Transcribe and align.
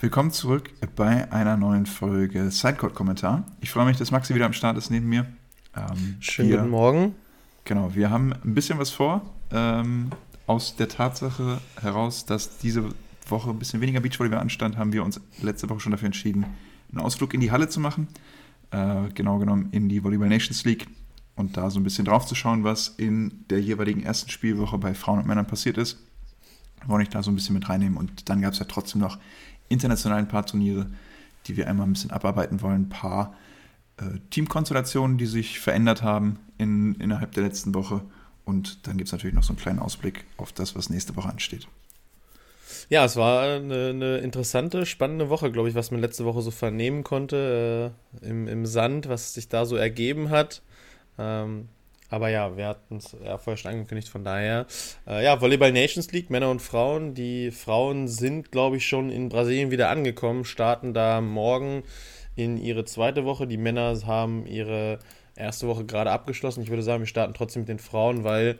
Willkommen 0.00 0.30
zurück 0.30 0.70
bei 0.94 1.30
einer 1.32 1.56
neuen 1.56 1.84
Folge 1.84 2.52
Sidecode-Kommentar. 2.52 3.44
Ich 3.60 3.70
freue 3.70 3.84
mich, 3.84 3.96
dass 3.96 4.12
Maxi 4.12 4.32
wieder 4.32 4.46
am 4.46 4.52
Start 4.52 4.78
ist 4.78 4.90
neben 4.90 5.08
mir. 5.08 5.26
Ähm, 5.74 6.18
Schönen 6.20 6.50
wir, 6.50 6.58
guten 6.58 6.70
Morgen. 6.70 7.14
Genau, 7.64 7.92
wir 7.96 8.08
haben 8.08 8.32
ein 8.32 8.54
bisschen 8.54 8.78
was 8.78 8.90
vor. 8.90 9.22
Ähm, 9.50 10.10
aus 10.46 10.76
der 10.76 10.88
Tatsache 10.88 11.58
heraus, 11.80 12.24
dass 12.24 12.58
diese 12.58 12.90
Woche 13.26 13.50
ein 13.50 13.58
bisschen 13.58 13.80
weniger 13.80 13.98
Beachvolleyball 13.98 14.38
anstand, 14.38 14.76
haben 14.76 14.92
wir 14.92 15.02
uns 15.02 15.20
letzte 15.42 15.68
Woche 15.68 15.80
schon 15.80 15.90
dafür 15.90 16.06
entschieden, 16.06 16.46
einen 16.92 17.00
Ausflug 17.00 17.34
in 17.34 17.40
die 17.40 17.50
Halle 17.50 17.68
zu 17.68 17.80
machen. 17.80 18.06
Äh, 18.70 19.08
genau 19.14 19.38
genommen 19.38 19.70
in 19.72 19.88
die 19.88 20.04
Volleyball 20.04 20.28
Nations 20.28 20.64
League 20.64 20.86
und 21.34 21.56
da 21.56 21.70
so 21.70 21.80
ein 21.80 21.82
bisschen 21.82 22.04
drauf 22.04 22.24
zu 22.24 22.36
schauen, 22.36 22.62
was 22.62 22.86
in 22.86 23.44
der 23.50 23.60
jeweiligen 23.60 24.04
ersten 24.04 24.30
Spielwoche 24.30 24.78
bei 24.78 24.94
Frauen 24.94 25.18
und 25.18 25.26
Männern 25.26 25.48
passiert 25.48 25.76
ist. 25.76 25.98
Wollte 26.86 27.02
ich 27.02 27.08
da 27.08 27.24
so 27.24 27.32
ein 27.32 27.34
bisschen 27.34 27.54
mit 27.54 27.68
reinnehmen. 27.68 27.98
Und 27.98 28.28
dann 28.28 28.40
gab 28.40 28.52
es 28.52 28.60
ja 28.60 28.64
trotzdem 28.64 29.00
noch 29.00 29.18
international 29.68 30.18
ein 30.18 30.28
paar 30.28 30.46
Turniere, 30.46 30.86
die 31.46 31.56
wir 31.56 31.68
einmal 31.68 31.86
ein 31.86 31.92
bisschen 31.92 32.10
abarbeiten 32.10 32.60
wollen. 32.60 32.82
Ein 32.82 32.88
paar 32.88 33.34
äh, 33.98 34.18
Teamkonstellationen, 34.30 35.18
die 35.18 35.26
sich 35.26 35.60
verändert 35.60 36.02
haben 36.02 36.38
in, 36.58 36.94
innerhalb 36.96 37.32
der 37.32 37.44
letzten 37.44 37.74
Woche. 37.74 38.02
Und 38.44 38.86
dann 38.86 38.96
gibt 38.96 39.08
es 39.08 39.12
natürlich 39.12 39.34
noch 39.34 39.42
so 39.42 39.50
einen 39.50 39.58
kleinen 39.58 39.78
Ausblick 39.78 40.24
auf 40.36 40.52
das, 40.52 40.74
was 40.74 40.90
nächste 40.90 41.16
Woche 41.16 41.28
ansteht. 41.28 41.68
Ja, 42.90 43.04
es 43.04 43.16
war 43.16 43.42
eine, 43.42 43.88
eine 43.88 44.18
interessante, 44.18 44.86
spannende 44.86 45.28
Woche, 45.28 45.52
glaube 45.52 45.68
ich, 45.68 45.74
was 45.74 45.90
man 45.90 46.00
letzte 46.00 46.24
Woche 46.24 46.40
so 46.40 46.50
vernehmen 46.50 47.04
konnte 47.04 47.92
äh, 48.22 48.26
im, 48.26 48.48
im 48.48 48.64
Sand, 48.64 49.08
was 49.08 49.34
sich 49.34 49.48
da 49.48 49.66
so 49.66 49.76
ergeben 49.76 50.30
hat. 50.30 50.62
Ähm, 51.18 51.68
aber 52.10 52.30
ja, 52.30 52.56
wir 52.56 52.66
hatten 52.66 52.96
es 52.96 53.16
ja 53.22 53.36
vorher 53.38 53.58
schon 53.58 53.72
angekündigt, 53.72 54.08
von 54.08 54.24
daher. 54.24 54.66
Äh, 55.06 55.24
ja, 55.24 55.40
Volleyball 55.40 55.72
Nations 55.72 56.10
League, 56.12 56.30
Männer 56.30 56.50
und 56.50 56.62
Frauen. 56.62 57.14
Die 57.14 57.50
Frauen 57.50 58.08
sind, 58.08 58.50
glaube 58.50 58.78
ich, 58.78 58.86
schon 58.86 59.10
in 59.10 59.28
Brasilien 59.28 59.70
wieder 59.70 59.90
angekommen, 59.90 60.44
starten 60.44 60.94
da 60.94 61.20
morgen 61.20 61.82
in 62.34 62.56
ihre 62.56 62.84
zweite 62.84 63.24
Woche. 63.24 63.46
Die 63.46 63.58
Männer 63.58 63.94
haben 64.06 64.46
ihre 64.46 65.00
erste 65.36 65.68
Woche 65.68 65.84
gerade 65.84 66.10
abgeschlossen. 66.10 66.62
Ich 66.62 66.70
würde 66.70 66.82
sagen, 66.82 67.02
wir 67.02 67.06
starten 67.06 67.34
trotzdem 67.34 67.62
mit 67.62 67.68
den 67.68 67.78
Frauen, 67.78 68.24
weil 68.24 68.58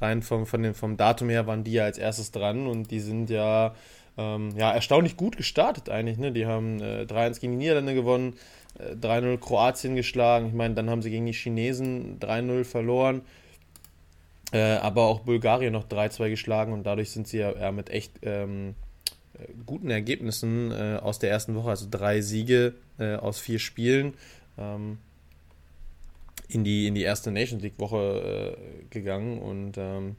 rein 0.00 0.22
vom, 0.22 0.46
von 0.46 0.62
dem, 0.62 0.74
vom 0.74 0.96
Datum 0.96 1.28
her 1.28 1.46
waren 1.46 1.64
die 1.64 1.72
ja 1.72 1.84
als 1.84 1.98
erstes 1.98 2.30
dran 2.30 2.66
und 2.66 2.90
die 2.90 3.00
sind 3.00 3.30
ja, 3.30 3.74
ähm, 4.16 4.50
ja 4.56 4.72
erstaunlich 4.72 5.16
gut 5.16 5.36
gestartet 5.36 5.88
eigentlich. 5.88 6.18
Ne? 6.18 6.32
Die 6.32 6.46
haben 6.46 6.80
äh, 6.80 7.02
3-1 7.02 7.40
gegen 7.40 7.52
die 7.52 7.58
Niederlande 7.58 7.94
gewonnen, 7.94 8.34
3-0 8.78 9.34
äh, 9.34 9.36
Kroatien 9.38 9.96
geschlagen. 9.96 10.48
Ich 10.48 10.54
meine, 10.54 10.74
dann 10.74 10.88
haben 10.90 11.02
sie 11.02 11.10
gegen 11.10 11.26
die 11.26 11.32
Chinesen 11.32 12.18
3-0 12.20 12.64
verloren. 12.64 13.22
Äh, 14.50 14.76
aber 14.76 15.02
auch 15.04 15.20
Bulgarien 15.20 15.72
noch 15.72 15.86
3-2 15.86 16.30
geschlagen 16.30 16.72
und 16.72 16.84
dadurch 16.84 17.10
sind 17.10 17.28
sie 17.28 17.38
ja, 17.38 17.52
ja 17.52 17.70
mit 17.70 17.90
echt 17.90 18.12
ähm, 18.22 18.74
äh, 19.34 19.44
guten 19.66 19.90
Ergebnissen 19.90 20.70
äh, 20.70 20.98
aus 21.02 21.18
der 21.18 21.30
ersten 21.30 21.54
Woche, 21.54 21.68
also 21.68 21.86
drei 21.90 22.22
Siege 22.22 22.74
äh, 22.98 23.16
aus 23.16 23.38
vier 23.38 23.58
Spielen, 23.58 24.14
ähm, 24.56 24.98
in, 26.48 26.64
die, 26.64 26.86
in 26.86 26.94
die 26.94 27.02
erste 27.02 27.30
Nations 27.30 27.62
League-Woche 27.62 28.56
äh, 28.56 28.84
gegangen. 28.88 29.38
Und 29.38 29.76
ähm, 29.76 30.16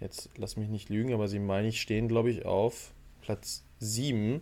jetzt 0.00 0.28
lass 0.36 0.56
mich 0.56 0.68
nicht 0.68 0.88
lügen, 0.88 1.14
aber 1.14 1.28
sie 1.28 1.38
meine 1.38 1.68
ich 1.68 1.80
stehen, 1.80 2.08
glaube 2.08 2.30
ich, 2.30 2.46
auf 2.46 2.90
Platz 3.22 3.62
7 3.78 4.40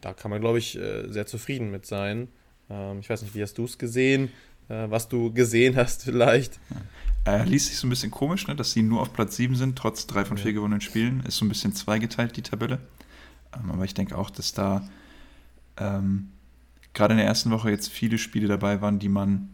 da 0.00 0.12
kann 0.12 0.30
man, 0.30 0.40
glaube 0.40 0.58
ich, 0.58 0.76
äh, 0.76 1.08
sehr 1.08 1.26
zufrieden 1.26 1.70
mit 1.70 1.86
sein. 1.86 2.28
Ähm, 2.70 3.00
ich 3.00 3.08
weiß 3.08 3.22
nicht, 3.22 3.34
wie 3.34 3.42
hast 3.42 3.58
du 3.58 3.64
es 3.64 3.78
gesehen? 3.78 4.30
Äh, 4.68 4.90
was 4.90 5.08
du 5.08 5.32
gesehen 5.32 5.76
hast 5.76 6.04
vielleicht? 6.04 6.58
Äh, 7.26 7.44
liest 7.44 7.66
sich 7.66 7.78
so 7.78 7.86
ein 7.86 7.90
bisschen 7.90 8.10
komisch, 8.10 8.46
ne, 8.46 8.54
dass 8.54 8.72
sie 8.72 8.82
nur 8.82 9.00
auf 9.00 9.12
Platz 9.12 9.36
7 9.36 9.56
sind, 9.56 9.76
trotz 9.76 10.06
drei 10.06 10.24
von 10.24 10.38
vier 10.38 10.52
ja. 10.52 10.56
gewonnenen 10.56 10.80
Spielen. 10.80 11.24
Ist 11.26 11.36
so 11.36 11.44
ein 11.44 11.48
bisschen 11.48 11.74
zweigeteilt, 11.74 12.36
die 12.36 12.42
Tabelle. 12.42 12.78
Ähm, 13.54 13.70
aber 13.70 13.84
ich 13.84 13.94
denke 13.94 14.16
auch, 14.16 14.30
dass 14.30 14.52
da 14.52 14.88
ähm, 15.76 16.28
gerade 16.94 17.14
in 17.14 17.18
der 17.18 17.26
ersten 17.26 17.50
Woche 17.50 17.70
jetzt 17.70 17.88
viele 17.88 18.18
Spiele 18.18 18.48
dabei 18.48 18.80
waren, 18.80 18.98
die 18.98 19.08
man 19.08 19.50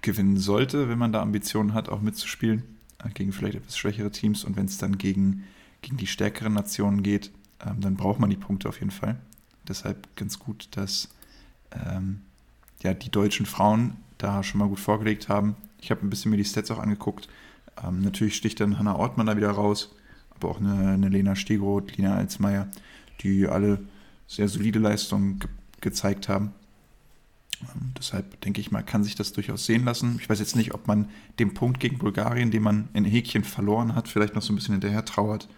gewinnen 0.00 0.36
sollte, 0.36 0.88
wenn 0.88 0.98
man 0.98 1.12
da 1.12 1.20
Ambitionen 1.20 1.74
hat, 1.74 1.88
auch 1.88 2.00
mitzuspielen. 2.00 2.62
Äh, 3.04 3.10
gegen 3.10 3.32
vielleicht 3.32 3.56
etwas 3.56 3.76
schwächere 3.76 4.10
Teams. 4.10 4.44
Und 4.44 4.56
wenn 4.56 4.66
es 4.66 4.78
dann 4.78 4.98
gegen, 4.98 5.44
gegen 5.82 5.96
die 5.96 6.06
stärkeren 6.06 6.54
Nationen 6.54 7.02
geht, 7.02 7.32
ähm, 7.66 7.80
dann 7.80 7.96
braucht 7.96 8.20
man 8.20 8.30
die 8.30 8.36
Punkte 8.36 8.68
auf 8.68 8.78
jeden 8.78 8.92
Fall. 8.92 9.16
Deshalb 9.68 10.16
ganz 10.16 10.38
gut, 10.38 10.68
dass 10.72 11.08
ähm, 11.72 12.22
ja, 12.82 12.94
die 12.94 13.10
deutschen 13.10 13.46
Frauen 13.46 13.96
da 14.18 14.42
schon 14.42 14.58
mal 14.58 14.68
gut 14.68 14.80
vorgelegt 14.80 15.28
haben. 15.28 15.56
Ich 15.80 15.90
habe 15.90 16.04
ein 16.04 16.10
bisschen 16.10 16.30
mir 16.30 16.36
die 16.36 16.44
Stats 16.44 16.70
auch 16.70 16.78
angeguckt. 16.78 17.28
Ähm, 17.82 18.00
natürlich 18.00 18.36
sticht 18.36 18.60
dann 18.60 18.78
Hannah 18.78 18.96
Ortmann 18.96 19.26
da 19.26 19.36
wieder 19.36 19.50
raus, 19.50 19.94
aber 20.30 20.48
auch 20.48 20.60
eine, 20.60 20.92
eine 20.92 21.08
Lena 21.08 21.36
Stegroth, 21.36 21.96
Lina 21.96 22.16
Alsmeier, 22.16 22.68
die 23.20 23.46
alle 23.46 23.80
sehr 24.26 24.48
solide 24.48 24.78
Leistungen 24.78 25.38
ge 25.38 25.48
gezeigt 25.80 26.28
haben. 26.28 26.52
Ähm, 27.62 27.92
deshalb 27.96 28.40
denke 28.40 28.60
ich 28.60 28.72
mal, 28.72 28.82
kann 28.82 29.04
sich 29.04 29.14
das 29.14 29.32
durchaus 29.32 29.64
sehen 29.64 29.84
lassen. 29.84 30.18
Ich 30.20 30.28
weiß 30.28 30.40
jetzt 30.40 30.56
nicht, 30.56 30.74
ob 30.74 30.88
man 30.88 31.08
dem 31.38 31.54
Punkt 31.54 31.78
gegen 31.78 31.98
Bulgarien, 31.98 32.50
den 32.50 32.64
man 32.64 32.88
in 32.94 33.04
Häkchen 33.04 33.44
verloren 33.44 33.94
hat, 33.94 34.08
vielleicht 34.08 34.34
noch 34.34 34.42
so 34.42 34.52
ein 34.52 34.56
bisschen 34.56 34.74
hinterher 34.74 35.04
trauert. 35.04 35.48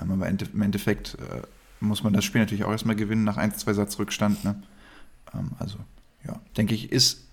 Ähm, 0.00 0.10
aber 0.10 0.28
im 0.28 0.62
Endeffekt 0.62 1.18
äh, 1.20 1.42
muss 1.80 2.02
man 2.02 2.12
das 2.12 2.24
Spiel 2.24 2.40
natürlich 2.40 2.64
auch 2.64 2.70
erstmal 2.70 2.96
gewinnen 2.96 3.24
nach 3.24 3.36
1, 3.36 3.58
2 3.58 3.72
Satz 3.72 3.98
Rückstand. 3.98 4.44
Ne? 4.44 4.62
Ähm, 5.34 5.52
also, 5.58 5.78
ja, 6.26 6.40
denke 6.56 6.74
ich, 6.74 6.92
ist, 6.92 7.24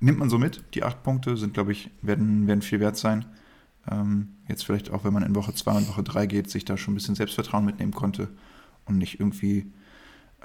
nimmt 0.00 0.18
man 0.18 0.30
so 0.30 0.38
mit. 0.38 0.62
Die 0.74 0.82
acht 0.82 1.02
Punkte 1.02 1.36
sind, 1.36 1.54
glaube 1.54 1.72
ich, 1.72 1.90
werden, 2.02 2.46
werden 2.46 2.62
viel 2.62 2.80
wert 2.80 2.96
sein. 2.96 3.24
Ähm, 3.90 4.28
jetzt 4.48 4.64
vielleicht 4.64 4.90
auch, 4.90 5.04
wenn 5.04 5.12
man 5.12 5.22
in 5.22 5.34
Woche 5.34 5.54
2 5.54 5.72
und 5.72 5.88
Woche 5.88 6.02
3 6.02 6.26
geht, 6.26 6.50
sich 6.50 6.64
da 6.64 6.76
schon 6.76 6.92
ein 6.92 6.96
bisschen 6.96 7.14
Selbstvertrauen 7.14 7.64
mitnehmen 7.64 7.92
konnte 7.92 8.28
und 8.86 8.98
nicht 8.98 9.20
irgendwie 9.20 9.66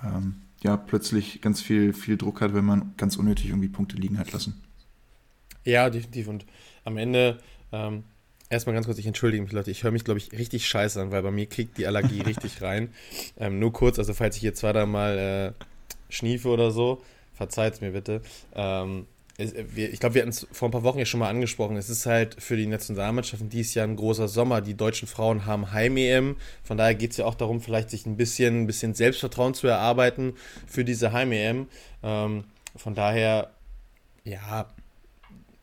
ähm, 0.03 0.41
ja, 0.61 0.77
plötzlich 0.77 1.41
ganz 1.41 1.61
viel, 1.61 1.93
viel 1.93 2.17
Druck 2.17 2.41
hat, 2.41 2.53
wenn 2.53 2.65
man 2.65 2.93
ganz 2.97 3.15
unnötig 3.15 3.47
irgendwie 3.47 3.69
Punkte 3.69 3.95
liegen 3.95 4.17
hat 4.17 4.31
lassen. 4.31 4.61
Ja, 5.63 5.89
definitiv. 5.89 6.27
Und 6.27 6.45
am 6.83 6.97
Ende 6.97 7.39
ähm, 7.71 8.03
Erstmal 8.51 8.73
ganz 8.73 8.87
kurz, 8.87 8.97
ich 8.97 9.05
entschuldige 9.05 9.43
mich, 9.43 9.51
Leute. 9.51 9.69
Ich 9.69 9.83
höre 9.83 9.91
mich, 9.91 10.03
glaube 10.03 10.17
ich, 10.17 10.31
richtig 10.31 10.67
scheiße 10.67 10.99
an, 10.99 11.11
weil 11.11 11.21
bei 11.21 11.29
mir 11.29 11.45
kriegt 11.45 11.77
die 11.77 11.85
Allergie 11.85 12.21
richtig 12.25 12.61
rein. 12.63 12.89
Ähm, 13.37 13.59
nur 13.59 13.71
kurz, 13.71 13.99
also 13.99 14.13
falls 14.13 14.37
ich 14.37 14.41
jetzt 14.41 14.59
zweimal 14.59 14.87
mal 14.87 15.17
äh, 15.59 15.63
schniefe 16.11 16.49
oder 16.49 16.71
so, 16.71 17.01
verzeiht 17.33 17.75
es 17.75 17.81
mir 17.81 17.91
bitte. 17.91 18.21
Ähm, 18.55 19.05
ich 19.37 20.01
glaube, 20.01 20.15
wir 20.15 20.23
hatten 20.23 20.31
es 20.31 20.47
vor 20.51 20.67
ein 20.67 20.71
paar 20.71 20.83
Wochen 20.83 20.99
ja 20.99 21.05
schon 21.05 21.21
mal 21.21 21.29
angesprochen. 21.29 21.77
Es 21.77 21.89
ist 21.89 22.05
halt 22.05 22.35
für 22.41 22.57
die 22.57 22.65
Nationalmannschaften 22.65 23.47
dieses 23.47 23.73
Jahr 23.73 23.87
ein 23.87 23.95
großer 23.95 24.27
Sommer. 24.27 24.59
Die 24.59 24.73
deutschen 24.73 25.07
Frauen 25.07 25.45
haben 25.45 25.71
Heim-EM. 25.71 26.35
Von 26.61 26.77
daher 26.77 26.93
geht 26.93 27.11
es 27.11 27.17
ja 27.17 27.25
auch 27.25 27.35
darum, 27.35 27.61
vielleicht 27.61 27.89
sich 27.89 28.05
ein 28.05 28.17
bisschen, 28.17 28.63
ein 28.63 28.67
bisschen 28.67 28.95
Selbstvertrauen 28.95 29.53
zu 29.53 29.67
erarbeiten 29.67 30.33
für 30.67 30.83
diese 30.83 31.13
Heim-EM. 31.13 31.67
Ähm, 32.03 32.43
von 32.75 32.95
daher, 32.95 33.51
ja, 34.25 34.67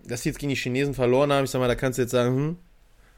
dass 0.04 0.22
sie 0.22 0.30
jetzt 0.30 0.38
gegen 0.38 0.50
die 0.50 0.56
Chinesen 0.56 0.94
verloren 0.94 1.30
haben, 1.30 1.44
ich 1.44 1.50
sag 1.50 1.58
mal, 1.58 1.68
da 1.68 1.74
kannst 1.74 1.98
du 1.98 2.02
jetzt 2.02 2.12
sagen, 2.12 2.34
hm, 2.34 2.56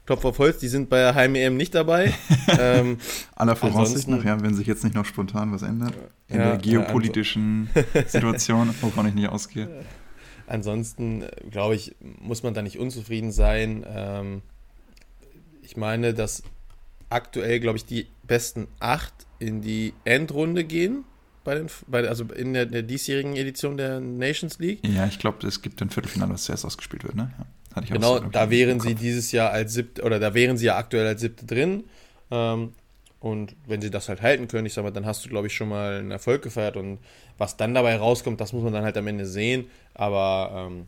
Klopf 0.09 0.25
auf 0.25 0.39
Holz, 0.39 0.57
die 0.57 0.69
sind 0.69 0.89
bei 0.89 0.97
der 0.97 1.13
Heim-EM 1.13 1.55
nicht 1.55 1.75
dabei. 1.75 2.11
ähm, 2.59 2.97
Aller 3.35 3.55
Voraussicht 3.55 4.07
nach, 4.07 4.25
ja, 4.25 4.41
wenn 4.41 4.55
sich 4.55 4.65
jetzt 4.65 4.83
nicht 4.83 4.95
noch 4.95 5.05
spontan 5.05 5.51
was 5.51 5.61
ändert. 5.61 5.93
In 6.27 6.37
ja, 6.37 6.49
der 6.49 6.57
geopolitischen 6.57 7.69
ja, 7.75 8.07
Situation, 8.07 8.73
wovon 8.81 9.07
ich 9.07 9.13
nicht 9.13 9.29
ausgehe. 9.29 9.69
Ansonsten, 10.47 11.25
glaube 11.51 11.75
ich, 11.75 11.95
muss 11.99 12.41
man 12.41 12.55
da 12.55 12.63
nicht 12.63 12.79
unzufrieden 12.79 13.31
sein. 13.31 13.85
Ähm, 13.87 14.41
ich 15.61 15.77
meine, 15.77 16.15
dass 16.15 16.41
aktuell, 17.11 17.59
glaube 17.59 17.77
ich, 17.77 17.85
die 17.85 18.07
besten 18.23 18.67
acht 18.79 19.13
in 19.37 19.61
die 19.61 19.93
Endrunde 20.05 20.63
gehen. 20.63 21.03
Bei 21.43 21.53
den, 21.53 21.67
bei, 21.85 22.07
also 22.09 22.23
in 22.23 22.53
der, 22.53 22.65
der 22.65 22.81
diesjährigen 22.81 23.35
Edition 23.35 23.77
der 23.77 23.99
Nations 23.99 24.57
League. 24.57 24.79
Ja, 24.87 25.05
ich 25.05 25.19
glaube, 25.19 25.45
es 25.45 25.61
gibt 25.61 25.79
ein 25.83 25.91
Viertelfinale, 25.91 26.33
was 26.33 26.45
zuerst 26.45 26.65
ausgespielt 26.65 27.03
wird, 27.03 27.13
ne? 27.13 27.31
Ja. 27.37 27.45
Hatte 27.75 27.85
ich 27.85 27.93
genau, 27.93 28.17
auch 28.17 28.31
da 28.31 28.49
wären 28.49 28.79
sie 28.79 28.95
dieses 28.95 29.31
Jahr 29.31 29.51
als 29.51 29.73
siebte, 29.73 30.03
oder 30.03 30.19
da 30.19 30.33
wären 30.33 30.57
sie 30.57 30.67
ja 30.67 30.77
aktuell 30.77 31.05
als 31.07 31.21
siebte 31.21 31.45
drin. 31.45 31.83
Ähm, 32.31 32.73
und 33.19 33.55
wenn 33.67 33.81
sie 33.81 33.91
das 33.91 34.07
halt 34.07 34.21
halten 34.21 34.47
können, 34.47 34.65
ich 34.65 34.73
sag 34.73 34.83
mal, 34.83 34.91
dann 34.91 35.05
hast 35.05 35.25
du, 35.25 35.29
glaube 35.29 35.47
ich, 35.47 35.53
schon 35.53 35.69
mal 35.69 35.99
einen 35.99 36.11
Erfolg 36.11 36.41
gefeiert. 36.41 36.77
Und 36.77 36.99
was 37.37 37.57
dann 37.57 37.73
dabei 37.73 37.97
rauskommt, 37.97 38.39
das 38.39 38.53
muss 38.53 38.63
man 38.63 38.73
dann 38.73 38.83
halt 38.83 38.97
am 38.97 39.07
Ende 39.07 39.25
sehen. 39.25 39.69
Aber 39.93 40.69
ähm, 40.69 40.85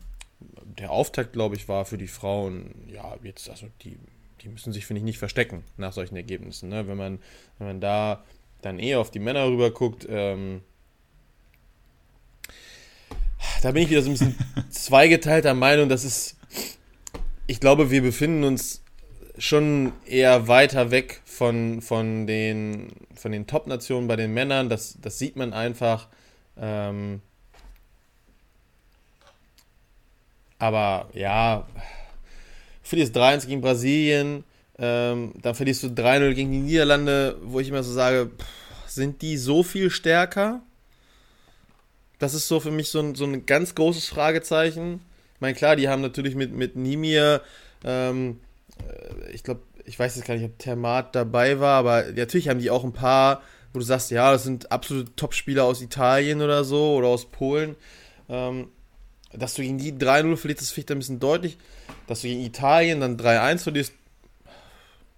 der 0.78 0.90
Auftakt, 0.90 1.34
glaube 1.34 1.56
ich, 1.56 1.68
war 1.68 1.84
für 1.84 1.98
die 1.98 2.08
Frauen, 2.08 2.70
ja, 2.88 3.16
jetzt, 3.22 3.50
also 3.50 3.66
die, 3.82 3.98
die 4.40 4.48
müssen 4.48 4.72
sich, 4.72 4.86
finde 4.86 5.00
ich, 5.00 5.04
nicht 5.04 5.18
verstecken 5.18 5.62
nach 5.76 5.92
solchen 5.92 6.16
Ergebnissen. 6.16 6.70
Ne? 6.70 6.88
Wenn, 6.88 6.96
man, 6.96 7.18
wenn 7.58 7.66
man 7.66 7.80
da 7.80 8.24
dann 8.62 8.78
eher 8.78 9.00
auf 9.00 9.10
die 9.10 9.18
Männer 9.18 9.46
rüber 9.46 9.70
guckt, 9.70 10.06
ähm, 10.08 10.62
da 13.60 13.72
bin 13.72 13.82
ich 13.82 13.90
wieder 13.90 14.02
so 14.02 14.08
ein 14.08 14.12
bisschen 14.12 14.38
zweigeteilter 14.70 15.52
Meinung, 15.52 15.88
das 15.88 16.04
ist 16.04 16.36
ich 17.52 17.60
glaube, 17.60 17.90
wir 17.90 18.00
befinden 18.00 18.44
uns 18.44 18.82
schon 19.36 19.92
eher 20.06 20.48
weiter 20.48 20.90
weg 20.90 21.20
von, 21.26 21.82
von 21.82 22.26
den, 22.26 22.92
von 23.14 23.30
den 23.30 23.46
Top-Nationen 23.46 24.08
bei 24.08 24.16
den 24.16 24.32
Männern. 24.32 24.70
Das, 24.70 24.96
das 25.02 25.18
sieht 25.18 25.36
man 25.36 25.52
einfach. 25.52 26.08
Ähm 26.56 27.20
aber 30.58 31.10
ja, 31.12 31.66
verlierst 32.82 33.14
3-1 33.14 33.46
gegen 33.46 33.60
Brasilien, 33.60 34.44
ähm, 34.78 35.34
dann 35.42 35.54
verlierst 35.54 35.82
du 35.82 35.88
3-0 35.88 36.32
gegen 36.32 36.52
die 36.52 36.58
Niederlande, 36.58 37.36
wo 37.42 37.60
ich 37.60 37.68
immer 37.68 37.82
so 37.82 37.92
sage, 37.92 38.30
pff, 38.34 38.90
sind 38.90 39.20
die 39.20 39.36
so 39.36 39.62
viel 39.62 39.90
stärker? 39.90 40.62
Das 42.18 42.32
ist 42.32 42.48
so 42.48 42.60
für 42.60 42.70
mich 42.70 42.88
so 42.88 43.00
ein, 43.00 43.14
so 43.14 43.26
ein 43.26 43.44
ganz 43.44 43.74
großes 43.74 44.08
Fragezeichen. 44.08 45.00
Meine, 45.42 45.56
klar, 45.56 45.74
die 45.74 45.88
haben 45.88 46.02
natürlich 46.02 46.36
mit, 46.36 46.52
mit 46.52 46.76
Nimir, 46.76 47.42
ähm, 47.84 48.38
äh, 48.78 49.32
ich 49.32 49.42
glaube, 49.42 49.62
ich 49.84 49.98
weiß 49.98 50.14
jetzt 50.14 50.24
gar 50.24 50.34
nicht, 50.34 50.44
ob 50.44 50.56
Termat 50.56 51.16
dabei 51.16 51.58
war, 51.58 51.78
aber 51.78 52.04
natürlich 52.12 52.48
haben 52.48 52.60
die 52.60 52.70
auch 52.70 52.84
ein 52.84 52.92
paar, 52.92 53.42
wo 53.72 53.80
du 53.80 53.84
sagst, 53.84 54.12
ja, 54.12 54.30
das 54.30 54.44
sind 54.44 54.70
absolute 54.70 55.16
Top-Spieler 55.16 55.64
aus 55.64 55.82
Italien 55.82 56.42
oder 56.42 56.62
so 56.62 56.94
oder 56.94 57.08
aus 57.08 57.26
Polen. 57.26 57.74
Ähm, 58.28 58.68
dass 59.32 59.54
du 59.54 59.62
gegen 59.62 59.78
die 59.78 59.92
3-0 59.92 60.36
verlierst, 60.36 60.62
das 60.62 60.70
finde 60.70 60.92
ich 60.92 60.96
ein 60.96 60.98
bisschen 61.00 61.18
deutlich. 61.18 61.58
Dass 62.06 62.20
du 62.20 62.28
gegen 62.28 62.42
Italien 62.42 63.00
dann 63.00 63.16
3-1 63.16 63.64
verlierst, 63.64 63.94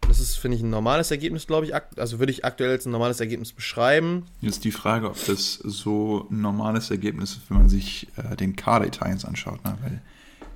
das 0.09 0.21
ist, 0.21 0.37
finde 0.37 0.57
ich, 0.57 0.63
ein 0.63 0.71
normales 0.71 1.11
Ergebnis, 1.11 1.47
glaube 1.47 1.67
ich. 1.67 1.75
Also 1.75 2.19
würde 2.19 2.33
ich 2.33 2.45
aktuell 2.45 2.71
als 2.71 2.87
ein 2.87 2.93
normales 2.93 3.21
Ergebnis 3.21 3.53
beschreiben. 3.53 4.25
Jetzt 4.41 4.65
die 4.65 4.71
Frage, 4.71 5.11
ob 5.11 5.27
das 5.27 5.55
so 5.55 6.27
ein 6.31 6.41
normales 6.41 6.91
Ergebnis 6.91 7.33
ist, 7.33 7.51
wenn 7.51 7.59
man 7.59 7.69
sich 7.69 8.09
äh, 8.17 8.37
den 8.37 8.57
Kader 8.57 8.87
Italiens 8.87 9.25
anschaut, 9.25 9.65
ne? 9.65 9.77
weil 9.83 10.01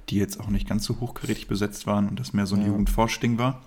die 0.08 0.16
jetzt 0.16 0.40
auch 0.40 0.48
nicht 0.48 0.68
ganz 0.68 0.84
so 0.84 1.00
hochkarätig 1.00 1.48
besetzt 1.48 1.86
waren 1.86 2.08
und 2.08 2.18
das 2.18 2.32
mehr 2.32 2.46
so 2.46 2.56
ein 2.56 2.62
ja. 2.62 2.68
Jugendforschding 2.68 3.38
war. 3.38 3.62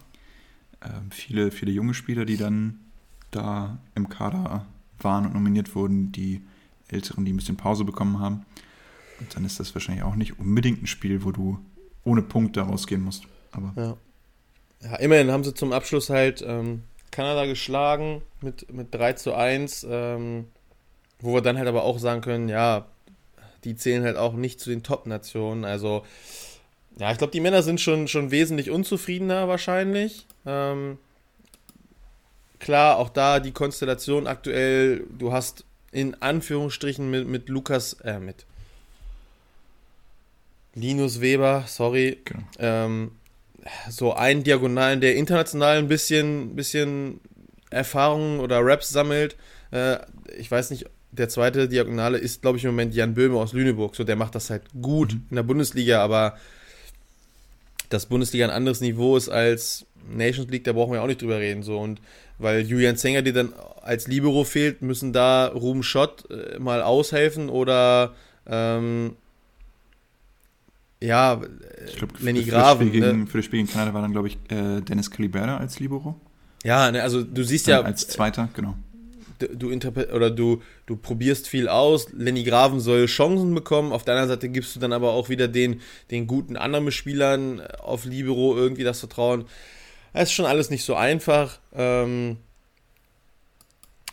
Ähm, 0.83 1.11
viele, 1.11 1.51
viele 1.51 1.71
junge 1.71 1.93
Spieler, 1.93 2.25
die 2.25 2.37
dann 2.37 2.79
da 3.29 3.77
im 3.95 4.09
Kader 4.09 4.65
waren 4.99 5.25
und 5.25 5.33
nominiert 5.33 5.75
wurden, 5.75 6.11
die 6.11 6.41
Älteren, 6.87 7.25
die 7.25 7.33
ein 7.33 7.37
bisschen 7.37 7.57
Pause 7.57 7.85
bekommen 7.85 8.19
haben. 8.19 8.45
Und 9.19 9.35
dann 9.35 9.45
ist 9.45 9.59
das 9.59 9.73
wahrscheinlich 9.75 10.03
auch 10.03 10.15
nicht 10.15 10.39
unbedingt 10.39 10.81
ein 10.81 10.87
Spiel, 10.87 11.23
wo 11.23 11.31
du 11.31 11.59
ohne 12.03 12.21
Punkte 12.21 12.61
rausgehen 12.61 13.01
musst. 13.01 13.25
Aber 13.51 13.73
ja. 13.75 13.97
ja 14.81 14.95
immerhin 14.97 15.31
haben 15.31 15.43
sie 15.43 15.53
zum 15.53 15.73
Abschluss 15.73 16.09
halt 16.09 16.43
ähm, 16.45 16.83
Kanada 17.11 17.45
geschlagen 17.45 18.23
mit, 18.41 18.71
mit 18.73 18.93
3 18.93 19.13
zu 19.13 19.35
1, 19.35 19.85
ähm, 19.89 20.47
wo 21.19 21.33
wir 21.33 21.41
dann 21.41 21.57
halt 21.57 21.67
aber 21.67 21.83
auch 21.83 21.99
sagen 21.99 22.21
können, 22.21 22.49
ja, 22.49 22.87
die 23.63 23.75
zählen 23.75 24.03
halt 24.03 24.17
auch 24.17 24.33
nicht 24.33 24.59
zu 24.59 24.69
den 24.69 24.83
Top-Nationen. 24.83 25.65
Also, 25.65 26.05
ja, 26.97 27.11
ich 27.11 27.17
glaube, 27.17 27.31
die 27.31 27.39
Männer 27.39 27.63
sind 27.63 27.79
schon, 27.79 28.07
schon 28.07 28.31
wesentlich 28.31 28.69
unzufriedener 28.69 29.47
wahrscheinlich. 29.47 30.25
Ähm, 30.45 30.97
klar, 32.59 32.97
auch 32.97 33.09
da 33.09 33.39
die 33.39 33.51
Konstellation 33.51 34.27
aktuell, 34.27 35.05
du 35.17 35.31
hast 35.31 35.65
in 35.91 36.21
Anführungsstrichen 36.21 37.09
mit, 37.09 37.27
mit 37.27 37.49
Lukas, 37.49 37.93
äh, 38.03 38.19
mit 38.19 38.45
Linus 40.73 41.19
Weber, 41.19 41.65
sorry, 41.67 42.19
genau. 42.23 42.43
ähm, 42.59 43.11
so 43.89 44.13
einen 44.13 44.43
Diagonalen, 44.43 45.01
der 45.01 45.15
international 45.15 45.77
ein 45.77 45.87
bisschen, 45.87 46.55
bisschen 46.55 47.19
Erfahrungen 47.69 48.39
oder 48.39 48.59
Raps 48.63 48.89
sammelt. 48.89 49.35
Äh, 49.71 49.97
ich 50.37 50.49
weiß 50.49 50.71
nicht, 50.71 50.85
der 51.11 51.29
zweite 51.29 51.67
Diagonale 51.67 52.17
ist, 52.17 52.41
glaube 52.41 52.57
ich, 52.57 52.63
im 52.63 52.71
Moment 52.71 52.93
Jan 52.93 53.13
Böhme 53.13 53.37
aus 53.37 53.53
Lüneburg. 53.53 53.95
So, 53.95 54.03
der 54.03 54.15
macht 54.15 54.35
das 54.35 54.49
halt 54.49 54.63
gut 54.81 55.13
mhm. 55.13 55.23
in 55.29 55.35
der 55.35 55.43
Bundesliga, 55.43 56.01
aber 56.01 56.37
dass 57.89 58.05
Bundesliga 58.05 58.45
ein 58.45 58.51
anderes 58.51 58.81
Niveau 58.81 59.17
ist 59.17 59.29
als 59.29 59.85
Nations 60.09 60.49
League, 60.49 60.63
da 60.63 60.73
brauchen 60.73 60.93
wir 60.93 61.01
auch 61.01 61.07
nicht 61.07 61.21
drüber 61.21 61.39
reden. 61.39 61.63
So. 61.63 61.77
Und 61.77 61.99
weil 62.37 62.61
Julian 62.61 62.97
Zenger 62.97 63.21
dir 63.21 63.33
dann 63.33 63.53
als 63.81 64.07
Libero 64.07 64.43
fehlt, 64.43 64.81
müssen 64.81 65.13
da 65.13 65.47
Ruben 65.47 65.83
Schott 65.83 66.29
äh, 66.31 66.57
mal 66.59 66.81
aushelfen 66.81 67.49
oder 67.49 68.13
ähm, 68.47 69.15
ja, 71.01 71.41
ich 71.87 71.95
glaub, 71.97 72.19
Lenny 72.21 72.43
für, 72.43 72.51
Graven. 72.51 72.77
Für 72.77 72.85
das, 72.85 72.89
Spiel 72.89 73.01
gegen, 73.01 73.19
ne? 73.21 73.27
für 73.27 73.37
das 73.37 73.45
Spiel 73.45 73.59
gegen 73.59 73.71
Kanada 73.71 73.93
war 73.93 74.01
dann, 74.01 74.11
glaube 74.11 74.27
ich, 74.27 74.37
äh, 74.49 74.81
Dennis 74.81 75.09
Calibera 75.09 75.57
als 75.57 75.79
Libero. 75.79 76.15
Ja, 76.63 76.91
ne, 76.91 77.01
also 77.01 77.23
du 77.23 77.43
siehst 77.43 77.67
ja. 77.67 77.81
Als 77.81 78.07
Zweiter, 78.07 78.49
genau. 78.53 78.75
Du, 79.47 79.71
oder 80.13 80.31
du, 80.31 80.61
du 80.85 80.95
probierst 80.95 81.47
viel 81.47 81.67
aus. 81.67 82.07
Lenny 82.13 82.43
Graven 82.43 82.79
soll 82.79 83.05
Chancen 83.05 83.53
bekommen. 83.53 83.91
Auf 83.91 84.03
der 84.03 84.15
anderen 84.15 84.29
Seite 84.29 84.49
gibst 84.49 84.75
du 84.75 84.79
dann 84.79 84.93
aber 84.93 85.11
auch 85.11 85.29
wieder 85.29 85.47
den, 85.47 85.81
den 86.09 86.27
guten 86.27 86.57
anderen 86.57 86.91
Spielern 86.91 87.61
auf 87.79 88.05
Libero 88.05 88.55
irgendwie 88.55 88.83
das 88.83 88.99
Vertrauen. 88.99 89.45
Es 90.13 90.29
ist 90.29 90.33
schon 90.33 90.45
alles 90.45 90.69
nicht 90.69 90.83
so 90.83 90.95
einfach. 90.95 91.59
Ähm, 91.73 92.37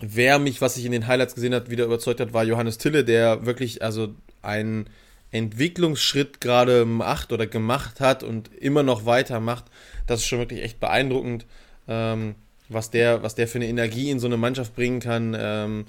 wer 0.00 0.38
mich, 0.38 0.60
was 0.60 0.76
ich 0.76 0.84
in 0.84 0.92
den 0.92 1.06
Highlights 1.06 1.34
gesehen 1.34 1.54
habe, 1.54 1.70
wieder 1.70 1.84
überzeugt 1.84 2.20
hat, 2.20 2.32
war 2.32 2.44
Johannes 2.44 2.78
Tille, 2.78 3.04
der 3.04 3.46
wirklich 3.46 3.82
also 3.82 4.14
ein 4.42 4.88
Entwicklungsschritt 5.30 6.40
gerade 6.40 6.84
macht 6.84 7.32
oder 7.32 7.46
gemacht 7.46 8.00
hat 8.00 8.22
und 8.22 8.54
immer 8.54 8.82
noch 8.82 9.04
weitermacht, 9.04 9.64
das 10.06 10.20
ist 10.20 10.26
schon 10.26 10.38
wirklich 10.38 10.62
echt 10.62 10.80
beeindruckend, 10.80 11.46
ähm, 11.86 12.34
was, 12.68 12.90
der, 12.90 13.22
was 13.22 13.34
der 13.34 13.48
für 13.48 13.58
eine 13.58 13.66
Energie 13.66 14.10
in 14.10 14.20
so 14.20 14.26
eine 14.26 14.36
Mannschaft 14.36 14.74
bringen 14.74 15.00
kann. 15.00 15.36
Ähm, 15.38 15.84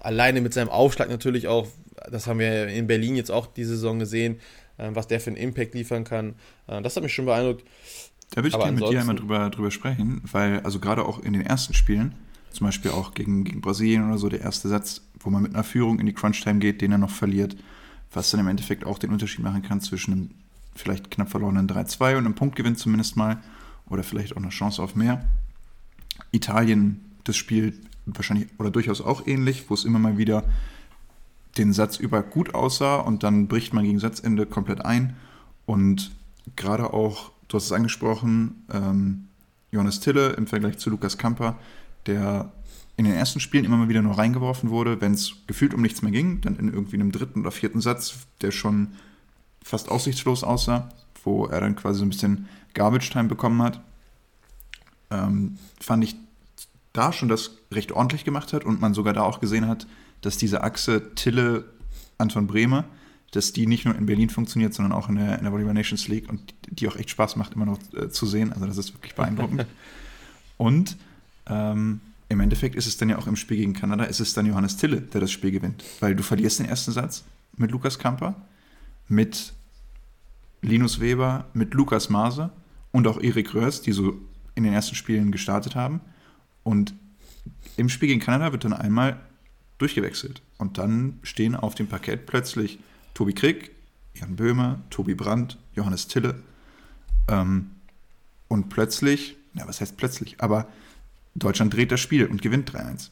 alleine 0.00 0.40
mit 0.40 0.54
seinem 0.54 0.68
Aufschlag 0.68 1.08
natürlich 1.08 1.48
auch, 1.48 1.68
das 2.10 2.26
haben 2.26 2.38
wir 2.38 2.68
in 2.68 2.86
Berlin 2.86 3.16
jetzt 3.16 3.30
auch 3.30 3.46
diese 3.46 3.74
Saison 3.74 3.98
gesehen, 3.98 4.40
äh, 4.78 4.90
was 4.92 5.06
der 5.06 5.20
für 5.20 5.30
einen 5.30 5.36
Impact 5.36 5.74
liefern 5.74 6.04
kann. 6.04 6.34
Äh, 6.66 6.82
das 6.82 6.96
hat 6.96 7.02
mich 7.02 7.14
schon 7.14 7.26
beeindruckt. 7.26 7.64
Da 8.30 8.36
würde 8.36 8.48
ich 8.48 8.58
gerne 8.58 8.80
mit 8.80 8.90
dir 8.90 9.00
einmal 9.00 9.16
drüber, 9.16 9.50
drüber 9.50 9.70
sprechen, 9.70 10.22
weil 10.30 10.60
also 10.60 10.80
gerade 10.80 11.04
auch 11.04 11.22
in 11.22 11.34
den 11.34 11.42
ersten 11.42 11.74
Spielen, 11.74 12.14
zum 12.50 12.66
Beispiel 12.66 12.90
auch 12.90 13.14
gegen, 13.14 13.44
gegen 13.44 13.60
Brasilien 13.60 14.06
oder 14.08 14.18
so, 14.18 14.28
der 14.28 14.40
erste 14.40 14.68
Satz, 14.68 15.02
wo 15.20 15.30
man 15.30 15.42
mit 15.42 15.54
einer 15.54 15.64
Führung 15.64 16.00
in 16.00 16.06
die 16.06 16.14
Crunch-Time 16.14 16.58
geht, 16.58 16.80
den 16.80 16.92
er 16.92 16.98
noch 16.98 17.10
verliert, 17.10 17.56
was 18.12 18.30
dann 18.30 18.40
im 18.40 18.48
Endeffekt 18.48 18.84
auch 18.84 18.98
den 18.98 19.10
Unterschied 19.10 19.44
machen 19.44 19.62
kann 19.62 19.80
zwischen 19.80 20.12
einem 20.12 20.30
vielleicht 20.74 21.10
knapp 21.10 21.28
verlorenen 21.28 21.68
3-2 21.68 22.12
und 22.12 22.24
einem 22.24 22.34
Punktgewinn 22.34 22.76
zumindest 22.76 23.16
mal 23.16 23.42
oder 23.88 24.02
vielleicht 24.02 24.32
auch 24.32 24.40
eine 24.40 24.48
Chance 24.48 24.82
auf 24.82 24.94
mehr. 24.94 25.22
Italien, 26.32 27.12
das 27.24 27.36
Spiel 27.36 27.78
wahrscheinlich 28.06 28.48
oder 28.58 28.70
durchaus 28.70 29.00
auch 29.00 29.26
ähnlich, 29.26 29.66
wo 29.68 29.74
es 29.74 29.84
immer 29.84 29.98
mal 29.98 30.18
wieder 30.18 30.44
den 31.58 31.72
Satz 31.72 31.98
über 31.98 32.22
gut 32.22 32.54
aussah 32.54 32.96
und 32.96 33.22
dann 33.22 33.46
bricht 33.46 33.74
man 33.74 33.84
gegen 33.84 33.98
Satzende 33.98 34.46
komplett 34.46 34.84
ein. 34.84 35.16
Und 35.66 36.10
gerade 36.56 36.92
auch, 36.92 37.30
du 37.48 37.56
hast 37.56 37.66
es 37.66 37.72
angesprochen, 37.72 38.64
ähm, 38.72 39.28
Johannes 39.70 40.00
Tille 40.00 40.30
im 40.30 40.46
Vergleich 40.46 40.78
zu 40.78 40.90
Lukas 40.90 41.18
Kamper, 41.18 41.58
der 42.06 42.52
in 42.96 43.04
den 43.04 43.14
ersten 43.14 43.40
Spielen 43.40 43.64
immer 43.64 43.76
mal 43.76 43.88
wieder 43.88 44.02
nur 44.02 44.18
reingeworfen 44.18 44.70
wurde, 44.70 45.00
wenn 45.00 45.14
es 45.14 45.34
gefühlt 45.46 45.74
um 45.74 45.82
nichts 45.82 46.02
mehr 46.02 46.12
ging, 46.12 46.40
dann 46.40 46.56
in 46.56 46.72
irgendwie 46.72 46.96
einem 46.96 47.12
dritten 47.12 47.40
oder 47.40 47.50
vierten 47.50 47.80
Satz, 47.80 48.26
der 48.40 48.50
schon 48.50 48.88
fast 49.62 49.90
aussichtslos 49.90 50.44
aussah, 50.44 50.90
wo 51.24 51.46
er 51.46 51.60
dann 51.60 51.76
quasi 51.76 52.00
so 52.00 52.04
ein 52.04 52.10
bisschen 52.10 52.48
Garbage-Time 52.74 53.28
bekommen 53.28 53.62
hat, 53.62 53.80
ähm, 55.12 55.58
fand 55.80 56.04
ich 56.04 56.16
da 56.92 57.12
schon 57.12 57.28
das 57.28 57.52
recht 57.70 57.92
ordentlich 57.92 58.24
gemacht 58.24 58.52
hat 58.52 58.64
und 58.64 58.80
man 58.80 58.94
sogar 58.94 59.12
da 59.12 59.22
auch 59.22 59.40
gesehen 59.40 59.66
hat, 59.66 59.86
dass 60.20 60.36
diese 60.36 60.62
Achse 60.62 61.14
Tille 61.14 61.64
Anton 62.18 62.46
Bremer, 62.46 62.84
dass 63.32 63.52
die 63.52 63.66
nicht 63.66 63.84
nur 63.84 63.94
in 63.94 64.06
Berlin 64.06 64.30
funktioniert, 64.30 64.74
sondern 64.74 64.92
auch 64.92 65.08
in 65.08 65.16
der, 65.16 65.38
in 65.38 65.44
der 65.44 65.52
Volleyball 65.52 65.74
Nations 65.74 66.08
League 66.08 66.28
und 66.28 66.54
die 66.68 66.88
auch 66.88 66.96
echt 66.96 67.10
Spaß 67.10 67.36
macht, 67.36 67.54
immer 67.54 67.66
noch 67.66 67.78
äh, 67.94 68.08
zu 68.08 68.26
sehen. 68.26 68.52
Also 68.52 68.66
das 68.66 68.78
ist 68.78 68.94
wirklich 68.94 69.14
beeindruckend. 69.14 69.66
und 70.58 70.96
ähm, 71.46 72.00
im 72.28 72.40
Endeffekt 72.40 72.74
ist 72.76 72.86
es 72.86 72.96
dann 72.96 73.08
ja 73.08 73.18
auch 73.18 73.26
im 73.26 73.36
Spiel 73.36 73.58
gegen 73.58 73.72
Kanada, 73.72 74.04
ist 74.04 74.20
es 74.20 74.34
dann 74.34 74.46
Johannes 74.46 74.76
Tille, 74.76 75.00
der 75.00 75.20
das 75.20 75.30
Spiel 75.30 75.50
gewinnt. 75.50 75.82
Weil 76.00 76.14
du 76.14 76.22
verlierst 76.22 76.58
den 76.58 76.66
ersten 76.66 76.92
Satz 76.92 77.24
mit 77.56 77.70
Lukas 77.70 77.98
Kamper, 77.98 78.34
mit 79.08 79.52
Linus 80.62 81.00
Weber, 81.00 81.46
mit 81.52 81.74
Lukas 81.74 82.08
Maase 82.08 82.50
und 82.92 83.06
auch 83.06 83.20
Erik 83.20 83.54
Röhrs, 83.54 83.82
die 83.82 83.92
so 83.92 84.14
in 84.54 84.64
den 84.64 84.72
ersten 84.72 84.94
Spielen 84.94 85.32
gestartet 85.32 85.74
haben. 85.74 86.00
Und 86.62 86.94
im 87.76 87.88
Spiel 87.88 88.08
gegen 88.08 88.20
Kanada 88.20 88.52
wird 88.52 88.64
dann 88.64 88.72
einmal 88.72 89.20
durchgewechselt. 89.78 90.42
Und 90.58 90.78
dann 90.78 91.18
stehen 91.22 91.56
auf 91.56 91.74
dem 91.74 91.88
Parkett 91.88 92.26
plötzlich 92.26 92.78
Tobi 93.14 93.32
Krieg, 93.32 93.72
Jan 94.14 94.36
Böhmer, 94.36 94.80
Tobi 94.90 95.14
Brandt, 95.14 95.58
Johannes 95.74 96.06
Tille. 96.06 96.42
Ähm, 97.28 97.70
und 98.48 98.68
plötzlich, 98.68 99.36
ja, 99.54 99.66
was 99.66 99.80
heißt 99.80 99.96
plötzlich, 99.96 100.40
aber 100.40 100.68
Deutschland 101.34 101.74
dreht 101.74 101.90
das 101.90 102.00
Spiel 102.00 102.26
und 102.26 102.42
gewinnt 102.42 102.70
3-1. 102.70 103.10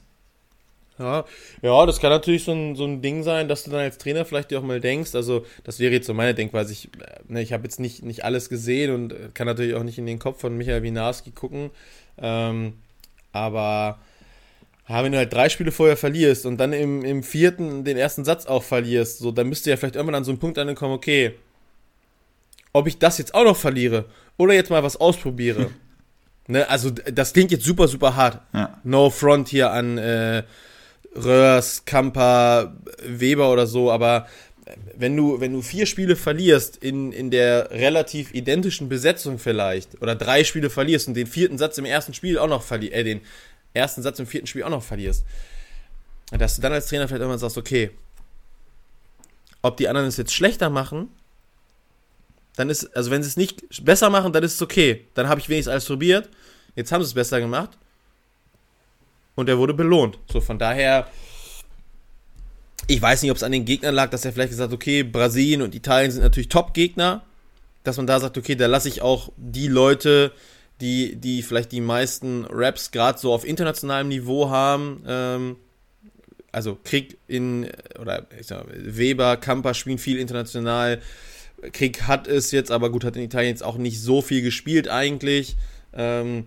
Ja, 1.01 1.25
ja, 1.63 1.87
das 1.87 1.99
kann 1.99 2.11
natürlich 2.11 2.45
so 2.45 2.53
ein, 2.53 2.77
so 2.77 2.85
ein 2.85 3.01
Ding 3.01 3.23
sein, 3.23 3.49
dass 3.49 3.65
du 3.65 3.71
dann 3.71 3.81
als 3.81 3.97
Trainer 3.97 4.27
vielleicht 4.27 4.51
dir 4.51 4.59
auch 4.59 4.65
mal 4.65 4.81
denkst, 4.81 5.15
also 5.15 5.47
das 5.65 5.81
wäre 5.81 5.95
jetzt 5.95 6.07
so 6.07 6.13
meine 6.13 6.35
Denkweise, 6.35 6.73
ich, 6.73 6.91
ne, 7.27 7.41
ich 7.41 7.55
habe 7.55 7.65
jetzt 7.65 7.81
nicht, 7.81 8.03
nicht 8.05 8.23
alles 8.23 8.51
gesehen 8.51 8.93
und 8.93 9.35
kann 9.35 9.47
natürlich 9.47 9.75
auch 9.75 9.83
nicht 9.83 9.97
in 9.97 10.05
den 10.05 10.19
Kopf 10.19 10.43
von 10.43 10.59
Michael 10.59 10.83
Winarski 10.83 11.31
gucken, 11.31 11.71
ähm, 12.19 12.75
aber 13.33 13.99
ja, 14.91 15.03
wenn 15.03 15.13
du 15.13 15.19
halt 15.19 15.33
drei 15.33 15.49
Spiele 15.49 15.73
vorher 15.73 15.97
verlierst 15.97 16.45
und 16.45 16.59
dann 16.59 16.75
im, 16.75 17.03
im 17.03 17.23
vierten 17.23 17.83
den 17.83 17.97
ersten 17.97 18.27
Satz 18.27 18.45
auch 18.45 18.63
verlierst, 18.63 19.21
so, 19.21 19.31
dann 19.31 19.49
müsste 19.49 19.71
ja 19.71 19.79
vielleicht 19.79 19.97
irgendwann 19.97 20.17
an 20.17 20.25
so 20.25 20.33
einen 20.33 20.39
Punkt 20.39 20.59
ankommen, 20.59 20.93
okay, 20.93 21.35
ob 22.75 22.87
ich 22.87 22.99
das 22.99 23.17
jetzt 23.17 23.35
auch 23.35 23.45
noch 23.45 23.57
verliere 23.57 24.05
oder 24.37 24.53
jetzt 24.53 24.71
mal 24.71 24.83
was 24.83 24.99
ausprobiere. 24.99 25.71
Ne, 26.47 26.69
also 26.69 26.91
das 26.91 27.33
klingt 27.33 27.53
jetzt 27.53 27.65
super, 27.65 27.87
super 27.87 28.17
hart. 28.17 28.41
Ja. 28.53 28.81
No 28.83 29.09
front 29.09 29.47
hier 29.47 29.71
an 29.71 29.99
äh, 29.99 30.43
Röhrs, 31.15 31.85
Kamper, 31.85 32.77
Weber 33.05 33.53
oder 33.53 33.67
so, 33.67 33.91
aber 33.91 34.27
wenn 34.95 35.17
du, 35.17 35.41
wenn 35.41 35.53
du 35.53 35.63
vier 35.63 35.87
Spiele 35.87 36.15
verlierst 36.15 36.77
in, 36.77 37.11
in 37.11 37.31
der 37.31 37.71
relativ 37.73 38.33
identischen 38.33 38.89
Besetzung 38.89 39.39
vielleicht, 39.39 40.01
oder 40.01 40.15
drei 40.15 40.45
Spiele 40.45 40.71
verlierst 40.71 41.09
und 41.09 41.15
den 41.15 41.27
vierten 41.27 41.59
Satz 41.59 41.79
im 41.79 41.85
ersten 41.85 42.15
Spiel 42.15 42.39
auch 42.39 42.47
noch 42.47 42.63
verlierst, 42.63 42.95
äh, 42.95 43.03
den, 43.03 43.21
ersten 43.75 44.03
Satz 44.03 44.19
im 44.19 44.27
vierten 44.27 44.47
Spiel 44.47 44.63
auch 44.63 44.71
noch 44.71 44.83
verlierst. 44.83 45.25
Dass 46.31 46.57
du 46.57 46.63
dann 46.63 46.73
als 46.73 46.87
Trainer 46.87 47.09
vielleicht 47.09 47.21
irgendwann 47.21 47.39
sagst, 47.39 47.59
okay, 47.59 47.91
ob 49.63 49.77
die 49.77 49.89
anderen 49.89 50.09
es 50.09 50.17
jetzt 50.17 50.33
schlechter 50.33 50.71
machen, 50.71 51.09
dann 52.57 52.71
ist, 52.71 52.95
also 52.97 53.11
wenn 53.11 53.23
sie 53.23 53.29
es 53.29 53.37
nicht 53.37 53.85
besser 53.85 54.11
machen, 54.11 54.33
dann 54.33 54.43
ist 54.43 54.55
es 54.55 54.63
okay. 54.63 55.07
Dann 55.15 55.29
habe 55.29 55.41
ich 55.41 55.49
wenigstens 55.49 55.73
alles 55.73 55.87
probiert. 55.87 56.29
Jetzt 56.75 56.93
haben 56.93 57.03
sie 57.03 57.09
es 57.09 57.15
besser 57.15 57.41
gemacht. 57.41 57.79
Und 59.41 59.49
er 59.49 59.59
wurde 59.59 59.75
belohnt. 59.75 60.19
So, 60.31 60.41
von 60.41 60.59
daher, 60.59 61.09
ich 62.87 63.01
weiß 63.01 63.23
nicht, 63.23 63.31
ob 63.31 63.37
es 63.37 63.43
an 63.43 63.53
den 63.53 63.65
Gegnern 63.65 63.95
lag, 63.95 64.11
dass 64.11 64.25
er 64.25 64.33
vielleicht 64.33 64.51
gesagt 64.51 64.71
hat, 64.71 64.75
okay, 64.75 65.03
Brasilien 65.03 65.63
und 65.63 65.75
Italien 65.75 66.11
sind 66.11 66.23
natürlich 66.23 66.49
Top-Gegner. 66.49 67.23
Dass 67.83 67.97
man 67.97 68.07
da 68.07 68.21
sagt, 68.21 68.37
okay, 68.37 68.55
da 68.55 68.67
lasse 68.67 68.89
ich 68.89 69.01
auch 69.01 69.33
die 69.39 69.69
Leute, 69.69 70.33
die, 70.81 71.17
die 71.17 71.43
vielleicht 71.43 71.73
die 71.73 71.81
meisten 71.81 72.45
Raps 72.45 72.91
gerade 72.91 73.19
so 73.19 73.33
auf 73.33 73.47
internationalem 73.47 74.09
Niveau 74.09 74.51
haben, 74.51 75.03
ähm, 75.07 75.57
also 76.53 76.79
Krieg 76.83 77.17
in, 77.29 77.71
oder 77.99 78.27
ich 78.39 78.49
sag, 78.49 78.67
Weber, 78.69 79.37
Kamper 79.37 79.73
spielen 79.73 79.99
viel 79.99 80.19
international. 80.19 81.01
Krieg 81.73 82.03
hat 82.03 82.27
es 82.27 82.51
jetzt, 82.51 82.71
aber 82.71 82.91
gut, 82.91 83.05
hat 83.05 83.17
in 83.17 83.23
Italien 83.23 83.51
jetzt 83.51 83.63
auch 83.63 83.77
nicht 83.77 84.01
so 84.03 84.21
viel 84.21 84.43
gespielt 84.43 84.89
eigentlich. 84.89 85.57
Ähm, 85.95 86.47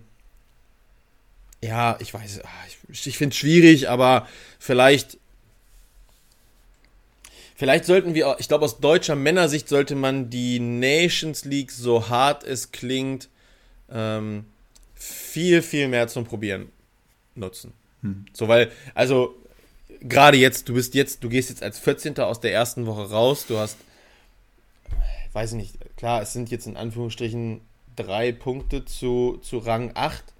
ja, 1.64 1.96
ich 2.00 2.12
weiß, 2.12 2.40
ah, 2.44 2.48
ich, 2.88 3.06
ich 3.06 3.16
finde 3.16 3.32
es 3.32 3.38
schwierig, 3.38 3.88
aber 3.88 4.28
vielleicht, 4.58 5.18
vielleicht 7.56 7.86
sollten 7.86 8.14
wir, 8.14 8.36
ich 8.38 8.48
glaube, 8.48 8.64
aus 8.64 8.80
deutscher 8.80 9.16
Männersicht 9.16 9.68
sollte 9.68 9.94
man 9.94 10.30
die 10.30 10.60
Nations 10.60 11.44
League, 11.44 11.72
so 11.72 12.08
hart 12.08 12.44
es 12.44 12.70
klingt, 12.70 13.28
ähm, 13.90 14.44
viel, 14.94 15.62
viel 15.62 15.88
mehr 15.88 16.08
zum 16.08 16.24
Probieren 16.24 16.70
nutzen. 17.34 17.72
Hm. 18.02 18.26
So, 18.32 18.48
weil, 18.48 18.70
also, 18.94 19.34
gerade 20.00 20.36
jetzt, 20.36 20.68
du 20.68 20.74
bist 20.74 20.94
jetzt, 20.94 21.24
du 21.24 21.30
gehst 21.30 21.48
jetzt 21.48 21.62
als 21.62 21.78
14. 21.78 22.18
aus 22.18 22.40
der 22.40 22.52
ersten 22.52 22.86
Woche 22.86 23.10
raus, 23.10 23.46
du 23.46 23.58
hast, 23.58 23.78
weiß 25.32 25.52
ich 25.52 25.56
nicht, 25.56 25.96
klar, 25.96 26.20
es 26.20 26.32
sind 26.34 26.50
jetzt 26.50 26.66
in 26.66 26.76
Anführungsstrichen 26.76 27.62
drei 27.96 28.32
Punkte 28.32 28.84
zu, 28.84 29.38
zu 29.42 29.58
Rang 29.58 29.92
8. 29.94 30.34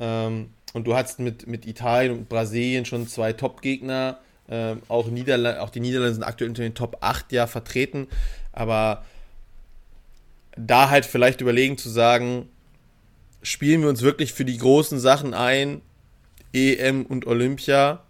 Ähm, 0.00 0.50
und 0.72 0.86
du 0.86 0.94
hast 0.94 1.20
mit, 1.20 1.46
mit 1.46 1.66
Italien 1.66 2.12
und 2.12 2.28
Brasilien 2.28 2.84
schon 2.84 3.06
zwei 3.06 3.32
Top-Gegner. 3.32 4.18
Ähm, 4.48 4.82
auch, 4.88 5.06
auch 5.06 5.70
die 5.70 5.80
Niederlande 5.80 6.14
sind 6.14 6.24
aktuell 6.24 6.50
unter 6.50 6.62
den 6.62 6.74
Top 6.74 6.96
8 7.00 7.30
ja 7.32 7.46
vertreten. 7.46 8.08
Aber 8.52 9.04
da 10.56 10.90
halt 10.90 11.06
vielleicht 11.06 11.40
überlegen 11.40 11.78
zu 11.78 11.88
sagen, 11.88 12.48
spielen 13.42 13.82
wir 13.82 13.88
uns 13.88 14.02
wirklich 14.02 14.32
für 14.32 14.44
die 14.44 14.58
großen 14.58 14.98
Sachen 14.98 15.34
ein, 15.34 15.82
EM 16.52 17.06
und 17.06 17.26
Olympia. 17.26 18.02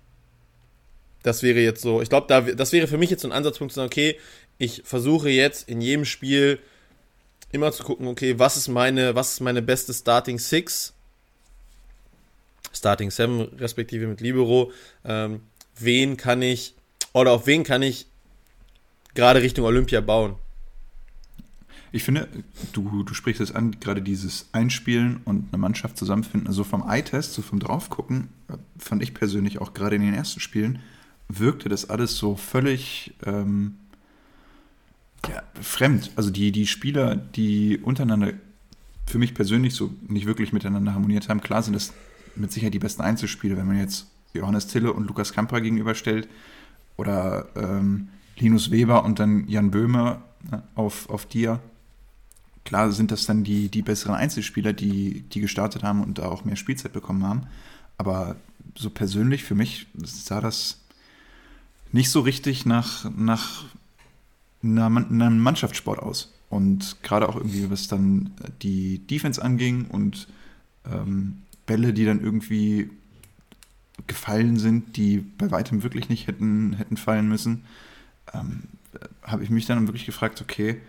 Das 1.22 1.42
wäre 1.42 1.60
jetzt 1.60 1.82
so, 1.82 2.00
ich 2.00 2.08
glaube, 2.08 2.26
da, 2.28 2.40
das 2.40 2.72
wäre 2.72 2.86
für 2.86 2.96
mich 2.96 3.10
jetzt 3.10 3.22
so 3.22 3.28
ein 3.28 3.32
Ansatzpunkt 3.32 3.72
zu 3.72 3.76
sagen, 3.76 3.88
okay, 3.88 4.16
ich 4.58 4.82
versuche 4.84 5.28
jetzt 5.28 5.68
in 5.68 5.80
jedem 5.80 6.04
Spiel 6.04 6.58
immer 7.52 7.72
zu 7.72 7.82
gucken, 7.82 8.06
okay, 8.06 8.38
was 8.38 8.56
ist 8.56 8.68
meine, 8.68 9.14
was 9.14 9.32
ist 9.32 9.40
meine 9.40 9.62
beste 9.62 9.92
Starting 9.92 10.38
Six? 10.38 10.94
Starting 12.72 13.10
Seven, 13.10 13.40
respektive 13.58 14.06
mit 14.06 14.20
Libero. 14.20 14.72
Ähm, 15.04 15.40
wen 15.78 16.16
kann 16.16 16.42
ich, 16.42 16.74
oder 17.12 17.32
auf 17.32 17.46
wen 17.46 17.64
kann 17.64 17.82
ich 17.82 18.06
gerade 19.14 19.42
Richtung 19.42 19.64
Olympia 19.64 20.00
bauen? 20.00 20.36
Ich 21.92 22.04
finde, 22.04 22.28
du, 22.72 23.02
du 23.02 23.14
sprichst 23.14 23.40
es 23.40 23.52
an, 23.52 23.80
gerade 23.80 24.00
dieses 24.00 24.48
Einspielen 24.52 25.22
und 25.24 25.48
eine 25.52 25.60
Mannschaft 25.60 25.96
zusammenfinden, 25.96 26.46
also 26.46 26.62
vom 26.62 26.88
Eye-Test, 26.88 27.34
so 27.34 27.42
vom 27.42 27.58
Draufgucken, 27.58 28.28
fand 28.78 29.02
ich 29.02 29.12
persönlich 29.12 29.60
auch 29.60 29.74
gerade 29.74 29.96
in 29.96 30.02
den 30.02 30.14
ersten 30.14 30.38
Spielen, 30.38 30.80
wirkte 31.28 31.68
das 31.68 31.90
alles 31.90 32.16
so 32.16 32.36
völlig 32.36 33.12
ähm, 33.26 33.74
ja, 35.28 35.42
fremd. 35.60 36.12
Also 36.14 36.30
die, 36.30 36.52
die 36.52 36.66
Spieler, 36.66 37.16
die 37.16 37.78
untereinander 37.78 38.34
für 39.06 39.18
mich 39.18 39.34
persönlich 39.34 39.74
so 39.74 39.92
nicht 40.06 40.26
wirklich 40.26 40.52
miteinander 40.52 40.94
harmoniert 40.94 41.28
haben, 41.28 41.40
klar 41.40 41.62
sind 41.64 41.74
das 41.74 41.92
mit 42.36 42.52
Sicherheit 42.52 42.74
die 42.74 42.78
besten 42.78 43.02
Einzelspiele, 43.02 43.56
wenn 43.56 43.66
man 43.66 43.78
jetzt 43.78 44.06
Johannes 44.32 44.66
Tille 44.66 44.92
und 44.92 45.06
Lukas 45.06 45.32
Kamper 45.32 45.60
gegenüberstellt 45.60 46.28
oder 46.96 47.48
ähm, 47.56 48.08
Linus 48.38 48.70
Weber 48.70 49.04
und 49.04 49.18
dann 49.18 49.48
Jan 49.48 49.70
Böhmer 49.70 50.22
ne, 50.50 50.62
auf, 50.74 51.10
auf 51.10 51.26
Dia 51.26 51.60
Klar 52.64 52.92
sind 52.92 53.10
das 53.10 53.26
dann 53.26 53.42
die, 53.42 53.68
die 53.68 53.82
besseren 53.82 54.14
Einzelspieler, 54.14 54.72
die, 54.72 55.22
die 55.22 55.40
gestartet 55.40 55.82
haben 55.82 56.02
und 56.02 56.18
da 56.18 56.26
auch 56.26 56.44
mehr 56.44 56.56
Spielzeit 56.56 56.92
bekommen 56.92 57.24
haben. 57.24 57.46
Aber 57.96 58.36
so 58.76 58.90
persönlich 58.90 59.44
für 59.44 59.54
mich 59.54 59.86
sah 59.94 60.40
das 60.40 60.78
nicht 61.92 62.10
so 62.10 62.20
richtig 62.20 62.66
nach, 62.66 63.10
nach 63.16 63.64
einem 64.62 65.40
Mannschaftssport 65.40 65.98
aus. 65.98 66.32
Und 66.48 67.02
gerade 67.02 67.28
auch 67.28 67.36
irgendwie, 67.36 67.70
was 67.70 67.88
dann 67.88 68.32
die 68.62 68.98
Defense 68.98 69.42
anging 69.42 69.86
und 69.86 70.28
ähm, 70.84 71.42
Bälle, 71.70 71.92
die 71.92 72.04
dann 72.04 72.20
irgendwie 72.20 72.90
gefallen 74.08 74.58
sind, 74.58 74.96
die 74.96 75.18
bei 75.18 75.52
weitem 75.52 75.84
wirklich 75.84 76.08
nicht 76.08 76.26
hätten, 76.26 76.72
hätten 76.72 76.96
fallen 76.96 77.28
müssen, 77.28 77.64
ähm, 78.34 78.64
habe 79.22 79.44
ich 79.44 79.50
mich 79.50 79.66
dann 79.66 79.86
wirklich 79.86 80.04
gefragt, 80.04 80.42
okay, 80.42 80.80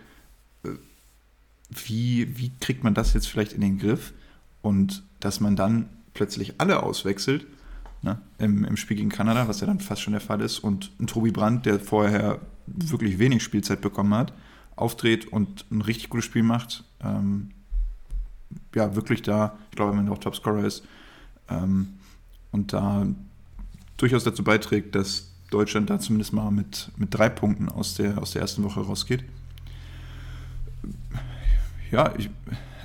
wie, 1.70 2.36
wie 2.36 2.50
kriegt 2.60 2.82
man 2.82 2.94
das 2.94 3.14
jetzt 3.14 3.28
vielleicht 3.28 3.52
in 3.52 3.60
den 3.60 3.78
Griff? 3.78 4.12
Und 4.60 5.04
dass 5.20 5.38
man 5.38 5.54
dann 5.54 5.88
plötzlich 6.14 6.60
alle 6.60 6.82
auswechselt, 6.82 7.46
ne, 8.02 8.20
im, 8.38 8.64
im 8.64 8.76
Spiel 8.76 8.96
gegen 8.96 9.08
Kanada, 9.08 9.46
was 9.46 9.60
ja 9.60 9.68
dann 9.68 9.78
fast 9.78 10.02
schon 10.02 10.14
der 10.14 10.20
Fall 10.20 10.40
ist, 10.40 10.58
und 10.58 10.90
ein 10.98 11.06
Tobi 11.06 11.30
Brandt, 11.30 11.64
der 11.64 11.78
vorher 11.78 12.40
wirklich 12.66 13.20
wenig 13.20 13.44
Spielzeit 13.44 13.80
bekommen 13.80 14.14
hat, 14.14 14.32
auftritt 14.74 15.26
und 15.26 15.64
ein 15.70 15.80
richtig 15.80 16.10
gutes 16.10 16.24
Spiel 16.24 16.42
macht, 16.42 16.82
ähm, 17.04 17.52
ja, 18.74 18.94
wirklich 18.94 19.22
da, 19.22 19.58
ich 19.70 19.76
glaube, 19.76 19.96
wenn 19.96 20.06
er 20.06 20.12
auch 20.12 20.18
Topscorer 20.18 20.64
ist, 20.64 20.84
ähm, 21.48 21.94
und 22.50 22.72
da 22.72 23.06
durchaus 23.96 24.24
dazu 24.24 24.44
beiträgt, 24.44 24.94
dass 24.94 25.32
Deutschland 25.50 25.90
da 25.90 25.98
zumindest 25.98 26.32
mal 26.32 26.50
mit, 26.50 26.90
mit 26.96 27.14
drei 27.14 27.28
Punkten 27.28 27.68
aus 27.68 27.94
der, 27.94 28.18
aus 28.18 28.32
der 28.32 28.42
ersten 28.42 28.62
Woche 28.64 28.80
rausgeht. 28.80 29.24
Ja, 31.90 32.12
ich, 32.16 32.30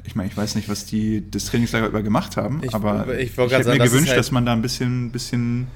ich 0.04 0.16
meine, 0.16 0.30
ich 0.30 0.38
weiß 0.38 0.56
nicht, 0.56 0.70
was 0.70 0.86
die 0.86 1.30
das 1.30 1.46
Trainingslager 1.46 1.88
über 1.88 2.04
gemacht 2.04 2.38
haben, 2.38 2.62
ich, 2.62 2.74
aber 2.74 3.18
ich, 3.18 3.32
ich 3.32 3.38
hätte 3.38 3.64
sagen, 3.64 3.78
mir 3.78 3.86
gewünscht, 3.86 4.10
halt 4.10 4.20
dass 4.20 4.32
man 4.32 4.46
da 4.46 4.54
ein 4.54 4.62
bisschen, 4.62 5.12
bisschen 5.12 5.68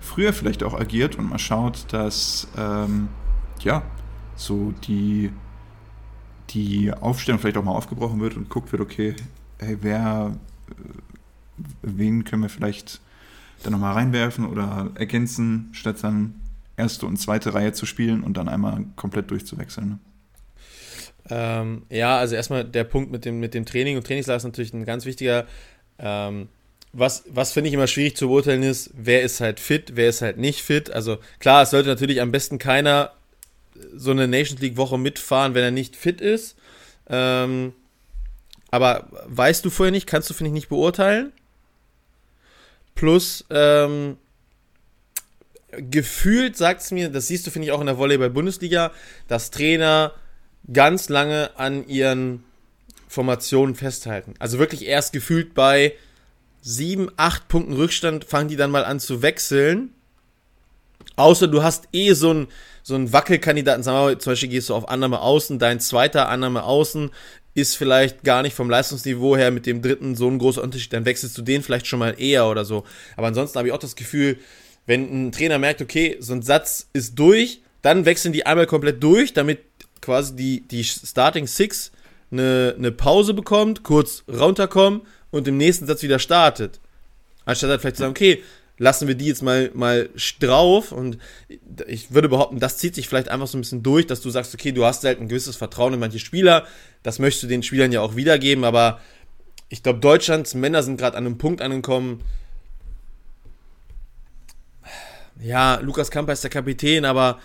früher 0.00 0.32
vielleicht 0.32 0.62
auch 0.62 0.78
agiert 0.78 1.16
und 1.16 1.28
mal 1.28 1.38
schaut, 1.38 1.86
dass 1.92 2.48
ähm, 2.58 3.08
ja, 3.60 3.82
so 4.34 4.72
die, 4.86 5.30
die 6.50 6.92
Aufstellung 6.92 7.40
vielleicht 7.40 7.56
auch 7.56 7.64
mal 7.64 7.72
aufgebrochen 7.72 8.20
wird 8.20 8.36
und 8.36 8.48
guckt 8.48 8.72
wird, 8.72 8.82
okay, 8.82 9.14
hey, 9.60 9.78
wer, 9.80 10.36
äh, 10.70 10.74
wen 11.82 12.24
können 12.24 12.42
wir 12.42 12.48
vielleicht 12.48 13.00
da 13.62 13.70
nochmal 13.70 13.92
reinwerfen 13.92 14.46
oder 14.46 14.90
ergänzen, 14.94 15.68
statt 15.72 15.96
dann 16.02 16.34
erste 16.76 17.06
und 17.06 17.18
zweite 17.18 17.52
Reihe 17.54 17.72
zu 17.72 17.86
spielen 17.86 18.22
und 18.22 18.36
dann 18.36 18.48
einmal 18.48 18.84
komplett 18.96 19.30
durchzuwechseln. 19.30 19.88
Ne? 19.88 19.98
Ähm, 21.28 21.82
ja, 21.90 22.18
also 22.18 22.34
erstmal 22.34 22.64
der 22.64 22.84
Punkt 22.84 23.12
mit 23.12 23.24
dem, 23.24 23.38
mit 23.38 23.54
dem 23.54 23.66
Training 23.66 23.96
und 23.96 24.06
Trainingslager 24.06 24.38
ist 24.38 24.44
natürlich 24.44 24.72
ein 24.72 24.84
ganz 24.84 25.04
wichtiger. 25.04 25.46
Ähm, 25.98 26.48
was, 26.92 27.24
was 27.28 27.52
finde 27.52 27.68
ich 27.68 27.74
immer 27.74 27.86
schwierig 27.86 28.16
zu 28.16 28.28
beurteilen 28.28 28.62
ist, 28.62 28.90
wer 28.94 29.22
ist 29.22 29.40
halt 29.40 29.60
fit, 29.60 29.92
wer 29.94 30.08
ist 30.08 30.22
halt 30.22 30.38
nicht 30.38 30.62
fit. 30.62 30.90
Also 30.90 31.18
klar, 31.38 31.62
es 31.62 31.70
sollte 31.70 31.88
natürlich 31.88 32.20
am 32.20 32.32
besten 32.32 32.58
keiner 32.58 33.12
so 33.94 34.10
eine 34.10 34.26
Nations 34.26 34.60
League 34.60 34.76
Woche 34.76 34.98
mitfahren, 34.98 35.54
wenn 35.54 35.62
er 35.62 35.70
nicht 35.70 35.94
fit 35.94 36.20
ist. 36.20 36.56
Ähm, 37.08 37.74
aber 38.70 39.08
weißt 39.26 39.64
du 39.64 39.70
vorher 39.70 39.92
nicht, 39.92 40.06
kannst 40.06 40.30
du, 40.30 40.34
finde 40.34 40.48
ich, 40.48 40.54
nicht 40.54 40.68
beurteilen. 40.68 41.32
Plus, 42.94 43.44
ähm, 43.50 44.16
gefühlt 45.72 46.56
sagt 46.56 46.82
es 46.82 46.90
mir, 46.90 47.08
das 47.08 47.28
siehst 47.28 47.46
du, 47.46 47.50
finde 47.50 47.66
ich, 47.66 47.72
auch 47.72 47.80
in 47.80 47.86
der 47.86 47.98
Volleyball-Bundesliga, 47.98 48.92
dass 49.28 49.50
Trainer 49.50 50.12
ganz 50.72 51.08
lange 51.08 51.50
an 51.56 51.86
ihren 51.86 52.44
Formationen 53.08 53.74
festhalten. 53.74 54.34
Also 54.38 54.58
wirklich 54.58 54.86
erst 54.86 55.12
gefühlt 55.12 55.54
bei 55.54 55.94
sieben, 56.62 57.10
acht 57.16 57.48
Punkten 57.48 57.72
Rückstand 57.72 58.24
fangen 58.24 58.48
die 58.48 58.56
dann 58.56 58.70
mal 58.70 58.84
an 58.84 59.00
zu 59.00 59.22
wechseln. 59.22 59.94
Außer 61.16 61.48
du 61.48 61.62
hast 61.62 61.88
eh 61.92 62.12
so 62.12 62.30
einen 62.30 62.48
so 62.82 62.94
einen 62.94 63.12
Wackelkandidaten, 63.12 63.82
sagen 63.82 63.96
wir 63.98 64.02
mal, 64.02 64.18
zum 64.18 64.32
Beispiel 64.32 64.48
gehst 64.48 64.68
du 64.68 64.74
auf 64.74 64.88
Annahme 64.88 65.20
Außen, 65.20 65.58
dein 65.58 65.80
zweiter 65.80 66.28
Annahme 66.28 66.64
Außen 66.64 67.10
ist 67.54 67.76
vielleicht 67.76 68.22
gar 68.22 68.42
nicht 68.42 68.54
vom 68.54 68.70
Leistungsniveau 68.70 69.36
her 69.36 69.50
mit 69.50 69.66
dem 69.66 69.82
dritten 69.82 70.14
so 70.14 70.28
ein 70.28 70.38
großer 70.38 70.62
Unterschied, 70.62 70.92
dann 70.92 71.04
wechselst 71.04 71.36
du 71.36 71.42
den 71.42 71.62
vielleicht 71.62 71.86
schon 71.86 71.98
mal 71.98 72.14
eher 72.20 72.46
oder 72.46 72.64
so. 72.64 72.84
Aber 73.16 73.26
ansonsten 73.26 73.58
habe 73.58 73.68
ich 73.68 73.74
auch 73.74 73.78
das 73.78 73.96
Gefühl, 73.96 74.38
wenn 74.86 75.28
ein 75.28 75.32
Trainer 75.32 75.58
merkt, 75.58 75.82
okay, 75.82 76.16
so 76.20 76.32
ein 76.32 76.42
Satz 76.42 76.88
ist 76.92 77.18
durch, 77.18 77.60
dann 77.82 78.04
wechseln 78.04 78.32
die 78.32 78.46
einmal 78.46 78.66
komplett 78.66 79.02
durch, 79.02 79.32
damit 79.32 79.60
quasi 80.00 80.36
die, 80.36 80.60
die 80.62 80.84
Starting 80.84 81.46
Six 81.46 81.92
eine, 82.30 82.74
eine 82.78 82.92
Pause 82.92 83.34
bekommt, 83.34 83.82
kurz 83.82 84.24
runterkommen 84.28 85.02
und 85.30 85.48
im 85.48 85.56
nächsten 85.56 85.86
Satz 85.86 86.02
wieder 86.02 86.18
startet. 86.18 86.80
Anstatt 87.44 87.70
halt 87.70 87.80
vielleicht 87.80 87.96
zu 87.96 88.02
sagen, 88.02 88.12
okay, 88.12 88.42
lassen 88.80 89.06
wir 89.06 89.14
die 89.14 89.26
jetzt 89.26 89.42
mal, 89.42 89.70
mal 89.74 90.08
drauf 90.40 90.90
und 90.90 91.18
ich 91.86 92.14
würde 92.14 92.30
behaupten, 92.30 92.60
das 92.60 92.78
zieht 92.78 92.94
sich 92.94 93.08
vielleicht 93.08 93.28
einfach 93.28 93.46
so 93.46 93.58
ein 93.58 93.60
bisschen 93.60 93.82
durch, 93.82 94.06
dass 94.06 94.22
du 94.22 94.30
sagst, 94.30 94.54
okay, 94.54 94.72
du 94.72 94.86
hast 94.86 95.04
halt 95.04 95.20
ein 95.20 95.28
gewisses 95.28 95.54
Vertrauen 95.54 95.92
in 95.92 96.00
manche 96.00 96.18
Spieler, 96.18 96.66
das 97.02 97.18
möchtest 97.18 97.42
du 97.42 97.46
den 97.46 97.62
Spielern 97.62 97.92
ja 97.92 98.00
auch 98.00 98.16
wiedergeben, 98.16 98.64
aber 98.64 98.98
ich 99.68 99.82
glaube, 99.82 100.00
Deutschlands 100.00 100.54
Männer 100.54 100.82
sind 100.82 100.96
gerade 100.96 101.18
an 101.18 101.26
einem 101.26 101.36
Punkt 101.36 101.60
angekommen. 101.60 102.22
Ja, 105.42 105.78
Lukas 105.80 106.10
Kamper 106.10 106.32
ist 106.32 106.42
der 106.42 106.50
Kapitän, 106.50 107.04
aber 107.04 107.38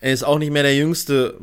er 0.00 0.12
ist 0.12 0.24
auch 0.24 0.38
nicht 0.38 0.52
mehr 0.52 0.62
der 0.62 0.76
Jüngste. 0.76 1.38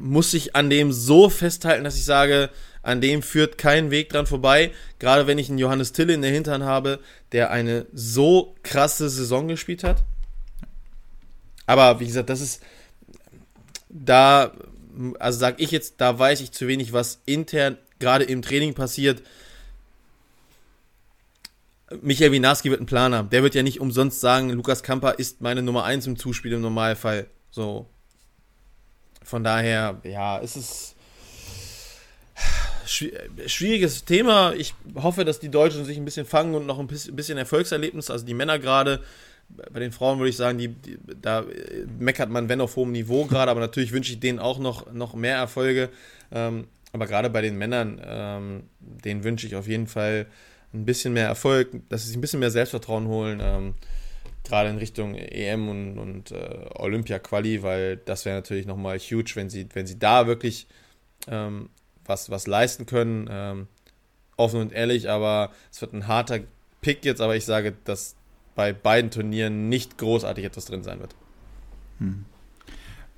Muss 0.00 0.34
ich 0.34 0.56
an 0.56 0.70
dem 0.70 0.92
so 0.92 1.30
festhalten, 1.30 1.84
dass 1.84 1.96
ich 1.96 2.04
sage, 2.04 2.50
an 2.82 3.00
dem 3.00 3.22
führt 3.22 3.58
kein 3.58 3.90
Weg 3.90 4.08
dran 4.08 4.26
vorbei. 4.26 4.72
Gerade 4.98 5.26
wenn 5.26 5.38
ich 5.38 5.48
einen 5.48 5.58
Johannes 5.58 5.92
Tille 5.92 6.14
in 6.14 6.22
der 6.22 6.32
Hintern 6.32 6.64
habe, 6.64 6.98
der 7.30 7.50
eine 7.50 7.86
so 7.92 8.54
krasse 8.62 9.08
Saison 9.08 9.46
gespielt 9.48 9.84
hat. 9.84 10.02
Aber 11.66 12.00
wie 12.00 12.06
gesagt, 12.06 12.28
das 12.28 12.40
ist 12.40 12.60
da, 13.88 14.52
also 15.18 15.38
sage 15.38 15.62
ich 15.62 15.70
jetzt, 15.70 16.00
da 16.00 16.18
weiß 16.18 16.40
ich 16.40 16.50
zu 16.50 16.66
wenig, 16.66 16.92
was 16.92 17.20
intern 17.24 17.78
gerade 18.00 18.24
im 18.24 18.42
Training 18.42 18.74
passiert. 18.74 19.22
Michael 22.00 22.32
Winarski 22.32 22.70
wird 22.70 22.80
ein 22.80 22.86
Planer. 22.86 23.22
Der 23.22 23.44
wird 23.44 23.54
ja 23.54 23.62
nicht 23.62 23.80
umsonst 23.80 24.20
sagen, 24.20 24.50
Lukas 24.50 24.82
Kamper 24.82 25.18
ist 25.18 25.40
meine 25.40 25.62
Nummer 25.62 25.84
1 25.84 26.06
im 26.08 26.18
Zuspiel 26.18 26.52
im 26.52 26.62
Normalfall. 26.62 27.28
So. 27.50 27.86
Von 29.24 29.44
daher, 29.44 30.00
ja, 30.04 30.40
es 30.40 30.56
ist 30.56 30.96
schwieriges 32.86 34.04
Thema. 34.04 34.52
Ich 34.54 34.74
hoffe, 34.94 35.24
dass 35.24 35.40
die 35.40 35.50
Deutschen 35.50 35.84
sich 35.84 35.96
ein 35.96 36.04
bisschen 36.04 36.26
fangen 36.26 36.54
und 36.54 36.66
noch 36.66 36.78
ein 36.78 36.86
bisschen 36.86 37.38
Erfolgserlebnis, 37.38 38.10
also 38.10 38.24
die 38.24 38.34
Männer 38.34 38.58
gerade. 38.58 39.00
Bei 39.48 39.80
den 39.80 39.92
Frauen 39.92 40.18
würde 40.18 40.30
ich 40.30 40.36
sagen, 40.36 40.58
die, 40.58 40.68
die, 40.68 40.98
da 41.20 41.44
meckert 41.98 42.30
man, 42.30 42.48
wenn 42.48 42.60
auf 42.60 42.76
hohem 42.76 42.92
Niveau 42.92 43.26
gerade, 43.26 43.50
aber 43.50 43.60
natürlich 43.60 43.92
wünsche 43.92 44.12
ich 44.12 44.20
denen 44.20 44.38
auch 44.38 44.58
noch, 44.58 44.92
noch 44.92 45.14
mehr 45.14 45.36
Erfolge. 45.36 45.90
Ähm, 46.30 46.66
aber 46.92 47.06
gerade 47.06 47.30
bei 47.30 47.42
den 47.42 47.58
Männern, 47.58 48.00
ähm, 48.04 48.62
denen 48.80 49.24
wünsche 49.24 49.46
ich 49.46 49.56
auf 49.56 49.68
jeden 49.68 49.86
Fall 49.86 50.26
ein 50.72 50.84
bisschen 50.84 51.12
mehr 51.12 51.26
Erfolg, 51.26 51.68
dass 51.88 52.02
sie 52.02 52.08
sich 52.08 52.16
ein 52.16 52.20
bisschen 52.22 52.40
mehr 52.40 52.50
Selbstvertrauen 52.50 53.06
holen. 53.06 53.40
Ähm, 53.42 53.74
gerade 54.44 54.70
in 54.70 54.78
Richtung 54.78 55.14
EM 55.14 55.68
und, 55.68 55.98
und 55.98 56.30
äh, 56.32 56.66
Olympia-Quali, 56.74 57.62
weil 57.62 57.96
das 57.96 58.24
wäre 58.24 58.36
natürlich 58.36 58.66
nochmal 58.66 58.98
huge, 58.98 59.32
wenn 59.34 59.50
sie, 59.50 59.68
wenn 59.72 59.86
sie 59.86 59.98
da 59.98 60.26
wirklich 60.26 60.66
ähm, 61.28 61.68
was, 62.04 62.30
was 62.30 62.46
leisten 62.46 62.86
können. 62.86 63.28
Ähm, 63.30 63.68
offen 64.36 64.60
und 64.60 64.72
ehrlich, 64.72 65.08
aber 65.08 65.52
es 65.70 65.80
wird 65.80 65.92
ein 65.92 66.06
harter 66.08 66.40
Pick 66.80 67.04
jetzt, 67.04 67.20
aber 67.20 67.36
ich 67.36 67.44
sage, 67.44 67.74
dass 67.84 68.16
bei 68.54 68.72
beiden 68.72 69.10
Turnieren 69.10 69.68
nicht 69.68 69.98
großartig 69.98 70.44
etwas 70.44 70.66
drin 70.66 70.82
sein 70.82 71.00
wird. 71.00 71.14
Hm. 71.98 72.24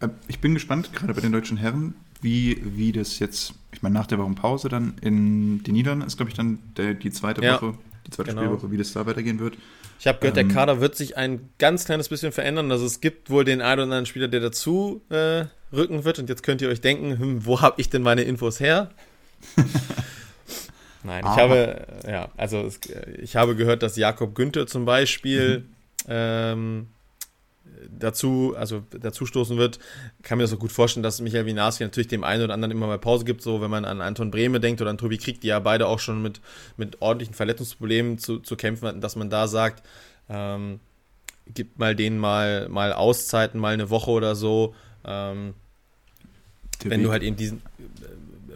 Äh, 0.01 0.09
ich 0.29 0.41
bin 0.41 0.55
gespannt, 0.55 0.93
gerade 0.93 1.15
bei 1.15 1.21
den 1.21 1.33
deutschen 1.33 1.57
Herren, 1.57 1.95
wie, 2.21 2.61
wie 2.77 2.93
das 2.93 3.19
jetzt, 3.19 3.55
ich 3.73 3.83
meine, 3.83 3.95
nach 3.95 4.07
der 4.07 4.19
Woche 4.19 4.33
Pause 4.33 4.69
dann 4.69 4.95
in 5.01 5.63
den 5.63 5.75
Niederlanden 5.75 6.07
ist, 6.07 6.17
glaube 6.17 6.31
ich, 6.31 6.37
dann 6.37 6.59
der, 6.77 6.95
die 6.95 7.11
zweite 7.11 7.43
ja, 7.43 7.61
Woche, 7.61 7.79
die 8.07 8.11
zweite 8.11 8.31
genau. 8.31 8.43
Spielwoche, 8.43 8.71
wie 8.71 8.77
das 8.77 8.93
da 8.93 9.07
weitergehen 9.07 9.39
wird. 9.39 9.57
Ich 10.05 10.07
habe 10.07 10.19
gehört, 10.19 10.37
ähm, 10.37 10.49
der 10.49 10.55
Kader 10.55 10.83
wird 10.83 10.97
sich 10.97 11.17
ein 11.17 11.49
ganz 11.57 11.87
kleines 11.87 12.11
bisschen 12.11 12.31
verändern. 12.31 12.71
Also 12.71 12.85
es 12.85 13.01
gibt 13.01 13.31
wohl 13.31 13.43
den 13.43 13.63
einen 13.63 13.73
oder 13.73 13.83
anderen 13.85 14.05
Spieler, 14.05 14.29
der 14.29 14.41
dazu 14.41 15.01
äh, 15.09 15.47
rücken 15.73 16.05
wird. 16.05 16.19
Und 16.19 16.29
jetzt 16.29 16.43
könnt 16.43 16.61
ihr 16.61 16.69
euch 16.69 16.83
denken, 16.83 17.19
hm, 17.19 17.47
wo 17.47 17.63
habe 17.63 17.81
ich 17.81 17.89
denn 17.89 18.03
meine 18.03 18.21
Infos 18.21 18.61
her? 18.61 18.91
Nein, 21.05 21.25
ich 21.25 21.37
habe, 21.39 21.87
ja, 22.07 22.29
also 22.37 22.61
es, 22.67 22.81
ich 23.19 23.37
habe 23.37 23.57
gehört, 23.57 23.83
dass 23.83 23.97
Jakob 23.97 24.35
Günther 24.35 24.67
zum 24.67 24.85
Beispiel 24.85 25.61
mhm. 25.61 25.65
ähm, 26.11 26.87
dazu, 27.91 28.55
also 28.57 28.83
dazu 28.91 29.27
stoßen 29.27 29.57
wird, 29.57 29.79
kann 30.23 30.39
mir 30.39 30.45
das 30.45 30.53
auch 30.53 30.59
gut 30.59 30.73
vorstellen, 30.73 31.03
dass 31.03 31.21
Michael 31.21 31.47
Winarski 31.47 31.85
natürlich 31.85 32.09
dem 32.09 32.25
einen 32.25 32.45
oder 32.45 32.55
anderen 32.55 32.71
immer 32.71 32.87
mal 32.87 32.99
Pause 32.99 33.25
gibt, 33.25 33.43
so 33.43 33.61
wenn 33.61 33.71
man 33.71 33.85
an 33.85 34.01
Anton 34.01 34.31
Brehme 34.31 34.61
denkt 34.61 34.81
oder 34.81 34.91
an 34.91 34.99
Tobi 34.99 35.19
Krieg, 35.19 35.41
die 35.41 35.49
ja 35.49 35.59
beide 35.59 35.87
auch 35.87 35.99
schon 35.99 36.23
mit, 36.23 36.41
mit 36.77 37.01
ordentlichen 37.03 37.35
Verletzungsproblemen 37.35 38.19
zu, 38.19 38.39
zu 38.39 38.57
kämpfen 38.57 38.89
hatten, 38.89 39.01
dass 39.01 39.17
man 39.17 39.31
da 39.31 39.49
sagt, 39.49 39.87
ähm, 40.29 40.81
gibt 41.53 41.79
mal 41.79 41.95
denen 41.95 42.19
mal, 42.19 42.69
mal 42.69 42.93
Auszeiten, 42.93 43.61
mal 43.61 43.75
eine 43.75 43.91
Woche 43.91 44.11
oder 44.11 44.35
so, 44.35 44.75
ähm, 45.05 45.55
wenn 46.83 47.03
du 47.03 47.11
halt 47.11 47.23
eben 47.23 47.37
diesen, 47.37 47.63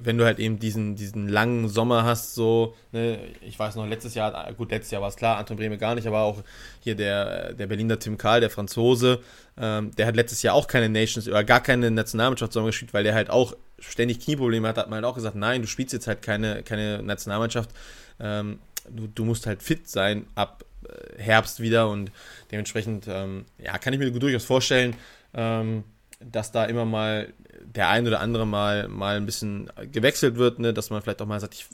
wenn 0.00 0.18
du 0.18 0.24
halt 0.24 0.38
eben 0.38 0.58
diesen, 0.58 0.96
diesen 0.96 1.28
langen 1.28 1.68
Sommer 1.68 2.04
hast, 2.04 2.34
so, 2.34 2.74
ne, 2.92 3.18
ich 3.40 3.58
weiß 3.58 3.76
noch, 3.76 3.87
letztes 3.87 4.14
Jahr, 4.14 4.52
gut, 4.54 4.70
letztes 4.70 4.90
Jahr 4.90 5.02
war 5.02 5.08
es 5.08 5.16
klar, 5.16 5.38
Anton 5.38 5.56
Brehme 5.56 5.78
gar 5.78 5.94
nicht, 5.94 6.06
aber 6.06 6.20
auch 6.20 6.42
hier 6.80 6.94
der, 6.94 7.52
der 7.54 7.66
Berliner 7.66 7.98
Tim 7.98 8.18
Kahl, 8.18 8.40
der 8.40 8.50
Franzose, 8.50 9.20
ähm, 9.61 9.90
der 9.96 10.06
hat 10.06 10.16
letztes 10.16 10.42
Jahr 10.42 10.54
auch 10.54 10.66
keine 10.66 10.88
Nations 10.88 11.28
oder 11.28 11.44
gar 11.44 11.62
keine 11.62 11.90
Nationalmannschaft 11.90 12.52
gespielt, 12.52 12.94
weil 12.94 13.04
der 13.04 13.14
halt 13.14 13.30
auch 13.30 13.56
ständig 13.78 14.20
Knieprobleme 14.20 14.68
hat, 14.68 14.78
hat 14.78 14.88
man 14.88 14.96
halt 14.96 15.04
auch 15.04 15.14
gesagt, 15.14 15.37
nein, 15.37 15.62
du 15.62 15.68
spielst 15.68 15.92
jetzt 15.92 16.06
halt 16.06 16.22
keine, 16.22 16.62
keine 16.62 17.02
Nationalmannschaft, 17.02 17.70
ähm, 18.20 18.58
du, 18.88 19.06
du 19.06 19.24
musst 19.24 19.46
halt 19.46 19.62
fit 19.62 19.88
sein 19.88 20.26
ab 20.34 20.64
äh, 20.84 21.22
Herbst 21.22 21.61
wieder 21.61 21.88
und 21.88 22.12
dementsprechend, 22.50 23.06
ähm, 23.08 23.44
ja, 23.58 23.78
kann 23.78 23.92
ich 23.92 23.98
mir 23.98 24.11
durchaus 24.11 24.44
vorstellen, 24.44 24.94
ähm, 25.34 25.84
dass 26.20 26.52
da 26.52 26.64
immer 26.64 26.84
mal 26.84 27.32
der 27.74 27.88
ein 27.88 28.07
oder 28.07 28.20
andere 28.20 28.46
mal, 28.46 28.88
mal 28.88 29.16
ein 29.16 29.26
bisschen 29.26 29.70
gewechselt 29.92 30.37
wird, 30.37 30.59
ne, 30.59 30.72
dass 30.72 30.90
man 30.90 31.02
vielleicht 31.02 31.20
auch 31.22 31.26
mal 31.26 31.40
sagt, 31.40 31.54
ich, 31.54 31.66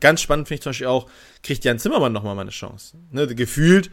ganz 0.00 0.20
spannend 0.20 0.48
finde 0.48 0.56
ich 0.56 0.62
zum 0.62 0.70
Beispiel 0.70 0.86
auch, 0.86 1.08
kriegt 1.42 1.64
Jan 1.64 1.78
Zimmermann 1.78 2.12
nochmal 2.12 2.34
mal 2.34 2.42
eine 2.42 2.50
Chance. 2.50 2.96
Ne, 3.10 3.26
gefühlt 3.34 3.90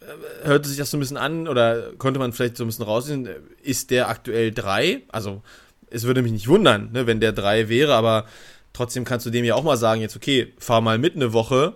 äh, 0.00 0.46
hörte 0.46 0.68
sich 0.68 0.78
das 0.78 0.90
so 0.90 0.96
ein 0.96 1.00
bisschen 1.00 1.16
an 1.16 1.48
oder 1.48 1.92
konnte 1.98 2.20
man 2.20 2.32
vielleicht 2.32 2.56
so 2.56 2.64
ein 2.64 2.66
bisschen 2.66 2.84
raussehen, 2.84 3.28
ist 3.62 3.90
der 3.90 4.08
aktuell 4.08 4.52
drei? 4.52 5.02
Also, 5.08 5.42
es 5.90 6.04
würde 6.04 6.22
mich 6.22 6.32
nicht 6.32 6.48
wundern, 6.48 6.92
ne, 6.92 7.06
wenn 7.06 7.20
der 7.20 7.32
drei 7.32 7.68
wäre, 7.68 7.94
aber 7.94 8.26
trotzdem 8.72 9.04
kannst 9.04 9.24
du 9.26 9.30
dem 9.30 9.44
ja 9.44 9.54
auch 9.54 9.64
mal 9.64 9.76
sagen, 9.76 10.00
jetzt, 10.00 10.16
okay, 10.16 10.52
fahr 10.58 10.80
mal 10.80 10.98
mit 10.98 11.14
eine 11.14 11.32
Woche, 11.32 11.74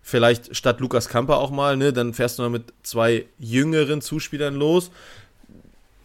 vielleicht 0.00 0.56
statt 0.56 0.80
Lukas 0.80 1.08
Kamper 1.08 1.38
auch 1.38 1.50
mal, 1.50 1.76
ne, 1.76 1.92
dann 1.92 2.14
fährst 2.14 2.38
du 2.38 2.42
mal 2.42 2.50
mit 2.50 2.72
zwei 2.82 3.26
jüngeren 3.38 4.00
Zuspielern 4.00 4.54
los. 4.54 4.90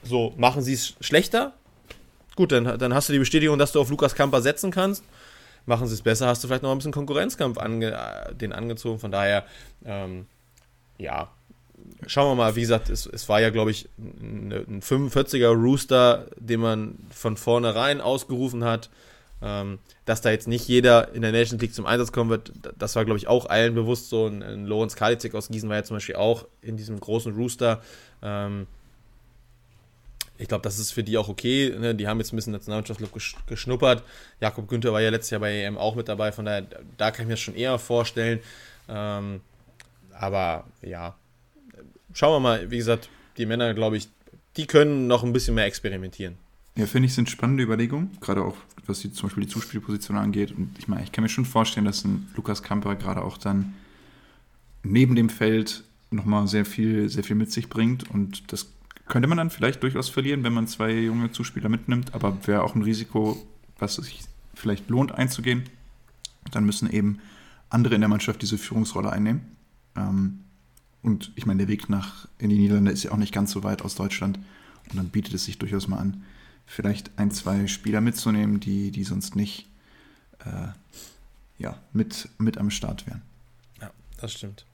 So, 0.03 0.33
machen 0.37 0.61
sie 0.61 0.73
es 0.73 0.95
schlechter? 0.99 1.53
Gut, 2.35 2.51
dann, 2.51 2.77
dann 2.77 2.93
hast 2.93 3.09
du 3.09 3.13
die 3.13 3.19
Bestätigung, 3.19 3.57
dass 3.57 3.71
du 3.71 3.79
auf 3.79 3.89
Lukas 3.89 4.15
Kamper 4.15 4.41
setzen 4.41 4.71
kannst. 4.71 5.03
Machen 5.65 5.87
sie 5.87 5.93
es 5.93 6.01
besser, 6.01 6.27
hast 6.27 6.43
du 6.43 6.47
vielleicht 6.47 6.63
noch 6.63 6.71
ein 6.71 6.77
bisschen 6.77 6.91
Konkurrenzkampf 6.91 7.57
ange, 7.57 7.91
äh, 7.91 8.35
den 8.35 8.53
angezogen. 8.53 8.99
Von 8.99 9.11
daher, 9.11 9.45
ähm, 9.83 10.27
ja, 10.97 11.29
schauen 12.05 12.31
wir 12.31 12.35
mal. 12.35 12.55
Wie 12.55 12.61
gesagt, 12.61 12.89
es, 12.89 13.05
es 13.05 13.27
war 13.29 13.41
ja, 13.41 13.49
glaube 13.49 13.71
ich, 13.71 13.89
ein 13.97 14.81
45er 14.81 15.53
Rooster, 15.53 16.27
den 16.37 16.59
man 16.59 16.97
von 17.09 17.37
vornherein 17.37 18.01
ausgerufen 18.01 18.63
hat. 18.63 18.89
Ähm, 19.41 19.79
dass 20.05 20.21
da 20.21 20.31
jetzt 20.31 20.47
nicht 20.47 20.67
jeder 20.67 21.13
in 21.13 21.21
der 21.21 21.31
Nations 21.31 21.61
League 21.61 21.73
zum 21.73 21.85
Einsatz 21.85 22.11
kommen 22.11 22.29
wird, 22.29 22.53
das 22.77 22.95
war, 22.95 23.03
glaube 23.03 23.17
ich, 23.17 23.27
auch 23.27 23.47
allen 23.47 23.75
bewusst 23.75 24.09
so. 24.09 24.27
Ein, 24.27 24.41
ein 24.41 24.65
Lorenz 24.65 24.95
Kalizek 24.95 25.35
aus 25.35 25.49
Gießen 25.49 25.67
war 25.67 25.75
ja 25.75 25.83
zum 25.83 25.97
Beispiel 25.97 26.15
auch 26.15 26.47
in 26.61 26.77
diesem 26.77 26.99
großen 26.99 27.33
Rooster. 27.33 27.81
Ähm, 28.21 28.67
ich 30.37 30.47
glaube, 30.47 30.63
das 30.63 30.79
ist 30.79 30.91
für 30.91 31.03
die 31.03 31.17
auch 31.17 31.29
okay. 31.29 31.73
Ne? 31.77 31.95
Die 31.95 32.07
haben 32.07 32.19
jetzt 32.19 32.33
ein 32.33 32.35
bisschen 32.35 32.53
Nationalmannschaftslook 32.53 33.11
geschnuppert. 33.47 34.03
Jakob 34.41 34.67
Günther 34.67 34.91
war 34.91 35.01
ja 35.01 35.09
letztes 35.09 35.31
Jahr 35.31 35.41
bei 35.41 35.61
EM 35.61 35.77
auch 35.77 35.95
mit 35.95 36.07
dabei, 36.07 36.31
von 36.31 36.45
daher, 36.45 36.65
da 36.97 37.11
kann 37.11 37.23
ich 37.23 37.27
mir 37.27 37.33
das 37.33 37.41
schon 37.41 37.55
eher 37.55 37.79
vorstellen. 37.79 38.39
Ähm, 38.89 39.41
aber 40.11 40.65
ja, 40.81 41.15
schauen 42.13 42.33
wir 42.33 42.39
mal. 42.39 42.71
Wie 42.71 42.77
gesagt, 42.77 43.09
die 43.37 43.45
Männer, 43.45 43.73
glaube 43.73 43.97
ich, 43.97 44.09
die 44.57 44.67
können 44.67 45.07
noch 45.07 45.23
ein 45.23 45.33
bisschen 45.33 45.55
mehr 45.55 45.65
experimentieren. 45.65 46.37
Ja, 46.77 46.85
finde 46.87 47.07
ich, 47.07 47.13
sind 47.13 47.29
spannende 47.29 47.63
Überlegungen, 47.63 48.17
gerade 48.19 48.43
auch 48.43 48.57
was 48.85 48.99
die, 48.99 49.11
zum 49.11 49.29
Beispiel 49.29 49.45
die 49.45 49.49
Zuspielposition 49.49 50.17
angeht. 50.17 50.51
Und 50.51 50.75
ich 50.77 50.87
meine, 50.87 51.03
ich 51.03 51.11
kann 51.11 51.23
mir 51.23 51.29
schon 51.29 51.45
vorstellen, 51.45 51.85
dass 51.85 52.03
ein 52.03 52.27
Lukas 52.35 52.63
Kamper 52.63 52.95
gerade 52.95 53.23
auch 53.23 53.37
dann 53.37 53.73
neben 54.83 55.15
dem 55.15 55.29
Feld 55.29 55.83
nochmal 56.11 56.47
sehr 56.47 56.65
viel, 56.65 57.09
sehr 57.09 57.23
viel 57.23 57.35
mit 57.35 57.51
sich 57.51 57.69
bringt. 57.69 58.09
Und 58.09 58.51
das 58.51 58.67
könnte 59.07 59.27
man 59.27 59.37
dann 59.37 59.49
vielleicht 59.49 59.83
durchaus 59.83 60.09
verlieren, 60.09 60.43
wenn 60.43 60.53
man 60.53 60.67
zwei 60.67 60.91
junge 60.91 61.31
Zuspieler 61.31 61.69
mitnimmt, 61.69 62.13
aber 62.13 62.47
wäre 62.47 62.63
auch 62.63 62.75
ein 62.75 62.81
Risiko, 62.81 63.37
was 63.77 63.95
sich 63.95 64.21
vielleicht 64.53 64.89
lohnt 64.89 65.11
einzugehen. 65.11 65.63
Dann 66.51 66.65
müssen 66.65 66.89
eben 66.89 67.19
andere 67.69 67.95
in 67.95 68.01
der 68.01 68.09
Mannschaft 68.09 68.41
diese 68.41 68.57
Führungsrolle 68.57 69.11
einnehmen. 69.11 69.41
Ähm, 69.95 70.39
und 71.01 71.31
ich 71.35 71.45
meine, 71.45 71.59
der 71.59 71.67
Weg 71.67 71.89
nach 71.89 72.27
in 72.39 72.49
die 72.49 72.57
Niederlande 72.57 72.91
ist 72.91 73.03
ja 73.03 73.11
auch 73.11 73.17
nicht 73.17 73.33
ganz 73.33 73.51
so 73.51 73.63
weit 73.63 73.83
aus 73.83 73.95
Deutschland. 73.95 74.39
Und 74.89 74.97
dann 74.97 75.09
bietet 75.09 75.33
es 75.33 75.45
sich 75.45 75.59
durchaus 75.59 75.87
mal 75.87 75.97
an, 75.97 76.23
vielleicht 76.65 77.11
ein, 77.17 77.31
zwei 77.31 77.67
Spieler 77.67 78.01
mitzunehmen, 78.01 78.59
die, 78.59 78.91
die 78.91 79.03
sonst 79.03 79.35
nicht 79.35 79.67
äh, 80.39 80.67
ja, 81.57 81.77
mit, 81.93 82.29
mit 82.37 82.57
am 82.57 82.69
Start 82.69 83.05
wären. 83.07 83.21
Ja, 83.81 83.91
das 84.17 84.33
stimmt. 84.33 84.65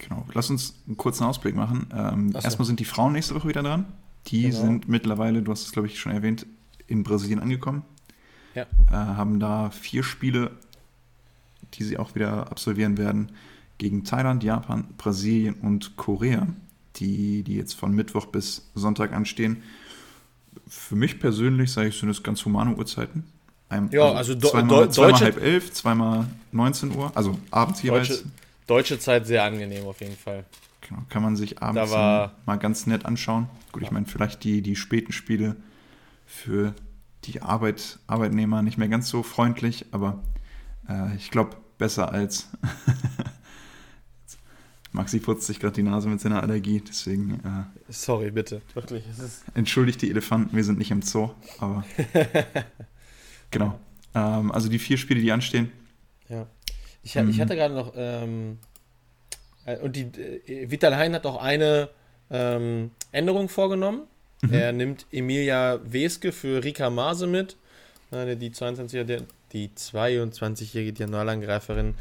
Genau. 0.00 0.26
Lass 0.32 0.50
uns 0.50 0.74
einen 0.86 0.96
kurzen 0.96 1.24
Ausblick 1.24 1.54
machen. 1.54 1.86
Ähm, 1.94 2.32
so. 2.32 2.38
Erstmal 2.38 2.66
sind 2.66 2.80
die 2.80 2.84
Frauen 2.84 3.12
nächste 3.12 3.34
Woche 3.34 3.48
wieder 3.48 3.62
dran. 3.62 3.86
Die 4.26 4.42
genau. 4.42 4.60
sind 4.60 4.88
mittlerweile, 4.88 5.42
du 5.42 5.52
hast 5.52 5.64
es 5.64 5.72
glaube 5.72 5.88
ich 5.88 5.98
schon 5.98 6.12
erwähnt, 6.12 6.46
in 6.86 7.02
Brasilien 7.02 7.40
angekommen. 7.40 7.82
Ja. 8.54 8.66
Äh, 8.90 8.92
haben 8.92 9.40
da 9.40 9.70
vier 9.70 10.02
Spiele, 10.02 10.50
die 11.74 11.84
sie 11.84 11.98
auch 11.98 12.14
wieder 12.14 12.50
absolvieren 12.50 12.98
werden. 12.98 13.32
gegen 13.78 14.04
Thailand, 14.04 14.42
Japan, 14.44 14.88
Brasilien 14.98 15.54
und 15.54 15.96
Korea, 15.96 16.46
die, 16.96 17.42
die 17.42 17.54
jetzt 17.54 17.72
von 17.72 17.94
Mittwoch 17.94 18.26
bis 18.26 18.68
Sonntag 18.74 19.14
anstehen. 19.14 19.62
Für 20.68 20.96
mich 20.96 21.18
persönlich, 21.18 21.72
sage 21.72 21.88
ich, 21.88 21.98
sind 21.98 22.10
das 22.10 22.22
ganz 22.22 22.44
humane 22.44 22.76
Uhrzeiten. 22.76 23.24
Ein, 23.70 23.88
ja, 23.90 24.02
also, 24.12 24.34
also 24.34 24.48
zweimal, 24.50 24.86
do, 24.86 24.90
zweimal 24.90 25.20
halb 25.20 25.42
elf, 25.42 25.72
zweimal 25.72 26.26
19 26.52 26.94
Uhr, 26.94 27.10
also 27.14 27.38
abends 27.50 27.82
jeweils. 27.82 28.08
Deutsche, 28.08 28.24
deutsche 28.70 28.98
Zeit 28.98 29.26
sehr 29.26 29.42
angenehm 29.42 29.84
auf 29.86 30.00
jeden 30.00 30.16
Fall. 30.16 30.44
Genau, 30.88 31.02
kann 31.08 31.22
man 31.22 31.36
sich 31.36 31.60
abends 31.62 31.90
mal 31.92 32.56
ganz 32.58 32.86
nett 32.86 33.04
anschauen. 33.04 33.48
Gut, 33.72 33.82
ich 33.82 33.90
meine, 33.90 34.06
vielleicht 34.06 34.44
die, 34.44 34.62
die 34.62 34.76
späten 34.76 35.12
Spiele 35.12 35.56
für 36.24 36.74
die 37.24 37.42
Arbeit, 37.42 37.98
Arbeitnehmer 38.06 38.62
nicht 38.62 38.78
mehr 38.78 38.88
ganz 38.88 39.08
so 39.08 39.22
freundlich, 39.22 39.86
aber 39.90 40.22
äh, 40.88 41.14
ich 41.16 41.30
glaube, 41.30 41.56
besser 41.78 42.12
als. 42.12 42.48
Maxi 44.92 45.20
putzt 45.20 45.46
sich 45.46 45.60
gerade 45.60 45.74
die 45.74 45.84
Nase 45.84 46.08
mit 46.08 46.20
seiner 46.20 46.42
Allergie, 46.42 46.82
deswegen. 46.86 47.34
Äh, 47.40 47.92
Sorry, 47.92 48.30
bitte, 48.30 48.60
wirklich. 48.74 49.04
entschuldigt 49.54 50.02
die 50.02 50.10
Elefanten, 50.10 50.56
wir 50.56 50.64
sind 50.64 50.78
nicht 50.78 50.90
im 50.90 51.02
Zoo, 51.02 51.30
aber. 51.58 51.84
genau. 53.50 53.78
Ähm, 54.14 54.50
also 54.50 54.68
die 54.68 54.80
vier 54.80 54.96
Spiele, 54.96 55.20
die 55.20 55.30
anstehen. 55.30 55.70
Ja. 56.28 56.46
Ich, 57.02 57.14
mhm. 57.14 57.30
ich 57.30 57.40
hatte 57.40 57.56
gerade 57.56 57.74
noch. 57.74 57.92
Ähm, 57.96 58.58
äh, 59.64 59.78
und 59.78 59.96
die 59.96 60.02
äh, 60.02 60.70
Vital 60.70 60.96
Hein 60.96 61.14
hat 61.14 61.26
auch 61.26 61.42
eine 61.42 61.88
ähm, 62.30 62.90
Änderung 63.12 63.48
vorgenommen. 63.48 64.02
Mhm. 64.42 64.52
Er 64.52 64.72
nimmt 64.72 65.06
Emilia 65.12 65.80
Weske 65.84 66.32
für 66.32 66.62
Rika 66.64 66.90
Mase 66.90 67.26
mit. 67.26 67.56
Die 68.12 68.50
22-jährige 68.50 69.24
die 69.52 69.68
22-jährige 69.68 70.92
Diagonalangreiferin, 70.92 71.94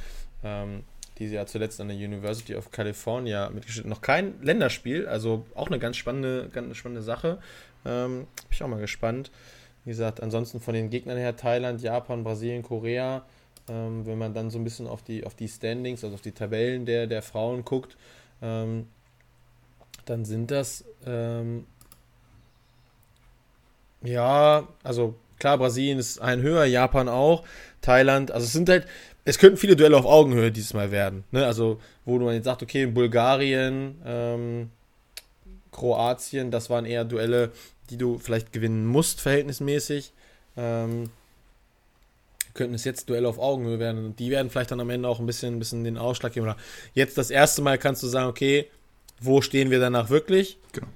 ähm, 0.44 0.84
die 1.18 1.28
sie 1.28 1.36
ja 1.36 1.46
zuletzt 1.46 1.82
an 1.82 1.90
der 1.90 1.98
University 1.98 2.56
of 2.56 2.72
California 2.72 3.50
mitgeschnitten 3.50 3.90
Noch 3.90 4.02
kein 4.02 4.42
Länderspiel, 4.42 5.08
also 5.08 5.46
auch 5.56 5.68
eine 5.68 5.80
ganz 5.80 5.98
spannende, 5.98 6.50
ganz 6.54 6.78
spannende 6.78 7.02
Sache. 7.02 7.40
Ähm, 7.86 8.20
bin 8.20 8.52
ich 8.52 8.64
auch 8.64 8.68
mal 8.68 8.80
gespannt. 8.80 9.32
Wie 9.86 9.92
gesagt, 9.92 10.22
ansonsten 10.22 10.60
von 10.60 10.74
den 10.74 10.90
Gegnern 10.90 11.18
her 11.18 11.36
Thailand, 11.36 11.82
Japan, 11.82 12.24
Brasilien, 12.24 12.64
Korea. 12.64 13.26
Ähm, 13.70 14.06
wenn 14.06 14.18
man 14.18 14.34
dann 14.34 14.50
so 14.50 14.58
ein 14.58 14.64
bisschen 14.64 14.88
auf 14.88 15.04
die, 15.04 15.26
auf 15.26 15.36
die 15.36 15.48
Standings, 15.48 16.04
also 16.04 16.16
auf 16.16 16.22
die 16.22 16.32
Tabellen 16.32 16.86
der, 16.86 17.08
der 17.08 17.22
Frauen 17.22 17.64
guckt, 17.64 17.98
ähm, 18.42 18.88
dann 20.06 20.26
sind 20.26 20.52
das 20.52 20.84
ähm, 21.06 21.66
ja, 24.02 24.68
also 24.84 25.16
klar, 25.40 25.58
Brasilien 25.58 26.00
ist 26.00 26.20
ein 26.20 26.42
höher, 26.42 26.66
Japan 26.66 27.10
auch, 27.10 27.44
Thailand, 27.82 28.32
also 28.32 28.46
es 28.46 28.54
sind 28.54 28.70
halt, 28.70 28.88
es 29.26 29.38
könnten 29.38 29.58
viele 29.58 29.76
Duelle 29.76 29.98
auf 29.98 30.06
Augenhöhe 30.06 30.52
dieses 30.52 30.74
Mal 30.74 30.92
werden. 30.92 31.24
Ne? 31.32 31.46
Also, 31.46 31.80
wo 32.06 32.18
man 32.20 32.34
jetzt 32.34 32.46
sagt, 32.46 32.64
okay, 32.64 32.86
Bulgarien, 32.86 34.02
ähm, 34.06 34.70
Kroatien, 35.72 36.52
das 36.52 36.70
waren 36.70 36.86
eher 36.86 37.06
Duelle, 37.06 37.52
die 37.90 37.98
du 37.98 38.18
vielleicht 38.18 38.52
gewinnen 38.54 38.86
musst, 38.86 39.22
verhältnismäßig. 39.22 40.14
Ähm, 40.58 41.12
könnten 42.54 42.76
es 42.76 42.84
jetzt 42.84 43.10
Duelle 43.10 43.28
auf 43.28 43.40
Augenhöhe 43.40 43.80
werden. 43.80 44.06
Und 44.06 44.20
die 44.20 44.30
werden 44.30 44.50
vielleicht 44.50 44.72
dann 44.72 44.80
am 44.80 44.90
Ende 44.90 45.08
auch 45.08 45.20
ein 45.20 45.26
bisschen, 45.26 45.56
ein 45.56 45.60
bisschen 45.60 45.84
den 45.84 45.98
Ausschlag 45.98 46.34
geben. 46.34 46.46
Oder 46.46 46.58
jetzt 46.94 47.18
das 47.18 47.30
erste 47.30 47.62
Mal 47.62 47.78
kannst 47.78 48.04
du 48.04 48.08
sagen, 48.08 48.28
okay, 48.28 48.68
wo 49.20 49.42
stehen 49.42 49.70
wir 49.70 49.80
danach 49.80 50.10
wirklich? 50.10 50.58
Genau. 50.72 50.88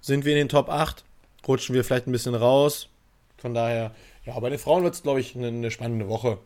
Sind 0.00 0.24
wir 0.24 0.32
in 0.32 0.38
den 0.38 0.48
Top 0.48 0.68
8? 0.68 1.04
Rutschen 1.46 1.74
wir 1.74 1.84
vielleicht 1.84 2.06
ein 2.06 2.12
bisschen 2.12 2.34
raus? 2.34 2.88
Von 3.38 3.54
daher, 3.54 3.94
ja, 4.24 4.38
bei 4.38 4.50
den 4.50 4.58
Frauen 4.58 4.82
wird 4.84 4.94
es, 4.94 5.02
glaube 5.02 5.20
ich, 5.20 5.34
eine, 5.36 5.48
eine, 5.48 5.70
spannende 5.70 6.08
Woche. 6.08 6.38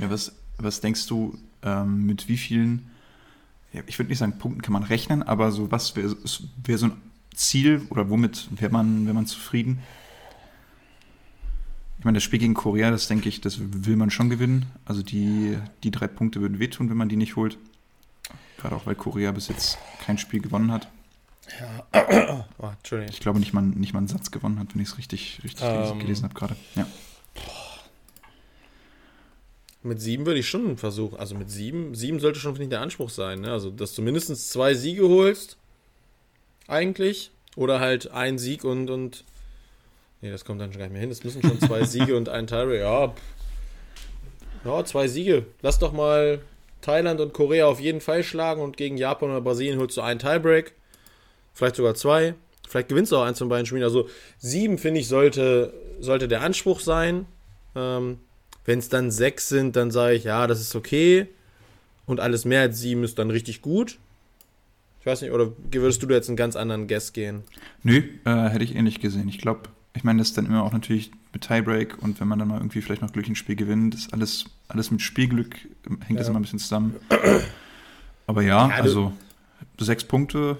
Ja, 0.00 0.10
was, 0.10 0.32
was 0.58 0.80
denkst 0.80 1.06
du, 1.06 1.36
ähm, 1.62 2.06
mit 2.06 2.28
wie 2.28 2.36
vielen, 2.36 2.90
ja, 3.72 3.82
ich 3.86 3.98
würde 3.98 4.10
nicht 4.10 4.18
sagen, 4.18 4.38
Punkten 4.38 4.62
kann 4.62 4.72
man 4.72 4.84
rechnen, 4.84 5.22
aber 5.22 5.50
so 5.50 5.70
was 5.72 5.96
wäre 5.96 6.16
wär 6.64 6.78
so 6.78 6.86
ein 6.86 7.02
Ziel 7.34 7.86
oder 7.90 8.08
womit 8.10 8.48
wäre 8.50 8.70
man, 8.70 9.06
wär 9.06 9.14
man 9.14 9.26
zufrieden? 9.26 9.82
Ich 11.98 12.04
meine, 12.04 12.16
das 12.16 12.22
Spiel 12.22 12.38
gegen 12.38 12.54
Korea, 12.54 12.90
das 12.90 13.08
denke 13.08 13.28
ich, 13.28 13.40
das 13.40 13.58
will 13.60 13.96
man 13.96 14.10
schon 14.10 14.30
gewinnen. 14.30 14.66
Also 14.84 15.02
die, 15.02 15.58
die 15.82 15.90
drei 15.90 16.06
Punkte 16.06 16.40
würden 16.40 16.60
wehtun, 16.60 16.90
wenn 16.90 16.96
man 16.96 17.08
die 17.08 17.16
nicht 17.16 17.34
holt. 17.34 17.58
Gerade 18.58 18.76
auch, 18.76 18.86
weil 18.86 18.94
Korea 18.94 19.32
bis 19.32 19.48
jetzt 19.48 19.78
kein 20.04 20.16
Spiel 20.16 20.40
gewonnen 20.40 20.70
hat. 20.70 20.88
Ja. 21.60 21.86
Oh, 22.60 22.66
Entschuldigung. 22.66 23.12
Ich 23.12 23.20
glaube 23.20 23.38
nicht 23.38 23.52
mal, 23.52 23.62
nicht 23.62 23.92
mal 23.92 24.00
einen 24.00 24.08
Satz 24.08 24.32
gewonnen 24.32 24.58
hat, 24.58 24.74
wenn 24.74 24.82
ich 24.82 24.88
es 24.88 24.98
richtig, 24.98 25.40
richtig 25.44 25.64
ähm, 25.64 26.00
gelesen 26.00 26.24
habe 26.24 26.34
gerade. 26.34 26.56
Ja. 26.74 26.86
Mit 29.84 30.00
sieben 30.00 30.26
würde 30.26 30.40
ich 30.40 30.48
schon 30.48 30.76
versuchen. 30.76 31.18
Also 31.18 31.36
mit 31.36 31.50
sieben, 31.50 31.94
sieben 31.94 32.18
sollte 32.18 32.40
schon, 32.40 32.52
finde 32.54 32.64
ich, 32.64 32.70
der 32.70 32.80
Anspruch 32.80 33.10
sein. 33.10 33.42
Ne? 33.42 33.52
Also, 33.52 33.70
dass 33.70 33.94
du 33.94 34.02
mindestens 34.02 34.48
zwei 34.48 34.74
Siege 34.74 35.08
holst. 35.08 35.56
Eigentlich. 36.66 37.30
Oder 37.54 37.78
halt 37.78 38.10
ein 38.10 38.38
Sieg 38.38 38.64
und, 38.64 38.90
und 38.90 39.24
Nee, 40.20 40.30
das 40.30 40.44
kommt 40.44 40.60
dann 40.60 40.72
schon 40.72 40.80
gar 40.80 40.86
nicht 40.86 40.92
mehr 40.92 41.00
hin. 41.00 41.10
Es 41.10 41.22
müssen 41.22 41.42
schon 41.42 41.60
zwei 41.60 41.84
Siege 41.84 42.16
und 42.16 42.28
ein 42.28 42.46
Tiebreak. 42.46 42.80
Ja, 42.80 43.14
ja, 44.64 44.84
zwei 44.84 45.06
Siege. 45.08 45.46
Lass 45.62 45.78
doch 45.78 45.92
mal 45.92 46.40
Thailand 46.80 47.20
und 47.20 47.32
Korea 47.32 47.66
auf 47.66 47.80
jeden 47.80 48.00
Fall 48.00 48.22
schlagen 48.22 48.60
und 48.60 48.76
gegen 48.76 48.96
Japan 48.96 49.30
oder 49.30 49.40
Brasilien 49.40 49.78
holst 49.78 49.96
du 49.96 50.00
einen 50.00 50.18
Tiebreak. 50.18 50.72
Vielleicht 51.54 51.76
sogar 51.76 51.94
zwei. 51.94 52.34
Vielleicht 52.68 52.88
gewinnst 52.88 53.12
du 53.12 53.16
auch 53.16 53.24
eins 53.24 53.38
von 53.38 53.48
beiden 53.48 53.66
Spielen. 53.66 53.82
Also 53.82 54.08
sieben, 54.38 54.78
finde 54.78 55.00
ich, 55.00 55.08
sollte, 55.08 55.72
sollte 56.00 56.28
der 56.28 56.42
Anspruch 56.42 56.80
sein. 56.80 57.26
Ähm, 57.74 58.18
Wenn 58.64 58.78
es 58.78 58.88
dann 58.88 59.10
sechs 59.10 59.48
sind, 59.48 59.76
dann 59.76 59.90
sage 59.90 60.14
ich, 60.14 60.24
ja, 60.24 60.46
das 60.46 60.60
ist 60.60 60.74
okay. 60.76 61.28
Und 62.06 62.20
alles 62.20 62.44
mehr 62.44 62.62
als 62.62 62.78
sieben 62.78 63.04
ist 63.04 63.18
dann 63.18 63.30
richtig 63.30 63.62
gut. 63.62 63.98
Ich 65.00 65.06
weiß 65.06 65.22
nicht, 65.22 65.30
oder 65.30 65.52
würdest 65.70 66.02
du 66.02 66.06
da 66.06 66.16
jetzt 66.16 66.28
einen 66.28 66.36
ganz 66.36 66.56
anderen 66.56 66.88
Guess 66.88 67.12
gehen? 67.12 67.42
Nö, 67.82 68.02
äh, 68.24 68.48
hätte 68.48 68.64
ich 68.64 68.74
ähnlich 68.74 69.00
gesehen. 69.00 69.28
Ich 69.28 69.38
glaube, 69.38 69.62
ich 69.94 70.04
meine, 70.04 70.18
das 70.18 70.28
ist 70.28 70.38
dann 70.38 70.46
immer 70.46 70.62
auch 70.62 70.72
natürlich 70.72 71.10
mit 71.32 71.42
Tiebreak 71.42 72.00
und 72.02 72.20
wenn 72.20 72.28
man 72.28 72.38
dann 72.38 72.48
mal 72.48 72.58
irgendwie 72.58 72.80
vielleicht 72.80 73.02
noch 73.02 73.12
Glück 73.12 73.26
ein 73.26 73.36
Spiel 73.36 73.56
gewinnt, 73.56 73.94
ist 73.94 74.12
alles, 74.12 74.46
alles 74.68 74.90
mit 74.90 75.02
Spielglück, 75.02 75.56
hängt 75.56 76.10
ja. 76.10 76.16
das 76.16 76.28
immer 76.28 76.38
ein 76.38 76.42
bisschen 76.42 76.58
zusammen. 76.58 76.96
Aber 78.26 78.42
ja, 78.42 78.68
ja 78.68 78.74
also 78.76 79.12
sechs 79.78 80.04
Punkte 80.04 80.58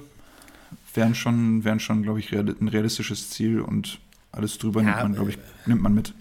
wären 0.95 1.15
schon, 1.15 1.65
wären 1.65 1.81
schon 1.81 2.03
glaube 2.03 2.21
ich, 2.21 2.33
ein 2.33 2.69
realistisches 2.69 3.31
Ziel 3.31 3.61
und 3.61 4.01
alles 4.33 4.59
drüber 4.59 4.83
ja, 4.83 4.89
nimmt 4.89 5.03
man, 5.03 5.15
glaube 5.15 5.31
ich, 5.31 5.39
nimmt 5.67 5.83
man 5.83 5.95
mit. 5.95 6.15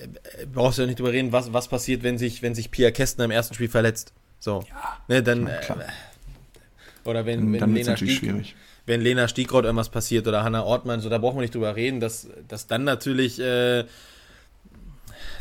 Äh, 0.00 0.46
brauchst 0.46 0.78
du 0.78 0.82
ja 0.82 0.86
nicht 0.86 0.98
drüber 0.98 1.12
reden, 1.12 1.32
was, 1.32 1.52
was 1.52 1.68
passiert, 1.68 2.02
wenn 2.02 2.18
sich, 2.18 2.42
wenn 2.42 2.54
sich 2.54 2.70
Pia 2.70 2.90
Kästner 2.90 3.24
im 3.24 3.30
ersten 3.30 3.54
Spiel 3.54 3.68
verletzt. 3.68 4.12
So. 4.40 4.64
Ja, 4.68 4.98
ne, 5.08 5.22
dann, 5.22 5.44
klar, 5.46 5.60
klar. 5.60 5.80
Äh, 5.80 7.08
oder 7.08 7.24
wenn, 7.24 7.52
wenn 7.52 7.60
dann 7.60 7.74
Lena 7.74 7.96
Stieg, 7.96 8.10
schwierig 8.10 8.56
wenn 8.86 9.00
Lena 9.00 9.28
Stiegroth 9.28 9.64
irgendwas 9.64 9.90
passiert 9.90 10.26
oder 10.26 10.44
Hanna 10.44 10.62
Ortmann, 10.62 11.00
so 11.00 11.08
da 11.08 11.18
brauchen 11.18 11.36
wir 11.36 11.42
nicht 11.42 11.54
drüber 11.54 11.74
reden, 11.76 12.00
dass, 12.00 12.28
dass 12.48 12.66
dann 12.66 12.84
natürlich 12.84 13.40
äh, 13.40 13.84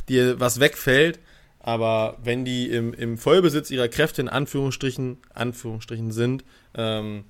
dir 0.09 0.39
was 0.39 0.59
wegfällt. 0.59 1.19
Aber 1.59 2.17
wenn 2.23 2.45
die 2.45 2.69
im, 2.69 2.93
im 2.93 3.17
Vollbesitz 3.17 3.71
ihrer 3.71 3.87
Kräfte 3.87 4.21
in 4.21 4.29
Anführungsstrichen, 4.29 5.17
Anführungsstrichen 5.33 6.11
sind, 6.11 6.43
ähm, 6.75 7.23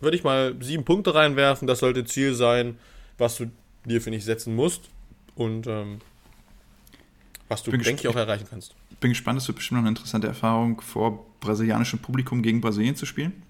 würde 0.00 0.16
ich 0.16 0.24
mal 0.24 0.54
sieben 0.60 0.84
Punkte 0.84 1.14
reinwerfen. 1.14 1.66
Das 1.66 1.80
sollte 1.80 2.04
Ziel 2.04 2.34
sein, 2.34 2.78
was 3.18 3.36
du 3.36 3.50
dir, 3.84 4.00
finde 4.00 4.18
ich, 4.18 4.24
setzen 4.24 4.54
musst. 4.54 4.82
Und 5.34 5.66
ähm, 5.66 6.00
was 7.48 7.62
du, 7.62 7.70
denke 7.70 8.02
ich, 8.02 8.08
auch 8.08 8.16
erreichen 8.16 8.46
kannst. 8.48 8.74
Bin 9.00 9.10
gespannt, 9.10 9.40
es 9.40 9.48
wird 9.48 9.56
bestimmt 9.56 9.80
noch 9.80 9.86
eine 9.86 9.90
interessante 9.90 10.26
Erfahrung, 10.26 10.80
vor 10.80 11.26
brasilianischem 11.40 11.98
Publikum 11.98 12.42
gegen 12.42 12.60
Brasilien 12.60 12.96
zu 12.96 13.06
spielen. 13.06 13.42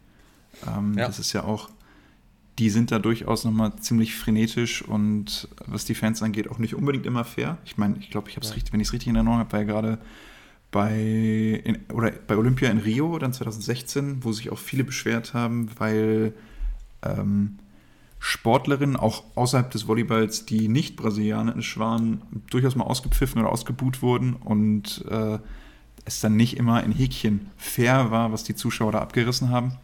Ähm, 0.66 0.94
ja. 0.96 1.06
Das 1.06 1.18
ist 1.18 1.32
ja 1.32 1.44
auch, 1.44 1.70
die 2.58 2.70
sind 2.70 2.90
da 2.90 2.98
durchaus 2.98 3.44
nochmal 3.44 3.76
ziemlich 3.76 4.14
frenetisch 4.16 4.82
und 4.82 5.48
was 5.66 5.84
die 5.84 5.94
Fans 5.94 6.22
angeht, 6.22 6.48
auch 6.50 6.58
nicht 6.58 6.74
unbedingt 6.74 7.06
immer 7.06 7.24
fair. 7.24 7.58
Ich 7.64 7.76
meine, 7.76 7.98
ich 7.98 8.10
glaube, 8.10 8.30
ich 8.30 8.36
habe 8.36 8.44
es 8.44 8.50
ja. 8.50 8.54
richtig, 8.54 8.72
wenn 8.72 8.80
ich 8.80 8.88
es 8.88 8.92
richtig 8.92 9.08
in 9.08 9.16
Erinnerung 9.16 9.40
habe, 9.40 9.52
weil 9.52 9.66
gerade 9.66 9.98
bei, 10.70 11.62
in, 11.64 11.78
oder 11.92 12.10
bei 12.10 12.36
Olympia 12.36 12.70
in 12.70 12.78
Rio 12.78 13.18
dann 13.18 13.32
2016, 13.32 14.24
wo 14.24 14.32
sich 14.32 14.50
auch 14.50 14.58
viele 14.58 14.84
beschwert 14.84 15.34
haben, 15.34 15.70
weil 15.78 16.34
ähm, 17.02 17.58
Sportlerinnen 18.18 18.96
auch 18.96 19.24
außerhalb 19.36 19.70
des 19.70 19.86
Volleyballs, 19.86 20.46
die 20.46 20.68
nicht 20.68 20.96
brasilianisch 20.96 21.78
waren, 21.78 22.22
durchaus 22.50 22.74
mal 22.74 22.84
ausgepfiffen 22.84 23.40
oder 23.40 23.52
ausgebuht 23.52 24.02
wurden 24.02 24.34
und 24.34 25.04
äh, 25.08 25.38
es 26.04 26.20
dann 26.20 26.36
nicht 26.36 26.56
immer 26.56 26.82
in 26.82 26.92
Häkchen 26.92 27.50
fair 27.56 28.10
war, 28.10 28.32
was 28.32 28.44
die 28.44 28.54
Zuschauer 28.54 28.92
da 28.92 29.00
abgerissen 29.00 29.50
haben. 29.50 29.76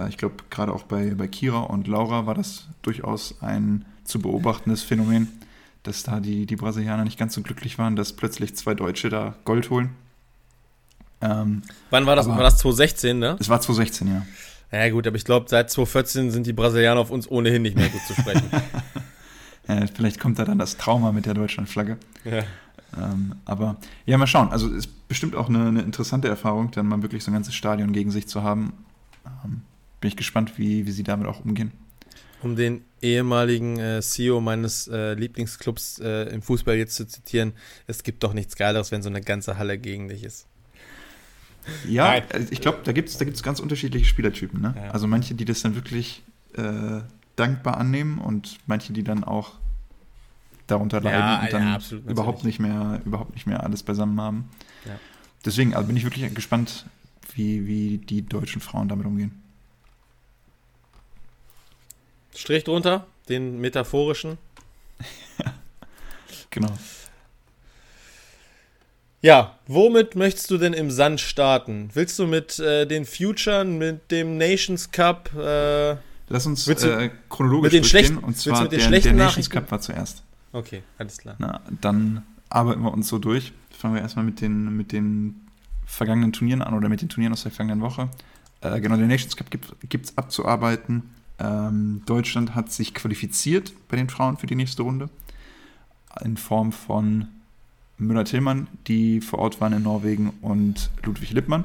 Äh, 0.00 0.08
ich 0.08 0.16
glaube, 0.16 0.36
gerade 0.50 0.72
auch 0.72 0.84
bei, 0.84 1.14
bei 1.14 1.28
Kira 1.28 1.60
und 1.60 1.86
Laura 1.86 2.26
war 2.26 2.34
das 2.34 2.68
durchaus 2.82 3.36
ein 3.42 3.84
zu 4.04 4.20
beobachtendes 4.20 4.82
Phänomen, 4.82 5.28
dass 5.82 6.02
da 6.02 6.20
die, 6.20 6.46
die 6.46 6.56
Brasilianer 6.56 7.04
nicht 7.04 7.18
ganz 7.18 7.34
so 7.34 7.42
glücklich 7.42 7.78
waren, 7.78 7.96
dass 7.96 8.12
plötzlich 8.12 8.56
zwei 8.56 8.74
Deutsche 8.74 9.08
da 9.08 9.34
Gold 9.44 9.70
holen. 9.70 9.90
Ähm, 11.20 11.62
Wann 11.90 12.06
war 12.06 12.16
das? 12.16 12.28
War 12.28 12.38
das 12.38 12.58
2016, 12.58 13.18
ne? 13.18 13.36
Es 13.38 13.48
war 13.48 13.60
2016, 13.60 14.08
ja. 14.08 14.26
Ja, 14.72 14.88
gut, 14.90 15.06
aber 15.06 15.16
ich 15.16 15.24
glaube, 15.24 15.46
seit 15.48 15.70
2014 15.70 16.30
sind 16.30 16.46
die 16.46 16.52
Brasilianer 16.52 17.00
auf 17.00 17.10
uns 17.10 17.28
ohnehin 17.28 17.62
nicht 17.62 17.76
mehr 17.76 17.88
gut 17.88 18.02
zu 18.02 18.14
sprechen. 18.14 18.48
ja, 19.68 19.86
vielleicht 19.92 20.20
kommt 20.20 20.38
da 20.38 20.44
dann 20.44 20.58
das 20.58 20.76
Trauma 20.76 21.12
mit 21.12 21.26
der 21.26 21.34
Deutschlandflagge. 21.34 21.98
Ja. 22.24 22.44
Ähm, 22.96 23.34
aber 23.44 23.76
ja, 24.06 24.16
mal 24.16 24.26
schauen. 24.26 24.50
Also 24.50 24.68
es 24.68 24.86
ist 24.86 25.08
bestimmt 25.08 25.34
auch 25.34 25.48
eine, 25.48 25.66
eine, 25.66 25.82
interessante 25.82 26.28
Erfahrung, 26.28 26.70
dann 26.70 26.86
mal 26.86 27.02
wirklich 27.02 27.24
so 27.24 27.30
ein 27.30 27.34
ganzes 27.34 27.54
Stadion 27.54 27.92
gegen 27.92 28.10
sich 28.10 28.28
zu 28.28 28.42
haben. 28.42 28.72
Ähm, 29.44 29.62
bin 30.00 30.08
ich 30.08 30.16
gespannt, 30.16 30.58
wie, 30.58 30.86
wie 30.86 30.92
sie 30.92 31.02
damit 31.02 31.26
auch 31.26 31.44
umgehen. 31.44 31.72
Um 32.42 32.56
den 32.56 32.84
ehemaligen 33.02 33.78
äh, 33.78 34.00
CEO 34.00 34.40
meines 34.40 34.88
äh, 34.88 35.14
Lieblingsclubs 35.14 35.98
äh, 35.98 36.32
im 36.32 36.40
Fußball 36.40 36.76
jetzt 36.76 36.96
zu 36.96 37.06
zitieren, 37.06 37.52
es 37.86 38.02
gibt 38.02 38.22
doch 38.22 38.32
nichts 38.32 38.56
Geileres, 38.56 38.92
wenn 38.92 39.02
so 39.02 39.10
eine 39.10 39.20
ganze 39.20 39.58
Halle 39.58 39.78
gegen 39.78 40.08
dich 40.08 40.24
ist. 40.24 40.46
Ja, 41.86 42.04
Nein. 42.08 42.22
Äh, 42.30 42.46
ich 42.50 42.60
glaube, 42.60 42.78
da 42.84 42.92
gibt 42.92 43.10
es 43.10 43.18
da 43.18 43.24
gibt's 43.26 43.42
ganz 43.42 43.60
unterschiedliche 43.60 44.06
Spielertypen. 44.06 44.60
Ne? 44.60 44.74
Ja. 44.74 44.90
Also 44.90 45.06
manche, 45.06 45.34
die 45.34 45.44
das 45.44 45.60
dann 45.60 45.74
wirklich 45.74 46.22
äh, 46.56 47.00
dankbar 47.36 47.76
annehmen 47.76 48.18
und 48.18 48.58
manche, 48.66 48.92
die 48.92 49.04
dann 49.04 49.22
auch 49.22 49.54
darunter 50.66 51.00
leiden 51.00 51.20
ja, 51.20 51.40
und 51.40 51.52
dann 51.52 51.62
ja, 51.62 51.74
absolut, 51.74 52.08
überhaupt 52.08 52.44
nicht 52.44 52.58
mehr, 52.58 53.00
überhaupt 53.04 53.34
nicht 53.34 53.46
mehr 53.46 53.62
alles 53.64 53.82
beisammen 53.82 54.20
haben. 54.20 54.48
Ja. 54.86 54.98
Deswegen 55.44 55.74
also 55.74 55.86
bin 55.88 55.96
ich 55.96 56.04
wirklich 56.04 56.32
gespannt, 56.34 56.86
wie, 57.34 57.66
wie 57.66 57.98
die 57.98 58.22
deutschen 58.22 58.60
Frauen 58.60 58.88
damit 58.88 59.06
umgehen. 59.06 59.42
Strich 62.40 62.64
drunter, 62.64 63.06
den 63.28 63.60
metaphorischen. 63.60 64.38
genau. 66.50 66.72
Ja, 69.20 69.58
womit 69.66 70.16
möchtest 70.16 70.50
du 70.50 70.56
denn 70.56 70.72
im 70.72 70.90
Sand 70.90 71.20
starten? 71.20 71.90
Willst 71.92 72.18
du 72.18 72.26
mit 72.26 72.58
äh, 72.58 72.86
den 72.86 73.04
Futuren, 73.04 73.76
mit 73.76 74.10
dem 74.10 74.38
Nations 74.38 74.90
Cup? 74.90 75.30
Äh, 75.36 75.96
Lass 76.30 76.46
uns 76.46 76.66
äh, 76.66 77.10
chronologisch 77.28 77.74
mit 77.74 77.84
den 77.84 77.90
durchgehen. 77.90 78.16
Und 78.16 78.38
zwar 78.38 78.66
der, 78.68 78.90
der 78.90 79.12
Nations 79.12 79.50
Cup 79.50 79.70
war 79.70 79.82
zuerst. 79.82 80.22
Okay, 80.52 80.82
alles 80.96 81.18
klar. 81.18 81.36
Na, 81.38 81.60
dann 81.82 82.22
arbeiten 82.48 82.80
wir 82.80 82.90
uns 82.94 83.08
so 83.08 83.18
durch. 83.18 83.52
Fangen 83.70 83.96
wir 83.96 84.00
erstmal 84.00 84.24
mit 84.24 84.40
den, 84.40 84.74
mit 84.78 84.92
den 84.92 85.46
vergangenen 85.84 86.32
Turnieren 86.32 86.62
an 86.62 86.72
oder 86.72 86.88
mit 86.88 87.02
den 87.02 87.10
Turnieren 87.10 87.34
aus 87.34 87.42
der 87.42 87.52
vergangenen 87.52 87.82
Woche. 87.82 88.08
Äh, 88.62 88.80
genau, 88.80 88.96
der 88.96 89.08
Nations 89.08 89.36
Cup 89.36 89.50
gibt 89.50 90.06
es 90.06 90.16
abzuarbeiten. 90.16 91.02
Ähm, 91.40 92.02
Deutschland 92.06 92.54
hat 92.54 92.70
sich 92.70 92.94
qualifiziert 92.94 93.72
bei 93.88 93.96
den 93.96 94.08
Frauen 94.08 94.36
für 94.36 94.46
die 94.46 94.54
nächste 94.54 94.82
Runde. 94.82 95.08
In 96.22 96.36
Form 96.36 96.72
von 96.72 97.28
Müller-Tillmann, 97.98 98.68
die 98.86 99.20
vor 99.20 99.38
Ort 99.38 99.60
waren 99.60 99.72
in 99.72 99.82
Norwegen, 99.82 100.32
und 100.42 100.90
Ludwig 101.04 101.32
Lippmann. 101.32 101.64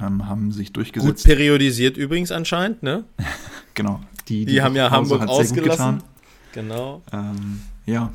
Ähm, 0.00 0.26
haben 0.26 0.52
sich 0.52 0.72
durchgesetzt. 0.72 1.24
Gut 1.24 1.24
periodisiert 1.24 1.96
übrigens 1.96 2.30
anscheinend, 2.30 2.82
ne? 2.82 3.04
genau. 3.74 4.00
Die, 4.28 4.44
die, 4.44 4.52
die 4.52 4.62
haben 4.62 4.76
ja 4.76 4.90
Hamburg 4.90 5.26
ausgelassen. 5.26 6.02
Genau. 6.52 7.02
Ähm, 7.12 7.62
ja, 7.86 8.12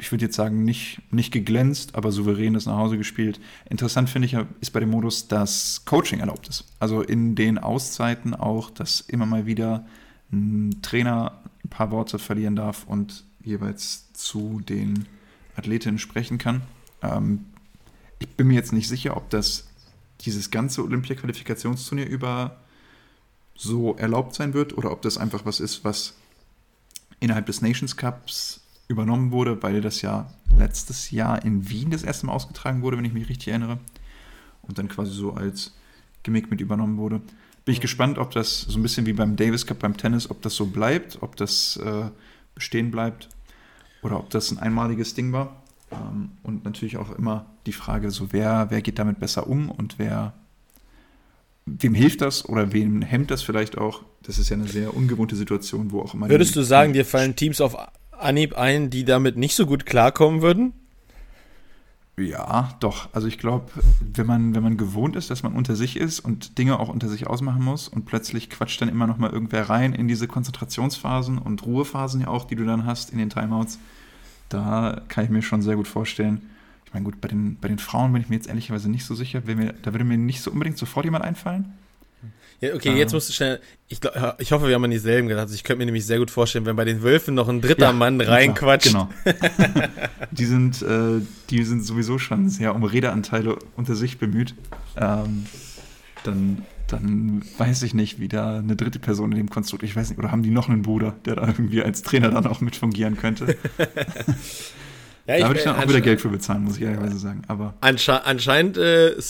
ich 0.00 0.10
würde 0.10 0.24
jetzt 0.24 0.36
sagen, 0.36 0.64
nicht, 0.64 1.00
nicht 1.12 1.32
geglänzt, 1.32 1.94
aber 1.94 2.10
souverän 2.10 2.54
ist 2.54 2.66
nach 2.66 2.76
Hause 2.76 2.98
gespielt. 2.98 3.40
Interessant 3.70 4.10
finde 4.10 4.26
ich 4.26 4.36
ist 4.60 4.72
bei 4.72 4.80
dem 4.80 4.90
Modus, 4.90 5.28
dass 5.28 5.84
Coaching 5.84 6.20
erlaubt 6.20 6.48
ist. 6.48 6.64
Also 6.80 7.00
in 7.00 7.34
den 7.34 7.58
Auszeiten 7.58 8.34
auch, 8.34 8.70
dass 8.70 9.00
immer 9.00 9.26
mal 9.26 9.46
wieder 9.46 9.86
ein 10.32 10.82
Trainer 10.82 11.40
ein 11.64 11.68
paar 11.68 11.90
Worte 11.90 12.18
verlieren 12.18 12.56
darf 12.56 12.86
und 12.86 13.24
jeweils 13.44 14.12
zu 14.14 14.60
den 14.60 15.06
Athletinnen 15.56 15.98
sprechen 15.98 16.38
kann. 16.38 16.62
Ähm, 17.02 17.44
ich 18.18 18.28
bin 18.28 18.48
mir 18.48 18.54
jetzt 18.54 18.72
nicht 18.72 18.88
sicher, 18.88 19.16
ob 19.16 19.30
das 19.30 19.68
dieses 20.22 20.50
ganze 20.50 20.82
Olympia-Qualifikationsturnier 20.82 22.06
über 22.06 22.58
so 23.54 23.94
erlaubt 23.94 24.34
sein 24.34 24.54
wird 24.54 24.76
oder 24.76 24.90
ob 24.90 25.02
das 25.02 25.18
einfach 25.18 25.44
was 25.44 25.60
ist, 25.60 25.84
was 25.84 26.14
innerhalb 27.20 27.46
des 27.46 27.62
Nations 27.62 27.96
Cups 27.96 28.61
übernommen 28.92 29.32
wurde, 29.32 29.62
weil 29.62 29.80
das 29.80 30.02
ja 30.02 30.30
letztes 30.56 31.10
Jahr 31.10 31.44
in 31.44 31.68
Wien 31.68 31.90
das 31.90 32.02
erste 32.02 32.26
Mal 32.26 32.32
ausgetragen 32.32 32.82
wurde, 32.82 32.98
wenn 32.98 33.04
ich 33.04 33.12
mich 33.12 33.28
richtig 33.28 33.48
erinnere. 33.48 33.78
Und 34.62 34.78
dann 34.78 34.88
quasi 34.88 35.10
so 35.12 35.32
als 35.32 35.74
Gimmick 36.22 36.50
mit 36.50 36.60
übernommen 36.60 36.98
wurde. 36.98 37.20
Bin 37.64 37.72
ich 37.72 37.80
gespannt, 37.80 38.18
ob 38.18 38.30
das 38.30 38.60
so 38.60 38.78
ein 38.78 38.82
bisschen 38.82 39.06
wie 39.06 39.12
beim 39.12 39.36
Davis 39.36 39.66
Cup 39.66 39.80
beim 39.80 39.96
Tennis, 39.96 40.30
ob 40.30 40.42
das 40.42 40.54
so 40.54 40.66
bleibt, 40.66 41.18
ob 41.20 41.36
das 41.36 41.76
äh, 41.78 42.10
bestehen 42.54 42.90
bleibt 42.90 43.28
oder 44.02 44.18
ob 44.18 44.30
das 44.30 44.50
ein 44.50 44.58
einmaliges 44.58 45.14
Ding 45.14 45.32
war. 45.32 45.62
Ähm, 45.90 46.32
und 46.42 46.64
natürlich 46.64 46.96
auch 46.96 47.10
immer 47.16 47.46
die 47.66 47.72
Frage, 47.72 48.10
so 48.10 48.32
wer, 48.32 48.70
wer 48.70 48.82
geht 48.82 48.98
damit 48.98 49.20
besser 49.20 49.46
um 49.46 49.70
und 49.70 49.98
wer 49.98 50.34
wem 51.66 51.94
hilft 51.94 52.20
das 52.20 52.48
oder 52.48 52.72
wem 52.72 53.02
hemmt 53.02 53.30
das 53.30 53.42
vielleicht 53.42 53.78
auch? 53.78 54.02
Das 54.22 54.38
ist 54.38 54.48
ja 54.48 54.56
eine 54.56 54.68
sehr 54.68 54.96
ungewohnte 54.96 55.36
Situation, 55.36 55.92
wo 55.92 56.00
auch 56.00 56.14
immer. 56.14 56.28
Würdest 56.28 56.56
du 56.56 56.62
sagen, 56.62 56.92
dir 56.92 57.04
fallen 57.04 57.36
Teams 57.36 57.60
auf 57.60 57.76
Anhieb 58.12 58.56
ein, 58.56 58.90
die 58.90 59.04
damit 59.04 59.36
nicht 59.36 59.54
so 59.54 59.66
gut 59.66 59.86
klarkommen 59.86 60.42
würden? 60.42 60.72
Ja, 62.18 62.74
doch. 62.80 63.08
Also 63.12 63.26
ich 63.26 63.38
glaube, 63.38 63.70
wenn 64.00 64.26
man, 64.26 64.54
wenn 64.54 64.62
man 64.62 64.76
gewohnt 64.76 65.16
ist, 65.16 65.30
dass 65.30 65.42
man 65.42 65.54
unter 65.54 65.76
sich 65.76 65.96
ist 65.96 66.20
und 66.20 66.58
Dinge 66.58 66.78
auch 66.78 66.88
unter 66.88 67.08
sich 67.08 67.26
ausmachen 67.26 67.62
muss 67.62 67.88
und 67.88 68.04
plötzlich 68.04 68.50
quatscht 68.50 68.80
dann 68.82 68.90
immer 68.90 69.06
noch 69.06 69.16
mal 69.16 69.30
irgendwer 69.30 69.70
rein 69.70 69.94
in 69.94 70.08
diese 70.08 70.28
Konzentrationsphasen 70.28 71.38
und 71.38 71.64
Ruhephasen 71.64 72.20
ja 72.20 72.28
auch, 72.28 72.44
die 72.44 72.54
du 72.54 72.64
dann 72.64 72.84
hast 72.84 73.10
in 73.10 73.18
den 73.18 73.30
Timeouts, 73.30 73.78
da 74.50 75.00
kann 75.08 75.24
ich 75.24 75.30
mir 75.30 75.42
schon 75.42 75.62
sehr 75.62 75.76
gut 75.76 75.88
vorstellen, 75.88 76.42
ich 76.92 76.94
meine, 76.94 77.04
gut, 77.06 77.22
bei 77.22 77.28
den, 77.28 77.56
bei 77.58 77.68
den 77.68 77.78
Frauen 77.78 78.12
bin 78.12 78.20
ich 78.20 78.28
mir 78.28 78.36
jetzt 78.36 78.48
ehrlicherweise 78.48 78.90
nicht 78.90 79.06
so 79.06 79.14
sicher. 79.14 79.40
Mir, 79.46 79.72
da 79.80 79.94
würde 79.94 80.04
mir 80.04 80.18
nicht 80.18 80.42
so 80.42 80.50
unbedingt 80.50 80.76
sofort 80.76 81.06
jemand 81.06 81.24
einfallen. 81.24 81.72
Ja, 82.62 82.74
okay, 82.74 82.90
äh, 82.90 82.96
jetzt 82.96 83.12
musst 83.12 83.28
du 83.28 83.32
schnell. 83.32 83.60
Ich, 83.88 83.98
ich 84.38 84.52
hoffe, 84.52 84.68
wir 84.68 84.74
haben 84.76 84.84
an 84.84 84.90
dieselben 84.92 85.26
gedacht. 85.26 85.42
Also 85.42 85.54
ich 85.54 85.64
könnte 85.64 85.78
mir 85.78 85.86
nämlich 85.86 86.06
sehr 86.06 86.18
gut 86.18 86.30
vorstellen, 86.30 86.64
wenn 86.64 86.76
bei 86.76 86.84
den 86.84 87.02
Wölfen 87.02 87.34
noch 87.34 87.48
ein 87.48 87.60
dritter 87.60 87.86
ja, 87.86 87.92
Mann 87.92 88.20
reinquatscht. 88.20 88.92
Genau. 88.92 89.08
die, 90.30 90.44
sind, 90.44 90.80
äh, 90.82 91.20
die 91.50 91.64
sind 91.64 91.84
sowieso 91.84 92.18
schon 92.18 92.48
sehr 92.48 92.74
um 92.74 92.84
Redeanteile 92.84 93.58
unter 93.76 93.96
sich 93.96 94.18
bemüht. 94.18 94.54
Ähm, 94.96 95.46
dann, 96.22 96.64
dann 96.86 97.42
weiß 97.58 97.82
ich 97.82 97.94
nicht, 97.94 98.20
wie 98.20 98.28
da 98.28 98.58
eine 98.58 98.76
dritte 98.76 99.00
Person 99.00 99.32
in 99.32 99.38
dem 99.38 99.50
Konstrukt, 99.50 99.82
ich 99.82 99.96
weiß 99.96 100.10
nicht, 100.10 100.18
oder 100.20 100.30
haben 100.30 100.44
die 100.44 100.50
noch 100.50 100.68
einen 100.68 100.82
Bruder, 100.82 101.16
der 101.24 101.36
da 101.36 101.48
irgendwie 101.48 101.82
als 101.82 102.02
Trainer 102.02 102.30
dann 102.30 102.46
auch 102.46 102.60
mit 102.60 102.76
fungieren 102.76 103.16
könnte? 103.16 103.56
Ja, 105.26 105.38
da 105.38 105.46
würde 105.48 105.60
ich 105.60 105.64
dann 105.64 105.76
auch 105.76 105.88
wieder 105.88 106.00
Geld 106.00 106.20
für 106.20 106.28
bezahlen, 106.28 106.64
muss 106.64 106.76
ich 106.76 106.82
ehrlicherweise 106.82 107.18
sagen. 107.18 107.42
Aber 107.46 107.74
ansche 107.80 108.24
anscheinend 108.24 108.76
äh, 108.76 109.20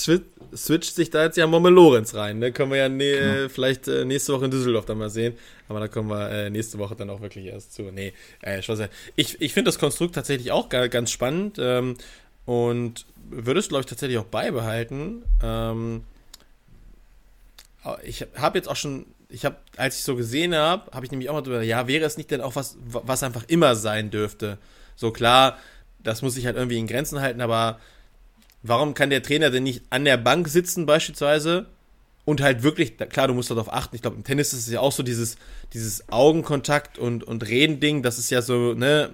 switcht 0.54 0.94
sich 0.94 1.10
da 1.10 1.24
jetzt 1.24 1.36
ja 1.36 1.46
Momme 1.46 1.70
Lorenz 1.70 2.14
rein. 2.14 2.38
Ne? 2.38 2.52
Können 2.52 2.70
wir 2.70 2.78
ja 2.78 2.88
ne 2.88 3.12
genau. 3.12 3.48
vielleicht 3.48 3.88
äh, 3.88 4.04
nächste 4.04 4.32
Woche 4.32 4.46
in 4.46 4.50
Düsseldorf 4.50 4.84
dann 4.84 4.98
mal 4.98 5.10
sehen. 5.10 5.34
Aber 5.68 5.80
da 5.80 5.88
kommen 5.88 6.08
wir 6.08 6.30
äh, 6.30 6.50
nächste 6.50 6.78
Woche 6.78 6.96
dann 6.96 7.10
auch 7.10 7.20
wirklich 7.20 7.46
erst 7.46 7.74
zu. 7.74 7.82
Nee, 7.82 8.12
äh, 8.42 8.60
ich, 9.16 9.40
ich 9.40 9.52
finde 9.54 9.68
das 9.68 9.78
Konstrukt 9.78 10.14
tatsächlich 10.14 10.52
auch 10.52 10.68
ganz 10.68 11.10
spannend 11.10 11.58
ähm, 11.58 11.96
und 12.44 13.06
würde 13.30 13.60
es, 13.60 13.68
glaube 13.68 13.80
ich, 13.80 13.86
tatsächlich 13.86 14.18
auch 14.18 14.24
beibehalten. 14.24 15.22
Ähm, 15.42 16.02
ich 18.04 18.26
habe 18.36 18.58
jetzt 18.58 18.68
auch 18.68 18.76
schon 18.76 19.06
ich 19.32 19.44
habe, 19.44 19.56
als 19.76 19.96
ich 19.96 20.04
so 20.04 20.14
gesehen 20.14 20.54
habe, 20.54 20.90
habe 20.92 21.06
ich 21.06 21.10
nämlich 21.10 21.30
auch 21.30 21.34
mal 21.34 21.40
drüber, 21.40 21.62
ja, 21.62 21.88
wäre 21.88 22.04
es 22.04 22.18
nicht 22.18 22.30
denn 22.30 22.42
auch 22.42 22.54
was, 22.54 22.76
was 22.84 23.22
einfach 23.22 23.44
immer 23.48 23.74
sein 23.74 24.10
dürfte? 24.10 24.58
So 24.94 25.10
klar, 25.10 25.56
das 26.02 26.22
muss 26.22 26.34
sich 26.34 26.46
halt 26.46 26.56
irgendwie 26.56 26.78
in 26.78 26.86
Grenzen 26.86 27.20
halten, 27.20 27.40
aber 27.40 27.80
warum 28.62 28.94
kann 28.94 29.10
der 29.10 29.22
Trainer 29.22 29.50
denn 29.50 29.64
nicht 29.64 29.82
an 29.90 30.04
der 30.04 30.16
Bank 30.16 30.48
sitzen 30.48 30.86
beispielsweise 30.86 31.66
und 32.24 32.40
halt 32.40 32.62
wirklich, 32.62 32.96
klar, 32.96 33.28
du 33.28 33.34
musst 33.34 33.50
darauf 33.50 33.72
achten, 33.72 33.96
ich 33.96 34.02
glaube, 34.02 34.16
im 34.16 34.24
Tennis 34.24 34.52
ist 34.52 34.66
es 34.66 34.72
ja 34.72 34.80
auch 34.80 34.92
so 34.92 35.02
dieses, 35.02 35.36
dieses 35.72 36.08
Augenkontakt 36.10 36.98
und, 36.98 37.24
und 37.24 37.48
Redending, 37.48 38.02
das 38.02 38.18
ist 38.18 38.30
ja 38.30 38.42
so, 38.42 38.74
ne, 38.74 39.10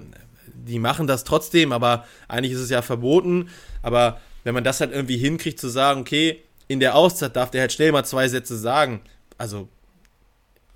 die 0.46 0.78
machen 0.78 1.06
das 1.06 1.24
trotzdem, 1.24 1.72
aber 1.72 2.06
eigentlich 2.26 2.52
ist 2.52 2.60
es 2.60 2.70
ja 2.70 2.82
verboten, 2.82 3.48
aber 3.82 4.20
wenn 4.44 4.54
man 4.54 4.64
das 4.64 4.80
halt 4.80 4.92
irgendwie 4.92 5.16
hinkriegt 5.16 5.58
zu 5.58 5.68
sagen, 5.68 6.00
okay, 6.02 6.42
in 6.68 6.80
der 6.80 6.94
Auszeit 6.94 7.34
darf 7.36 7.50
der 7.50 7.62
halt 7.62 7.72
schnell 7.72 7.92
mal 7.92 8.04
zwei 8.04 8.28
Sätze 8.28 8.58
sagen, 8.58 9.00
also 9.38 9.68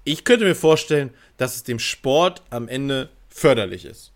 ich 0.05 0.25
könnte 0.25 0.45
mir 0.45 0.55
vorstellen, 0.55 1.11
dass 1.37 1.55
es 1.57 1.65
dem 1.65 1.79
Sport 1.79 2.43
am 2.51 2.69
Ende 2.69 3.11
förderlich 3.29 3.85
ist. 3.85 4.12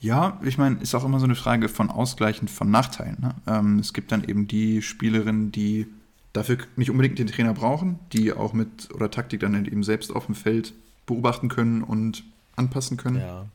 Ja, 0.00 0.40
ich 0.42 0.56
meine, 0.56 0.76
ist 0.80 0.94
auch 0.94 1.04
immer 1.04 1.18
so 1.18 1.26
eine 1.26 1.34
Frage 1.34 1.68
von 1.68 1.90
Ausgleichen 1.90 2.48
von 2.48 2.70
Nachteilen. 2.70 3.18
Ne? 3.20 3.34
Ähm, 3.46 3.78
es 3.78 3.92
gibt 3.92 4.12
dann 4.12 4.24
eben 4.24 4.48
die 4.48 4.80
Spielerinnen, 4.80 5.52
die 5.52 5.86
dafür 6.32 6.58
nicht 6.76 6.90
unbedingt 6.90 7.18
den 7.18 7.26
Trainer 7.26 7.52
brauchen, 7.52 7.98
die 8.12 8.32
auch 8.32 8.54
mit 8.54 8.88
oder 8.94 9.10
Taktik 9.10 9.40
dann 9.40 9.54
halt 9.54 9.68
eben 9.68 9.82
selbst 9.82 10.10
auf 10.14 10.26
dem 10.26 10.34
Feld 10.34 10.72
beobachten 11.04 11.48
können 11.48 11.82
und 11.82 12.24
anpassen 12.56 12.96
können. 12.96 13.20
Ja. 13.20 13.46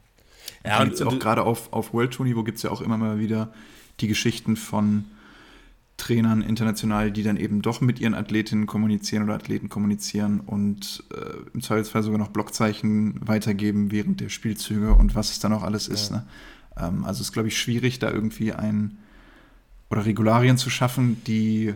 Ja, 0.64 0.82
und, 0.82 1.00
ja 1.00 1.06
auch 1.06 1.20
gerade 1.20 1.44
auf, 1.44 1.74
auf 1.74 1.94
World 1.94 2.12
Tour 2.12 2.26
Niveau 2.26 2.44
gibt 2.44 2.58
es 2.58 2.64
ja 2.64 2.70
auch 2.70 2.82
immer 2.82 2.98
mal 2.98 3.20
wieder 3.20 3.52
die 4.00 4.08
Geschichten 4.08 4.56
von 4.56 5.06
Trainern 5.98 6.42
international, 6.42 7.12
die 7.12 7.24
dann 7.24 7.38
eben 7.38 7.62
doch 7.62 7.80
mit 7.80 8.00
ihren 8.00 8.16
Athletinnen 8.16 8.66
kommunizieren 8.66 9.24
oder 9.24 9.36
Athleten 9.36 9.70
kommunizieren 9.70 10.42
und 10.42 11.04
äh, 11.14 11.50
im 11.54 11.62
Zweifelsfall 11.62 12.04
sogar 12.04 12.20
noch 12.20 12.30
Blockzeichen 12.30 13.26
weitergeben 13.26 13.92
während 13.92 14.20
der 14.20 14.30
Spielzüge 14.30 14.94
und 14.94 15.16
was 15.16 15.32
es 15.32 15.40
dann 15.40 15.54
auch 15.54 15.64
alles 15.64 15.88
ist. 15.88 16.12
Ja. 16.12 16.18
Ne? 16.18 16.26
Ähm, 16.78 17.06
also 17.06 17.22
ist, 17.22 17.32
glaube 17.32 17.48
ich, 17.48 17.58
schwierig, 17.58 18.00
da 18.00 18.12
irgendwie 18.12 18.52
ein 18.52 18.98
oder 19.90 20.06
Regularien 20.06 20.58
zu 20.58 20.70
schaffen, 20.70 21.22
die 21.26 21.74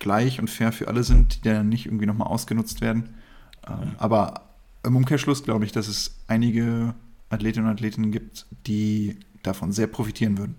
gleich 0.00 0.40
und 0.40 0.50
fair 0.50 0.72
für 0.72 0.88
alle 0.88 1.04
sind, 1.04 1.44
die 1.44 1.50
dann 1.50 1.68
nicht 1.68 1.86
irgendwie 1.86 2.06
nochmal 2.06 2.28
ausgenutzt 2.28 2.80
werden. 2.80 3.10
Ähm, 3.68 3.74
ja. 3.74 3.94
Aber 3.98 4.42
im 4.82 4.96
Umkehrschluss 4.96 5.44
glaube 5.44 5.64
ich, 5.64 5.72
dass 5.72 5.86
es 5.86 6.16
einige 6.26 6.94
Athletinnen 7.28 7.68
und 7.68 7.72
Athleten 7.72 8.10
gibt, 8.10 8.46
die 8.66 9.18
davon 9.42 9.70
sehr 9.72 9.86
profitieren 9.86 10.38
würden. 10.38 10.56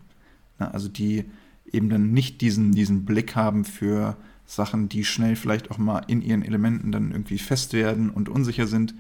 Na, 0.58 0.72
also 0.72 0.88
die 0.88 1.26
eben 1.74 1.90
dann 1.90 2.12
nicht 2.12 2.42
diesen, 2.42 2.72
diesen 2.72 3.06
Blick 3.06 3.36
haben 3.36 3.66
für 3.66 4.18
Sachen, 4.46 4.90
die 4.90 5.06
schnell 5.06 5.36
vielleicht 5.36 5.72
auch 5.72 5.78
mal 5.78 6.04
in 6.08 6.22
ihren 6.22 6.44
Elementen 6.44 6.92
dann 6.92 7.12
irgendwie 7.12 7.38
fest 7.38 7.74
werden 7.74 8.10
und 8.10 8.30
unsicher 8.30 8.68
sind. 8.68 8.94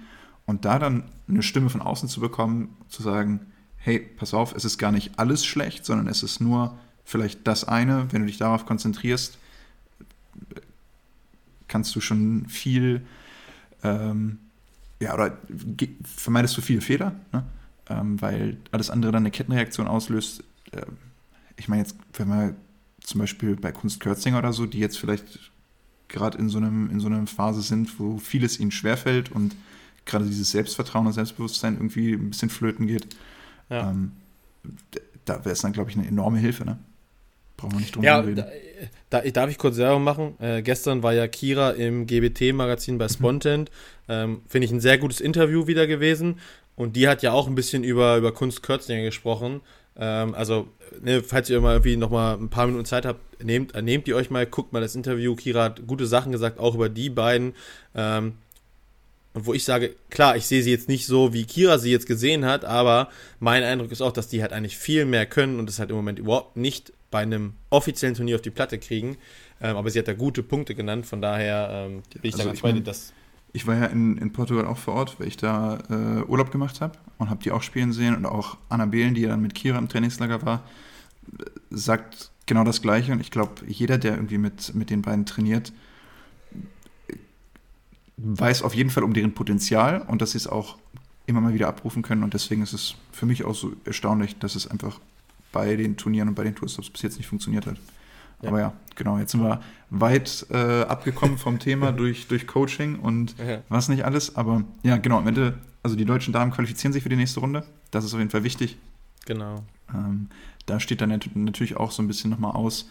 Und 0.45 0.65
da 0.65 0.79
dann 0.79 1.03
eine 1.27 1.43
Stimme 1.43 1.69
von 1.69 1.81
außen 1.81 2.09
zu 2.09 2.19
bekommen, 2.19 2.75
zu 2.87 3.03
sagen, 3.03 3.41
hey, 3.77 3.99
pass 3.99 4.33
auf, 4.33 4.55
es 4.55 4.65
ist 4.65 4.77
gar 4.77 4.91
nicht 4.91 5.19
alles 5.19 5.45
schlecht, 5.45 5.85
sondern 5.85 6.07
es 6.07 6.23
ist 6.23 6.39
nur 6.39 6.77
vielleicht 7.03 7.45
das 7.47 7.63
eine, 7.63 8.11
wenn 8.11 8.21
du 8.21 8.27
dich 8.27 8.37
darauf 8.37 8.65
konzentrierst, 8.65 9.37
kannst 11.67 11.95
du 11.95 12.01
schon 12.01 12.45
viel, 12.47 13.01
ähm, 13.83 14.39
ja, 14.99 15.13
oder 15.13 15.37
vermeidest 16.03 16.55
du 16.57 16.61
viele 16.61 16.81
Fehler, 16.81 17.15
ne? 17.31 17.43
ähm, 17.89 18.21
weil 18.21 18.57
alles 18.71 18.89
andere 18.89 19.11
dann 19.11 19.23
eine 19.23 19.31
Kettenreaktion 19.31 19.87
auslöst. 19.87 20.43
Äh, 20.71 20.81
ich 21.61 21.67
meine 21.67 21.83
jetzt, 21.83 21.95
wenn 22.13 22.27
man 22.27 22.55
zum 23.03 23.19
Beispiel 23.19 23.55
bei 23.55 23.71
Kunst 23.71 23.99
Kürzinger 23.99 24.39
oder 24.39 24.51
so, 24.51 24.65
die 24.65 24.79
jetzt 24.79 24.97
vielleicht 24.97 25.51
gerade 26.07 26.39
in 26.39 26.49
so 26.49 26.57
einem 26.57 26.89
in 26.89 26.99
so 26.99 27.07
einer 27.07 27.25
Phase 27.27 27.61
sind, 27.61 27.99
wo 27.99 28.17
vieles 28.17 28.59
ihnen 28.59 28.71
schwerfällt 28.71 29.31
und 29.31 29.55
gerade 30.05 30.25
dieses 30.25 30.49
Selbstvertrauen 30.51 31.05
und 31.05 31.13
Selbstbewusstsein 31.13 31.75
irgendwie 31.75 32.13
ein 32.13 32.31
bisschen 32.31 32.49
flöten 32.49 32.87
geht. 32.87 33.07
Ja. 33.69 33.91
Ähm, 33.91 34.13
da 35.25 35.45
wäre 35.45 35.51
es 35.51 35.61
dann, 35.61 35.71
glaube 35.71 35.91
ich, 35.91 35.97
eine 35.97 36.07
enorme 36.07 36.39
Hilfe, 36.39 36.65
ne? 36.65 36.79
Brauchen 37.57 37.73
wir 37.73 37.79
nicht 37.81 37.95
drum 37.95 38.03
ja, 38.03 38.19
reden. 38.19 38.43
Da, 39.11 39.21
da, 39.21 39.29
darf 39.29 39.51
ich 39.51 39.59
kurz 39.59 39.77
Werbung 39.77 40.03
machen? 40.03 40.33
Äh, 40.39 40.63
gestern 40.63 41.03
war 41.03 41.13
ja 41.13 41.27
Kira 41.27 41.71
im 41.71 42.07
GBT-Magazin 42.07 42.97
bei 42.97 43.05
mhm. 43.05 43.09
Spontent. 43.09 43.71
Ähm, 44.09 44.41
Finde 44.47 44.65
ich 44.65 44.71
ein 44.71 44.79
sehr 44.79 44.97
gutes 44.97 45.21
Interview 45.21 45.67
wieder 45.67 45.85
gewesen. 45.85 46.39
Und 46.75 46.95
die 46.95 47.07
hat 47.07 47.21
ja 47.21 47.33
auch 47.33 47.47
ein 47.47 47.53
bisschen 47.53 47.83
über, 47.83 48.17
über 48.17 48.31
Kunst 48.31 48.63
Kürzinger 48.63 49.03
gesprochen. 49.03 49.61
Ähm, 49.95 50.33
also, 50.33 50.69
ne, 51.01 51.23
falls 51.23 51.49
ihr 51.49 51.61
mal 51.61 51.73
irgendwie 51.73 51.97
noch 51.97 52.09
mal 52.09 52.35
ein 52.35 52.49
paar 52.49 52.67
Minuten 52.67 52.85
Zeit 52.85 53.05
habt, 53.05 53.43
nehmt, 53.43 53.75
äh, 53.75 53.81
nehmt 53.81 54.07
ihr 54.07 54.15
euch 54.15 54.29
mal, 54.29 54.45
guckt 54.45 54.73
mal 54.73 54.81
das 54.81 54.95
Interview. 54.95 55.35
Kira 55.35 55.65
hat 55.65 55.87
gute 55.87 56.05
Sachen 56.05 56.31
gesagt, 56.31 56.59
auch 56.59 56.75
über 56.75 56.89
die 56.89 57.09
beiden. 57.09 57.53
Ähm, 57.95 58.33
und 59.33 59.45
wo 59.45 59.53
ich 59.53 59.63
sage, 59.63 59.95
klar, 60.09 60.35
ich 60.35 60.45
sehe 60.45 60.61
sie 60.61 60.71
jetzt 60.71 60.89
nicht 60.89 61.05
so, 61.05 61.33
wie 61.33 61.45
Kira 61.45 61.77
sie 61.77 61.91
jetzt 61.91 62.05
gesehen 62.05 62.45
hat, 62.45 62.65
aber 62.65 63.09
mein 63.39 63.63
Eindruck 63.63 63.91
ist 63.91 64.01
auch, 64.01 64.11
dass 64.11 64.27
die 64.27 64.41
halt 64.41 64.51
eigentlich 64.51 64.77
viel 64.77 65.05
mehr 65.05 65.25
können 65.25 65.57
und 65.57 65.69
es 65.69 65.79
halt 65.79 65.89
im 65.89 65.95
Moment 65.95 66.19
überhaupt 66.19 66.57
nicht 66.57 66.91
bei 67.11 67.19
einem 67.19 67.53
offiziellen 67.69 68.15
Turnier 68.15 68.35
auf 68.35 68.41
die 68.41 68.49
Platte 68.49 68.77
kriegen. 68.77 69.17
Ähm, 69.61 69.77
aber 69.77 69.89
sie 69.89 69.99
hat 69.99 70.07
da 70.07 70.13
gute 70.13 70.43
Punkte 70.43 70.75
genannt, 70.75 71.05
von 71.05 71.21
daher 71.21 71.69
ähm, 71.71 72.03
bin 72.13 72.21
ich 72.23 72.33
also 72.33 72.43
da 72.43 72.49
ganz 72.49 72.61
bei 72.61 72.71
dir, 72.71 72.81
dass 72.81 73.13
ich 73.53 73.67
war 73.67 73.75
ja 73.75 73.85
in, 73.85 74.17
in 74.17 74.31
Portugal 74.31 74.65
auch 74.65 74.77
vor 74.77 74.93
Ort, 74.93 75.19
weil 75.19 75.27
ich 75.27 75.37
da 75.37 75.79
äh, 75.89 76.23
Urlaub 76.23 76.51
gemacht 76.51 76.81
habe 76.81 76.97
und 77.17 77.29
habe 77.29 77.43
die 77.43 77.51
auch 77.51 77.61
spielen 77.61 77.91
sehen 77.91 78.15
und 78.15 78.25
auch 78.25 78.57
Anna 78.69 78.85
Behlen, 78.85 79.13
die 79.13 79.21
ja 79.21 79.29
dann 79.29 79.41
mit 79.41 79.55
Kira 79.55 79.77
im 79.77 79.89
Trainingslager 79.89 80.45
war, 80.45 80.63
sagt 81.69 82.31
genau 82.45 82.63
das 82.63 82.81
Gleiche 82.81 83.11
und 83.11 83.19
ich 83.19 83.31
glaube, 83.31 83.53
jeder, 83.67 83.97
der 83.97 84.15
irgendwie 84.15 84.37
mit, 84.37 84.73
mit 84.73 84.89
den 84.89 85.01
beiden 85.01 85.25
trainiert, 85.25 85.73
weiß 88.17 88.63
auf 88.63 88.75
jeden 88.75 88.89
Fall 88.89 89.03
um 89.03 89.13
deren 89.13 89.33
Potenzial 89.33 90.01
und 90.01 90.21
dass 90.21 90.31
sie 90.31 90.37
es 90.37 90.47
auch 90.47 90.77
immer 91.25 91.41
mal 91.41 91.53
wieder 91.53 91.67
abrufen 91.67 92.03
können 92.03 92.23
und 92.23 92.33
deswegen 92.33 92.61
ist 92.61 92.73
es 92.73 92.95
für 93.11 93.25
mich 93.25 93.43
auch 93.43 93.55
so 93.55 93.73
erstaunlich, 93.85 94.37
dass 94.39 94.55
es 94.55 94.67
einfach 94.67 94.99
bei 95.51 95.75
den 95.75 95.97
Turnieren 95.97 96.29
und 96.29 96.35
bei 96.35 96.43
den 96.43 96.55
Tourstops 96.55 96.89
bis 96.89 97.01
jetzt 97.01 97.17
nicht 97.17 97.27
funktioniert 97.27 97.65
hat. 97.65 97.77
Ja. 98.41 98.49
Aber 98.49 98.59
ja, 98.59 98.73
genau, 98.95 99.17
jetzt 99.17 99.31
sind 99.31 99.43
wir 99.43 99.61
weit 99.91 100.47
äh, 100.49 100.83
abgekommen 100.83 101.37
vom 101.37 101.59
Thema 101.59 101.91
durch, 101.91 102.27
durch 102.27 102.47
Coaching 102.47 102.97
und 102.99 103.35
ja. 103.37 103.61
was 103.69 103.89
nicht 103.89 104.05
alles. 104.05 104.35
Aber 104.35 104.63
ja, 104.81 104.97
genau, 104.97 105.19
am 105.19 105.27
Ende, 105.27 105.59
also 105.83 105.95
die 105.95 106.05
deutschen 106.05 106.33
Damen 106.33 106.51
qualifizieren 106.51 106.93
sich 106.93 107.03
für 107.03 107.09
die 107.09 107.15
nächste 107.15 107.41
Runde. 107.41 107.63
Das 107.91 108.03
ist 108.03 108.13
auf 108.13 108.19
jeden 108.19 108.31
Fall 108.31 108.43
wichtig. 108.43 108.77
Genau. 109.25 109.63
Ähm, 109.93 110.29
da 110.65 110.79
steht 110.79 111.01
dann 111.01 111.19
natürlich 111.35 111.75
auch 111.77 111.91
so 111.91 112.01
ein 112.01 112.07
bisschen 112.07 112.31
nochmal 112.31 112.53
aus, 112.53 112.89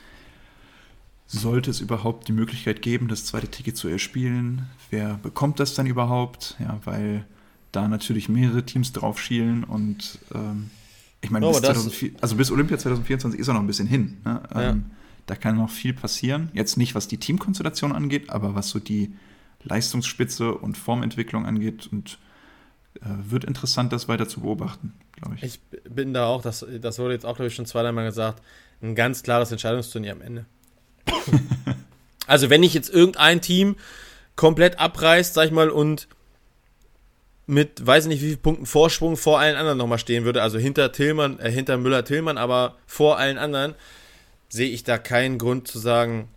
sollte 1.26 1.70
es 1.70 1.80
überhaupt 1.80 2.28
die 2.28 2.32
Möglichkeit 2.32 2.82
geben, 2.82 3.08
das 3.08 3.24
zweite 3.24 3.48
Ticket 3.48 3.76
zu 3.76 3.88
erspielen? 3.88 4.66
Wer 4.90 5.14
bekommt 5.22 5.60
das 5.60 5.74
dann 5.74 5.86
überhaupt? 5.86 6.56
Ja, 6.58 6.80
weil 6.84 7.24
da 7.72 7.88
natürlich 7.88 8.28
mehrere 8.28 8.66
Teams 8.66 8.92
drauf 8.92 9.20
schielen 9.20 9.64
und 9.64 10.18
ähm, 10.34 10.70
ich 11.20 11.30
meine, 11.30 11.46
oh, 11.46 11.52
bis, 11.52 11.62
also 12.20 12.36
bis 12.36 12.50
Olympia 12.50 12.78
2024 12.78 13.38
ist 13.38 13.48
er 13.48 13.54
noch 13.54 13.60
ein 13.60 13.66
bisschen 13.66 13.86
hin. 13.86 14.16
Ne? 14.24 14.42
Ja. 14.52 14.62
Ähm, 14.70 14.86
da 15.26 15.34
kann 15.34 15.56
noch 15.56 15.70
viel 15.70 15.92
passieren. 15.92 16.50
Jetzt 16.52 16.76
nicht, 16.76 16.94
was 16.94 17.08
die 17.08 17.18
Teamkonstellation 17.18 17.92
angeht, 17.92 18.30
aber 18.30 18.54
was 18.54 18.70
so 18.70 18.78
die 18.78 19.14
Leistungsspitze 19.62 20.54
und 20.54 20.78
Formentwicklung 20.78 21.46
angeht. 21.46 21.88
Und 21.90 22.18
äh, 22.94 23.30
wird 23.30 23.44
interessant, 23.44 23.92
das 23.92 24.08
weiter 24.08 24.28
zu 24.28 24.40
beobachten, 24.40 24.92
glaube 25.12 25.36
ich. 25.36 25.42
Ich 25.42 25.60
bin 25.88 26.12
da 26.12 26.26
auch, 26.26 26.42
das, 26.42 26.66
das 26.80 26.98
wurde 26.98 27.14
jetzt 27.14 27.24
auch, 27.24 27.36
glaube 27.36 27.48
ich, 27.48 27.54
schon 27.54 27.66
zweimal 27.66 28.04
gesagt, 28.04 28.42
ein 28.82 28.94
ganz 28.94 29.22
klares 29.22 29.52
Entscheidungsturnier 29.52 30.12
am 30.12 30.22
Ende. 30.22 30.46
also, 32.26 32.50
wenn 32.50 32.62
ich 32.62 32.74
jetzt 32.74 32.90
irgendein 32.90 33.40
Team 33.40 33.76
komplett 34.34 34.80
abreißt, 34.80 35.34
sag 35.34 35.46
ich 35.46 35.52
mal, 35.52 35.70
und 35.70 36.08
mit 37.46 37.84
weiß 37.84 38.06
nicht 38.06 38.22
wie 38.22 38.28
vielen 38.28 38.42
Punkten 38.42 38.66
Vorsprung 38.66 39.16
vor 39.16 39.40
allen 39.40 39.56
anderen 39.56 39.78
nochmal 39.78 39.98
stehen 39.98 40.24
würde, 40.24 40.42
also 40.42 40.58
hinter 40.58 40.92
Tillmann, 40.92 41.38
äh, 41.40 41.50
hinter 41.50 41.76
Müller-Tillmann, 41.76 42.38
aber 42.38 42.76
vor 42.86 43.18
allen 43.18 43.38
anderen, 43.38 43.74
sehe 44.50 44.68
ich 44.68 44.84
da 44.84 44.98
keinen 44.98 45.38
Grund 45.38 45.66
zu 45.68 45.78
sagen, 45.78 46.28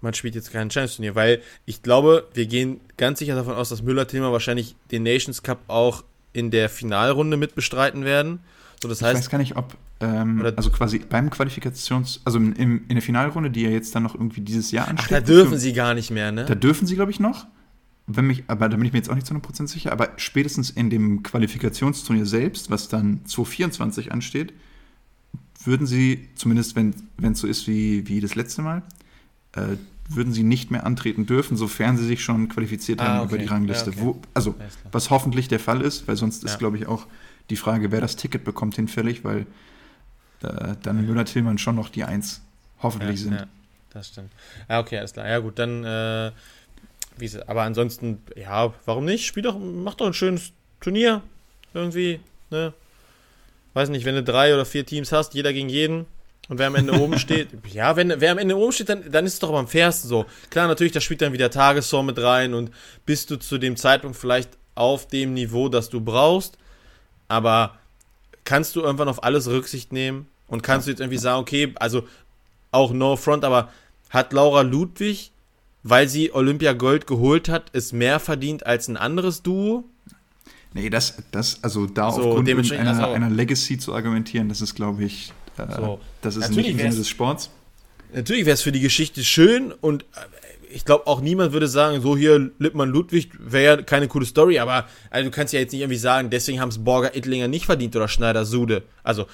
man 0.00 0.14
spielt 0.14 0.34
jetzt 0.34 0.52
kein 0.52 0.68
Challenge-Turnier, 0.68 1.14
weil 1.14 1.42
ich 1.66 1.82
glaube, 1.82 2.28
wir 2.32 2.46
gehen 2.46 2.80
ganz 2.96 3.18
sicher 3.18 3.34
davon 3.34 3.54
aus, 3.54 3.70
dass 3.70 3.82
Müller-Thema 3.82 4.32
wahrscheinlich 4.32 4.76
den 4.90 5.02
Nations 5.02 5.42
Cup 5.42 5.58
auch 5.68 6.04
in 6.32 6.50
der 6.50 6.68
Finalrunde 6.68 7.36
mitbestreiten 7.36 8.04
werden. 8.04 8.40
So, 8.82 8.88
das 8.88 9.00
ich 9.00 9.06
heißt, 9.06 9.18
weiß 9.18 9.30
gar 9.30 9.38
nicht, 9.38 9.56
ob, 9.56 9.76
ähm, 10.00 10.42
also 10.56 10.70
quasi 10.70 11.00
beim 11.00 11.28
Qualifikations-, 11.28 12.20
also 12.24 12.38
im, 12.38 12.54
in 12.54 12.88
der 12.88 13.02
Finalrunde, 13.02 13.50
die 13.50 13.62
ja 13.62 13.70
jetzt 13.70 13.94
dann 13.94 14.02
noch 14.02 14.14
irgendwie 14.14 14.40
dieses 14.40 14.70
Jahr 14.70 14.88
ansteht. 14.88 15.06
Ach, 15.06 15.10
da 15.10 15.20
dürfen 15.20 15.58
sie 15.58 15.72
gar 15.72 15.94
nicht 15.94 16.10
mehr, 16.10 16.32
ne? 16.32 16.46
Da 16.46 16.54
dürfen 16.54 16.86
sie, 16.86 16.94
glaube 16.94 17.10
ich, 17.10 17.20
noch. 17.20 17.46
Wenn 18.06 18.26
mich, 18.26 18.44
aber 18.48 18.68
da 18.68 18.76
bin 18.76 18.86
ich 18.86 18.92
mir 18.92 18.98
jetzt 18.98 19.10
auch 19.10 19.14
nicht 19.14 19.26
zu 19.26 19.34
100% 19.34 19.68
sicher, 19.68 19.92
aber 19.92 20.10
spätestens 20.16 20.70
in 20.70 20.90
dem 20.90 21.22
Qualifikationsturnier 21.22 22.26
selbst, 22.26 22.70
was 22.70 22.88
dann 22.88 23.24
2024 23.24 24.10
ansteht, 24.10 24.52
würden 25.64 25.86
sie, 25.86 26.28
zumindest 26.34 26.76
wenn 26.76 26.94
es 27.32 27.40
so 27.40 27.46
ist 27.46 27.66
wie, 27.66 28.06
wie 28.08 28.20
das 28.20 28.34
letzte 28.34 28.62
Mal, 28.62 28.82
äh, 29.52 29.76
würden 30.08 30.32
sie 30.32 30.42
nicht 30.42 30.70
mehr 30.70 30.84
antreten 30.84 31.26
dürfen, 31.26 31.56
sofern 31.56 31.96
sie 31.96 32.04
sich 32.04 32.24
schon 32.24 32.48
qualifiziert 32.48 33.00
ah, 33.00 33.04
haben 33.04 33.20
okay. 33.20 33.28
über 33.28 33.38
die 33.38 33.46
Rangliste. 33.46 33.90
Ja, 33.90 33.96
okay. 33.96 34.04
Wo, 34.04 34.20
also, 34.34 34.54
was 34.90 35.10
hoffentlich 35.10 35.48
der 35.48 35.60
Fall 35.60 35.82
ist, 35.82 36.08
weil 36.08 36.16
sonst 36.16 36.42
ist, 36.42 36.58
glaube 36.58 36.76
ich, 36.78 36.86
auch 36.86 37.06
die 37.48 37.56
Frage, 37.56 37.92
wer 37.92 38.00
das 38.00 38.16
Ticket 38.16 38.44
bekommt, 38.44 38.74
hinfällig, 38.74 39.24
weil 39.24 39.46
äh, 40.42 40.74
dann 40.82 41.06
Müller-Tillmann 41.06 41.58
schon 41.58 41.76
noch 41.76 41.88
die 41.88 42.04
Eins 42.04 42.42
hoffentlich 42.82 43.20
sind. 43.20 43.34
Ja, 43.34 43.46
das 43.90 44.08
stimmt. 44.08 44.32
Ja, 44.68 44.80
okay, 44.80 44.98
alles 44.98 45.12
klar. 45.12 45.28
Ja, 45.28 45.38
gut, 45.38 45.58
dann, 45.58 45.84
äh, 45.84 46.32
wie 47.18 47.30
aber 47.46 47.62
ansonsten, 47.62 48.18
ja, 48.34 48.72
warum 48.86 49.04
nicht? 49.04 49.26
Spiel 49.26 49.44
doch, 49.44 49.58
mach 49.58 49.94
doch 49.94 50.06
ein 50.06 50.14
schönes 50.14 50.52
Turnier. 50.80 51.22
Irgendwie, 51.72 52.18
ne? 52.50 52.72
Weiß 53.74 53.88
nicht, 53.88 54.04
wenn 54.04 54.14
du 54.14 54.22
drei 54.22 54.54
oder 54.54 54.64
vier 54.64 54.84
Teams 54.84 55.12
hast, 55.12 55.34
jeder 55.34 55.52
gegen 55.52 55.68
jeden, 55.68 56.06
und 56.48 56.58
wer 56.58 56.66
am 56.66 56.74
Ende 56.74 57.00
oben 57.00 57.18
steht, 57.18 57.48
ja, 57.72 57.96
wenn 57.96 58.20
wer 58.20 58.32
am 58.32 58.38
Ende 58.38 58.56
oben 58.56 58.72
steht, 58.72 58.88
dann, 58.88 59.10
dann 59.10 59.24
ist 59.24 59.34
es 59.34 59.38
doch 59.38 59.54
am 59.54 59.68
fairsten 59.68 60.08
so. 60.08 60.26
Klar, 60.50 60.66
natürlich, 60.66 60.92
da 60.92 61.00
spielt 61.00 61.22
dann 61.22 61.32
wieder 61.32 61.50
Tagesform 61.50 62.06
mit 62.06 62.18
rein 62.18 62.54
und 62.54 62.70
bist 63.06 63.30
du 63.30 63.36
zu 63.36 63.58
dem 63.58 63.76
Zeitpunkt 63.76 64.16
vielleicht 64.16 64.50
auf 64.74 65.06
dem 65.06 65.34
Niveau, 65.34 65.68
das 65.68 65.90
du 65.90 66.00
brauchst, 66.00 66.58
aber 67.28 67.78
kannst 68.44 68.74
du 68.74 68.80
irgendwann 68.80 69.08
auf 69.08 69.22
alles 69.22 69.46
Rücksicht 69.48 69.92
nehmen 69.92 70.26
und 70.48 70.62
kannst 70.62 70.86
du 70.86 70.90
jetzt 70.90 71.00
irgendwie 71.00 71.18
sagen, 71.18 71.40
okay, 71.40 71.72
also 71.76 72.04
auch 72.72 72.92
No 72.92 73.16
Front, 73.16 73.44
aber 73.44 73.70
hat 74.10 74.32
Laura 74.32 74.62
Ludwig, 74.62 75.30
weil 75.82 76.08
sie 76.08 76.32
Olympia 76.32 76.72
Gold 76.72 77.06
geholt 77.06 77.48
hat, 77.48 77.70
es 77.72 77.92
mehr 77.92 78.18
verdient 78.18 78.66
als 78.66 78.88
ein 78.88 78.96
anderes 78.96 79.42
Duo? 79.42 79.84
Nee, 80.72 80.90
das, 80.90 81.16
das 81.32 81.62
also 81.62 81.86
da 81.86 82.12
so, 82.12 82.22
aufgrund 82.22 82.48
einer, 82.48 82.90
also, 82.90 83.02
einer 83.02 83.30
Legacy 83.30 83.78
zu 83.78 83.94
argumentieren, 83.94 84.48
das 84.48 84.60
ist, 84.60 84.74
glaube 84.74 85.04
ich, 85.04 85.32
äh, 85.58 85.66
so. 85.74 86.00
das 86.22 86.36
ist 86.36 86.42
natürlich 86.42 86.68
nicht 86.68 86.74
im 86.74 86.78
Sinne 86.78 86.96
des 86.96 87.08
Sports. 87.08 87.50
Natürlich 88.12 88.44
wäre 88.44 88.54
es 88.54 88.62
für 88.62 88.72
die 88.72 88.80
Geschichte 88.80 89.24
schön 89.24 89.72
und 89.72 90.02
äh, 90.02 90.06
ich 90.72 90.84
glaube 90.84 91.08
auch 91.08 91.20
niemand 91.20 91.52
würde 91.52 91.66
sagen, 91.66 92.00
so 92.00 92.16
hier 92.16 92.50
Lippmann 92.58 92.90
Ludwig 92.90 93.30
wäre 93.38 93.64
ja 93.64 93.82
keine 93.82 94.06
coole 94.06 94.24
Story, 94.24 94.60
aber 94.60 94.86
also 95.10 95.28
du 95.28 95.34
kannst 95.34 95.52
ja 95.52 95.60
jetzt 95.60 95.72
nicht 95.72 95.80
irgendwie 95.80 95.98
sagen, 95.98 96.30
deswegen 96.30 96.60
haben 96.60 96.68
es 96.68 96.78
Borger 96.78 97.16
Ittlinger 97.16 97.48
nicht 97.48 97.66
verdient 97.66 97.96
oder 97.96 98.06
Schneider 98.06 98.44
Sude. 98.44 98.84
Also 99.02 99.26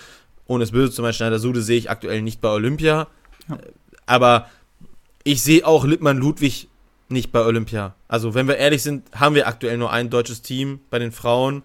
ohne 0.46 0.64
es 0.64 0.70
böse 0.70 0.92
zu 0.92 1.02
meinen, 1.02 1.12
Schneider 1.12 1.38
Sude 1.38 1.60
sehe 1.60 1.76
ich 1.76 1.90
aktuell 1.90 2.22
nicht 2.22 2.40
bei 2.40 2.48
Olympia. 2.48 3.08
Ja. 3.48 3.58
Aber 4.06 4.48
ich 5.24 5.42
sehe 5.42 5.66
auch 5.66 5.84
Lippmann 5.84 6.16
Ludwig 6.16 6.68
nicht 7.08 7.32
bei 7.32 7.40
Olympia. 7.40 7.94
Also, 8.08 8.34
wenn 8.34 8.48
wir 8.48 8.56
ehrlich 8.56 8.82
sind, 8.82 9.08
haben 9.14 9.34
wir 9.34 9.46
aktuell 9.46 9.78
nur 9.78 9.92
ein 9.92 10.10
deutsches 10.10 10.42
Team 10.42 10.80
bei 10.90 10.98
den 10.98 11.12
Frauen 11.12 11.62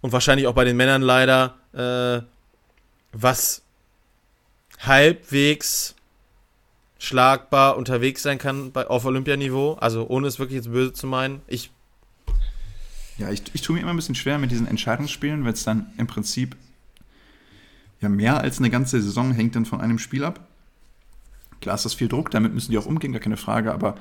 und 0.00 0.12
wahrscheinlich 0.12 0.46
auch 0.46 0.54
bei 0.54 0.64
den 0.64 0.76
Männern 0.76 1.02
leider, 1.02 1.54
äh, 1.72 2.24
was 3.12 3.62
halbwegs 4.80 5.94
schlagbar 6.98 7.76
unterwegs 7.76 8.22
sein 8.22 8.38
kann 8.38 8.72
bei, 8.72 8.86
auf 8.86 9.04
Olympianiveau. 9.04 9.74
Also, 9.74 10.06
ohne 10.08 10.28
es 10.28 10.38
wirklich 10.38 10.56
jetzt 10.56 10.72
böse 10.72 10.92
zu 10.92 11.06
meinen. 11.06 11.42
Ich 11.46 11.70
Ja, 13.18 13.30
ich, 13.30 13.42
ich 13.52 13.62
tue 13.62 13.76
mir 13.76 13.82
immer 13.82 13.90
ein 13.90 13.96
bisschen 13.96 14.14
schwer 14.14 14.38
mit 14.38 14.50
diesen 14.50 14.66
Entscheidungsspielen, 14.66 15.44
weil 15.44 15.52
es 15.52 15.64
dann 15.64 15.92
im 15.98 16.06
Prinzip 16.06 16.56
ja 18.00 18.08
mehr 18.08 18.40
als 18.40 18.58
eine 18.58 18.70
ganze 18.70 19.02
Saison 19.02 19.32
hängt 19.32 19.56
dann 19.56 19.66
von 19.66 19.80
einem 19.80 19.98
Spiel 19.98 20.24
ab. 20.24 20.46
Klar 21.60 21.74
ist 21.74 21.84
das 21.84 21.94
viel 21.94 22.08
Druck, 22.08 22.30
damit 22.30 22.54
müssen 22.54 22.70
die 22.70 22.78
auch 22.78 22.86
umgehen, 22.86 23.12
gar 23.12 23.20
keine 23.20 23.36
Frage, 23.36 23.72
aber 23.72 23.96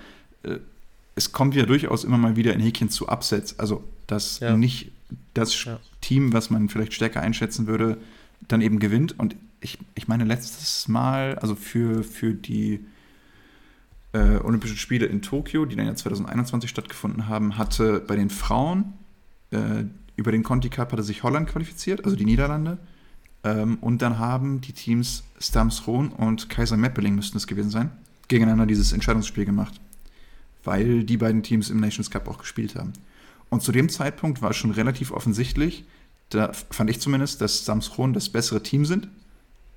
es 1.15 1.31
kommt 1.31 1.55
ja 1.55 1.65
durchaus 1.65 2.03
immer 2.03 2.17
mal 2.17 2.35
wieder 2.35 2.53
in 2.53 2.59
Häkchen 2.59 2.89
zu 2.89 3.07
Upsets. 3.07 3.59
Also, 3.59 3.83
dass 4.05 4.39
ja. 4.39 4.55
nicht 4.55 4.91
das 5.33 5.63
ja. 5.65 5.79
Team, 6.01 6.33
was 6.33 6.49
man 6.49 6.69
vielleicht 6.69 6.93
stärker 6.93 7.21
einschätzen 7.21 7.67
würde, 7.67 7.97
dann 8.47 8.61
eben 8.61 8.79
gewinnt. 8.79 9.17
Und 9.19 9.35
ich, 9.59 9.79
ich 9.95 10.07
meine, 10.07 10.23
letztes 10.23 10.87
Mal, 10.87 11.37
also 11.39 11.55
für, 11.55 12.03
für 12.03 12.33
die 12.33 12.85
äh, 14.13 14.37
Olympischen 14.37 14.77
Spiele 14.77 15.05
in 15.07 15.21
Tokio, 15.21 15.65
die 15.65 15.75
dann 15.75 15.87
ja 15.87 15.95
2021 15.95 16.69
stattgefunden 16.69 17.27
haben, 17.27 17.57
hatte 17.57 17.99
bei 17.99 18.15
den 18.15 18.29
Frauen 18.29 18.93
äh, 19.51 19.85
über 20.15 20.31
den 20.31 20.43
Conti 20.43 20.69
Cup 20.69 20.91
hatte 20.91 21.03
sich 21.03 21.23
Holland 21.23 21.47
qualifiziert, 21.47 22.03
also 22.03 22.15
die 22.15 22.25
Niederlande. 22.25 22.79
Ähm, 23.43 23.77
und 23.81 24.01
dann 24.01 24.19
haben 24.19 24.61
die 24.61 24.73
Teams 24.73 25.23
Stamsroon 25.39 26.09
und 26.09 26.49
Kaiser 26.49 26.75
Meppeling 26.75 27.15
müssten 27.15 27.37
es 27.37 27.47
gewesen 27.47 27.69
sein, 27.69 27.91
gegeneinander 28.27 28.65
dieses 28.65 28.93
Entscheidungsspiel 28.93 29.45
gemacht. 29.45 29.79
Weil 30.63 31.03
die 31.03 31.17
beiden 31.17 31.43
Teams 31.43 31.69
im 31.69 31.79
Nations 31.79 32.11
Cup 32.11 32.27
auch 32.27 32.39
gespielt 32.39 32.75
haben. 32.75 32.93
Und 33.49 33.63
zu 33.63 33.71
dem 33.71 33.89
Zeitpunkt 33.89 34.41
war 34.41 34.53
schon 34.53 34.71
relativ 34.71 35.11
offensichtlich, 35.11 35.85
da 36.29 36.51
fand 36.51 36.89
ich 36.89 36.99
zumindest, 36.99 37.39
dass 37.39 37.63
Samsron 37.63 38.13
das 38.13 38.29
bessere 38.29 38.61
Team 38.61 38.85
sind. 38.85 39.07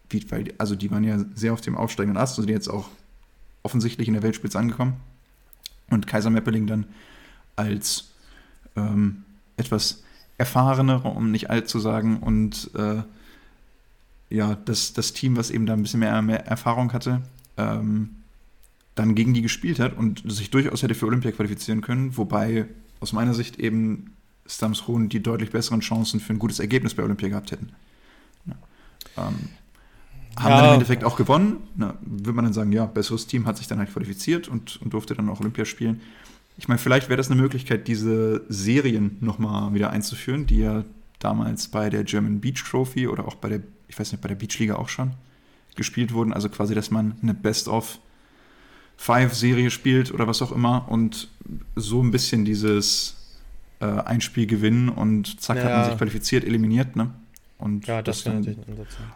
Wie, 0.08 0.28
weil, 0.30 0.52
also 0.58 0.74
die 0.74 0.90
waren 0.90 1.04
ja 1.04 1.24
sehr 1.34 1.52
auf 1.52 1.60
dem 1.60 1.76
aufsteigenden 1.76 2.20
Ast 2.20 2.38
und 2.38 2.44
sind 2.44 2.52
jetzt 2.52 2.68
auch 2.68 2.88
offensichtlich 3.62 4.08
in 4.08 4.14
der 4.14 4.22
Weltspitze 4.22 4.58
angekommen. 4.58 4.94
Und 5.90 6.06
Kaiser 6.06 6.30
Meppeling 6.30 6.66
dann 6.66 6.86
als 7.54 8.10
ähm, 8.76 9.24
etwas 9.56 10.02
erfahrener, 10.38 11.04
um 11.04 11.30
nicht 11.30 11.50
alt 11.50 11.68
zu 11.68 11.78
sagen, 11.78 12.18
und 12.18 12.70
äh, 12.74 13.02
ja, 14.30 14.54
das, 14.64 14.92
das 14.92 15.12
Team, 15.12 15.36
was 15.36 15.50
eben 15.50 15.66
da 15.66 15.74
ein 15.74 15.82
bisschen 15.82 16.00
mehr, 16.00 16.22
mehr 16.22 16.46
Erfahrung 16.46 16.92
hatte, 16.92 17.20
ähm, 17.56 18.10
dann 18.94 19.14
gegen 19.14 19.34
die 19.34 19.42
gespielt 19.42 19.78
hat 19.78 19.96
und 19.96 20.22
sich 20.30 20.50
durchaus 20.50 20.82
hätte 20.82 20.94
für 20.94 21.06
Olympia 21.06 21.30
qualifizieren 21.32 21.80
können, 21.80 22.16
wobei 22.16 22.66
aus 23.00 23.12
meiner 23.12 23.34
Sicht 23.34 23.58
eben 23.58 24.14
Stamsroon 24.46 25.08
die 25.08 25.22
deutlich 25.22 25.50
besseren 25.50 25.80
Chancen 25.80 26.20
für 26.20 26.32
ein 26.32 26.38
gutes 26.38 26.58
Ergebnis 26.58 26.94
bei 26.94 27.02
Olympia 27.02 27.28
gehabt 27.28 27.52
hätten. 27.52 27.70
Ja. 28.46 28.54
Ähm, 29.16 29.34
haben 30.36 30.50
ja. 30.50 30.56
dann 30.58 30.68
im 30.68 30.74
Endeffekt 30.74 31.04
auch 31.04 31.16
gewonnen. 31.16 31.58
Na, 31.76 31.94
würde 32.00 32.32
man 32.32 32.44
dann 32.44 32.54
sagen, 32.54 32.72
ja, 32.72 32.86
besseres 32.86 33.26
Team 33.26 33.46
hat 33.46 33.56
sich 33.56 33.66
dann 33.66 33.78
halt 33.78 33.92
qualifiziert 33.92 34.48
und, 34.48 34.80
und 34.82 34.92
durfte 34.92 35.14
dann 35.14 35.28
auch 35.28 35.40
Olympia 35.40 35.64
spielen. 35.64 36.00
Ich 36.56 36.68
meine, 36.68 36.78
vielleicht 36.78 37.08
wäre 37.08 37.16
das 37.16 37.30
eine 37.30 37.40
Möglichkeit, 37.40 37.88
diese 37.88 38.44
Serien 38.48 39.16
nochmal 39.20 39.72
wieder 39.72 39.90
einzuführen, 39.90 40.46
die 40.46 40.58
ja 40.58 40.84
damals 41.18 41.68
bei 41.68 41.90
der 41.90 42.04
German 42.04 42.40
Beach 42.40 42.62
Trophy 42.68 43.08
oder 43.08 43.26
auch 43.26 43.34
bei 43.34 43.48
der, 43.48 43.60
ich 43.88 43.98
weiß 43.98 44.12
nicht, 44.12 44.20
bei 44.20 44.28
der 44.28 44.34
Beach 44.34 44.58
Liga 44.58 44.76
auch 44.76 44.88
schon 44.88 45.12
gespielt 45.76 46.12
wurden. 46.12 46.32
Also 46.32 46.48
quasi, 46.48 46.74
dass 46.74 46.90
man 46.90 47.16
eine 47.22 47.34
Best-of 47.34 47.98
Five-Serie 49.00 49.70
spielt 49.70 50.12
oder 50.12 50.26
was 50.26 50.42
auch 50.42 50.52
immer 50.52 50.86
und 50.90 51.28
so 51.74 52.02
ein 52.02 52.10
bisschen 52.10 52.44
dieses 52.44 53.16
äh, 53.80 53.86
ein 53.86 54.20
Spiel 54.20 54.46
gewinnen 54.46 54.90
und 54.90 55.40
zack, 55.40 55.56
ja. 55.56 55.64
hat 55.64 55.72
man 55.72 55.84
sich 55.86 55.96
qualifiziert, 55.96 56.44
eliminiert, 56.44 56.96
ne? 56.96 57.08
Und 57.56 57.86
ja, 57.86 58.02
das, 58.02 58.24
das 58.24 58.44
dann, 58.44 58.56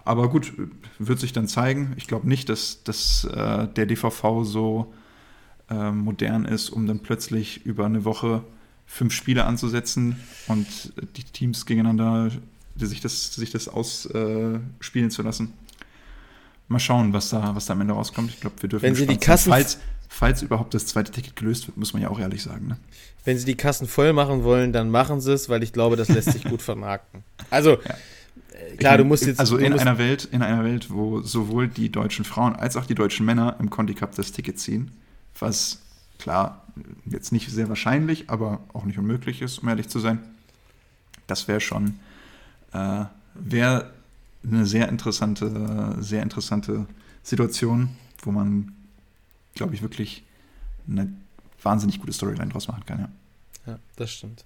Aber 0.07 0.31
gut, 0.31 0.55
wird 0.99 1.21
sich 1.21 1.35
dann 1.35 1.49
zeigen. 1.49 1.93
Ich 1.99 2.07
glaube 2.07 2.27
nicht, 2.27 2.49
dass, 2.49 2.83
dass 2.83 3.25
äh, 3.25 3.69
der 3.69 3.85
DVV 3.85 4.45
so 4.45 4.95
äh, 5.69 5.91
modern 5.91 6.47
ist, 6.47 6.71
um 6.71 6.87
dann 6.87 7.01
plötzlich 7.01 7.67
über 7.67 7.85
eine 7.85 8.07
Woche 8.07 8.43
fünf 8.87 9.13
Spiele 9.13 9.45
anzusetzen 9.45 10.17
und 10.47 10.67
die 11.17 11.25
Teams 11.25 11.67
gegeneinander 11.67 12.31
sich 12.77 13.03
das, 13.03 13.35
sich 13.35 13.51
das 13.51 13.69
ausspielen 13.69 15.11
zu 15.11 15.21
lassen. 15.21 15.53
Mal 16.69 16.79
schauen, 16.79 17.13
was 17.13 17.29
da, 17.31 17.55
was 17.55 17.67
da 17.67 17.75
am 17.75 17.81
Ende 17.83 17.95
rauskommt. 17.95 18.31
Ich 18.31 18.41
glaube, 18.41 18.57
wir 18.61 18.69
dürfen 18.69 18.85
Wenn 18.85 18.95
Sie 18.95 19.07
die 19.07 19.19
Kassen 19.19 19.51
falls, 19.51 19.79
falls 20.09 20.43
überhaupt 20.43 20.75
das 20.75 20.87
zweite 20.87 21.13
Ticket 21.13 21.37
gelöst 21.37 21.67
wird, 21.67 21.77
muss 21.77 21.93
man 21.93 22.03
ja 22.03 22.09
auch 22.09 22.19
ehrlich 22.19 22.43
sagen. 22.43 22.69
Ne? 22.69 22.77
Wenn 23.25 23.39
Sie 23.39 23.45
die 23.45 23.57
Kassen 23.57 23.87
voll 23.87 24.13
machen 24.13 24.45
wollen, 24.45 24.73
dann 24.73 24.91
machen 24.91 25.21
Sie 25.21 25.33
es, 25.33 25.49
weil 25.49 25.63
ich 25.63 25.73
glaube, 25.73 25.97
das 25.97 26.09
lässt 26.09 26.33
sich 26.33 26.45
gut 26.45 26.63
vermarkten. 26.63 27.23
Also, 27.51 27.73
ja. 27.73 27.95
Äh, 28.55 28.77
klar, 28.77 28.99
du 28.99 29.05
musst 29.05 29.27
jetzt. 29.27 29.41
Also 29.41 29.57
in 29.57 29.73
einer 29.73 29.99
Welt, 29.99 30.29
in 30.31 30.43
einer 30.43 30.65
Welt, 30.65 30.91
wo 30.91 31.21
sowohl 31.21 31.69
die 31.69 31.91
deutschen 31.91 32.25
Frauen 32.25 32.57
als 32.57 32.77
auch 32.77 32.87
die 32.87 32.95
deutschen 32.95 33.27
Männer 33.27 33.57
im 33.59 33.71
Conti 33.71 33.95
Cup 33.95 34.15
das 34.15 34.33
Ticket 34.33 34.59
ziehen, 34.59 34.91
was 35.39 35.81
klar 36.19 36.65
jetzt 37.05 37.33
nicht 37.33 37.51
sehr 37.51 37.69
wahrscheinlich, 37.69 38.31
aber 38.31 38.61
auch 38.73 38.85
nicht 38.85 38.99
unmöglich 38.99 39.43
ist, 39.43 39.59
um 39.59 39.69
ehrlich 39.69 39.89
zu 39.89 39.99
sein. 39.99 40.19
Das 41.27 41.49
wäre 41.49 41.61
schon 41.61 41.99
äh, 42.73 43.05
wäre 43.35 43.91
eine 44.47 44.67
sehr 44.67 44.89
interessante, 44.89 45.97
sehr 46.01 46.23
interessante 46.23 46.87
Situation, 47.23 47.91
wo 48.23 48.31
man, 48.31 48.73
glaube 49.55 49.75
ich, 49.75 49.83
wirklich 49.83 50.25
eine 50.89 51.13
wahnsinnig 51.63 51.99
gute 51.99 52.13
Storyline 52.13 52.51
draus 52.51 52.69
machen 52.69 52.85
kann, 52.85 52.99
ja. 52.99 53.09
Ja, 53.67 53.79
das 53.97 54.11
stimmt. 54.11 54.45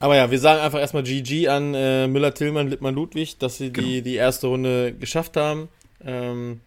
Aber 0.00 0.16
ja, 0.16 0.30
wir 0.30 0.38
sagen 0.38 0.60
einfach 0.60 0.78
erstmal 0.78 1.02
GG 1.02 1.48
an 1.48 1.74
äh, 1.74 2.06
Müller, 2.06 2.34
Tillmann, 2.34 2.68
Lippmann, 2.68 2.94
Ludwig, 2.94 3.38
dass 3.38 3.58
sie 3.58 3.72
genau. 3.72 3.86
die, 3.86 4.02
die 4.02 4.14
erste 4.14 4.46
Runde 4.46 4.92
geschafft 4.92 5.36
haben. 5.36 5.68
Ähm, 6.04 6.60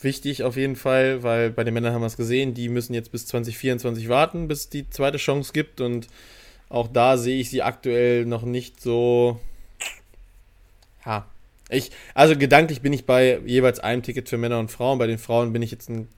wichtig 0.00 0.42
auf 0.42 0.56
jeden 0.56 0.76
Fall, 0.76 1.22
weil 1.22 1.50
bei 1.50 1.62
den 1.62 1.74
Männern 1.74 1.94
haben 1.94 2.02
wir 2.02 2.06
es 2.06 2.16
gesehen, 2.16 2.54
die 2.54 2.68
müssen 2.68 2.94
jetzt 2.94 3.12
bis 3.12 3.26
2024 3.26 4.08
warten, 4.08 4.48
bis 4.48 4.68
die 4.68 4.88
zweite 4.90 5.18
Chance 5.18 5.52
gibt 5.52 5.80
und 5.80 6.08
auch 6.68 6.88
da 6.88 7.16
sehe 7.16 7.40
ich 7.40 7.50
sie 7.50 7.62
aktuell 7.62 8.24
noch 8.26 8.42
nicht 8.42 8.80
so. 8.80 9.40
Ja. 11.10 11.26
Ich, 11.68 11.90
also 12.14 12.36
gedanklich 12.36 12.80
bin 12.80 12.92
ich 12.92 13.06
bei 13.06 13.38
jeweils 13.46 13.78
einem 13.78 14.02
Ticket 14.02 14.28
für 14.28 14.38
Männer 14.38 14.58
und 14.58 14.70
Frauen. 14.70 14.98
Bei 14.98 15.06
den 15.06 15.18
Frauen 15.18 15.52
bin 15.52 15.62
ich 15.62 15.70
jetzt 15.70 15.88
ein 15.88 16.08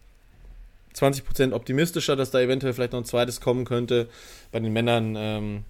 20% 0.95 1.53
optimistischer, 1.53 2.17
dass 2.17 2.31
da 2.31 2.41
eventuell 2.41 2.73
vielleicht 2.73 2.93
noch 2.93 3.01
ein 3.01 3.05
zweites 3.05 3.41
kommen 3.41 3.65
könnte. 3.65 4.09
Bei 4.51 4.61
den 4.61 4.73
Männern 4.73 5.15
ähm, 5.17 5.65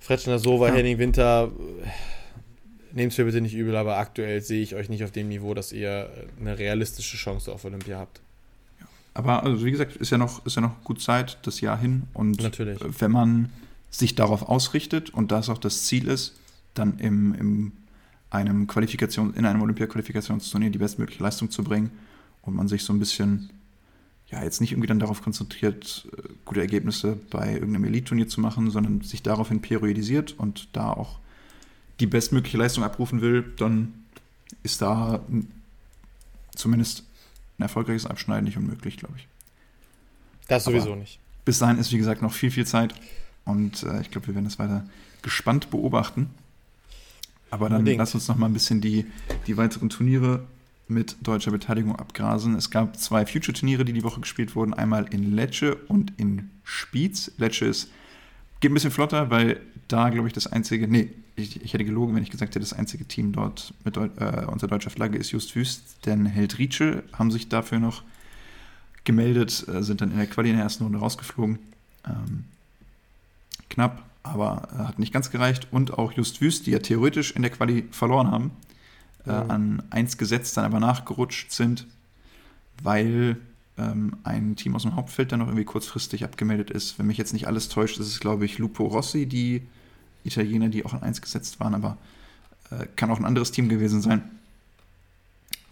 Fretschner 0.00 0.38
Sova, 0.38 0.68
ja. 0.68 0.74
Henning 0.74 0.98
Winter, 0.98 1.50
nehmt 2.92 3.12
es 3.12 3.18
mir 3.18 3.24
bitte 3.24 3.40
nicht 3.40 3.54
übel, 3.54 3.76
aber 3.76 3.96
aktuell 3.96 4.42
sehe 4.42 4.62
ich 4.62 4.74
euch 4.74 4.88
nicht 4.88 5.04
auf 5.04 5.10
dem 5.10 5.28
Niveau, 5.28 5.54
dass 5.54 5.72
ihr 5.72 6.10
eine 6.40 6.58
realistische 6.58 7.16
Chance 7.16 7.52
auf 7.52 7.64
Olympia 7.64 7.98
habt. 7.98 8.20
Aber 9.14 9.44
also 9.44 9.64
wie 9.64 9.70
gesagt, 9.70 9.96
ist 9.96 10.10
ja 10.10 10.18
noch, 10.18 10.44
ist 10.44 10.56
ja 10.56 10.62
noch 10.62 10.82
gut 10.82 11.00
Zeit, 11.00 11.38
das 11.42 11.60
Jahr 11.60 11.78
hin. 11.78 12.04
Und 12.12 12.42
Natürlich. 12.42 12.78
wenn 12.98 13.12
man 13.12 13.50
sich 13.90 14.14
darauf 14.14 14.48
ausrichtet 14.48 15.10
und 15.10 15.30
das 15.30 15.48
auch 15.48 15.58
das 15.58 15.84
Ziel 15.84 16.08
ist, 16.08 16.34
dann 16.74 16.98
im, 16.98 17.34
im 17.34 17.72
einem 18.30 18.66
Qualifikation, 18.66 19.32
in 19.34 19.46
einem 19.46 19.62
Olympia-Qualifikationsturnier 19.62 20.70
die 20.70 20.78
bestmögliche 20.78 21.22
Leistung 21.22 21.50
zu 21.50 21.62
bringen 21.62 21.90
und 22.42 22.54
man 22.54 22.66
sich 22.66 22.82
so 22.82 22.92
ein 22.92 22.98
bisschen 22.98 23.50
ja, 24.28 24.42
jetzt 24.42 24.60
nicht 24.60 24.72
irgendwie 24.72 24.88
dann 24.88 24.98
darauf 24.98 25.22
konzentriert, 25.22 26.08
äh, 26.16 26.28
gute 26.44 26.60
Ergebnisse 26.60 27.16
bei 27.30 27.54
irgendeinem 27.54 27.84
Elite-Turnier 27.84 28.28
zu 28.28 28.40
machen, 28.40 28.70
sondern 28.70 29.02
sich 29.02 29.22
daraufhin 29.22 29.60
periodisiert 29.60 30.34
und 30.36 30.68
da 30.72 30.90
auch 30.90 31.18
die 32.00 32.06
bestmögliche 32.06 32.56
Leistung 32.56 32.82
abrufen 32.82 33.20
will, 33.20 33.52
dann 33.56 33.94
ist 34.64 34.82
da 34.82 35.20
zumindest 36.56 37.04
ein 37.58 37.62
erfolgreiches 37.62 38.06
Abschneiden 38.06 38.44
nicht 38.44 38.56
unmöglich, 38.56 38.96
glaube 38.96 39.14
ich. 39.16 39.28
Das 40.48 40.64
sowieso 40.64 40.92
Aber 40.92 40.96
nicht. 40.96 41.20
Bis 41.44 41.58
dahin 41.58 41.78
ist, 41.78 41.92
wie 41.92 41.98
gesagt, 41.98 42.22
noch 42.22 42.32
viel, 42.32 42.50
viel 42.50 42.66
Zeit 42.66 42.94
und 43.44 43.82
äh, 43.84 44.00
ich 44.00 44.10
glaube, 44.10 44.26
wir 44.26 44.34
werden 44.34 44.46
das 44.46 44.58
weiter 44.58 44.84
gespannt 45.22 45.70
beobachten. 45.70 46.30
Aber 47.54 47.68
dann 47.68 47.78
Unbedingt. 47.78 48.00
lass 48.00 48.16
uns 48.16 48.26
noch 48.26 48.36
mal 48.36 48.46
ein 48.46 48.52
bisschen 48.52 48.80
die, 48.80 49.06
die 49.46 49.56
weiteren 49.56 49.88
Turniere 49.88 50.42
mit 50.88 51.16
deutscher 51.22 51.52
Beteiligung 51.52 51.94
abgrasen. 51.94 52.56
Es 52.56 52.68
gab 52.68 52.98
zwei 52.98 53.24
Future-Turniere, 53.24 53.84
die 53.84 53.92
die 53.92 54.02
Woche 54.02 54.20
gespielt 54.20 54.56
wurden. 54.56 54.74
Einmal 54.74 55.06
in 55.12 55.36
Lecce 55.36 55.76
und 55.86 56.12
in 56.16 56.50
Spiez. 56.64 57.30
Lecce 57.38 57.66
ist, 57.66 57.92
geht 58.58 58.72
ein 58.72 58.74
bisschen 58.74 58.90
flotter, 58.90 59.30
weil 59.30 59.60
da, 59.86 60.08
glaube 60.08 60.26
ich, 60.26 60.34
das 60.34 60.48
einzige, 60.48 60.88
nee, 60.88 61.10
ich, 61.36 61.62
ich, 61.62 61.74
hätte 61.74 61.84
gelogen, 61.84 62.16
wenn 62.16 62.24
ich 62.24 62.30
gesagt 62.32 62.50
hätte, 62.50 62.58
das 62.58 62.72
einzige 62.72 63.04
Team 63.04 63.30
dort 63.30 63.72
mit, 63.84 63.96
äh, 63.96 64.46
unter 64.50 64.66
deutscher 64.66 64.90
Flagge 64.90 65.16
ist 65.16 65.30
Just 65.30 65.54
Wüst, 65.54 66.04
denn 66.06 66.26
Heldrice 66.26 67.04
haben 67.12 67.30
sich 67.30 67.48
dafür 67.48 67.78
noch 67.78 68.02
gemeldet, 69.04 69.64
äh, 69.68 69.80
sind 69.84 70.00
dann 70.00 70.10
in 70.10 70.16
der 70.16 70.26
Quali 70.26 70.50
in 70.50 70.56
der 70.56 70.64
ersten 70.64 70.82
Runde 70.82 70.98
rausgeflogen. 70.98 71.60
Ähm, 72.04 72.46
knapp, 73.70 74.02
aber 74.24 74.68
äh, 74.74 74.78
hat 74.78 74.98
nicht 74.98 75.12
ganz 75.12 75.30
gereicht. 75.30 75.68
Und 75.70 75.96
auch 75.96 76.10
Just 76.10 76.40
Wüst, 76.40 76.66
die 76.66 76.72
ja 76.72 76.80
theoretisch 76.80 77.30
in 77.30 77.42
der 77.42 77.52
Quali 77.52 77.86
verloren 77.92 78.32
haben, 78.32 78.50
äh, 79.26 79.44
mhm. 79.44 79.50
an 79.50 79.82
1 79.90 80.18
gesetzt, 80.18 80.56
dann 80.56 80.64
aber 80.64 80.80
nachgerutscht 80.80 81.52
sind, 81.52 81.86
weil 82.82 83.36
ähm, 83.78 84.16
ein 84.24 84.56
Team 84.56 84.74
aus 84.74 84.82
dem 84.82 84.96
Hauptfeld 84.96 85.30
dann 85.30 85.38
noch 85.40 85.46
irgendwie 85.46 85.64
kurzfristig 85.64 86.24
abgemeldet 86.24 86.70
ist. 86.70 86.98
Wenn 86.98 87.06
mich 87.06 87.18
jetzt 87.18 87.32
nicht 87.32 87.46
alles 87.46 87.68
täuscht, 87.68 87.98
ist 88.00 88.08
es, 88.08 88.18
glaube 88.18 88.44
ich, 88.44 88.58
Lupo 88.58 88.86
Rossi, 88.86 89.26
die 89.26 89.62
Italiener, 90.24 90.68
die 90.68 90.84
auch 90.84 90.94
an 90.94 91.02
1 91.02 91.20
gesetzt 91.20 91.60
waren, 91.60 91.74
aber 91.74 91.98
äh, 92.70 92.86
kann 92.96 93.10
auch 93.10 93.18
ein 93.18 93.24
anderes 93.24 93.52
Team 93.52 93.68
gewesen 93.68 94.00
sein. 94.00 94.22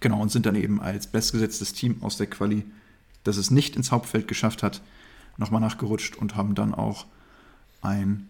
Genau, 0.01 0.21
und 0.21 0.31
sind 0.31 0.47
dann 0.47 0.57
eben 0.57 0.81
als 0.81 1.07
bestgesetztes 1.07 1.73
Team 1.73 2.03
aus 2.03 2.17
der 2.17 2.27
Quali, 2.27 2.65
das 3.25 3.37
es 3.37 3.51
nicht 3.51 3.77
ins 3.77 3.93
Hauptfeld 3.93 4.29
geschafft 4.29 4.63
hat, 4.63 4.83
nochmal 5.39 5.61
nachgerutscht 5.61 6.17
und 6.17 6.37
haben 6.37 6.55
dann 6.55 6.75
auch 6.75 7.07
ein 7.81 8.29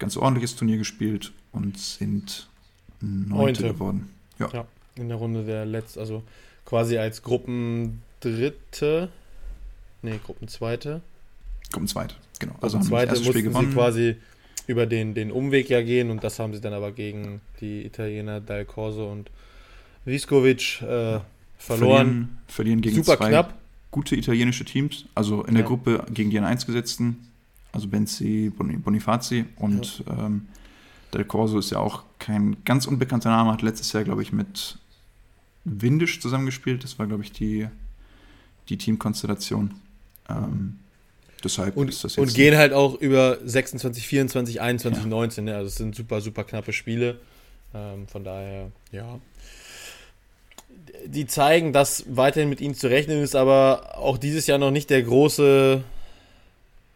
ganz 0.00 0.16
ordentliches 0.16 0.56
Turnier 0.56 0.78
gespielt 0.78 1.32
und 1.52 1.78
sind 1.78 2.48
Neunte 3.00 3.62
geworden. 3.62 4.10
Ja. 4.40 4.48
ja, 4.52 4.66
in 4.96 5.08
der 5.08 5.18
Runde 5.18 5.44
der 5.44 5.64
letzten, 5.64 6.00
also 6.00 6.24
quasi 6.64 6.98
als 6.98 7.22
Gruppendritte, 7.22 9.10
nee, 10.02 10.18
Gruppenzweite. 10.24 11.02
Gruppenzweite, 11.70 12.16
genau. 12.40 12.54
Also 12.60 12.78
Gruppenzweite 12.78 13.12
mussten 13.12 13.28
Spiel 13.30 13.42
gewonnen. 13.42 13.68
sie 13.68 13.74
quasi 13.74 14.16
über 14.66 14.86
den, 14.86 15.14
den 15.14 15.30
Umweg 15.30 15.68
ja 15.68 15.82
gehen 15.82 16.10
und 16.10 16.24
das 16.24 16.38
haben 16.38 16.54
sie 16.54 16.60
dann 16.60 16.72
aber 16.72 16.92
gegen 16.92 17.40
die 17.60 17.84
Italiener 17.84 18.40
Dal 18.40 18.64
Corso 18.64 19.10
und 19.10 19.30
Viskovic 20.04 20.80
äh, 20.82 21.20
verloren. 21.58 21.58
Verlieren, 21.58 22.38
verlieren 22.46 22.80
gegen 22.80 22.96
Super 22.96 23.18
zwei 23.18 23.28
knapp. 23.28 23.54
gute 23.90 24.16
italienische 24.16 24.64
Teams, 24.64 25.04
also 25.14 25.44
in 25.44 25.54
der 25.54 25.62
ja. 25.64 25.68
Gruppe 25.68 26.04
gegen 26.10 26.30
die 26.30 26.40
N1 26.40 26.66
gesetzten, 26.66 27.29
also 27.72 27.88
Benzi, 27.88 28.52
Bonifazi 28.56 29.44
und 29.56 30.04
ja. 30.06 30.26
ähm, 30.26 30.48
Del 31.12 31.24
Corso 31.24 31.58
ist 31.58 31.70
ja 31.70 31.78
auch 31.78 32.04
kein 32.18 32.56
ganz 32.64 32.86
unbekannter 32.86 33.30
Name, 33.30 33.52
hat 33.52 33.62
letztes 33.62 33.92
Jahr, 33.92 34.04
glaube 34.04 34.22
ich, 34.22 34.32
mit 34.32 34.78
Windisch 35.64 36.20
zusammengespielt. 36.20 36.84
Das 36.84 36.98
war, 36.98 37.06
glaube 37.06 37.22
ich, 37.22 37.32
die, 37.32 37.68
die 38.68 38.78
Teamkonstellation. 38.78 39.74
Ähm, 40.28 40.78
deshalb 41.42 41.76
und, 41.76 41.88
ist 41.88 42.04
das 42.04 42.16
jetzt. 42.16 42.22
Und 42.22 42.34
gehen 42.34 42.56
halt 42.56 42.72
auch 42.72 42.94
über 42.94 43.38
26, 43.44 44.06
24, 44.06 44.60
21, 44.60 45.02
ja. 45.02 45.08
19. 45.08 45.44
Ne? 45.44 45.56
Also 45.56 45.68
es 45.68 45.76
sind 45.76 45.94
super, 45.94 46.20
super 46.20 46.44
knappe 46.44 46.72
Spiele. 46.72 47.20
Ähm, 47.74 48.06
von 48.06 48.24
daher, 48.24 48.70
ja. 48.92 49.18
Die 51.06 51.26
zeigen, 51.26 51.72
dass 51.72 52.04
weiterhin 52.08 52.48
mit 52.48 52.60
ihnen 52.60 52.74
zu 52.74 52.88
rechnen 52.88 53.22
ist, 53.22 53.34
aber 53.34 53.98
auch 53.98 54.18
dieses 54.18 54.46
Jahr 54.46 54.58
noch 54.58 54.70
nicht 54.70 54.90
der 54.90 55.02
große, 55.02 55.82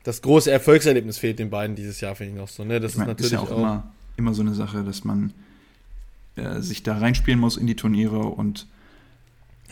das 0.04 0.22
große 0.22 0.50
Erfolgserlebnis 0.50 1.18
fehlt 1.18 1.38
den 1.38 1.50
beiden 1.50 1.74
dieses 1.74 2.00
Jahr, 2.00 2.14
finde 2.14 2.32
ich 2.34 2.38
noch 2.38 2.48
so. 2.48 2.64
Ne? 2.64 2.78
Das 2.78 2.92
ich 2.92 2.98
mein, 2.98 3.08
ist 3.08 3.08
natürlich 3.08 3.32
ist 3.32 3.38
ja 3.38 3.40
auch, 3.40 3.50
auch 3.50 3.58
immer 3.58 3.92
immer 4.16 4.34
so 4.34 4.42
eine 4.42 4.54
Sache, 4.54 4.84
dass 4.84 5.04
man 5.04 5.32
äh, 6.36 6.60
sich 6.60 6.82
da 6.82 6.98
reinspielen 6.98 7.40
muss 7.40 7.56
in 7.56 7.66
die 7.66 7.76
Turniere 7.76 8.20
und 8.20 8.66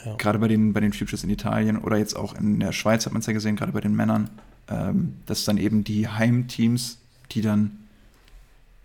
ja. 0.05 0.16
gerade 0.16 0.39
bei 0.39 0.49
den, 0.49 0.72
bei 0.72 0.80
den 0.80 0.93
Futures 0.93 1.24
in 1.24 1.30
Italien 1.30 1.78
oder 1.78 1.97
jetzt 1.97 2.14
auch 2.14 2.35
in 2.35 2.61
der 2.61 2.72
Schweiz 2.72 3.07
hat 3.07 3.12
man 3.12 3.20
es 3.20 3.26
ja 3.26 3.33
gesehen, 3.33 3.57
gerade 3.57 3.72
bei 3.72 3.80
den 3.80 3.95
Männern, 3.95 4.30
ähm, 4.68 5.16
dass 5.26 5.45
dann 5.45 5.59
eben 5.59 5.85
die 5.85 6.09
Heimteams, 6.09 6.99
die 7.33 7.41
dann 7.41 7.78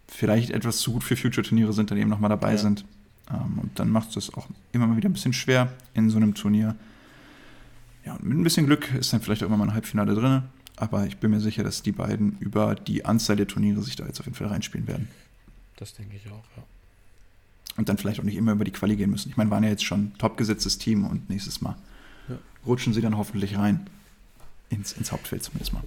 vielleicht 0.08 0.52
etwas 0.52 0.78
zu 0.78 0.94
gut 0.94 1.04
für 1.04 1.16
Future-Turniere 1.16 1.74
sind, 1.74 1.92
dann 1.92 1.98
eben 1.98 2.10
nochmal 2.10 2.30
dabei 2.30 2.52
ja. 2.52 2.58
sind. 2.58 2.86
Ähm, 3.30 3.60
und 3.60 3.80
dann 3.80 3.90
macht 3.90 4.10
es 4.10 4.14
das 4.16 4.34
auch 4.34 4.48
immer 4.72 4.88
mal 4.88 4.98
wieder 4.98 5.10
ein 5.10 5.14
bisschen 5.14 5.34
schwer 5.34 5.74
in 5.94 6.10
so 6.10 6.18
einem 6.18 6.34
Turnier. 6.34 6.76
Ja, 8.06 8.14
und 8.14 8.24
mit 8.24 8.38
ein 8.38 8.44
bisschen 8.44 8.68
Glück 8.68 8.94
ist 8.94 9.12
dann 9.12 9.22
vielleicht 9.22 9.44
auch 9.44 9.48
immer 9.48 9.58
mal 9.58 9.66
ein 9.66 9.74
Halbfinale 9.74 10.16
drin. 10.16 10.44
Aber 10.78 11.06
ich 11.06 11.18
bin 11.18 11.32
mir 11.32 11.40
sicher, 11.40 11.64
dass 11.64 11.82
die 11.82 11.92
beiden 11.92 12.38
über 12.40 12.76
die 12.76 13.04
Anzahl 13.04 13.36
der 13.36 13.48
Turniere 13.48 13.82
sich 13.82 13.96
da 13.96 14.06
jetzt 14.06 14.20
auf 14.20 14.28
jeden 14.28 14.38
Fall 14.38 14.48
reinspielen 14.48 14.88
werden. 14.88 15.10
Das 15.76 15.94
denke 15.94 16.16
ich 16.16 16.32
auch, 16.32 16.46
ja. 16.56 16.64
Und 17.78 17.90
dann 17.90 17.98
vielleicht 17.98 18.20
auch 18.20 18.24
nicht 18.24 18.38
immer 18.38 18.54
über 18.54 18.64
die 18.64 18.72
Quali 18.72 18.96
gehen 18.96 19.12
müssen. 19.12 19.30
Ich 19.30 19.38
meine, 19.38 19.52
waren 19.52 19.64
ja 19.64 19.70
jetzt 19.70 19.84
schon 19.84 20.14
topgesetztes 20.18 20.78
Team 20.78 21.06
und 21.06 21.30
nächstes 21.30 21.62
Mal 21.62 21.76
ja. 22.30 22.38
rutschen 22.66 22.94
sie 22.94 23.02
dann 23.02 23.18
hoffentlich 23.18 23.58
rein. 23.58 23.88
Ins, 24.70 24.94
ins 24.94 25.12
Hauptfeld 25.12 25.44
zumindest 25.44 25.74
mal. 25.74 25.84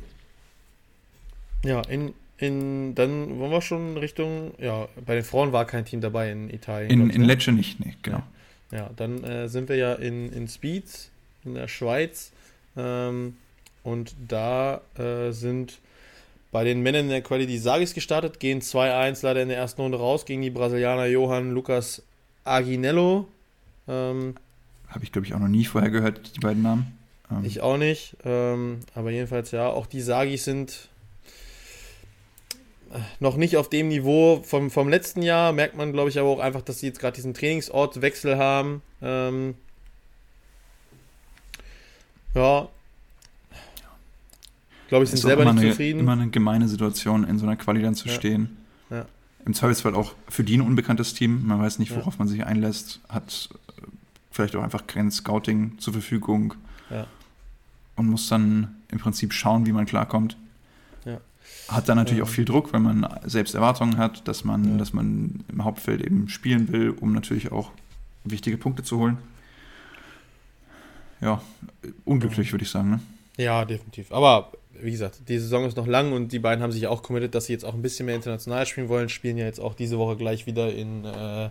Ja, 1.65 1.83
in, 1.83 2.15
in, 2.39 2.95
dann 2.95 3.39
wollen 3.39 3.51
wir 3.51 3.61
schon 3.61 3.97
Richtung, 3.97 4.55
ja, 4.59 4.89
bei 5.05 5.15
den 5.15 5.25
Frauen 5.25 5.53
war 5.53 5.67
kein 5.67 5.85
Team 5.85 6.01
dabei 6.01 6.33
in 6.33 6.49
Italien. 6.49 6.91
In, 6.91 7.11
in 7.11 7.21
ne? 7.21 7.27
Lecce 7.27 7.53
nicht, 7.53 7.81
nee, 7.81 7.95
genau. 8.03 8.23
Ja, 8.71 8.79
ja 8.79 8.91
dann 8.97 9.23
äh, 9.25 9.49
sind 9.49 9.69
wir 9.69 9.77
ja 9.77 9.95
in, 9.95 10.33
in 10.33 10.49
Speeds 10.49 11.11
in 11.45 11.55
der 11.55 11.69
Schweiz 11.69 12.33
ähm, 12.77 13.37
und 13.83 14.15
da 14.29 14.81
äh, 14.99 15.33
sind 15.33 15.79
bei 16.53 16.65
den 16.65 16.83
Männern 16.83 17.05
in 17.05 17.11
der 17.11 17.23
Quali 17.23 17.47
die 17.47 17.59
Sagis 17.59 17.95
gestartet, 17.95 18.41
gehen 18.41 18.61
2-1 18.61 19.21
leider 19.23 19.43
in 19.43 19.49
der 19.49 19.59
ersten 19.59 19.83
Runde 19.83 19.99
raus 19.99 20.25
gegen 20.25 20.43
die 20.43 20.51
Brasilianer 20.51 21.07
Johann 21.07 21.53
Lucas 21.53 22.03
Aginello. 22.45 23.29
Ähm, 23.87 24.35
Habe 24.89 25.05
ich, 25.05 25.13
glaube 25.13 25.27
ich, 25.27 25.35
auch 25.35 25.39
noch 25.39 25.49
nie 25.49 25.65
vorher 25.65 25.91
gehört, 25.91 26.37
die 26.37 26.41
beiden 26.41 26.63
Namen. 26.63 26.99
Ähm. 27.31 27.45
Ich 27.45 27.61
auch 27.61 27.77
nicht. 27.77 28.17
Ähm, 28.25 28.81
aber 28.95 29.11
jedenfalls, 29.11 29.53
ja, 29.53 29.69
auch 29.69 29.87
die 29.87 30.01
Sagis 30.01 30.45
sind 30.45 30.89
äh, 32.93 32.99
noch 33.21 33.37
nicht 33.37 33.57
auf 33.57 33.69
dem 33.69 33.89
Niveau 33.89 34.43
vom, 34.45 34.71
vom 34.71 34.89
letzten 34.89 35.23
Jahr. 35.23 35.53
Merkt 35.53 35.77
man, 35.77 35.93
glaube 35.93 36.11
ich, 36.11 36.19
aber 36.19 36.29
auch 36.29 36.41
einfach, 36.41 36.63
dass 36.63 36.81
sie 36.81 36.87
jetzt 36.87 36.99
gerade 36.99 37.15
diesen 37.15 37.35
Trainingsortwechsel 37.35 38.37
haben. 38.37 38.83
Ähm, 39.01 39.55
ja, 42.35 42.69
glaube 44.91 45.05
ich, 45.05 45.11
sind 45.11 45.21
selber 45.21 45.45
nicht 45.45 45.63
eine, 45.63 45.71
zufrieden. 45.71 46.01
Immer 46.01 46.13
eine 46.13 46.29
gemeine 46.29 46.69
Situation, 46.69 47.25
in 47.25 47.39
so 47.39 47.47
einer 47.47 47.57
Quali 47.57 47.81
dann 47.81 47.95
zu 47.95 48.09
ja. 48.09 48.15
stehen. 48.15 48.59
Ja. 48.91 49.07
Im 49.47 49.55
Zweifelsfall 49.55 49.95
auch 49.95 50.15
für 50.29 50.45
die 50.45 50.59
ein 50.59 50.61
unbekanntes 50.61 51.15
Team. 51.15 51.47
Man 51.47 51.59
weiß 51.59 51.79
nicht, 51.79 51.97
worauf 51.97 52.19
man 52.19 52.29
sich 52.29 52.45
einlässt, 52.45 53.01
hat 53.09 53.49
äh, 53.79 53.83
vielleicht 54.31 54.55
auch 54.55 54.63
einfach 54.63 54.87
kein 54.87 55.11
Scouting 55.11 55.79
zur 55.79 55.95
Verfügung 55.95 56.55
und 57.97 58.09
muss 58.09 58.29
dann 58.29 58.77
im 58.91 58.99
Prinzip 58.99 59.33
schauen, 59.33 59.67
wie 59.67 59.73
man 59.73 59.87
klarkommt. 59.87 60.37
Hat 61.69 61.89
dann 61.89 61.97
natürlich 61.97 62.23
auch 62.23 62.29
viel 62.29 62.45
Druck, 62.45 62.73
weil 62.73 62.81
man 62.81 63.07
selbst 63.25 63.55
Erwartungen 63.55 63.97
hat, 63.97 64.27
dass 64.27 64.45
man, 64.45 64.79
dass 64.79 64.93
man 64.93 65.45
im 65.49 65.65
Hauptfeld 65.65 66.01
eben 66.01 66.29
spielen 66.29 66.73
will, 66.73 66.91
um 66.91 67.13
natürlich 67.13 67.53
auch 67.53 67.71
wichtige 68.25 68.57
Punkte 68.57 68.83
zu 68.83 68.99
holen. 68.99 69.19
Ja, 71.21 71.41
unglücklich, 72.05 72.53
würde 72.53 72.65
ich 72.65 72.71
sagen. 72.71 72.91
Ne? 72.91 73.01
Ja, 73.37 73.65
definitiv. 73.65 74.11
Aber 74.11 74.51
wie 74.83 74.91
gesagt, 74.91 75.29
die 75.29 75.39
Saison 75.39 75.65
ist 75.65 75.77
noch 75.77 75.87
lang 75.87 76.13
und 76.13 76.33
die 76.33 76.39
beiden 76.39 76.63
haben 76.63 76.73
sich 76.73 76.87
auch 76.87 77.03
committed, 77.03 77.35
dass 77.35 77.47
sie 77.47 77.53
jetzt 77.53 77.65
auch 77.65 77.75
ein 77.75 77.83
bisschen 77.83 78.07
mehr 78.07 78.15
international 78.15 78.67
spielen 78.67 78.89
wollen. 78.89 79.09
Spielen 79.09 79.37
ja 79.37 79.45
jetzt 79.45 79.61
auch 79.61 79.75
diese 79.75 79.99
Woche 79.99 80.17
gleich 80.17 80.47
wieder 80.47 80.73
in, 80.73 81.05
äh, 81.05 81.51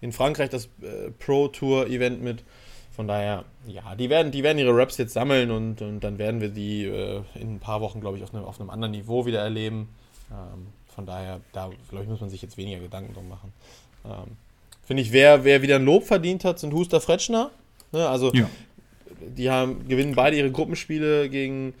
in 0.00 0.12
Frankreich 0.12 0.50
das 0.50 0.66
äh, 0.82 1.10
Pro 1.18 1.48
Tour 1.48 1.86
Event 1.88 2.22
mit. 2.22 2.44
Von 2.98 3.06
daher, 3.06 3.44
ja, 3.66 3.94
die 3.94 4.10
werden, 4.10 4.32
die 4.32 4.42
werden 4.42 4.58
ihre 4.58 4.76
Raps 4.76 4.96
jetzt 4.96 5.12
sammeln 5.12 5.52
und, 5.52 5.80
und 5.82 6.00
dann 6.00 6.18
werden 6.18 6.40
wir 6.40 6.48
die 6.48 6.84
äh, 6.84 7.22
in 7.36 7.54
ein 7.54 7.60
paar 7.60 7.80
Wochen, 7.80 8.00
glaube 8.00 8.16
ich, 8.16 8.24
auf, 8.24 8.32
ne, 8.32 8.44
auf 8.44 8.60
einem 8.60 8.70
anderen 8.70 8.90
Niveau 8.90 9.24
wieder 9.24 9.40
erleben. 9.40 9.88
Ähm, 10.32 10.66
von 10.92 11.06
daher, 11.06 11.40
da 11.52 11.70
glaube 11.90 12.04
ich, 12.04 12.10
muss 12.10 12.20
man 12.20 12.28
sich 12.28 12.42
jetzt 12.42 12.56
weniger 12.56 12.80
Gedanken 12.80 13.14
drum 13.14 13.28
machen. 13.28 13.52
Ähm, 14.04 14.36
Finde 14.84 15.02
ich, 15.02 15.12
wer, 15.12 15.44
wer 15.44 15.62
wieder 15.62 15.76
ein 15.76 15.84
Lob 15.84 16.04
verdient 16.04 16.44
hat, 16.44 16.58
sind 16.58 16.72
Huster 16.72 17.00
Fretschner. 17.00 17.52
Ne, 17.92 18.08
also, 18.08 18.32
ja. 18.32 18.48
die 19.20 19.48
haben, 19.48 19.86
gewinnen 19.86 20.16
beide 20.16 20.36
ihre 20.36 20.50
Gruppenspiele 20.50 21.28
gegen 21.28 21.74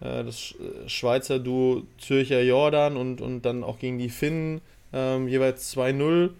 das 0.00 0.54
äh, 0.58 0.88
Schweizer 0.88 1.38
Duo 1.38 1.82
Zürcher 1.98 2.42
Jordan 2.42 2.96
und, 2.96 3.20
und 3.20 3.42
dann 3.42 3.64
auch 3.64 3.78
gegen 3.78 3.98
die 3.98 4.08
Finnen 4.08 4.60
ähm, 4.92 5.28
jeweils 5.28 5.74
2-0. 5.76 6.30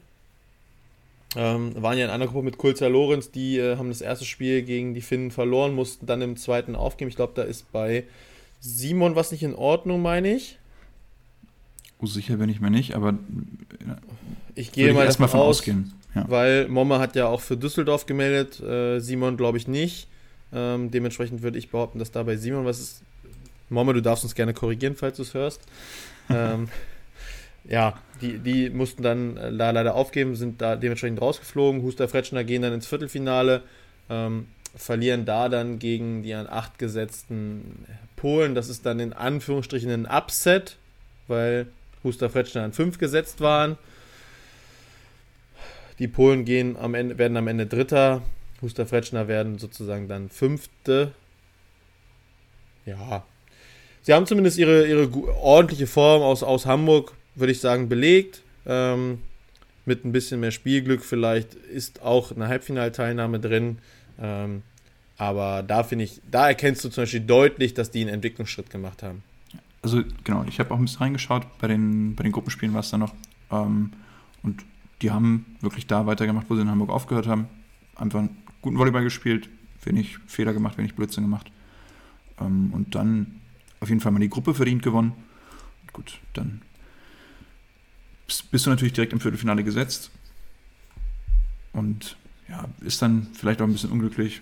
Ähm, 1.37 1.83
waren 1.83 1.99
ja 1.99 2.05
in 2.05 2.11
einer 2.11 2.29
Gruppe 2.29 2.45
mit 2.45 2.59
Kulzer 2.59 2.89
Lorenz, 2.89 3.31
die 3.31 3.59
äh, 3.59 3.77
haben 3.77 3.89
das 3.89 4.01
erste 4.01 4.25
Spiel 4.25 4.63
gegen 4.63 4.95
die 4.95 5.01
Finnen 5.01 5.33
verloren, 5.33 5.75
mussten 5.75 6.07
dann 6.07 6.23
im 6.23 6.37
zweiten 6.37 6.77
aufgeben. 6.77 7.09
Ich 7.09 7.17
glaube, 7.17 7.33
da 7.35 7.43
ist 7.43 7.73
bei 7.73 8.05
Simon 8.61 9.17
was 9.17 9.33
nicht 9.33 9.43
in 9.43 9.55
Ordnung, 9.55 10.01
meine 10.01 10.33
ich. 10.33 10.59
Oh, 12.01 12.07
sicher 12.07 12.37
bin 12.37 12.49
ich 12.49 12.61
mir 12.61 12.71
nicht, 12.71 12.95
aber 12.95 13.15
ich 14.55 14.73
gehe 14.73 14.93
mal 14.93 15.05
erstmal 15.05 15.29
von 15.29 15.41
aus, 15.41 15.59
ausgehen. 15.59 15.93
Ja. 16.15 16.25
Weil 16.29 16.69
Momma 16.69 17.01
hat 17.01 17.17
ja 17.17 17.27
auch 17.27 17.41
für 17.41 17.57
Düsseldorf 17.57 18.07
gemeldet, 18.07 18.61
äh, 18.61 19.01
Simon 19.01 19.37
glaube 19.37 19.59
ich 19.59 19.67
nicht. 19.67 20.07
Ähm, 20.53 20.91
dementsprechend 20.91 21.43
würde 21.43 21.59
ich 21.59 21.71
behaupten, 21.71 21.99
dass 21.99 22.13
da 22.13 22.23
bei 22.23 22.37
Simon 22.37 22.65
was 22.65 22.79
ist. 22.79 23.03
Mama, 23.75 23.93
du 23.93 24.01
darfst 24.01 24.25
uns 24.25 24.35
gerne 24.35 24.55
korrigieren, 24.55 24.97
falls 24.97 25.16
du 25.16 25.22
es 25.22 25.35
hörst. 25.35 25.62
ähm, 26.31 26.68
ja, 27.64 27.95
die, 28.20 28.39
die 28.39 28.70
mussten 28.70 29.03
dann 29.03 29.37
äh, 29.37 29.53
da 29.57 29.70
leider 29.70 29.95
aufgeben, 29.95 30.37
sind 30.37 30.61
da 30.61 30.77
dementsprechend 30.77 31.20
rausgeflogen. 31.20 31.83
Huster 31.83 32.09
Fretschner 32.09 32.45
gehen 32.45 32.62
dann 32.62 32.72
ins 32.72 32.87
Viertelfinale, 32.87 33.62
ähm, 34.11 34.47
verlieren 34.77 35.25
da 35.25 35.49
dann 35.49 35.79
gegen 35.79 36.22
die 36.22 36.35
an 36.35 36.47
8 36.47 36.79
gesetzten 36.79 37.87
Polen. 38.16 38.55
Das 38.55 38.68
ist 38.68 38.85
dann 38.85 39.01
in 39.01 39.12
Anführungsstrichen 39.12 39.91
ein 39.91 40.07
Upset, 40.07 40.77
weil 41.27 41.66
Huster 42.03 42.29
Fretschner 42.29 42.62
an 42.64 42.72
5 42.72 42.99
gesetzt 42.99 43.41
waren. 43.41 43.79
Die 45.99 46.09
Polen 46.09 46.45
gehen 46.45 46.77
am 46.77 46.95
Ende, 46.95 47.18
werden 47.18 47.37
am 47.37 47.47
Ende 47.47 47.66
Dritter. 47.66 48.22
Huster 48.61 48.87
Fretschner 48.87 49.29
werden 49.29 49.59
sozusagen 49.59 50.09
dann 50.09 50.29
Fünfte. 50.29 51.12
Ja, 52.85 53.25
sie 54.05 54.15
haben 54.15 54.27
zumindest 54.27 54.59
ihre, 54.59 54.87
ihre 54.87 55.11
ordentliche 55.43 55.89
Form 55.89 56.23
aus, 56.23 56.43
aus 56.43 56.67
Hamburg, 56.67 57.13
würde 57.35 57.53
ich 57.53 57.61
sagen, 57.61 57.89
belegt. 57.89 58.43
Ähm, 58.67 59.19
mit 59.87 60.05
ein 60.05 60.13
bisschen 60.13 60.41
mehr 60.41 60.51
Spielglück 60.51 61.05
vielleicht 61.05 61.55
ist 61.55 62.03
auch 62.03 62.31
eine 62.31 62.49
Halbfinalteilnahme 62.49 63.41
drin. 63.41 63.79
Ähm, 64.19 64.63
aber 65.17 65.63
da 65.63 65.83
finde 65.83 66.05
ich, 66.05 66.21
da 66.31 66.49
erkennst 66.49 66.85
du 66.85 66.89
zum 66.89 67.03
Beispiel 67.03 67.21
deutlich, 67.21 67.75
dass 67.75 67.91
die 67.91 68.01
einen 68.01 68.15
Entwicklungsschritt 68.15 68.71
gemacht 68.71 69.03
haben. 69.03 69.23
Also 69.83 70.03
genau, 70.25 70.45
ich 70.49 70.61
habe 70.61 70.73
auch 70.73 70.79
ein 70.79 70.85
bisschen 70.85 71.01
reingeschaut, 71.01 71.47
bei 71.59 71.69
den, 71.69 72.15
bei 72.17 72.23
den 72.23 72.33
Gruppenspielen 72.33 72.73
war 72.73 72.81
es 72.81 72.91
da 72.91 72.99
noch. 72.99 73.15
Ähm, 73.51 73.93
und 74.43 74.65
die 75.03 75.11
haben 75.11 75.57
wirklich 75.61 75.87
da 75.87 76.07
weitergemacht, 76.07 76.47
wo 76.49 76.55
sie 76.55 76.63
in 76.63 76.71
Hamburg 76.71 76.91
aufgehört 76.91 77.27
haben. 77.27 77.49
Einfach 77.97 78.21
einen 78.21 78.37
guten 78.63 78.79
Volleyball 78.79 79.05
gespielt, 79.05 79.49
wenig 79.85 80.19
Fehler 80.27 80.55
gemacht, 80.55 80.79
wenig 80.79 80.95
Blödsinn 80.95 81.25
gemacht. 81.25 81.51
Ähm, 82.41 82.73
und 82.73 82.95
dann 82.95 83.41
auf 83.85 83.91
jeden 83.91 84.01
Fall 84.01 84.12
mal 84.12 84.18
die 84.18 84.30
Gruppe 84.30 84.55
verdient 84.55 84.82
gewonnen. 84.82 85.12
gut, 85.93 86.18
dann 86.32 86.62
bist 88.51 88.66
du 88.66 88.70
natürlich 88.70 88.95
direkt 88.95 89.12
im 89.12 89.20
Viertelfinale 89.20 89.62
gesetzt. 89.62 90.11
Und 91.72 92.16
ja, 92.49 92.64
ist 92.80 93.03
dann 93.03 93.28
vielleicht 93.35 93.61
auch 93.61 93.66
ein 93.66 93.72
bisschen 93.72 93.91
unglücklich. 93.91 94.41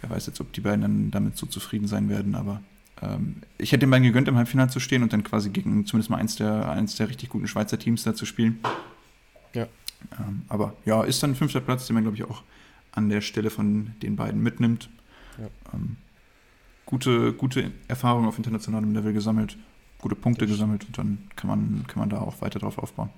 Wer 0.00 0.10
weiß 0.10 0.26
jetzt, 0.26 0.40
ob 0.40 0.52
die 0.52 0.60
beiden 0.60 0.82
dann 0.82 1.10
damit 1.10 1.36
so 1.36 1.46
zufrieden 1.46 1.86
sein 1.86 2.08
werden, 2.08 2.34
aber 2.34 2.62
ähm, 3.00 3.36
ich 3.58 3.70
hätte 3.70 3.80
den 3.80 3.90
beiden 3.90 4.04
gegönnt, 4.04 4.28
im 4.28 4.36
Halbfinale 4.36 4.70
zu 4.70 4.80
stehen 4.80 5.02
und 5.02 5.12
dann 5.12 5.22
quasi 5.22 5.50
gegen 5.50 5.86
zumindest 5.86 6.10
mal 6.10 6.16
eins 6.16 6.36
der, 6.36 6.68
eins 6.70 6.96
der 6.96 7.08
richtig 7.08 7.28
guten 7.28 7.46
Schweizer 7.46 7.78
Teams 7.78 8.02
da 8.02 8.14
zu 8.14 8.26
spielen. 8.26 8.58
Ja. 9.54 9.68
Ähm, 10.18 10.42
aber 10.48 10.74
ja, 10.84 11.04
ist 11.04 11.22
dann 11.22 11.32
ein 11.32 11.36
fünfter 11.36 11.60
Platz, 11.60 11.86
den 11.86 11.94
man, 11.94 12.02
glaube 12.02 12.16
ich, 12.16 12.24
auch 12.24 12.42
an 12.92 13.08
der 13.08 13.20
Stelle 13.20 13.50
von 13.50 13.92
den 14.02 14.16
beiden 14.16 14.42
mitnimmt. 14.42 14.88
Ja. 15.38 15.48
Ähm, 15.74 15.96
gute, 16.90 17.32
gute 17.32 17.70
Erfahrung 17.88 18.26
auf 18.26 18.36
internationalem 18.36 18.92
Level 18.92 19.12
gesammelt, 19.12 19.56
gute 19.98 20.16
Punkte 20.16 20.46
gesammelt 20.46 20.84
und 20.86 20.98
dann 20.98 21.30
kann 21.36 21.48
man, 21.48 21.84
kann 21.86 22.00
man 22.00 22.10
da 22.10 22.20
auch 22.20 22.40
weiter 22.42 22.58
drauf 22.58 22.78
aufbauen. 22.78 23.10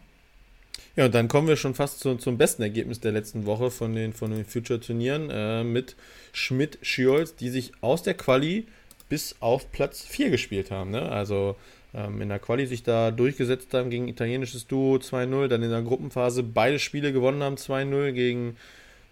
Ja, 0.95 1.07
und 1.07 1.15
dann 1.15 1.29
kommen 1.29 1.49
wir 1.49 1.57
schon 1.57 1.75
fast 1.75 2.01
zu, 2.01 2.17
zum 2.17 2.37
besten 2.37 2.63
Ergebnis 2.63 3.01
der 3.01 3.13
letzten 3.13 3.47
Woche 3.47 3.71
von 3.71 3.95
den, 3.95 4.13
von 4.13 4.31
den 4.31 4.45
Future-Turnieren 4.45 5.31
äh, 5.31 5.65
mit 5.65 5.97
Schmidt-Schiolz, 6.33 7.35
die 7.35 7.49
sich 7.49 7.73
aus 7.81 8.03
der 8.03 8.15
Quali 8.15 8.67
bis 9.09 9.37
auf 9.41 9.73
Platz 9.73 10.03
4 10.03 10.31
gespielt 10.31 10.71
haben. 10.71 10.91
Ne? 10.91 11.11
Also 11.11 11.57
ähm, 11.95 12.21
in 12.21 12.29
der 12.29 12.39
Quali 12.39 12.67
sich 12.67 12.83
da 12.83 13.11
durchgesetzt 13.11 13.73
haben 13.73 13.89
gegen 13.89 14.09
italienisches 14.09 14.67
Duo 14.67 14.97
2-0, 14.97 15.49
dann 15.49 15.63
in 15.63 15.71
der 15.71 15.83
Gruppenphase 15.83 16.43
beide 16.43 16.79
Spiele 16.79 17.13
gewonnen 17.13 17.43
haben 17.43 17.57
2-0 17.57 18.13
gegen 18.13 18.57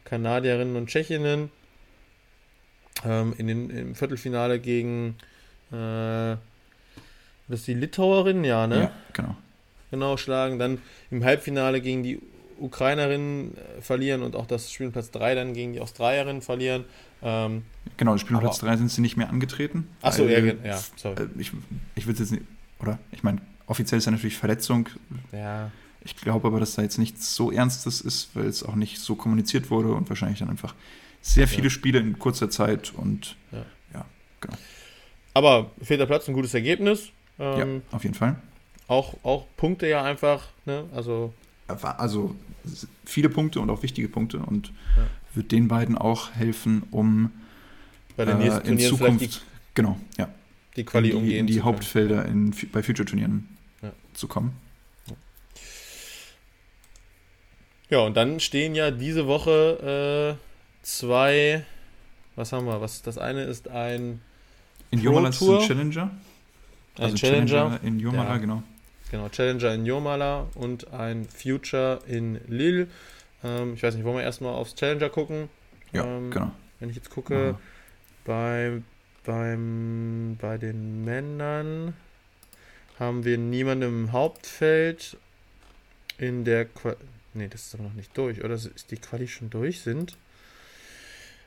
Kanadierinnen 0.04 0.76
und 0.76 0.88
Tschechinnen. 0.88 1.50
Ähm, 3.04 3.34
in 3.38 3.46
den, 3.46 3.70
Im 3.70 3.94
Viertelfinale 3.94 4.60
gegen 4.60 5.16
äh, 5.72 6.36
das 7.50 7.60
ist 7.60 7.66
die 7.66 7.74
Litauerin, 7.74 8.44
ja, 8.44 8.66
ne? 8.68 8.80
Ja, 8.82 8.92
genau. 9.12 9.36
Genau, 9.90 10.16
schlagen. 10.16 10.60
Dann 10.60 10.78
im 11.10 11.24
Halbfinale 11.24 11.80
gegen 11.80 12.04
die 12.04 12.20
Ukrainerinnen 12.60 13.56
äh, 13.56 13.80
verlieren 13.82 14.22
und 14.22 14.36
auch 14.36 14.46
das 14.46 14.70
Spiel 14.70 14.90
Platz 14.90 15.10
3 15.10 15.34
dann 15.34 15.52
gegen 15.52 15.72
die 15.72 15.80
Australierinnen 15.80 16.42
verlieren. 16.42 16.84
Ähm, 17.22 17.62
genau, 17.96 18.12
das 18.12 18.20
Spiel 18.20 18.38
Platz 18.38 18.60
3 18.60 18.76
sind 18.76 18.90
sie 18.90 19.00
nicht 19.00 19.16
mehr 19.16 19.28
angetreten. 19.28 19.88
Achso, 20.00 20.26
ja, 20.26 20.38
ja, 20.38 20.80
sorry. 20.94 21.24
Äh, 21.24 21.28
ich, 21.38 21.50
ich 21.96 22.06
würde 22.06 22.20
jetzt 22.20 22.30
nicht, 22.30 22.44
oder? 22.78 23.00
Ich 23.10 23.24
meine, 23.24 23.40
offiziell 23.66 23.98
ist 23.98 24.04
ja 24.04 24.12
natürlich 24.12 24.36
Verletzung. 24.36 24.88
Ja. 25.32 25.72
Ich 26.04 26.16
glaube 26.16 26.46
aber, 26.46 26.60
dass 26.60 26.76
da 26.76 26.82
jetzt 26.82 26.98
nichts 26.98 27.34
so 27.34 27.50
Ernstes 27.50 28.00
ist, 28.00 28.30
weil 28.34 28.46
es 28.46 28.62
auch 28.62 28.76
nicht 28.76 28.98
so 29.00 29.16
kommuniziert 29.16 29.70
wurde 29.70 29.92
und 29.92 30.08
wahrscheinlich 30.08 30.38
dann 30.38 30.50
einfach 30.50 30.74
sehr 31.22 31.48
viele 31.48 31.64
ja. 31.64 31.70
Spiele 31.70 31.98
in 31.98 32.18
kurzer 32.18 32.50
Zeit 32.50 32.92
und 32.94 33.36
ja, 33.52 33.64
ja 33.94 34.06
genau. 34.40 34.56
Aber 35.34 35.70
vierter 35.82 36.06
Platz, 36.06 36.28
ein 36.28 36.34
gutes 36.34 36.54
Ergebnis. 36.54 37.10
Ähm, 37.38 37.82
ja, 37.90 37.96
auf 37.96 38.02
jeden 38.02 38.14
Fall. 38.14 38.36
Auch, 38.88 39.14
auch 39.22 39.46
Punkte 39.56 39.86
ja 39.88 40.02
einfach, 40.02 40.48
ne? 40.66 40.84
Also. 40.94 41.32
Also 41.68 42.34
viele 43.04 43.28
Punkte 43.28 43.60
und 43.60 43.70
auch 43.70 43.84
wichtige 43.84 44.08
Punkte 44.08 44.40
und 44.40 44.72
ja. 44.96 45.06
wird 45.34 45.52
den 45.52 45.68
beiden 45.68 45.96
auch 45.96 46.32
helfen, 46.32 46.82
um 46.90 47.30
bei 48.16 48.24
den 48.24 48.38
nächsten 48.38 48.66
äh, 48.66 48.70
in 48.72 48.78
Zukunft 48.80 49.36
die, 49.36 49.40
genau, 49.74 49.96
ja, 50.18 50.28
die 50.76 50.84
Quali 50.84 51.10
in 51.10 51.14
die, 51.14 51.18
umgehen 51.18 51.38
in 51.38 51.46
die 51.46 51.60
Hauptfelder 51.60 52.26
in, 52.26 52.52
bei 52.72 52.82
Future-Turnieren 52.82 53.48
ja. 53.82 53.92
zu 54.14 54.26
kommen. 54.26 54.56
Ja, 57.88 58.00
und 58.00 58.16
dann 58.16 58.40
stehen 58.40 58.74
ja 58.74 58.90
diese 58.90 59.26
Woche 59.26 60.36
äh, 60.38 60.49
zwei, 60.82 61.64
was 62.36 62.52
haben 62.52 62.66
wir? 62.66 62.80
Was 62.80 63.02
das 63.02 63.18
eine 63.18 63.44
ist 63.44 63.68
ein 63.68 64.20
in 64.90 65.00
Jomala 65.00 65.28
ist 65.28 65.42
ein 65.42 65.60
Challenger. 65.60 66.10
Ein 66.96 67.04
also 67.04 67.16
Challenger, 67.16 67.46
Challenger 67.46 67.80
in 67.84 68.00
Jomala, 68.00 68.30
ja. 68.30 68.36
genau. 68.38 68.62
Genau, 69.10 69.28
Challenger 69.28 69.74
in 69.74 69.86
Jomala 69.86 70.48
und 70.54 70.92
ein 70.92 71.26
Future 71.26 72.00
in 72.06 72.40
Lille. 72.48 72.88
Ähm, 73.42 73.74
ich 73.74 73.82
weiß 73.82 73.94
nicht, 73.94 74.04
wollen 74.04 74.16
wir 74.16 74.22
erstmal 74.22 74.54
aufs 74.54 74.74
Challenger 74.74 75.08
gucken? 75.08 75.48
Ja, 75.92 76.04
ähm, 76.04 76.30
genau. 76.30 76.52
Wenn 76.78 76.90
ich 76.90 76.96
jetzt 76.96 77.10
gucke, 77.10 77.56
bei, 78.24 78.82
beim, 79.24 80.36
bei 80.40 80.58
den 80.58 81.04
Männern 81.04 81.94
haben 82.98 83.24
wir 83.24 83.38
niemanden 83.38 83.88
im 83.88 84.12
Hauptfeld. 84.12 85.16
In 86.18 86.44
der 86.44 86.66
Qua 86.66 86.96
Ne, 87.32 87.48
das 87.48 87.66
ist 87.66 87.74
aber 87.74 87.84
noch 87.84 87.94
nicht 87.94 88.16
durch, 88.16 88.42
oder? 88.42 88.54
Ist 88.54 88.90
die 88.90 88.96
Quali 88.96 89.28
schon 89.28 89.50
durch? 89.50 89.82
Sind. 89.82 90.16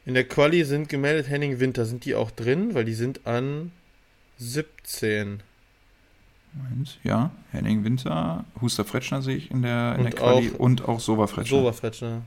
In 0.05 0.13
der 0.13 0.25
Quali 0.25 0.63
sind 0.65 0.89
gemeldet 0.89 1.29
Henning 1.29 1.59
Winter. 1.59 1.85
Sind 1.85 2.05
die 2.05 2.15
auch 2.15 2.31
drin? 2.31 2.73
Weil 2.73 2.85
die 2.85 2.93
sind 2.93 3.25
an 3.25 3.71
17. 4.37 5.41
Moment, 6.53 6.99
ja, 7.03 7.31
Henning 7.51 7.83
Winter, 7.83 8.45
Huster 8.61 8.85
Fretschner 8.85 9.21
sehe 9.21 9.35
ich 9.35 9.49
in 9.49 9.63
der, 9.63 9.95
in 9.97 10.03
der 10.03 10.13
Quali 10.13 10.51
auch, 10.53 10.59
und 10.59 10.87
auch 10.87 10.99
Sova 10.99 11.25
Fretschner. 11.25 11.57
Sova 11.57 11.71
Fretschner. 11.71 12.21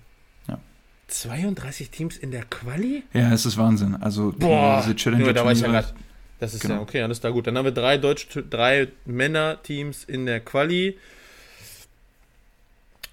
Ja. 0.49 0.59
32 1.07 1.91
Teams 1.91 2.17
in 2.17 2.33
der 2.33 2.45
Quali? 2.45 3.05
Ja, 3.13 3.33
es 3.33 3.47
ist 3.47 3.57
Wahnsinn. 3.57 3.95
Also 3.95 4.35
Boah, 4.37 4.83
diese 4.83 4.97
Challenger 4.97 5.33
da 5.33 5.45
war 5.45 5.53
ich 5.53 5.61
ja 5.61 5.69
grad, 5.69 5.95
Das 6.41 6.55
ist 6.55 6.61
genau. 6.61 6.75
ja 6.75 6.81
okay, 6.81 7.03
alles 7.03 7.21
da 7.21 7.31
gut. 7.31 7.47
Dann 7.47 7.57
haben 7.57 7.67
wir 7.67 7.73
drei 7.73 7.99
deutsche, 7.99 8.43
drei 8.43 8.89
Männer-Teams 9.05 10.03
in 10.05 10.27
der 10.27 10.41
Quali. 10.41 10.99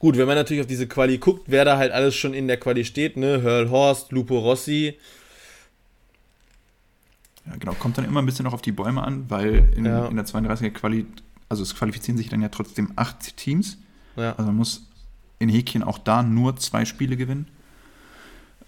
Gut, 0.03 0.17
wenn 0.17 0.27
man 0.27 0.35
natürlich 0.35 0.59
auf 0.59 0.67
diese 0.67 0.85
Quali 0.85 1.17
guckt, 1.17 1.43
wer 1.47 1.63
da 1.63 1.77
halt 1.77 1.93
alles 1.93 2.13
schon 2.13 2.33
in 2.33 2.49
der 2.49 2.57
Quali 2.57 2.83
steht, 2.83 3.15
ne? 3.15 3.41
Hurl 3.41 3.69
Horst, 3.69 4.11
Lupo 4.11 4.37
Rossi, 4.37 4.97
ja, 7.45 7.55
genau. 7.57 7.73
Kommt 7.73 7.97
dann 7.97 8.03
immer 8.03 8.21
ein 8.21 8.25
bisschen 8.25 8.43
noch 8.43 8.53
auf 8.53 8.61
die 8.61 8.73
Bäume 8.73 9.01
an, 9.01 9.29
weil 9.29 9.71
in, 9.77 9.85
ja. 9.85 10.07
in 10.07 10.17
der 10.17 10.25
32er 10.25 10.71
Quali, 10.71 11.05
also 11.47 11.63
es 11.63 11.73
qualifizieren 11.73 12.17
sich 12.17 12.27
dann 12.27 12.41
ja 12.41 12.49
trotzdem 12.49 12.91
acht 12.97 13.37
Teams. 13.37 13.77
Ja. 14.17 14.31
Also 14.31 14.47
man 14.47 14.57
muss 14.57 14.87
in 15.39 15.47
Häkchen 15.47 15.83
auch 15.83 15.97
da 15.97 16.21
nur 16.21 16.57
zwei 16.57 16.83
Spiele 16.83 17.17
gewinnen, 17.17 17.47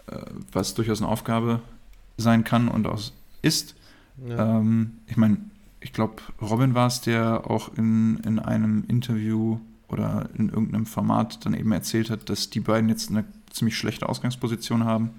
äh, 0.08 0.18
was 0.54 0.74
durchaus 0.74 1.02
eine 1.02 1.10
Aufgabe 1.10 1.62
sein 2.18 2.46
kann 2.46 2.68
und 2.70 2.88
auch 2.88 3.02
ist. 3.42 3.76
Ja. 4.26 4.60
Ähm, 4.60 5.00
ich 5.08 5.18
meine, 5.18 5.38
ich 5.82 5.92
glaube, 5.92 6.16
Robin 6.42 6.76
war 6.76 6.88
es, 6.88 7.02
der 7.02 7.50
auch 7.50 7.78
in, 7.78 8.22
in 8.26 8.40
einem 8.40 8.86
Interview 8.88 9.60
oder 9.88 10.30
in 10.38 10.50
irgendeinem 10.50 10.86
Format 10.86 11.46
dann 11.46 11.54
eben 11.54 11.72
erzählt 11.72 12.10
hat, 12.10 12.30
dass 12.30 12.50
die 12.50 12.60
beiden 12.60 12.90
jetzt 12.90 13.10
eine 13.10 13.26
ziemlich 13.52 13.78
schlechte 13.78 14.10
Ausgangsposition 14.10 14.84
haben 14.84 15.12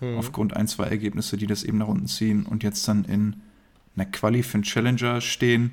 mhm. 0.00 0.18
aufgrund 0.18 0.56
ein, 0.56 0.68
zwei 0.68 0.84
Ergebnisse, 0.84 1.36
die 1.36 1.46
das 1.46 1.62
eben 1.62 1.78
nach 1.78 1.88
unten 1.88 2.06
ziehen 2.06 2.46
und 2.46 2.62
jetzt 2.62 2.86
dann 2.88 3.04
in 3.04 3.36
einer 3.96 4.06
Quali 4.06 4.42
für 4.42 4.54
einen 4.54 4.62
Challenger 4.62 5.20
stehen. 5.20 5.72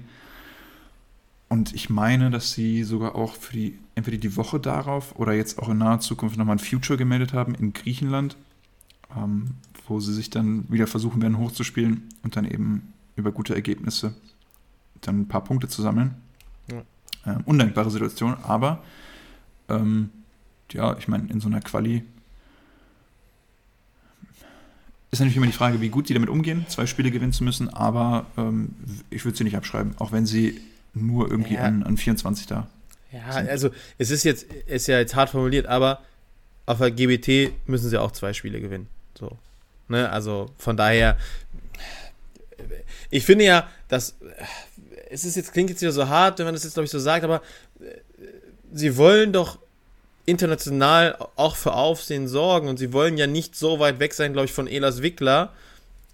Und 1.50 1.74
ich 1.74 1.90
meine, 1.90 2.30
dass 2.30 2.52
sie 2.52 2.84
sogar 2.84 3.16
auch 3.16 3.36
für 3.36 3.54
die, 3.54 3.80
entweder 3.96 4.18
die 4.18 4.36
Woche 4.36 4.60
darauf 4.60 5.16
oder 5.18 5.34
jetzt 5.34 5.60
auch 5.60 5.70
in 5.70 5.78
naher 5.78 6.00
Zukunft 6.00 6.38
nochmal 6.38 6.56
ein 6.56 6.60
Future 6.60 6.98
gemeldet 6.98 7.34
haben 7.34 7.56
in 7.56 7.74
Griechenland, 7.74 8.36
ähm, 9.16 9.52
wo 9.88 10.00
sie 10.00 10.14
sich 10.14 10.30
dann 10.30 10.66
wieder 10.70 10.88
versuchen 10.88 11.22
werden 11.22 11.38
hochzuspielen 11.38 12.04
und 12.24 12.36
dann 12.36 12.46
eben 12.46 12.94
über 13.16 13.32
gute 13.32 13.56
Ergebnisse 13.56 14.14
dann 15.02 15.22
ein 15.22 15.28
paar 15.28 15.44
Punkte 15.44 15.68
zu 15.68 15.82
sammeln. 15.82 16.16
Ja. 17.28 17.34
Ähm, 17.34 17.42
undankbare 17.46 17.92
Situation, 17.92 18.38
aber 18.44 18.84
ähm, 19.70 20.10
ja, 20.72 20.98
ich 20.98 21.08
meine, 21.08 21.30
in 21.30 21.40
so 21.40 21.48
einer 21.48 21.62
Quali 21.62 22.04
ist 25.12 25.20
natürlich 25.20 25.38
immer 25.38 25.46
die 25.46 25.54
Frage, 25.54 25.80
wie 25.80 25.90
gut 25.90 26.08
sie 26.08 26.14
damit 26.14 26.30
umgehen, 26.30 26.66
zwei 26.68 26.86
Spiele 26.86 27.12
gewinnen 27.12 27.32
zu 27.32 27.44
müssen, 27.44 27.70
aber 27.70 28.26
ähm, 28.38 28.76
ich 29.10 29.24
würde 29.24 29.38
sie 29.38 29.44
nicht 29.44 29.56
abschreiben, 29.56 29.94
auch 30.00 30.12
wenn 30.12 30.26
sie 30.26 30.60
nur 30.94 31.30
irgendwie 31.30 31.56
ja. 31.56 31.62
an, 31.62 31.84
an 31.84 31.98
24 31.98 32.48
da. 32.48 32.68
Ja, 33.12 33.32
sind. 33.32 33.50
also 33.50 33.70
es 33.98 34.12
ist 34.12 34.24
jetzt, 34.24 34.44
ist 34.44 34.88
ja 34.88 35.00
jetzt 35.00 35.16
hart 35.16 35.30
formuliert, 35.30 35.66
aber 35.66 36.02
auf 36.66 36.80
der 36.80 36.92
GBT 36.92 37.54
müssen 37.68 37.90
sie 37.90 38.00
auch 38.00 38.12
zwei 38.12 38.34
Spiele 38.34 38.60
gewinnen. 38.60 38.88
So. 39.18 39.38
Ne? 39.88 40.10
Also 40.10 40.52
von 40.58 40.76
daher, 40.76 41.18
ich 43.10 43.26
finde 43.26 43.46
ja, 43.46 43.68
dass 43.88 44.16
es 45.10 45.26
ist 45.26 45.36
jetzt, 45.36 45.54
klingt 45.54 45.70
jetzt 45.70 45.82
wieder 45.82 45.92
so 45.92 46.08
hart, 46.08 46.40
wenn 46.40 46.46
man 46.46 46.54
das 46.54 46.64
jetzt, 46.64 46.74
glaube 46.74 46.86
ich, 46.86 46.92
so 46.92 47.00
sagt, 47.00 47.24
aber 47.24 47.42
sie 48.72 48.98
wollen 48.98 49.34
doch 49.34 49.60
international 50.26 51.18
auch 51.36 51.56
für 51.56 51.74
Aufsehen 51.74 52.28
sorgen 52.28 52.68
und 52.68 52.78
sie 52.78 52.92
wollen 52.92 53.18
ja 53.18 53.28
nicht 53.28 53.56
so 53.56 53.80
weit 53.80 54.00
weg 54.00 54.14
sein, 54.14 54.34
glaube 54.34 54.46
ich, 54.46 54.54
von 54.54 54.68
Elas 54.68 55.02
Wickler. 55.02 55.54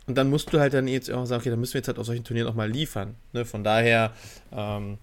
Und 0.05 0.15
dann 0.15 0.29
musst 0.29 0.53
du 0.53 0.59
halt 0.59 0.73
dann 0.73 0.87
jetzt 0.87 1.09
auch 1.09 1.25
sagen, 1.25 1.41
okay, 1.41 1.49
dann 1.49 1.59
müssen 1.59 1.73
wir 1.73 1.79
jetzt 1.79 1.87
halt 1.87 1.97
auf 1.97 2.05
solchen 2.05 2.23
Turnieren 2.23 2.47
auch 2.47 2.53
mal 2.53 2.69
liefern. 2.69 3.15
Ne? 3.31 3.45
Von 3.45 3.63
daher, 3.63 4.11
ähm, 4.51 4.97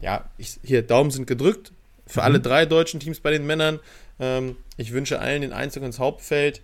ja, 0.00 0.28
ich, 0.38 0.58
hier, 0.64 0.82
Daumen 0.82 1.10
sind 1.10 1.26
gedrückt 1.26 1.72
für 2.06 2.20
mhm. 2.20 2.24
alle 2.24 2.40
drei 2.40 2.66
deutschen 2.66 2.98
Teams 2.98 3.20
bei 3.20 3.30
den 3.30 3.46
Männern. 3.46 3.78
Ähm, 4.18 4.56
ich 4.76 4.92
wünsche 4.92 5.20
allen 5.20 5.42
den 5.42 5.52
Einzug 5.52 5.84
ins 5.84 5.98
Hauptfeld. 5.98 6.60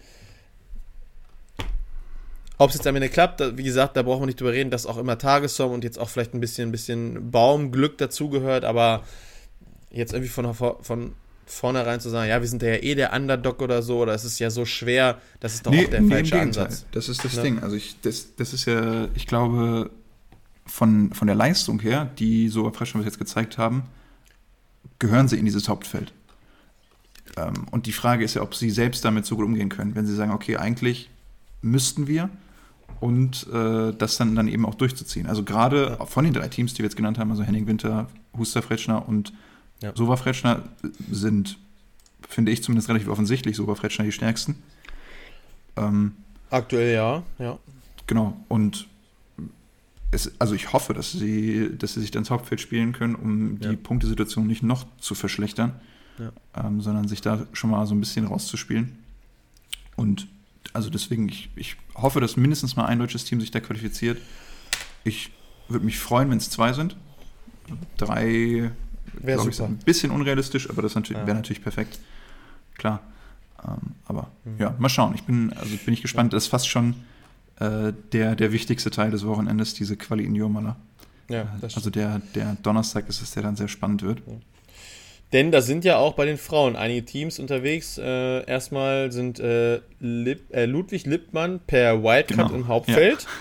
Ob 2.56 2.70
es 2.70 2.76
jetzt 2.76 2.86
am 2.86 2.94
Ende 2.94 3.08
klappt, 3.08 3.40
da, 3.40 3.58
wie 3.58 3.64
gesagt, 3.64 3.96
da 3.96 4.02
brauchen 4.02 4.22
wir 4.22 4.26
nicht 4.26 4.40
drüber 4.40 4.52
reden, 4.52 4.70
dass 4.70 4.86
auch 4.86 4.96
immer 4.96 5.18
Tagesform 5.18 5.72
und 5.72 5.84
jetzt 5.84 5.98
auch 5.98 6.08
vielleicht 6.08 6.34
ein 6.34 6.40
bisschen, 6.40 6.68
ein 6.68 6.72
bisschen 6.72 7.30
Baumglück 7.30 7.98
dazugehört, 7.98 8.64
aber 8.64 9.02
jetzt 9.90 10.12
irgendwie 10.12 10.30
von, 10.30 10.54
von 10.54 11.12
vornherein 11.46 12.00
zu 12.00 12.10
sagen, 12.10 12.28
ja, 12.28 12.40
wir 12.40 12.48
sind 12.48 12.62
ja 12.62 12.74
eh 12.74 12.94
der 12.94 13.12
Underdog 13.12 13.60
oder 13.60 13.82
so, 13.82 13.98
oder 13.98 14.14
es 14.14 14.24
ist 14.24 14.38
ja 14.38 14.50
so 14.50 14.64
schwer, 14.64 15.20
das 15.40 15.54
ist 15.54 15.66
doch 15.66 15.72
nee, 15.72 15.84
auch 15.84 15.90
der 15.90 16.00
nee, 16.00 16.10
falsche 16.10 16.40
Ansatz. 16.40 16.86
Das 16.92 17.08
ist 17.08 17.24
das 17.24 17.36
ne? 17.36 17.42
Ding. 17.42 17.58
Also 17.58 17.76
ich, 17.76 17.96
das, 18.02 18.34
das 18.36 18.52
ist 18.52 18.66
ja, 18.66 19.08
ich 19.14 19.26
glaube, 19.26 19.90
von, 20.66 21.12
von 21.12 21.26
der 21.26 21.36
Leistung 21.36 21.80
her, 21.80 22.10
die 22.18 22.48
so 22.48 22.70
Freshmen 22.70 23.02
bis 23.02 23.12
jetzt 23.12 23.18
gezeigt 23.18 23.58
haben, 23.58 23.84
gehören 24.98 25.28
sie 25.28 25.38
in 25.38 25.44
dieses 25.44 25.68
Hauptfeld. 25.68 26.12
Ähm, 27.36 27.66
und 27.70 27.86
die 27.86 27.92
Frage 27.92 28.24
ist 28.24 28.34
ja, 28.34 28.42
ob 28.42 28.54
sie 28.54 28.70
selbst 28.70 29.04
damit 29.04 29.26
so 29.26 29.36
gut 29.36 29.44
umgehen 29.44 29.68
können, 29.68 29.94
wenn 29.94 30.06
sie 30.06 30.14
sagen, 30.14 30.32
okay, 30.32 30.56
eigentlich 30.56 31.10
müssten 31.62 32.06
wir 32.06 32.30
und 33.00 33.46
äh, 33.52 33.92
das 33.92 34.16
dann, 34.16 34.34
dann 34.34 34.48
eben 34.48 34.64
auch 34.64 34.74
durchzuziehen. 34.74 35.26
Also 35.26 35.42
gerade 35.42 35.96
ja. 35.98 36.06
von 36.06 36.24
den 36.24 36.32
drei 36.32 36.48
Teams, 36.48 36.74
die 36.74 36.78
wir 36.78 36.86
jetzt 36.86 36.96
genannt 36.96 37.18
haben, 37.18 37.30
also 37.30 37.42
Henning 37.42 37.66
Winter, 37.66 38.08
Huster 38.36 38.62
Fretschner 38.62 39.08
und 39.08 39.32
ja. 39.82 39.92
Sova 39.94 40.16
Fretschner 40.16 40.62
sind, 41.10 41.58
finde 42.26 42.52
ich 42.52 42.62
zumindest 42.62 42.88
relativ 42.88 43.08
offensichtlich, 43.08 43.56
Sova 43.56 43.74
Fretschner 43.74 44.04
die 44.04 44.12
stärksten. 44.12 44.56
Ähm, 45.76 46.12
Aktuell 46.50 46.94
ja, 46.94 47.22
ja. 47.38 47.58
Genau, 48.06 48.36
und 48.48 48.86
es, 50.10 50.32
also 50.38 50.54
ich 50.54 50.72
hoffe, 50.72 50.94
dass 50.94 51.12
sie, 51.12 51.76
dass 51.76 51.94
sie 51.94 52.00
sich 52.00 52.10
dann 52.10 52.22
ins 52.22 52.30
Hauptfeld 52.30 52.60
spielen 52.60 52.92
können, 52.92 53.14
um 53.14 53.58
die 53.58 53.68
ja. 53.68 53.76
Punktesituation 53.76 54.46
nicht 54.46 54.62
noch 54.62 54.86
zu 54.98 55.14
verschlechtern, 55.14 55.74
ja. 56.18 56.32
ähm, 56.56 56.80
sondern 56.80 57.08
sich 57.08 57.20
da 57.20 57.46
schon 57.52 57.70
mal 57.70 57.86
so 57.86 57.94
ein 57.94 58.00
bisschen 58.00 58.26
rauszuspielen. 58.26 58.98
Und 59.96 60.28
also 60.72 60.90
deswegen, 60.90 61.28
ich, 61.28 61.50
ich 61.56 61.76
hoffe, 61.94 62.20
dass 62.20 62.36
mindestens 62.36 62.76
mal 62.76 62.86
ein 62.86 62.98
deutsches 62.98 63.24
Team 63.24 63.40
sich 63.40 63.50
da 63.50 63.60
qualifiziert. 63.60 64.20
Ich 65.04 65.30
würde 65.68 65.84
mich 65.84 65.98
freuen, 65.98 66.30
wenn 66.30 66.38
es 66.38 66.50
zwei 66.50 66.72
sind. 66.72 66.96
Drei 67.96 68.70
wäre 69.12 69.48
ich 69.48 69.60
ein 69.60 69.78
bisschen 69.78 70.10
unrealistisch, 70.10 70.68
aber 70.68 70.82
das 70.82 70.94
natürlich, 70.94 71.20
ja. 71.20 71.26
wäre 71.26 71.36
natürlich 71.36 71.62
perfekt. 71.62 71.98
Klar. 72.76 73.00
Ähm, 73.66 73.92
aber 74.06 74.30
mhm. 74.44 74.56
ja, 74.58 74.74
mal 74.78 74.88
schauen. 74.88 75.14
Ich 75.14 75.22
bin, 75.22 75.52
also 75.52 75.76
bin 75.84 75.94
ich 75.94 76.02
gespannt. 76.02 76.32
Das 76.32 76.44
ist 76.44 76.48
fast 76.48 76.68
schon 76.68 76.94
äh, 77.60 77.92
der, 78.12 78.36
der 78.36 78.52
wichtigste 78.52 78.90
Teil 78.90 79.10
des 79.10 79.24
Wochenendes, 79.24 79.74
diese 79.74 79.96
Quali 79.96 80.24
in 80.24 80.34
Jomala. 80.34 80.76
Ja, 81.28 81.42
äh, 81.42 81.46
also 81.62 81.90
der, 81.90 82.20
der 82.34 82.56
Donnerstag 82.62 83.08
ist 83.08 83.22
es, 83.22 83.30
der 83.32 83.42
dann 83.42 83.56
sehr 83.56 83.68
spannend 83.68 84.02
wird. 84.02 84.22
Ja. 84.26 84.34
Denn 85.34 85.50
da 85.50 85.60
sind 85.62 85.84
ja 85.84 85.96
auch 85.96 86.14
bei 86.14 86.26
den 86.26 86.38
Frauen 86.38 86.76
einige 86.76 87.04
Teams 87.04 87.40
unterwegs. 87.40 87.98
Äh, 87.98 88.46
erstmal 88.46 89.10
sind 89.10 89.40
äh, 89.40 89.80
Lip, 89.98 90.54
äh, 90.54 90.64
Ludwig 90.64 91.06
Lippmann 91.06 91.58
per 91.66 92.04
Wildcard 92.04 92.50
genau. 92.50 92.54
im 92.54 92.68
Hauptfeld. 92.68 93.26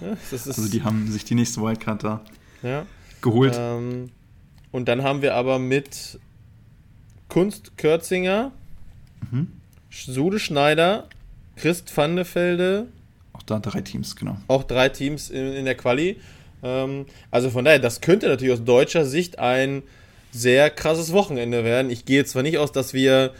Ja. 0.00 0.16
also 0.30 0.68
die 0.68 0.84
haben 0.84 1.10
sich 1.10 1.24
die 1.24 1.34
nächste 1.34 1.60
Wildcard 1.60 2.04
da 2.04 2.20
ja. 2.62 2.86
geholt. 3.22 3.56
Ähm, 3.58 4.10
und 4.70 4.88
dann 4.88 5.02
haben 5.02 5.22
wir 5.22 5.34
aber 5.34 5.58
mit 5.58 6.20
Kunst 7.28 7.78
Kürzinger, 7.78 8.52
mhm. 9.30 9.48
Sude 9.90 10.38
Schneider, 10.38 11.08
Christ 11.56 11.96
Vandefelde. 11.96 12.88
Auch 13.32 13.42
da 13.42 13.58
drei 13.58 13.80
Teams, 13.80 14.14
genau. 14.14 14.36
Auch 14.48 14.64
drei 14.64 14.90
Teams 14.90 15.30
in, 15.30 15.54
in 15.54 15.64
der 15.64 15.76
Quali. 15.76 16.20
Ähm, 16.62 17.06
also 17.30 17.48
von 17.48 17.64
daher, 17.64 17.78
das 17.78 18.02
könnte 18.02 18.28
natürlich 18.28 18.52
aus 18.52 18.64
deutscher 18.64 19.06
Sicht 19.06 19.38
ein 19.38 19.82
sehr 20.38 20.70
krasses 20.70 21.12
Wochenende 21.12 21.64
werden. 21.64 21.90
Ich 21.90 22.04
gehe 22.04 22.24
zwar 22.24 22.42
nicht 22.42 22.58
aus, 22.58 22.72
dass 22.72 22.94
wir 22.94 23.32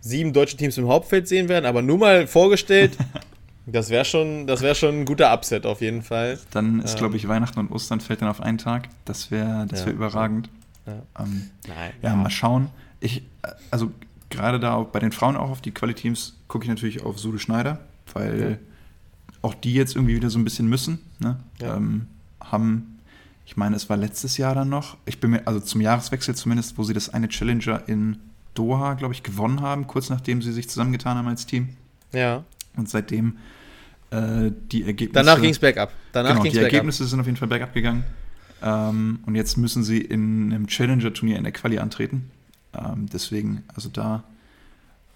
sieben 0.00 0.32
deutsche 0.32 0.56
Teams 0.56 0.76
im 0.76 0.88
Hauptfeld 0.88 1.26
sehen 1.26 1.48
werden, 1.48 1.64
aber 1.64 1.82
nur 1.82 1.98
mal 1.98 2.26
vorgestellt, 2.26 2.96
das 3.66 3.90
wäre 3.90 4.04
schon, 4.04 4.46
wär 4.46 4.74
schon 4.74 5.00
ein 5.00 5.04
guter 5.06 5.32
Upset 5.32 5.66
auf 5.66 5.80
jeden 5.80 6.02
Fall. 6.02 6.38
Dann 6.50 6.80
ist, 6.80 6.92
ähm, 6.92 6.98
glaube 6.98 7.16
ich, 7.16 7.26
Weihnachten 7.26 7.58
und 7.58 7.70
Ostern 7.70 8.00
fällt 8.00 8.22
dann 8.22 8.28
auf 8.28 8.40
einen 8.40 8.58
Tag. 8.58 8.88
Das 9.04 9.30
wäre 9.30 9.66
das 9.68 9.80
wär 9.86 9.92
ja, 9.92 9.96
überragend. 9.96 10.50
Ja. 10.86 11.02
Ähm, 11.18 11.50
Nein, 11.66 11.92
ja, 12.02 12.10
ja, 12.10 12.16
mal 12.16 12.30
schauen. 12.30 12.68
Ich, 13.00 13.22
also 13.70 13.90
gerade 14.28 14.60
da 14.60 14.78
bei 14.80 14.98
den 14.98 15.12
Frauen 15.12 15.36
auch 15.36 15.50
auf 15.50 15.62
die 15.62 15.70
Quali-Teams 15.70 16.36
gucke 16.48 16.64
ich 16.64 16.68
natürlich 16.68 17.02
auf 17.02 17.18
Sude 17.18 17.38
Schneider, 17.38 17.80
weil 18.12 18.58
auch 19.40 19.54
die 19.54 19.74
jetzt 19.74 19.94
irgendwie 19.94 20.16
wieder 20.16 20.30
so 20.30 20.38
ein 20.38 20.44
bisschen 20.44 20.68
müssen. 20.68 21.00
Ne? 21.18 21.38
Ähm, 21.60 22.06
haben 22.40 22.93
ich 23.46 23.56
meine, 23.56 23.76
es 23.76 23.90
war 23.90 23.96
letztes 23.96 24.36
Jahr 24.36 24.54
dann 24.54 24.68
noch, 24.68 24.96
ich 25.04 25.20
bin 25.20 25.30
mir, 25.30 25.46
also 25.46 25.60
zum 25.60 25.80
Jahreswechsel 25.80 26.34
zumindest, 26.34 26.78
wo 26.78 26.82
sie 26.82 26.94
das 26.94 27.12
eine 27.12 27.28
Challenger 27.28 27.82
in 27.88 28.18
Doha, 28.54 28.94
glaube 28.94 29.14
ich, 29.14 29.22
gewonnen 29.22 29.60
haben, 29.60 29.86
kurz 29.86 30.10
nachdem 30.10 30.40
sie 30.40 30.52
sich 30.52 30.68
zusammengetan 30.68 31.18
haben 31.18 31.28
als 31.28 31.46
Team. 31.46 31.70
Ja. 32.12 32.44
Und 32.76 32.88
seitdem 32.88 33.38
äh, 34.10 34.50
die 34.72 34.84
Ergebnisse. 34.84 35.24
Danach 35.24 35.40
ging 35.40 35.50
es 35.50 35.58
bergab. 35.58 35.92
Danach 36.12 36.40
genau, 36.40 36.44
die 36.44 36.58
Ergebnisse 36.58 37.04
sind 37.04 37.20
auf 37.20 37.26
jeden 37.26 37.36
Fall 37.36 37.48
bergab 37.48 37.74
gegangen. 37.74 38.04
Ähm, 38.62 39.20
und 39.26 39.34
jetzt 39.34 39.58
müssen 39.58 39.84
sie 39.84 39.98
in 39.98 40.52
einem 40.52 40.66
Challenger-Turnier 40.66 41.36
in 41.36 41.44
der 41.44 41.52
Quali 41.52 41.78
antreten. 41.78 42.30
Ähm, 42.72 43.06
deswegen, 43.12 43.62
also 43.74 43.88
da 43.88 44.24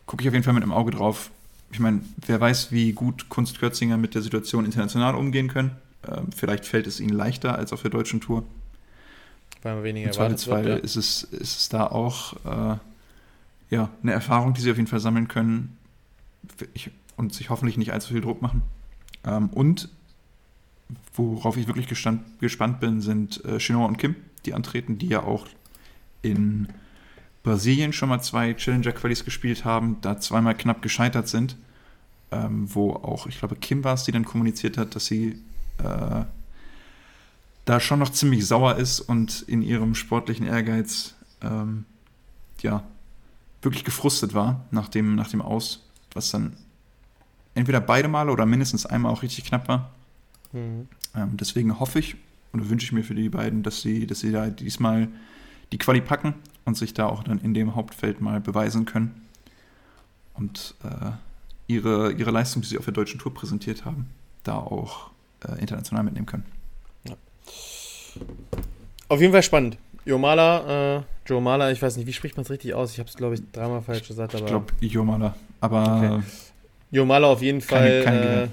gucke 0.06 0.22
ich 0.22 0.28
auf 0.28 0.34
jeden 0.34 0.44
Fall 0.44 0.54
mit 0.54 0.62
einem 0.62 0.72
Auge 0.72 0.90
drauf. 0.90 1.30
Ich 1.72 1.80
meine, 1.80 2.00
wer 2.26 2.40
weiß, 2.40 2.72
wie 2.72 2.92
gut 2.92 3.28
Kunst 3.28 3.58
Kürzinger 3.58 3.96
mit 3.96 4.14
der 4.14 4.22
Situation 4.22 4.64
international 4.64 5.14
umgehen 5.14 5.48
können. 5.48 5.72
Ähm, 6.06 6.30
vielleicht 6.34 6.64
fällt 6.64 6.86
es 6.86 7.00
ihnen 7.00 7.14
leichter 7.14 7.56
als 7.56 7.72
auf 7.72 7.82
der 7.82 7.90
deutschen 7.90 8.20
Tour. 8.20 8.44
Weil 9.62 9.74
man 9.74 9.84
weniger 9.84 10.08
Im 10.08 10.12
Zweifelsfall 10.12 10.64
wird, 10.64 10.78
ja. 10.78 10.84
ist, 10.84 10.96
es, 10.96 11.22
ist 11.24 11.58
es 11.58 11.68
da 11.68 11.86
auch 11.86 12.34
äh, 12.44 12.76
ja, 13.70 13.90
eine 14.02 14.12
Erfahrung, 14.12 14.54
die 14.54 14.60
sie 14.60 14.70
auf 14.70 14.76
jeden 14.76 14.86
Fall 14.86 15.00
sammeln 15.00 15.28
können 15.28 15.76
ich, 16.74 16.90
und 17.16 17.34
sich 17.34 17.50
hoffentlich 17.50 17.76
nicht 17.76 17.92
allzu 17.92 18.12
viel 18.12 18.20
Druck 18.20 18.40
machen. 18.40 18.62
Ähm, 19.24 19.48
und 19.50 19.88
worauf 21.14 21.56
ich 21.56 21.66
wirklich 21.66 21.88
gestand, 21.88 22.22
gespannt 22.40 22.80
bin, 22.80 23.00
sind 23.00 23.44
äh, 23.44 23.58
Chinois 23.58 23.86
und 23.86 23.98
Kim, 23.98 24.14
die 24.46 24.54
antreten, 24.54 24.98
die 24.98 25.08
ja 25.08 25.22
auch 25.22 25.46
in 26.22 26.68
Brasilien 27.42 27.92
schon 27.92 28.08
mal 28.08 28.20
zwei 28.20 28.54
Challenger-Qualis 28.54 29.24
gespielt 29.24 29.64
haben, 29.64 29.98
da 30.00 30.18
zweimal 30.18 30.54
knapp 30.56 30.82
gescheitert 30.82 31.28
sind, 31.28 31.56
ähm, 32.30 32.72
wo 32.74 32.92
auch, 32.92 33.26
ich 33.26 33.38
glaube, 33.38 33.56
Kim 33.56 33.84
war 33.84 33.94
es, 33.94 34.04
die 34.04 34.12
dann 34.12 34.24
kommuniziert 34.24 34.76
hat, 34.78 34.94
dass 34.94 35.06
sie 35.06 35.40
äh, 35.78 36.24
da 37.64 37.80
schon 37.80 37.98
noch 37.98 38.10
ziemlich 38.10 38.46
sauer 38.46 38.76
ist 38.76 39.00
und 39.00 39.42
in 39.42 39.62
ihrem 39.62 39.94
sportlichen 39.94 40.46
Ehrgeiz 40.46 41.14
ähm, 41.42 41.84
ja 42.62 42.82
wirklich 43.62 43.84
gefrustet 43.84 44.34
war 44.34 44.64
nach 44.70 44.88
dem, 44.88 45.14
nach 45.14 45.28
dem 45.28 45.42
Aus, 45.42 45.84
was 46.12 46.30
dann 46.30 46.56
entweder 47.54 47.80
beide 47.80 48.08
Male 48.08 48.30
oder 48.30 48.46
mindestens 48.46 48.86
einmal 48.86 49.12
auch 49.12 49.22
richtig 49.22 49.44
knapp 49.44 49.68
war. 49.68 49.90
Mhm. 50.52 50.88
Ähm, 51.14 51.36
deswegen 51.36 51.78
hoffe 51.78 51.98
ich 51.98 52.16
und 52.52 52.70
wünsche 52.70 52.86
ich 52.86 52.92
mir 52.92 53.04
für 53.04 53.14
die 53.14 53.28
beiden, 53.28 53.62
dass 53.62 53.82
sie, 53.82 54.06
dass 54.06 54.20
sie 54.20 54.32
da 54.32 54.48
diesmal 54.48 55.08
die 55.72 55.78
Quali 55.78 56.00
packen 56.00 56.34
und 56.64 56.76
sich 56.76 56.94
da 56.94 57.06
auch 57.06 57.24
dann 57.24 57.38
in 57.38 57.54
dem 57.54 57.74
Hauptfeld 57.74 58.20
mal 58.20 58.40
beweisen 58.40 58.84
können 58.84 59.26
und 60.34 60.74
äh, 60.84 61.10
ihre, 61.66 62.12
ihre 62.12 62.30
Leistung, 62.30 62.62
die 62.62 62.68
sie 62.68 62.78
auf 62.78 62.84
der 62.84 62.94
deutschen 62.94 63.20
Tour 63.20 63.34
präsentiert 63.34 63.84
haben, 63.84 64.06
da 64.44 64.56
auch 64.56 65.10
äh, 65.46 65.60
international 65.60 66.04
mitnehmen 66.04 66.26
können. 66.26 66.44
Ja. 67.08 67.14
Auf 69.08 69.20
jeden 69.20 69.32
Fall 69.32 69.42
spannend. 69.42 69.78
Jomala, 70.04 70.96
äh, 70.96 71.02
Jomala, 71.26 71.70
ich 71.70 71.82
weiß 71.82 71.96
nicht, 71.96 72.06
wie 72.06 72.12
spricht 72.12 72.36
man 72.36 72.44
es 72.44 72.50
richtig 72.50 72.74
aus? 72.74 72.92
Ich 72.92 72.98
habe 72.98 73.08
es, 73.08 73.16
glaube 73.16 73.34
ich, 73.34 73.42
dreimal 73.52 73.82
falsch 73.82 74.08
gesagt. 74.08 74.34
Aber 74.34 74.44
ich 74.44 74.48
glaube, 74.48 74.72
Jomala. 74.80 75.34
Aber. 75.60 75.96
Okay. 75.96 76.22
Jomala 76.90 77.26
auf 77.26 77.42
jeden 77.42 77.60
Fall 77.60 78.02
keine, 78.02 78.42
äh, 78.44 78.48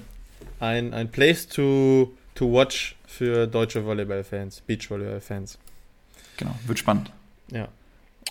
ein, 0.60 0.92
ein 0.92 1.10
Place 1.10 1.48
to, 1.48 2.12
to 2.34 2.52
watch 2.52 2.96
für 3.06 3.46
deutsche 3.46 3.84
Volleyball-Fans, 3.84 4.60
Beach-Volleyball-Fans. 4.66 5.58
Genau, 6.36 6.54
wird 6.66 6.78
spannend. 6.78 7.10
Ja. 7.50 7.68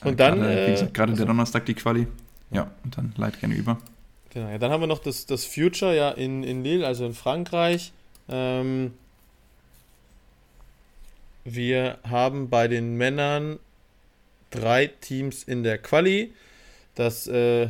Und 0.04 0.14
äh, 0.14 0.16
dann. 0.16 0.40
Gerade, 0.40 0.68
wie 0.68 0.72
gesagt, 0.72 0.94
gerade 0.94 1.12
also, 1.14 1.24
der 1.24 1.28
Donnerstag 1.28 1.66
die 1.66 1.74
Quali. 1.74 2.08
Ja, 2.52 2.70
und 2.84 2.98
dann 2.98 3.14
leit 3.18 3.40
gerne 3.40 3.56
über. 3.56 3.80
Genau, 4.30 4.50
ja, 4.50 4.58
dann 4.58 4.72
haben 4.72 4.82
wir 4.82 4.88
noch 4.88 5.00
das, 5.00 5.26
das 5.26 5.46
Future 5.46 5.96
ja 5.96 6.12
in, 6.12 6.44
in 6.44 6.64
Lille, 6.64 6.86
also 6.86 7.06
in 7.06 7.14
Frankreich. 7.14 7.94
Ähm, 8.30 8.94
wir 11.44 12.00
haben 12.04 12.50
bei 12.50 12.68
den 12.68 12.96
Männern 12.96 13.60
drei 14.50 14.88
Teams 14.88 15.44
in 15.44 15.64
der 15.64 15.78
Quali. 15.78 16.34
Das 16.96 17.28
äh, 17.28 17.70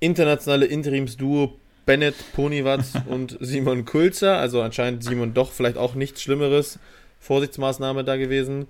internationale 0.00 0.66
Interimsduo 0.66 1.58
Bennett 1.84 2.14
Ponywatz 2.32 2.92
und 3.06 3.36
Simon 3.40 3.84
Kulzer. 3.84 4.38
Also 4.38 4.62
anscheinend 4.62 5.04
Simon 5.04 5.34
doch 5.34 5.52
vielleicht 5.52 5.76
auch 5.76 5.94
nichts 5.94 6.22
Schlimmeres. 6.22 6.78
Vorsichtsmaßnahme 7.20 8.04
da 8.04 8.16
gewesen. 8.16 8.66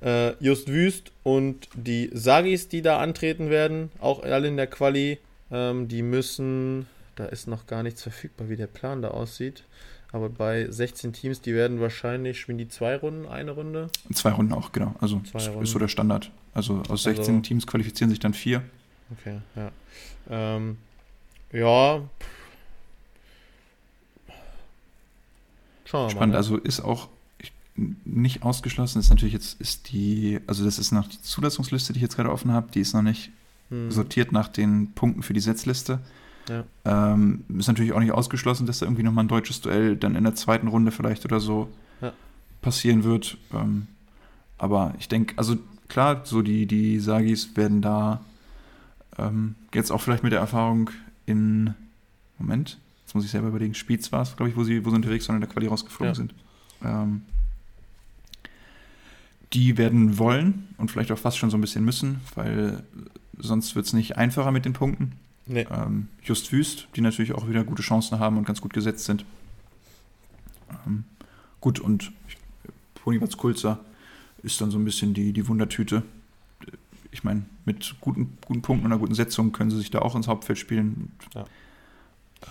Äh, 0.00 0.32
Just 0.40 0.68
Wüst 0.68 1.12
und 1.22 1.68
die 1.74 2.10
Sagis, 2.12 2.68
die 2.68 2.82
da 2.82 2.98
antreten 2.98 3.50
werden, 3.50 3.90
auch 3.98 4.22
alle 4.22 4.48
in 4.48 4.56
der 4.56 4.66
Quali. 4.66 5.18
Ähm, 5.50 5.88
die 5.88 6.02
müssen, 6.02 6.86
da 7.14 7.26
ist 7.26 7.46
noch 7.46 7.66
gar 7.66 7.82
nichts 7.82 8.02
verfügbar, 8.02 8.48
wie 8.48 8.56
der 8.56 8.66
Plan 8.66 9.02
da 9.02 9.08
aussieht. 9.08 9.64
Aber 10.16 10.30
bei 10.30 10.66
16 10.70 11.12
Teams, 11.12 11.42
die 11.42 11.54
werden 11.54 11.78
wahrscheinlich, 11.78 12.40
spielen 12.40 12.56
die 12.56 12.68
zwei 12.68 12.96
Runden, 12.96 13.26
eine 13.26 13.50
Runde? 13.50 13.90
Zwei 14.14 14.30
Runden 14.30 14.54
auch, 14.54 14.72
genau. 14.72 14.94
Also 14.98 15.20
das 15.34 15.48
ist 15.48 15.72
so 15.72 15.78
der 15.78 15.88
Standard. 15.88 16.30
Also 16.54 16.82
aus 16.88 17.02
16 17.02 17.34
also, 17.34 17.40
Teams 17.42 17.66
qualifizieren 17.66 18.08
sich 18.08 18.18
dann 18.18 18.32
vier. 18.32 18.62
Okay, 19.12 19.40
ja. 19.54 19.70
Ähm, 20.30 20.78
ja. 21.52 22.00
Schauen 25.84 26.06
wir 26.06 26.10
Spannend, 26.10 26.16
mal, 26.16 26.26
ne? 26.28 26.36
also 26.38 26.56
ist 26.56 26.80
auch 26.80 27.10
nicht 28.06 28.42
ausgeschlossen, 28.42 29.00
ist 29.00 29.10
natürlich 29.10 29.34
jetzt, 29.34 29.60
ist 29.60 29.92
die, 29.92 30.40
also 30.46 30.64
das 30.64 30.78
ist 30.78 30.92
noch 30.92 31.06
die 31.08 31.20
Zulassungsliste, 31.20 31.92
die 31.92 31.98
ich 31.98 32.02
jetzt 32.02 32.16
gerade 32.16 32.32
offen 32.32 32.52
habe, 32.52 32.72
die 32.72 32.80
ist 32.80 32.94
noch 32.94 33.02
nicht 33.02 33.32
hm. 33.68 33.90
sortiert 33.90 34.32
nach 34.32 34.48
den 34.48 34.92
Punkten 34.92 35.22
für 35.22 35.34
die 35.34 35.40
Setzliste. 35.40 36.00
Ja. 36.48 36.64
Ähm, 36.84 37.44
ist 37.58 37.66
natürlich 37.66 37.92
auch 37.92 38.00
nicht 38.00 38.12
ausgeschlossen, 38.12 38.66
dass 38.66 38.78
da 38.78 38.86
irgendwie 38.86 39.02
nochmal 39.02 39.24
ein 39.24 39.28
deutsches 39.28 39.60
Duell 39.60 39.96
dann 39.96 40.14
in 40.14 40.24
der 40.24 40.34
zweiten 40.34 40.68
Runde 40.68 40.92
vielleicht 40.92 41.24
oder 41.24 41.40
so 41.40 41.68
ja. 42.00 42.12
passieren 42.62 43.04
wird. 43.04 43.36
Ähm, 43.52 43.88
aber 44.58 44.94
ich 44.98 45.08
denke, 45.08 45.34
also 45.36 45.56
klar, 45.88 46.22
so 46.24 46.42
die, 46.42 46.66
die 46.66 47.00
Sagis 47.00 47.56
werden 47.56 47.82
da 47.82 48.20
ähm, 49.18 49.54
jetzt 49.74 49.90
auch 49.90 50.00
vielleicht 50.00 50.22
mit 50.22 50.32
der 50.32 50.40
Erfahrung 50.40 50.90
in 51.26 51.74
Moment, 52.38 52.78
jetzt 53.04 53.14
muss 53.14 53.24
ich 53.24 53.30
selber 53.30 53.48
überlegen, 53.48 53.74
Spiez 53.74 54.12
war 54.12 54.22
es, 54.22 54.36
glaube 54.36 54.50
ich, 54.50 54.56
wo 54.56 54.64
sie, 54.64 54.84
wo 54.84 54.90
sie 54.90 54.96
unterwegs 54.96 55.28
waren 55.28 55.36
in 55.36 55.40
der 55.40 55.50
Quali 55.50 55.66
rausgeflogen 55.66 56.08
ja. 56.08 56.14
sind. 56.14 56.34
Ähm, 56.84 57.22
die 59.52 59.78
werden 59.78 60.18
wollen 60.18 60.68
und 60.76 60.90
vielleicht 60.90 61.12
auch 61.12 61.18
fast 61.18 61.38
schon 61.38 61.50
so 61.50 61.56
ein 61.56 61.60
bisschen 61.60 61.84
müssen, 61.84 62.20
weil 62.34 62.82
sonst 63.38 63.74
wird 63.74 63.86
es 63.86 63.92
nicht 63.92 64.16
einfacher 64.16 64.50
mit 64.50 64.64
den 64.64 64.72
Punkten. 64.72 65.12
Nee. 65.46 65.66
Ähm, 65.70 66.08
Just 66.22 66.52
Wüst, 66.52 66.88
die 66.96 67.00
natürlich 67.00 67.32
auch 67.32 67.48
wieder 67.48 67.64
gute 67.64 67.82
Chancen 67.82 68.18
haben 68.18 68.36
und 68.36 68.44
ganz 68.44 68.60
gut 68.60 68.72
gesetzt 68.72 69.04
sind. 69.04 69.24
Ähm, 70.86 71.04
gut, 71.60 71.78
und 71.78 72.12
Ponywatz 72.94 73.36
Kulzer 73.36 73.78
ist 74.42 74.60
dann 74.60 74.70
so 74.70 74.78
ein 74.78 74.84
bisschen 74.84 75.14
die, 75.14 75.32
die 75.32 75.46
Wundertüte. 75.46 76.02
Ich 77.12 77.22
meine, 77.24 77.44
mit 77.64 77.94
guten, 78.00 78.36
guten 78.44 78.62
Punkten 78.62 78.86
und 78.86 78.92
einer 78.92 79.00
guten 79.00 79.14
Setzung 79.14 79.52
können 79.52 79.70
sie 79.70 79.78
sich 79.78 79.90
da 79.90 80.00
auch 80.00 80.16
ins 80.16 80.28
Hauptfeld 80.28 80.58
spielen. 80.58 81.12
Ja. 81.34 81.46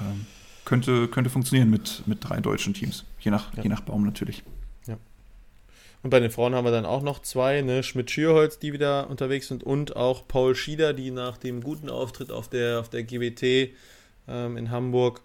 Ähm, 0.02 0.26
könnte, 0.64 1.08
könnte 1.10 1.30
funktionieren 1.30 1.70
mit, 1.70 2.04
mit 2.08 2.28
drei 2.28 2.39
deutschen 2.39 2.74
Teams, 2.74 3.06
je 3.20 3.32
nach, 3.32 3.54
ja. 3.56 3.64
je 3.64 3.70
nach 3.70 3.82
Baum 3.82 4.04
natürlich. 4.04 4.43
Und 6.06 6.12
bei 6.12 6.20
den 6.20 6.30
Frauen 6.30 6.53
haben 6.53 6.66
wir 6.66 6.72
dann 6.72 6.86
auch 6.86 7.01
noch 7.01 7.24
zwei, 7.24 7.64
ne? 7.64 7.82
Schmidt-Schierholz, 7.82 8.60
die 8.60 8.74
wieder 8.74 9.10
unterwegs 9.10 9.47
sind 9.47 9.64
und 9.64 9.95
auch 9.95 10.28
Paul 10.28 10.53
Schieder, 10.53 10.93
die 10.93 11.10
nach 11.10 11.38
dem 11.38 11.64
guten 11.64 11.89
Auftritt 11.89 12.32
auf 12.32 12.47
der, 12.47 12.80
auf 12.80 12.89
der 12.89 13.01
GWT 13.01 13.74
ähm, 14.28 14.56
in 14.56 14.70
Hamburg 14.70 15.22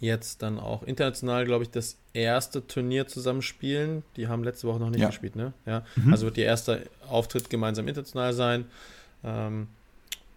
jetzt 0.00 0.42
dann 0.42 0.58
auch 0.58 0.82
international, 0.82 1.46
glaube 1.46 1.64
ich, 1.64 1.70
das 1.70 1.96
erste 2.12 2.66
Turnier 2.66 3.06
zusammenspielen. 3.06 4.02
Die 4.18 4.28
haben 4.28 4.44
letzte 4.44 4.68
Woche 4.68 4.80
noch 4.80 4.90
nicht 4.90 5.00
ja. 5.00 5.06
gespielt, 5.06 5.34
ne? 5.34 5.54
Ja. 5.64 5.82
Mhm. 5.96 6.12
Also 6.12 6.26
wird 6.26 6.36
ihr 6.36 6.44
erster 6.44 6.80
Auftritt 7.08 7.48
gemeinsam 7.48 7.88
international 7.88 8.34
sein. 8.34 8.66
Ähm, 9.24 9.68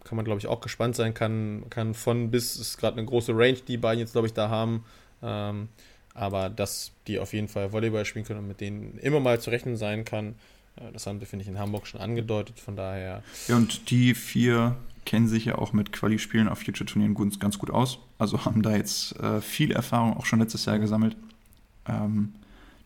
kann 0.06 0.16
man, 0.16 0.24
glaube 0.24 0.40
ich, 0.40 0.48
auch 0.48 0.62
gespannt 0.62 0.96
sein. 0.96 1.14
Kann, 1.14 1.66
kann 1.70 1.96
von 1.96 2.32
bis 2.32 2.56
ist 2.56 2.78
gerade 2.78 2.96
eine 2.96 3.06
große 3.06 3.34
Range, 3.36 3.58
die 3.68 3.76
beiden 3.76 4.00
jetzt, 4.00 4.14
glaube 4.14 4.28
ich, 4.28 4.34
da 4.34 4.48
haben. 4.48 4.86
Ähm, 5.22 5.68
aber 6.18 6.50
dass 6.50 6.92
die 7.08 7.20
auf 7.20 7.34
jeden 7.34 7.48
Fall 7.48 7.72
Volleyball 7.72 8.06
spielen 8.06 8.26
können 8.26 8.40
und 8.40 8.48
mit 8.48 8.60
denen 8.60 8.98
immer 9.00 9.20
mal 9.20 9.40
zu 9.40 9.50
rechnen 9.50 9.78
sein 9.78 10.04
kann, 10.04 10.36
äh, 10.76 10.92
das 10.92 11.06
haben 11.08 11.20
sie, 11.20 11.26
finde 11.26 11.44
ich, 11.44 11.50
in 11.50 11.60
Hamburg 11.60 11.88
schon 11.88 12.02
angedeutet. 12.02 12.60
Von 12.60 12.76
daher. 12.76 13.24
Ja, 13.48 13.56
und 13.56 13.90
die 13.90 14.14
vier 14.16 14.76
kennen 15.06 15.28
sich 15.28 15.46
ja 15.46 15.58
auch 15.58 15.72
mit 15.72 15.94
Quali-Spielen 15.94 16.50
auf 16.50 16.60
Future-Turnieren 16.60 17.16
ganz 17.40 17.58
gut 17.58 17.70
aus. 17.70 18.00
Also 18.18 18.46
haben 18.46 18.62
da 18.62 18.76
jetzt 18.76 19.18
äh, 19.20 19.40
viel 19.42 19.72
Erfahrung 19.72 20.18
auch 20.18 20.26
schon 20.26 20.40
letztes 20.40 20.66
Jahr 20.66 20.80
gesammelt. 20.80 21.16
Ähm, 21.88 22.34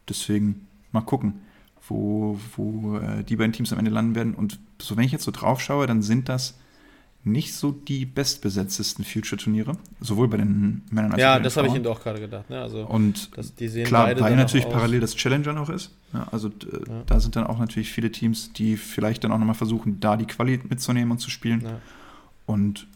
deswegen 0.08 0.68
mal 0.92 1.02
gucken, 1.02 1.42
wo, 1.88 2.40
wo 2.56 2.98
äh, 2.98 3.24
die 3.24 3.38
beiden 3.38 3.54
Teams 3.54 3.74
am 3.74 3.80
Ende 3.80 3.92
landen 3.92 4.14
werden. 4.14 4.36
Und 4.36 4.60
so, 4.80 4.98
wenn 4.98 5.04
ich 5.04 5.12
jetzt 5.12 5.24
so 5.24 5.32
drauf 5.32 5.62
schaue, 5.62 5.88
dann 5.88 6.04
sind 6.04 6.30
das 6.30 6.60
nicht 7.24 7.53
so 7.53 7.72
die 7.72 8.05
bestbesetztesten 8.05 9.05
Future-Turniere, 9.05 9.78
sowohl 9.99 10.28
bei 10.28 10.38
den 10.38 10.82
Männern 10.89 11.11
als 11.11 11.22
ja, 11.22 11.34
auch 11.34 11.36
bei 11.36 11.39
den 11.39 11.39
Ja, 11.39 11.39
das 11.39 11.57
habe 11.57 11.67
ich 11.67 11.76
eben 11.76 11.86
auch 11.88 12.01
gerade 12.01 12.19
gedacht. 12.19 12.49
Ne? 12.49 12.59
Also, 12.59 12.86
und 12.86 13.30
das, 13.38 13.53
klar, 13.86 14.19
weil 14.19 14.36
natürlich 14.36 14.67
parallel 14.67 14.99
das 15.01 15.15
Challenger 15.15 15.53
noch 15.53 15.69
ist. 15.69 15.91
Ja, 16.13 16.28
also 16.32 16.47
äh, 16.47 16.51
ja. 16.88 17.03
da 17.05 17.19
sind 17.19 17.36
dann 17.36 17.45
auch 17.45 17.59
natürlich 17.59 17.91
viele 17.91 18.11
Teams, 18.11 18.53
die 18.53 18.76
vielleicht 18.76 19.24
dann 19.24 19.32
auch 19.32 19.38
nochmal 19.38 19.55
versuchen, 19.55 19.99
da 19.99 20.17
die 20.17 20.26
Quali 20.26 20.59
mitzunehmen 20.67 21.11
und 21.11 21.19
zu 21.19 21.30
spielen. 21.30 21.61
Ja. 21.61 21.80
Und 22.47 22.88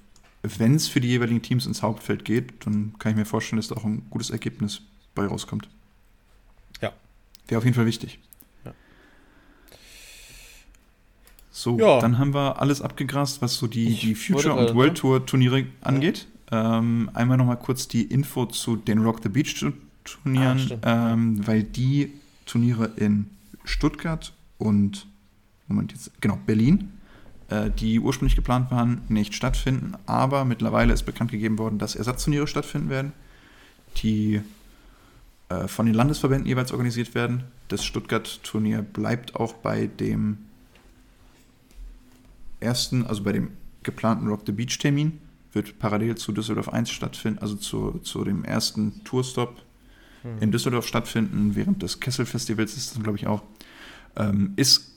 wenn 0.41 0.75
es 0.75 0.87
für 0.87 1.01
die 1.01 1.07
jeweiligen 1.07 1.41
Teams 1.41 1.65
ins 1.65 1.81
Hauptfeld 1.81 2.25
geht, 2.25 2.65
dann 2.65 2.93
kann 2.99 3.11
ich 3.11 3.17
mir 3.17 3.25
vorstellen, 3.25 3.57
dass 3.57 3.67
da 3.67 3.75
auch 3.75 3.85
ein 3.85 4.05
gutes 4.09 4.29
Ergebnis 4.29 4.81
bei 5.13 5.25
rauskommt. 5.25 5.69
Ja. 6.81 6.91
Wäre 7.47 7.59
auf 7.59 7.63
jeden 7.63 7.75
Fall 7.75 7.85
wichtig. 7.85 8.19
Ja. 8.63 8.73
So, 11.57 11.79
ja. 11.79 12.01
dann 12.01 12.17
haben 12.17 12.33
wir 12.33 12.61
alles 12.61 12.81
abgegrast, 12.81 13.41
was 13.41 13.55
so 13.55 13.67
die, 13.67 13.95
die 13.95 14.13
Future- 14.13 14.55
und 14.55 14.75
World 14.75 14.97
Tour 14.97 15.25
Turniere 15.25 15.65
angeht. 15.79 16.27
Ja. 16.51 16.79
Ähm, 16.79 17.09
einmal 17.13 17.37
nochmal 17.37 17.57
kurz 17.57 17.87
die 17.87 18.03
Info 18.03 18.45
zu 18.45 18.75
den 18.75 18.99
Rock 18.99 19.21
the 19.23 19.29
Beach 19.29 19.65
Turnieren, 20.03 20.79
ah, 20.81 21.13
ähm, 21.13 21.47
weil 21.47 21.63
die 21.63 22.11
Turniere 22.45 22.91
in 22.97 23.27
Stuttgart 23.63 24.33
und 24.57 25.07
Moment 25.67 25.93
jetzt, 25.93 26.11
genau, 26.19 26.37
Berlin 26.45 26.89
äh, 27.49 27.69
die 27.69 28.01
ursprünglich 28.01 28.35
geplant 28.35 28.69
waren, 28.69 29.01
nicht 29.07 29.33
stattfinden. 29.33 29.93
Aber 30.07 30.43
mittlerweile 30.43 30.91
ist 30.91 31.03
bekannt 31.03 31.31
gegeben 31.31 31.57
worden, 31.57 31.79
dass 31.79 31.95
Ersatzturniere 31.95 32.47
stattfinden 32.47 32.89
werden, 32.89 33.13
die 34.03 34.41
äh, 35.47 35.69
von 35.69 35.85
den 35.85 35.95
Landesverbänden 35.95 36.47
jeweils 36.47 36.73
organisiert 36.73 37.15
werden. 37.15 37.45
Das 37.69 37.85
Stuttgart-Turnier 37.85 38.81
bleibt 38.81 39.35
auch 39.35 39.53
bei 39.53 39.87
dem 39.87 40.39
ersten, 42.59 43.05
also 43.05 43.23
bei 43.23 43.31
dem 43.31 43.51
geplanten 43.83 44.27
Rock 44.27 44.41
the 44.45 44.51
Beach-Termin, 44.51 45.19
wird 45.53 45.79
parallel 45.79 46.15
zu 46.15 46.31
Düsseldorf 46.31 46.69
1 46.69 46.89
stattfinden, 46.89 47.39
also 47.39 47.55
zu, 47.55 47.99
zu 47.99 48.23
dem 48.23 48.43
ersten 48.43 49.03
Tourstop 49.03 49.61
hm. 50.23 50.39
in 50.41 50.51
Düsseldorf 50.51 50.85
stattfinden, 50.85 51.55
während 51.55 51.81
des 51.81 51.99
Kessel-Festivals 51.99 52.75
ist 52.75 52.95
das, 52.95 53.03
glaube 53.03 53.17
ich, 53.17 53.27
auch. 53.27 53.43
Ähm, 54.17 54.53
ist 54.55 54.91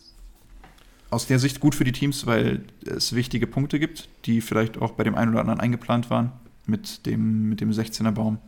aus 1.10 1.26
der 1.26 1.38
Sicht 1.38 1.60
gut 1.60 1.74
für 1.74 1.84
die 1.84 1.92
Teams, 1.92 2.26
weil 2.26 2.64
es 2.84 3.14
wichtige 3.14 3.46
Punkte 3.46 3.78
gibt, 3.78 4.08
die 4.26 4.40
vielleicht 4.40 4.78
auch 4.78 4.92
bei 4.92 5.04
dem 5.04 5.14
einen 5.14 5.30
oder 5.30 5.40
anderen 5.40 5.60
eingeplant 5.60 6.10
waren 6.10 6.32
mit 6.66 7.06
dem, 7.06 7.48
mit 7.48 7.60
dem 7.60 7.70
16er 7.70 8.10
Baum. 8.10 8.38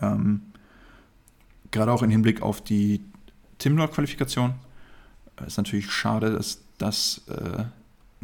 Ähm, 0.00 0.42
gerade 1.70 1.92
auch 1.92 2.02
im 2.02 2.10
Hinblick 2.10 2.42
auf 2.42 2.62
die 2.62 3.00
Timlor-Qualifikation 3.58 4.54
äh, 5.40 5.46
ist 5.46 5.56
natürlich 5.56 5.90
schade, 5.90 6.32
dass 6.32 6.60
das 6.78 7.22
äh, 7.28 7.64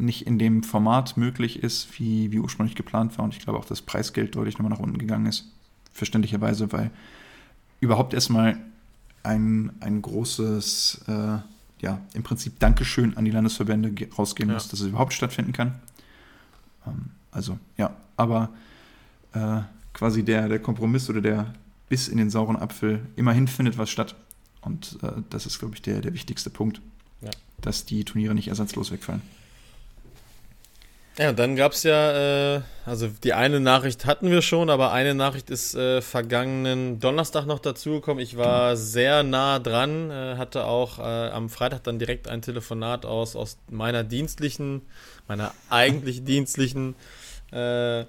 nicht 0.01 0.27
in 0.27 0.39
dem 0.39 0.63
Format 0.63 1.17
möglich 1.17 1.63
ist, 1.63 1.99
wie, 1.99 2.31
wie 2.31 2.39
ursprünglich 2.39 2.75
geplant 2.75 3.17
war. 3.17 3.25
Und 3.25 3.35
ich 3.35 3.41
glaube 3.41 3.59
auch, 3.59 3.65
das 3.65 3.81
Preisgeld 3.81 4.35
deutlich 4.35 4.57
nochmal 4.57 4.71
nach 4.71 4.83
unten 4.83 4.97
gegangen 4.97 5.25
ist. 5.25 5.51
Verständlicherweise, 5.93 6.71
weil 6.71 6.91
überhaupt 7.79 8.13
erstmal 8.13 8.57
ein, 9.23 9.71
ein 9.79 10.01
großes 10.01 11.01
äh, 11.07 11.37
ja, 11.81 11.99
im 12.13 12.23
Prinzip 12.23 12.59
Dankeschön 12.59 13.17
an 13.17 13.25
die 13.25 13.31
Landesverbände 13.31 14.07
rausgehen 14.17 14.49
ja. 14.49 14.55
muss, 14.55 14.67
dass 14.69 14.79
es 14.79 14.87
überhaupt 14.87 15.13
stattfinden 15.13 15.53
kann. 15.53 15.79
Ähm, 16.85 17.11
also, 17.31 17.57
ja, 17.77 17.95
aber 18.17 18.49
äh, 19.33 19.61
quasi 19.93 20.23
der, 20.23 20.47
der 20.47 20.59
Kompromiss 20.59 21.09
oder 21.09 21.21
der 21.21 21.53
Biss 21.89 22.07
in 22.07 22.17
den 22.17 22.29
sauren 22.29 22.55
Apfel, 22.55 23.01
immerhin 23.15 23.47
findet 23.47 23.77
was 23.77 23.89
statt. 23.89 24.15
Und 24.61 24.99
äh, 25.01 25.11
das 25.29 25.45
ist, 25.45 25.59
glaube 25.59 25.75
ich, 25.75 25.81
der, 25.81 26.01
der 26.01 26.13
wichtigste 26.13 26.49
Punkt, 26.49 26.81
ja. 27.21 27.31
dass 27.59 27.85
die 27.85 28.05
Turniere 28.05 28.35
nicht 28.35 28.47
ersatzlos 28.47 28.91
wegfallen. 28.91 29.21
Ja, 31.21 31.33
dann 31.33 31.55
gab 31.55 31.73
es 31.73 31.83
ja, 31.83 32.55
äh, 32.55 32.61
also 32.83 33.07
die 33.23 33.33
eine 33.33 33.59
Nachricht 33.59 34.07
hatten 34.07 34.31
wir 34.31 34.41
schon, 34.41 34.71
aber 34.71 34.91
eine 34.91 35.13
Nachricht 35.13 35.51
ist 35.51 35.75
äh, 35.75 36.01
vergangenen 36.01 36.99
Donnerstag 36.99 37.45
noch 37.45 37.59
dazugekommen. 37.59 38.23
Ich 38.23 38.37
war 38.37 38.75
sehr 38.75 39.21
nah 39.21 39.59
dran, 39.59 40.09
äh, 40.09 40.37
hatte 40.37 40.65
auch 40.65 40.97
äh, 40.97 41.03
am 41.03 41.49
Freitag 41.49 41.83
dann 41.83 41.99
direkt 41.99 42.27
ein 42.27 42.41
Telefonat 42.41 43.05
aus, 43.05 43.35
aus 43.35 43.59
meiner 43.69 44.03
dienstlichen, 44.03 44.81
meiner 45.27 45.53
eigentlich 45.69 46.23
dienstlichen 46.23 46.95
äh, 47.51 48.05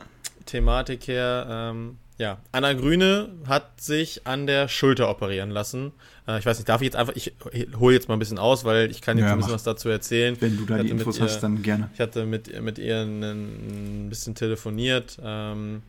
Thematik 0.46 1.06
her. 1.06 1.46
Ähm, 1.50 1.98
ja, 2.22 2.38
Anna 2.52 2.72
Grüne 2.72 3.30
hat 3.48 3.80
sich 3.80 4.28
an 4.28 4.46
der 4.46 4.68
Schulter 4.68 5.10
operieren 5.10 5.50
lassen. 5.50 5.90
Äh, 6.28 6.38
ich 6.38 6.46
weiß 6.46 6.56
nicht, 6.56 6.68
darf 6.68 6.80
ich 6.80 6.86
jetzt 6.86 6.94
einfach, 6.94 7.16
ich 7.16 7.32
hole 7.80 7.94
jetzt 7.94 8.06
mal 8.06 8.14
ein 8.14 8.20
bisschen 8.20 8.38
aus, 8.38 8.64
weil 8.64 8.92
ich 8.92 9.02
kann 9.02 9.18
jetzt 9.18 9.26
ja, 9.26 9.32
ein 9.32 9.38
bisschen 9.38 9.54
was 9.54 9.64
dazu 9.64 9.88
erzählen. 9.88 10.36
Wenn 10.38 10.56
du 10.56 10.64
da 10.64 10.78
die 10.78 10.90
Infos 10.90 11.18
ihr, 11.18 11.24
hast, 11.24 11.40
dann 11.40 11.62
gerne. 11.62 11.90
Ich 11.94 12.00
hatte 12.00 12.24
mit, 12.24 12.62
mit 12.62 12.78
ihr 12.78 13.00
ein, 13.00 13.22
ein 13.24 14.08
bisschen 14.08 14.36
telefoniert, 14.36 15.18
ähm, 15.20 15.82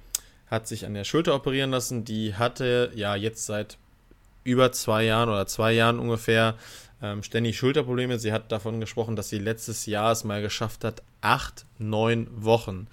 hat 0.48 0.68
sich 0.68 0.88
an 0.88 0.96
der 0.96 1.04
Schulter 1.04 1.36
operieren 1.36 1.70
lassen. 1.70 2.04
Die 2.04 2.34
hatte 2.34 2.92
ja 2.96 3.16
jetzt 3.16 3.46
seit 3.46 3.78
über 4.44 4.72
zwei 4.72 5.04
Jahren 5.04 5.30
oder 5.30 5.46
zwei 5.46 5.72
Jahren 5.72 6.00
ungefähr 6.00 6.56
ähm, 7.04 7.22
ständig 7.22 7.60
Schulterprobleme. 7.60 8.18
Sie 8.18 8.34
hat 8.34 8.52
davon 8.52 8.80
gesprochen, 8.80 9.16
dass 9.16 9.30
sie 9.30 9.38
letztes 9.38 9.86
Jahr 9.86 10.12
es 10.12 10.24
mal 10.24 10.42
geschafft 10.42 10.84
hat, 10.84 11.04
acht, 11.22 11.68
neun 11.78 12.28
Wochen 12.36 12.88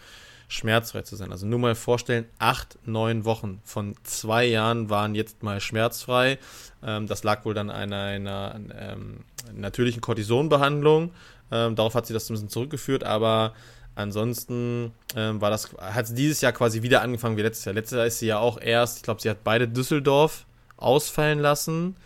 schmerzfrei 0.51 1.03
zu 1.03 1.17
sein. 1.17 1.31
Also 1.31 1.47
nur 1.47 1.59
mal 1.59 1.75
vorstellen, 1.75 2.27
acht, 2.39 2.77
neun 2.85 3.25
Wochen 3.25 3.61
von 3.65 3.95
zwei 4.03 4.45
Jahren 4.45 4.91
waren 4.91 5.15
jetzt 5.15 5.43
mal 5.43 5.61
schmerzfrei. 5.61 6.39
Ähm, 6.83 7.07
das 7.07 7.23
lag 7.23 7.45
wohl 7.45 7.55
dann 7.55 7.71
an 7.71 7.93
einer, 7.93 8.53
einer 8.53 8.61
ähm, 8.77 9.21
natürlichen 9.55 10.01
Cortisonbehandlung. 10.01 11.13
Ähm, 11.53 11.77
darauf 11.77 11.95
hat 11.95 12.07
sie 12.07 12.13
das 12.13 12.29
ein 12.29 12.35
bisschen 12.35 12.49
zurückgeführt, 12.49 13.05
aber 13.05 13.55
ansonsten 13.95 14.93
ähm, 15.15 15.41
war 15.41 15.51
das, 15.51 15.71
hat 15.79 16.09
sie 16.09 16.15
dieses 16.15 16.41
Jahr 16.41 16.53
quasi 16.53 16.83
wieder 16.83 17.03
angefangen 17.03 17.37
wie 17.37 17.43
letztes 17.43 17.65
Jahr. 17.65 17.75
Letztes 17.75 17.97
Jahr 17.97 18.07
ist 18.07 18.19
sie 18.19 18.27
ja 18.27 18.39
auch 18.39 18.61
erst, 18.61 18.99
ich 18.99 19.03
glaube, 19.05 19.23
sie 19.23 19.31
hat 19.31 19.45
beide 19.45 19.69
Düsseldorf 19.69 20.47
ausfallen 20.77 21.39
lassen. 21.39 21.97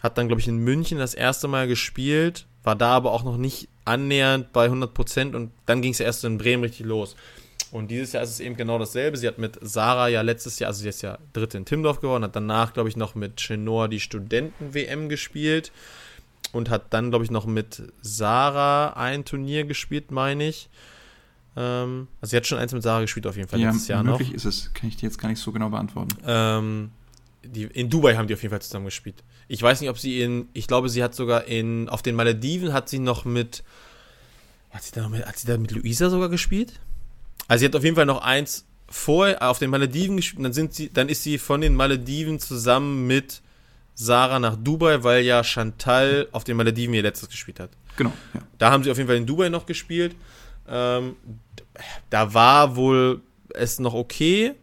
Hat 0.00 0.16
dann, 0.16 0.28
glaube 0.28 0.40
ich, 0.40 0.46
in 0.46 0.58
München 0.58 0.98
das 0.98 1.14
erste 1.14 1.48
Mal 1.48 1.66
gespielt, 1.66 2.46
war 2.62 2.76
da 2.76 2.90
aber 2.92 3.12
auch 3.12 3.24
noch 3.24 3.36
nicht 3.36 3.68
annähernd 3.84 4.52
bei 4.52 4.66
100 4.66 4.94
Prozent 4.94 5.34
und 5.34 5.50
dann 5.66 5.82
ging 5.82 5.92
es 5.92 5.98
erst 5.98 6.22
in 6.24 6.38
Bremen 6.38 6.62
richtig 6.62 6.86
los. 6.86 7.16
Und 7.70 7.90
dieses 7.90 8.12
Jahr 8.12 8.22
ist 8.22 8.30
es 8.30 8.40
eben 8.40 8.56
genau 8.56 8.78
dasselbe. 8.78 9.16
Sie 9.16 9.28
hat 9.28 9.38
mit 9.38 9.58
Sarah 9.60 10.08
ja 10.08 10.22
letztes 10.22 10.58
Jahr, 10.58 10.68
also 10.68 10.82
sie 10.82 10.88
ist 10.88 11.02
ja 11.02 11.18
Dritte 11.32 11.58
in 11.58 11.64
Timdorf 11.64 12.00
geworden, 12.00 12.24
hat 12.24 12.34
danach, 12.34 12.72
glaube 12.72 12.88
ich, 12.88 12.96
noch 12.96 13.14
mit 13.14 13.36
Chenor 13.36 13.88
die 13.88 14.00
Studenten-WM 14.00 15.08
gespielt 15.08 15.70
und 16.52 16.70
hat 16.70 16.92
dann, 16.94 17.10
glaube 17.10 17.24
ich, 17.24 17.30
noch 17.30 17.46
mit 17.46 17.82
Sarah 18.00 18.94
ein 18.94 19.24
Turnier 19.24 19.64
gespielt, 19.64 20.10
meine 20.10 20.48
ich. 20.48 20.70
Ähm, 21.56 22.08
also 22.20 22.30
sie 22.30 22.36
hat 22.36 22.46
schon 22.46 22.58
eins 22.58 22.72
mit 22.72 22.82
Sarah 22.82 23.00
gespielt 23.00 23.26
auf 23.26 23.36
jeden 23.36 23.48
Fall 23.48 23.60
ja, 23.60 23.70
letztes 23.70 23.88
Jahr 23.88 24.02
möglich 24.02 24.28
noch. 24.28 24.36
ist 24.36 24.44
es, 24.44 24.72
kann 24.72 24.88
ich 24.88 24.96
dir 24.96 25.06
jetzt 25.06 25.18
gar 25.18 25.28
nicht 25.28 25.40
so 25.40 25.52
genau 25.52 25.68
beantworten. 25.68 26.16
Ähm, 26.26 26.90
die, 27.44 27.64
in 27.64 27.90
Dubai 27.90 28.16
haben 28.16 28.28
die 28.28 28.34
auf 28.34 28.42
jeden 28.42 28.52
Fall 28.52 28.62
zusammen 28.62 28.86
gespielt. 28.86 29.22
Ich 29.48 29.62
weiß 29.62 29.80
nicht, 29.80 29.90
ob 29.90 29.98
sie 29.98 30.22
in, 30.22 30.48
ich 30.52 30.66
glaube, 30.66 30.88
sie 30.88 31.02
hat 31.02 31.14
sogar 31.14 31.44
in, 31.44 31.88
auf 31.88 32.02
den 32.02 32.14
Malediven 32.14 32.72
hat 32.72 32.88
sie 32.88 32.98
noch 32.98 33.24
mit, 33.24 33.62
hat 34.70 34.82
sie 34.82 34.92
da, 34.92 35.02
noch 35.02 35.10
mit, 35.10 35.26
hat 35.26 35.38
sie 35.38 35.46
da 35.46 35.56
mit 35.56 35.70
Luisa 35.70 36.10
sogar 36.10 36.28
gespielt? 36.28 36.80
Also 37.48 37.60
sie 37.60 37.66
hat 37.66 37.76
auf 37.76 37.84
jeden 37.84 37.96
Fall 37.96 38.06
noch 38.06 38.22
eins 38.22 38.66
vor, 38.88 39.36
auf 39.40 39.58
den 39.58 39.70
Malediven 39.70 40.16
gespielt, 40.16 40.44
dann 40.44 40.52
sind 40.52 40.74
sie, 40.74 40.92
dann 40.92 41.08
ist 41.08 41.22
sie 41.22 41.38
von 41.38 41.60
den 41.60 41.74
Malediven 41.74 42.38
zusammen 42.38 43.06
mit 43.06 43.42
Sarah 43.94 44.38
nach 44.38 44.56
Dubai, 44.56 45.02
weil 45.02 45.24
ja 45.24 45.42
Chantal 45.42 46.28
auf 46.32 46.44
den 46.44 46.56
Malediven 46.56 46.94
ihr 46.94 47.02
letztes 47.02 47.28
gespielt 47.28 47.58
hat. 47.58 47.70
Genau. 47.96 48.12
Ja. 48.32 48.40
Da 48.58 48.70
haben 48.70 48.84
sie 48.84 48.90
auf 48.90 48.96
jeden 48.96 49.08
Fall 49.08 49.16
in 49.16 49.26
Dubai 49.26 49.48
noch 49.48 49.66
gespielt. 49.66 50.14
Ähm, 50.68 51.16
da 52.08 52.32
war 52.32 52.76
wohl 52.76 53.20
es 53.54 53.78
noch 53.78 53.94
okay. 53.94 54.54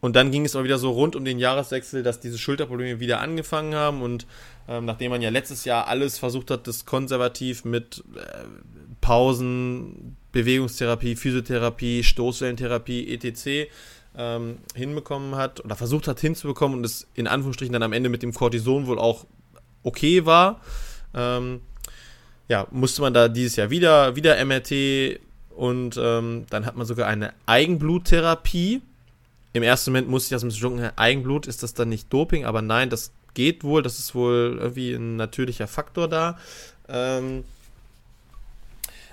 Und 0.00 0.16
dann 0.16 0.30
ging 0.30 0.44
es 0.46 0.56
auch 0.56 0.64
wieder 0.64 0.78
so 0.78 0.90
rund 0.90 1.14
um 1.14 1.24
den 1.24 1.38
Jahreswechsel, 1.38 2.02
dass 2.02 2.20
diese 2.20 2.38
Schulterprobleme 2.38 3.00
wieder 3.00 3.20
angefangen 3.20 3.74
haben. 3.74 4.02
Und 4.02 4.26
ähm, 4.66 4.84
nachdem 4.86 5.10
man 5.10 5.22
ja 5.22 5.30
letztes 5.30 5.64
Jahr 5.64 5.86
alles 5.88 6.18
versucht 6.18 6.50
hat, 6.50 6.66
das 6.66 6.86
konservativ 6.86 7.64
mit 7.64 8.02
äh, 8.16 8.44
Pausen, 9.00 10.16
Bewegungstherapie, 10.32 11.16
Physiotherapie, 11.16 12.02
Stoßwellentherapie, 12.02 13.12
etc 13.12 13.70
ähm, 14.16 14.58
hinbekommen 14.74 15.36
hat 15.36 15.64
oder 15.64 15.76
versucht 15.76 16.08
hat 16.08 16.20
hinzubekommen 16.20 16.78
und 16.78 16.84
es 16.84 17.06
in 17.14 17.26
Anführungsstrichen 17.26 17.72
dann 17.72 17.82
am 17.82 17.92
Ende 17.92 18.08
mit 18.08 18.22
dem 18.22 18.34
Cortison 18.34 18.86
wohl 18.86 18.98
auch 18.98 19.26
okay 19.82 20.26
war. 20.26 20.60
Ähm, 21.14 21.60
ja, 22.48 22.66
musste 22.70 23.02
man 23.02 23.14
da 23.14 23.28
dieses 23.28 23.56
Jahr 23.56 23.70
wieder, 23.70 24.16
wieder 24.16 24.44
MRT 24.44 25.20
und 25.56 25.98
ähm, 26.00 26.46
dann 26.50 26.66
hat 26.66 26.76
man 26.76 26.86
sogar 26.86 27.06
eine 27.06 27.32
Eigenbluttherapie. 27.46 28.82
Im 29.52 29.62
ersten 29.62 29.90
Moment 29.90 30.08
musste 30.08 30.26
ich 30.26 30.30
das 30.30 30.42
ein 30.42 30.48
bisschen 30.48 30.60
schlucken, 30.60 30.90
Eigenblut, 30.96 31.46
ist 31.46 31.62
das 31.62 31.74
dann 31.74 31.88
nicht 31.88 32.12
Doping? 32.12 32.44
Aber 32.44 32.62
nein, 32.62 32.90
das 32.90 33.12
geht 33.34 33.62
wohl, 33.62 33.82
das 33.82 33.98
ist 33.98 34.14
wohl 34.14 34.58
irgendwie 34.60 34.92
ein 34.92 35.16
natürlicher 35.16 35.68
Faktor 35.68 36.08
da. 36.08 36.38
Ähm, 36.88 37.44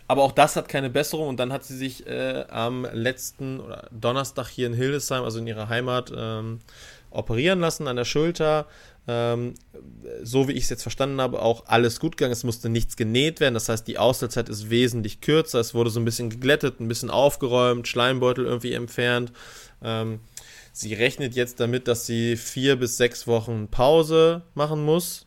aber 0.08 0.24
auch 0.24 0.32
das 0.32 0.56
hat 0.56 0.70
keine 0.70 0.90
Besserung 0.90 1.28
und 1.28 1.40
dann 1.40 1.52
hat 1.52 1.66
sie 1.66 1.76
sich 1.76 2.08
äh, 2.08 2.46
am 2.50 2.88
letzten 2.94 3.62
Donnerstag 3.92 4.48
hier 4.48 4.68
in 4.68 4.74
Hildesheim, 4.74 5.24
also 5.24 5.40
in 5.40 5.48
ihrer 5.48 5.70
Heimat, 5.70 6.12
ähm, 6.16 6.60
operieren 7.12 7.60
lassen 7.60 7.88
an 7.88 7.96
der 7.96 8.06
Schulter. 8.06 8.68
Ähm, 9.10 9.54
so 10.22 10.48
wie 10.48 10.52
ich 10.54 10.66
es 10.66 10.70
jetzt 10.70 10.82
verstanden 10.82 11.22
habe, 11.22 11.42
auch 11.42 11.66
alles 11.68 12.00
gut 12.00 12.18
gegangen. 12.18 12.34
Es 12.34 12.44
musste 12.44 12.70
nichts 12.70 12.98
genäht 12.98 13.40
werden. 13.40 13.54
Das 13.54 13.70
heißt, 13.70 13.88
die 13.88 13.98
Ausstellzeit 13.98 14.50
ist 14.50 14.70
wesentlich 14.70 15.22
kürzer. 15.22 15.60
Es 15.60 15.74
wurde 15.74 15.90
so 15.90 16.00
ein 16.00 16.06
bisschen 16.06 16.30
geglättet, 16.30 16.80
ein 16.80 16.90
bisschen 16.90 17.10
aufgeräumt, 17.10 17.88
Schleimbeutel 17.88 18.46
irgendwie 18.46 18.74
entfernt. 18.74 19.32
Ähm, 19.82 20.20
sie 20.74 20.94
rechnet 20.94 21.36
jetzt 21.36 21.60
damit, 21.62 21.88
dass 21.88 22.06
sie 22.06 22.36
vier 22.36 22.76
bis 22.76 22.98
sechs 22.98 23.28
Wochen 23.28 23.70
Pause 23.70 24.42
machen 24.56 24.84
muss, 24.84 25.26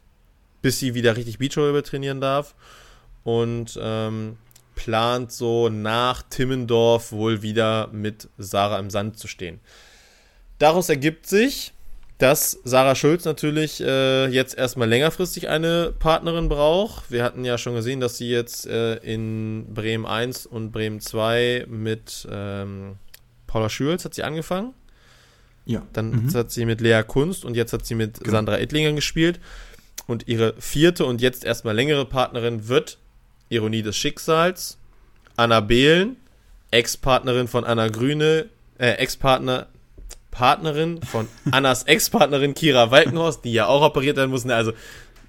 bis 0.60 0.78
sie 0.78 0.94
wieder 0.94 1.16
richtig 1.16 1.38
Beachvolleyball 1.38 1.82
trainieren 1.82 2.20
darf. 2.20 2.54
Und 3.24 3.78
ähm, 3.82 4.36
plant 4.80 5.30
so 5.30 5.68
nach 5.68 6.22
Timmendorf 6.22 7.12
wohl 7.12 7.42
wieder 7.42 7.90
mit 7.92 8.30
Sarah 8.38 8.78
im 8.78 8.88
Sand 8.88 9.18
zu 9.18 9.28
stehen. 9.28 9.60
Daraus 10.58 10.88
ergibt 10.88 11.26
sich, 11.26 11.74
dass 12.16 12.58
Sarah 12.64 12.94
Schulz 12.94 13.26
natürlich 13.26 13.82
äh, 13.82 14.28
jetzt 14.28 14.56
erstmal 14.56 14.88
längerfristig 14.88 15.50
eine 15.50 15.92
Partnerin 15.98 16.48
braucht. 16.48 17.10
Wir 17.10 17.24
hatten 17.24 17.44
ja 17.44 17.58
schon 17.58 17.74
gesehen, 17.74 18.00
dass 18.00 18.16
sie 18.16 18.30
jetzt 18.30 18.66
äh, 18.66 18.96
in 18.96 19.66
Bremen 19.74 20.06
1 20.06 20.46
und 20.46 20.72
Bremen 20.72 21.00
2 21.00 21.66
mit 21.68 22.26
ähm, 22.30 22.96
Paula 23.46 23.68
Schürz 23.68 24.06
hat 24.06 24.14
sie 24.14 24.22
angefangen. 24.22 24.72
Ja. 25.66 25.86
Dann 25.92 26.24
mhm. 26.24 26.34
hat 26.34 26.50
sie 26.50 26.64
mit 26.64 26.80
Lea 26.80 27.02
Kunst 27.06 27.44
und 27.44 27.54
jetzt 27.54 27.74
hat 27.74 27.84
sie 27.84 27.94
mit 27.94 28.20
genau. 28.20 28.30
Sandra 28.30 28.58
Ettlinger 28.58 28.92
gespielt. 28.92 29.40
Und 30.06 30.26
ihre 30.26 30.54
vierte 30.58 31.04
und 31.04 31.20
jetzt 31.20 31.44
erstmal 31.44 31.74
längere 31.74 32.06
Partnerin 32.06 32.66
wird 32.66 32.98
Ironie 33.50 33.82
des 33.82 33.96
Schicksals, 33.96 34.78
Anna 35.36 35.60
Behlen, 35.60 36.16
Ex-Partnerin 36.70 37.48
von 37.48 37.64
Anna 37.64 37.88
Grüne, 37.88 38.46
äh, 38.78 38.92
Ex-Partner, 38.92 39.66
Partnerin 40.30 41.02
von 41.02 41.28
Annas 41.50 41.82
Ex-Partnerin 41.82 42.54
Kira 42.54 42.90
Walkenhorst, 42.90 43.44
die 43.44 43.52
ja 43.52 43.66
auch 43.66 43.82
operiert 43.82 44.16
werden 44.16 44.30
muss. 44.30 44.44
Ne, 44.44 44.54
also, 44.54 44.72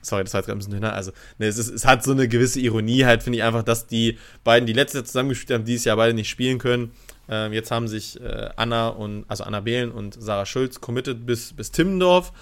sorry, 0.01 0.23
das 0.23 0.33
war 0.33 0.39
jetzt 0.39 0.45
gerade 0.45 0.57
ein 0.57 0.59
bisschen 0.59 0.73
dünner. 0.73 0.93
Also, 0.93 1.11
ne, 1.39 1.47
es, 1.47 1.57
ist, 1.57 1.69
es 1.69 1.85
hat 1.85 2.03
so 2.03 2.11
eine 2.11 2.27
gewisse 2.27 2.59
Ironie 2.59 3.05
halt, 3.05 3.23
finde 3.23 3.39
ich 3.39 3.43
einfach, 3.43 3.63
dass 3.63 3.87
die 3.87 4.17
beiden, 4.43 4.67
die 4.67 4.73
letztes 4.73 4.99
Jahr 4.99 5.05
zusammengespielt 5.05 5.57
haben, 5.57 5.65
dieses 5.65 5.85
Jahr 5.85 5.97
beide 5.97 6.13
nicht 6.13 6.29
spielen 6.29 6.59
können. 6.59 6.91
Ähm, 7.27 7.53
jetzt 7.53 7.71
haben 7.71 7.87
sich 7.87 8.19
äh, 8.21 8.49
Anna 8.55 8.89
und, 8.89 9.25
also 9.27 9.43
Anna 9.43 9.61
Behlen 9.61 9.91
und 9.91 10.21
Sarah 10.21 10.45
Schulz 10.45 10.81
committed 10.81 11.25
bis, 11.25 11.53
bis 11.53 11.71
Timmendorf. 11.71 12.33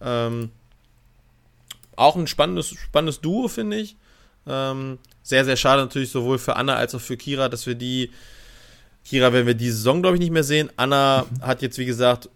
Ähm, 0.00 0.50
auch 1.94 2.16
ein 2.16 2.26
spannendes, 2.26 2.70
spannendes 2.70 3.20
Duo, 3.20 3.48
finde 3.48 3.76
ich. 3.76 3.96
Ähm, 4.46 4.98
sehr, 5.30 5.46
sehr 5.46 5.56
schade 5.56 5.80
natürlich 5.80 6.10
sowohl 6.10 6.38
für 6.38 6.56
Anna 6.56 6.74
als 6.74 6.94
auch 6.94 7.00
für 7.00 7.16
Kira, 7.16 7.48
dass 7.48 7.66
wir 7.66 7.74
die. 7.74 8.10
Kira 9.02 9.32
werden 9.32 9.46
wir 9.46 9.54
diese 9.54 9.76
Saison, 9.76 10.02
glaube 10.02 10.16
ich, 10.16 10.20
nicht 10.20 10.30
mehr 10.32 10.44
sehen. 10.44 10.70
Anna 10.76 11.24
mhm. 11.30 11.42
hat 11.42 11.62
jetzt, 11.62 11.78
wie 11.78 11.86
gesagt, 11.86 12.28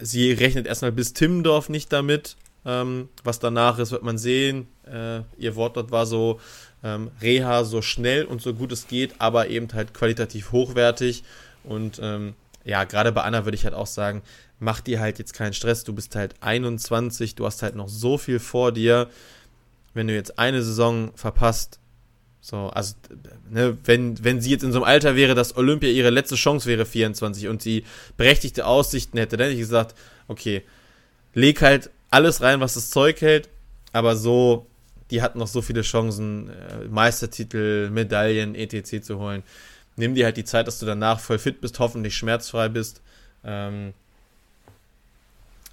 sie 0.00 0.30
rechnet 0.30 0.68
erstmal 0.68 0.92
bis 0.92 1.12
Timmendorf 1.12 1.68
nicht 1.68 1.92
damit. 1.92 2.36
Ähm, 2.64 3.08
was 3.24 3.40
danach 3.40 3.78
ist, 3.78 3.90
wird 3.90 4.04
man 4.04 4.18
sehen. 4.18 4.68
Äh, 4.86 5.22
ihr 5.36 5.56
Wort 5.56 5.76
dort 5.76 5.90
war 5.90 6.06
so: 6.06 6.38
ähm, 6.84 7.10
Reha 7.20 7.64
so 7.64 7.82
schnell 7.82 8.24
und 8.24 8.40
so 8.40 8.54
gut 8.54 8.70
es 8.70 8.86
geht, 8.86 9.14
aber 9.18 9.48
eben 9.48 9.66
halt 9.72 9.92
qualitativ 9.92 10.52
hochwertig. 10.52 11.24
Und 11.64 11.98
ähm, 12.00 12.34
ja, 12.64 12.84
gerade 12.84 13.10
bei 13.10 13.22
Anna 13.22 13.44
würde 13.44 13.56
ich 13.56 13.64
halt 13.64 13.74
auch 13.74 13.88
sagen, 13.88 14.22
mach 14.60 14.80
dir 14.80 15.00
halt 15.00 15.18
jetzt 15.18 15.32
keinen 15.32 15.54
Stress. 15.54 15.82
Du 15.82 15.92
bist 15.92 16.14
halt 16.14 16.34
21, 16.40 17.34
du 17.34 17.46
hast 17.46 17.62
halt 17.62 17.74
noch 17.74 17.88
so 17.88 18.16
viel 18.16 18.38
vor 18.38 18.70
dir 18.70 19.08
wenn 19.94 20.06
du 20.06 20.14
jetzt 20.14 20.38
eine 20.38 20.62
Saison 20.62 21.12
verpasst, 21.14 21.79
so, 22.40 22.68
also, 22.68 22.94
ne, 23.50 23.76
wenn, 23.84 24.22
wenn 24.24 24.40
sie 24.40 24.50
jetzt 24.50 24.62
in 24.62 24.72
so 24.72 24.78
einem 24.78 24.84
Alter 24.84 25.14
wäre, 25.14 25.34
dass 25.34 25.56
Olympia 25.56 25.90
ihre 25.90 26.10
letzte 26.10 26.36
Chance 26.36 26.66
wäre, 26.66 26.86
24, 26.86 27.48
und 27.48 27.60
sie 27.60 27.84
berechtigte 28.16 28.66
Aussichten 28.66 29.18
hätte, 29.18 29.36
dann 29.36 29.46
hätte 29.46 29.54
ich 29.54 29.60
gesagt, 29.60 29.94
okay, 30.26 30.62
leg 31.34 31.60
halt 31.60 31.90
alles 32.08 32.40
rein, 32.40 32.60
was 32.60 32.74
das 32.74 32.90
Zeug 32.90 33.20
hält, 33.20 33.48
aber 33.92 34.16
so, 34.16 34.66
die 35.10 35.20
hat 35.22 35.36
noch 35.36 35.48
so 35.48 35.60
viele 35.60 35.82
Chancen, 35.82 36.48
äh, 36.50 36.84
Meistertitel, 36.88 37.90
Medaillen, 37.90 38.54
etc. 38.54 39.02
zu 39.02 39.18
holen. 39.18 39.42
Nimm 39.96 40.14
dir 40.14 40.24
halt 40.24 40.36
die 40.36 40.44
Zeit, 40.44 40.66
dass 40.66 40.78
du 40.78 40.86
danach 40.86 41.20
voll 41.20 41.38
fit 41.38 41.60
bist, 41.60 41.78
hoffentlich 41.78 42.16
schmerzfrei 42.16 42.68
bist. 42.68 43.02
Ähm, 43.44 43.92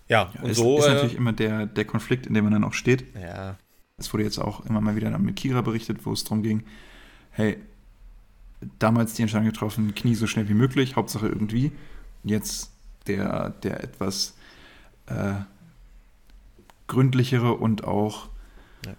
ja, 0.10 0.32
ja, 0.34 0.42
und 0.42 0.50
ist, 0.52 0.58
so. 0.58 0.80
Ist 0.80 0.86
äh, 0.86 0.94
natürlich 0.94 1.16
immer 1.16 1.34
der, 1.34 1.66
der 1.66 1.86
Konflikt, 1.86 2.28
in 2.28 2.34
dem 2.34 2.44
man 2.44 2.54
dann 2.54 2.64
auch 2.64 2.74
steht. 2.74 3.06
Ja. 3.16 3.58
Es 4.00 4.14
wurde 4.14 4.24
jetzt 4.24 4.38
auch 4.38 4.64
immer 4.68 4.80
mal 4.80 4.96
wieder 4.96 5.18
mit 5.18 5.36
Kira 5.36 5.62
berichtet, 5.62 6.06
wo 6.06 6.14
es 6.14 6.24
darum 6.24 6.44
ging, 6.44 6.64
hey, 7.32 7.58
damals 8.78 9.16
die 9.16 9.24
Entscheidung 9.24 9.48
getroffen, 9.48 9.96
Knie 9.96 10.14
so 10.14 10.28
schnell 10.28 10.48
wie 10.50 10.54
möglich, 10.54 10.96
Hauptsache 10.96 11.28
irgendwie. 11.28 11.72
Jetzt 12.24 12.72
der, 13.08 13.50
der 13.50 13.84
etwas 13.84 14.36
äh, 15.08 15.34
gründlichere 16.86 17.54
und 17.54 17.86
auch, 17.86 18.30
ja. 18.86 18.94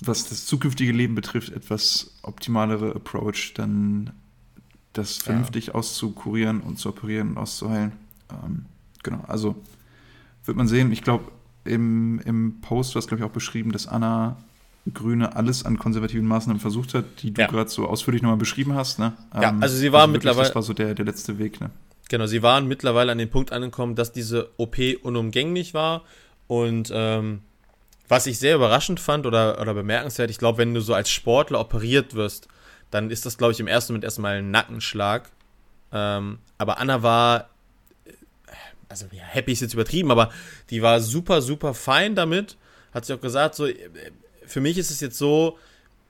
was 0.00 0.26
das 0.30 0.46
zukünftige 0.46 0.92
Leben 0.92 1.14
betrifft, 1.14 1.50
etwas 1.52 2.14
optimalere 2.22 2.94
Approach, 2.94 3.52
dann 3.54 4.12
das 4.94 5.18
vernünftig 5.18 5.66
ja. 5.66 5.74
auszukurieren 5.74 6.62
und 6.62 6.78
zu 6.78 6.88
operieren 6.88 7.32
und 7.32 7.38
auszuheilen. 7.38 7.92
Ähm, 8.30 8.64
genau, 9.02 9.22
also 9.26 9.54
wird 10.46 10.56
man 10.56 10.66
sehen. 10.66 10.92
Ich 10.92 11.02
glaube, 11.02 11.30
im, 11.68 12.20
im 12.24 12.60
Post, 12.60 12.94
du 12.94 12.96
hast, 12.96 13.08
glaube 13.08 13.22
ich, 13.22 13.28
auch 13.28 13.32
beschrieben, 13.32 13.72
dass 13.72 13.86
Anna 13.86 14.36
Grüne 14.92 15.36
alles 15.36 15.64
an 15.64 15.78
konservativen 15.78 16.26
Maßnahmen 16.26 16.60
versucht 16.60 16.94
hat, 16.94 17.04
die 17.22 17.32
du 17.32 17.42
ja. 17.42 17.46
gerade 17.46 17.68
so 17.68 17.86
ausführlich 17.86 18.22
nochmal 18.22 18.38
beschrieben 18.38 18.74
hast. 18.74 18.98
Ne? 18.98 19.12
Ja, 19.34 19.50
ähm, 19.50 19.62
also 19.62 19.76
sie 19.76 19.92
war 19.92 20.02
also 20.02 20.12
mittlerweile. 20.12 20.46
Das 20.46 20.54
war 20.54 20.62
so 20.62 20.72
der, 20.72 20.94
der 20.94 21.04
letzte 21.04 21.38
Weg. 21.38 21.60
Ne? 21.60 21.70
Genau, 22.08 22.26
sie 22.26 22.42
waren 22.42 22.66
mittlerweile 22.66 23.12
an 23.12 23.18
den 23.18 23.30
Punkt 23.30 23.52
angekommen, 23.52 23.94
dass 23.94 24.12
diese 24.12 24.50
OP 24.56 24.78
unumgänglich 25.02 25.74
war. 25.74 26.02
Und 26.46 26.90
ähm, 26.94 27.40
was 28.08 28.26
ich 28.26 28.38
sehr 28.38 28.56
überraschend 28.56 29.00
fand 29.00 29.26
oder, 29.26 29.60
oder 29.60 29.74
bemerkenswert, 29.74 30.30
ich 30.30 30.38
glaube, 30.38 30.58
wenn 30.58 30.72
du 30.72 30.80
so 30.80 30.94
als 30.94 31.10
Sportler 31.10 31.60
operiert 31.60 32.14
wirst, 32.14 32.48
dann 32.90 33.10
ist 33.10 33.26
das, 33.26 33.36
glaube 33.36 33.52
ich, 33.52 33.60
im 33.60 33.66
ersten 33.66 33.92
Moment 33.92 34.04
erstmal 34.04 34.38
ein 34.38 34.50
Nackenschlag. 34.50 35.30
Ähm, 35.92 36.38
aber 36.56 36.78
Anna 36.78 37.02
war 37.02 37.50
also 38.88 39.06
ja, 39.12 39.22
happy 39.22 39.52
ist 39.52 39.60
jetzt 39.60 39.74
übertrieben, 39.74 40.10
aber 40.10 40.30
die 40.70 40.82
war 40.82 41.00
super, 41.00 41.42
super 41.42 41.74
fein 41.74 42.14
damit. 42.14 42.56
Hat 42.92 43.04
sie 43.04 43.14
auch 43.14 43.20
gesagt, 43.20 43.54
so, 43.54 43.68
für 44.46 44.60
mich 44.60 44.78
ist 44.78 44.90
es 44.90 45.00
jetzt 45.00 45.18
so, 45.18 45.58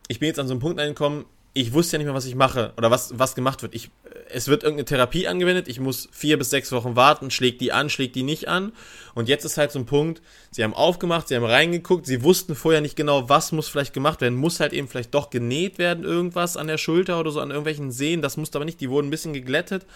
ich 0.09 0.21
bin 0.21 0.29
jetzt 0.29 0.39
an 0.39 0.47
so 0.47 0.55
einem 0.55 0.61
Punkt 0.61 0.81
angekommen, 0.81 1.25
ich 1.55 1.73
wusste 1.73 1.97
ja 1.97 1.99
nicht 1.99 2.07
mehr, 2.07 2.15
was 2.15 2.27
ich 2.27 2.37
mache 2.37 2.73
oder 2.77 2.91
was, 2.91 3.19
was 3.19 3.35
gemacht 3.35 3.63
wird. 3.63 3.75
Ich 3.75 3.91
es 4.31 4.49
wird 4.49 4.63
irgendeine 4.63 4.85
Therapie 4.85 5.27
angewendet, 5.27 5.69
ich 5.69 5.81
muss 5.81 6.09
vier 6.13 6.39
bis 6.39 6.51
sechs 6.51 6.73
Wochen 6.73 6.97
warten, 6.97 7.31
schlägt 7.31 7.61
die 7.61 7.73
an, 7.73 7.91
schlägt 7.91 8.15
die 8.15 8.23
nicht 8.23 8.49
an. 8.49 8.73
Und 9.15 9.29
jetzt 9.29 9.45
ist 9.45 9.59
halt 9.59 9.73
so 9.73 9.79
ein 9.79 9.87
Punkt, 9.87 10.23
sie 10.51 10.65
haben 10.65 10.75
aufgemacht, 10.75 11.29
sie 11.29 11.37
haben 11.37 11.45
reingeguckt, 11.45 12.07
sie 12.07 12.23
wussten 12.23 12.55
vorher 12.55 12.81
nicht 12.81 12.97
genau, 12.97 13.29
was 13.29 13.53
muss 13.53 13.69
vielleicht 13.69 13.95
gemacht 13.95 14.21
werden, 14.21 14.39
muss 14.39 14.61
halt 14.61 14.73
eben 14.73 14.89
vielleicht 14.89 15.15
doch 15.15 15.31
genäht 15.31 15.79
werden, 15.79 16.05
irgendwas 16.05 16.57
an 16.57 16.67
der 16.67 16.79
Schulter 16.79 17.19
oder 17.21 17.31
so, 17.31 17.41
an 17.41 17.51
irgendwelchen 17.51 17.91
Sehnen, 17.91 18.23
das 18.23 18.37
musste 18.37 18.59
aber 18.59 18.65
nicht, 18.65 18.81
die 18.81 18.91
wurden 18.91 19.09
ein 19.09 19.11
bisschen 19.11 19.33
geglättet. 19.33 19.87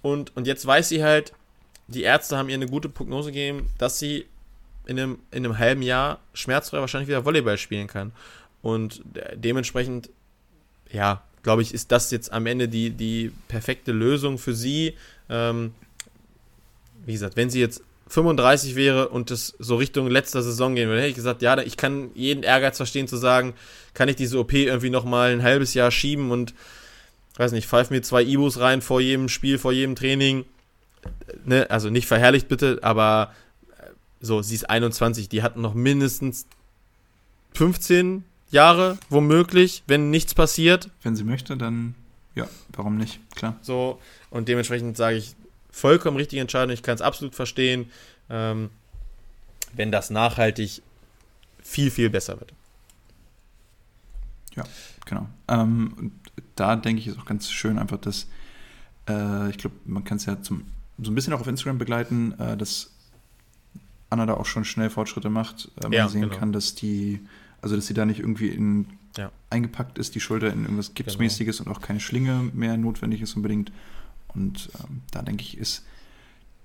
Und, 0.00 0.34
und 0.36 0.46
jetzt 0.46 0.66
weiß 0.66 0.88
sie 0.88 1.04
halt, 1.04 1.32
die 1.94 2.02
Ärzte 2.02 2.36
haben 2.36 2.48
ihr 2.48 2.54
eine 2.54 2.66
gute 2.66 2.88
Prognose 2.88 3.30
gegeben, 3.30 3.68
dass 3.78 3.98
sie 3.98 4.26
in 4.86 4.98
einem, 4.98 5.18
in 5.30 5.44
einem 5.44 5.58
halben 5.58 5.82
Jahr 5.82 6.18
schmerzfrei 6.34 6.80
wahrscheinlich 6.80 7.08
wieder 7.08 7.24
Volleyball 7.24 7.58
spielen 7.58 7.86
kann. 7.86 8.12
Und 8.62 9.02
dementsprechend, 9.34 10.10
ja, 10.90 11.22
glaube 11.42 11.62
ich, 11.62 11.74
ist 11.74 11.92
das 11.92 12.10
jetzt 12.10 12.32
am 12.32 12.46
Ende 12.46 12.68
die, 12.68 12.90
die 12.90 13.32
perfekte 13.48 13.92
Lösung 13.92 14.38
für 14.38 14.54
sie. 14.54 14.94
Ähm, 15.28 15.74
wie 17.04 17.12
gesagt, 17.12 17.36
wenn 17.36 17.50
sie 17.50 17.60
jetzt 17.60 17.82
35 18.08 18.76
wäre 18.76 19.08
und 19.08 19.30
es 19.30 19.54
so 19.58 19.76
Richtung 19.76 20.08
letzter 20.08 20.42
Saison 20.42 20.74
gehen 20.74 20.88
würde, 20.88 21.00
hätte 21.00 21.10
ich 21.10 21.16
gesagt, 21.16 21.42
ja, 21.42 21.58
ich 21.58 21.76
kann 21.76 22.10
jeden 22.14 22.42
Ehrgeiz 22.42 22.76
verstehen 22.76 23.08
zu 23.08 23.16
sagen, 23.16 23.54
kann 23.94 24.08
ich 24.08 24.16
diese 24.16 24.38
OP 24.38 24.52
irgendwie 24.52 24.90
nochmal 24.90 25.32
ein 25.32 25.42
halbes 25.42 25.74
Jahr 25.74 25.90
schieben 25.90 26.30
und, 26.30 26.54
weiß 27.36 27.52
nicht, 27.52 27.66
pfeife 27.66 27.92
mir 27.92 28.02
zwei 28.02 28.22
Ibus 28.22 28.60
rein 28.60 28.82
vor 28.82 29.00
jedem 29.00 29.28
Spiel, 29.28 29.58
vor 29.58 29.72
jedem 29.72 29.96
Training. 29.96 30.44
Ne? 31.44 31.70
Also 31.70 31.90
nicht 31.90 32.06
verherrlicht 32.06 32.48
bitte, 32.48 32.78
aber 32.82 33.32
äh, 33.78 33.90
so, 34.20 34.42
sie 34.42 34.54
ist 34.54 34.68
21, 34.68 35.28
die 35.28 35.42
hatten 35.42 35.60
noch 35.60 35.74
mindestens 35.74 36.46
15 37.54 38.24
Jahre, 38.50 38.98
womöglich, 39.08 39.82
wenn 39.86 40.10
nichts 40.10 40.34
passiert. 40.34 40.90
Wenn 41.02 41.16
sie 41.16 41.24
möchte, 41.24 41.56
dann 41.56 41.94
ja, 42.34 42.48
warum 42.72 42.96
nicht, 42.96 43.20
klar. 43.34 43.58
So, 43.62 44.00
und 44.30 44.48
dementsprechend 44.48 44.96
sage 44.96 45.16
ich, 45.16 45.34
vollkommen 45.70 46.16
richtige 46.16 46.40
Entscheidung, 46.40 46.72
ich 46.72 46.82
kann 46.82 46.94
es 46.94 47.02
absolut 47.02 47.34
verstehen, 47.34 47.90
ähm, 48.30 48.70
wenn 49.74 49.92
das 49.92 50.10
nachhaltig 50.10 50.82
viel, 51.62 51.90
viel 51.90 52.10
besser 52.10 52.38
wird. 52.40 52.52
Ja, 54.54 54.64
genau. 55.06 55.28
Ähm, 55.48 55.94
und 55.98 56.12
da 56.56 56.76
denke 56.76 57.00
ich, 57.00 57.06
ist 57.06 57.18
auch 57.18 57.24
ganz 57.24 57.50
schön 57.50 57.78
einfach, 57.78 57.98
dass, 57.98 58.26
äh, 59.08 59.50
ich 59.50 59.58
glaube, 59.58 59.76
man 59.84 60.04
kann 60.04 60.18
es 60.18 60.26
ja 60.26 60.40
zum, 60.42 60.66
so 60.98 61.10
ein 61.10 61.14
bisschen 61.14 61.32
auch 61.32 61.40
auf 61.40 61.46
Instagram 61.46 61.78
begleiten, 61.78 62.32
äh, 62.38 62.56
dass 62.56 62.90
Anna 64.10 64.26
da 64.26 64.34
auch 64.34 64.46
schon 64.46 64.64
schnell 64.64 64.90
Fortschritte 64.90 65.30
macht. 65.30 65.70
Äh, 65.76 65.84
man 65.84 65.92
ja, 65.92 66.08
sehen 66.08 66.22
genau. 66.22 66.36
kann, 66.36 66.52
dass 66.52 66.74
die 66.74 67.20
also, 67.62 67.76
dass 67.76 67.86
sie 67.86 67.94
da 67.94 68.04
nicht 68.04 68.18
irgendwie 68.18 68.48
in, 68.48 68.86
ja. 69.16 69.30
eingepackt 69.48 69.96
ist, 69.96 70.14
die 70.16 70.20
Schulter 70.20 70.52
in 70.52 70.62
irgendwas 70.62 70.94
Gipsmäßiges 70.94 71.58
genau. 71.58 71.70
und 71.70 71.76
auch 71.76 71.80
keine 71.80 72.00
Schlinge 72.00 72.50
mehr 72.52 72.76
notwendig 72.76 73.22
ist 73.22 73.36
unbedingt. 73.36 73.72
Und 74.34 74.68
ähm, 74.80 75.02
da 75.12 75.22
denke 75.22 75.42
ich, 75.44 75.56
ist 75.56 75.86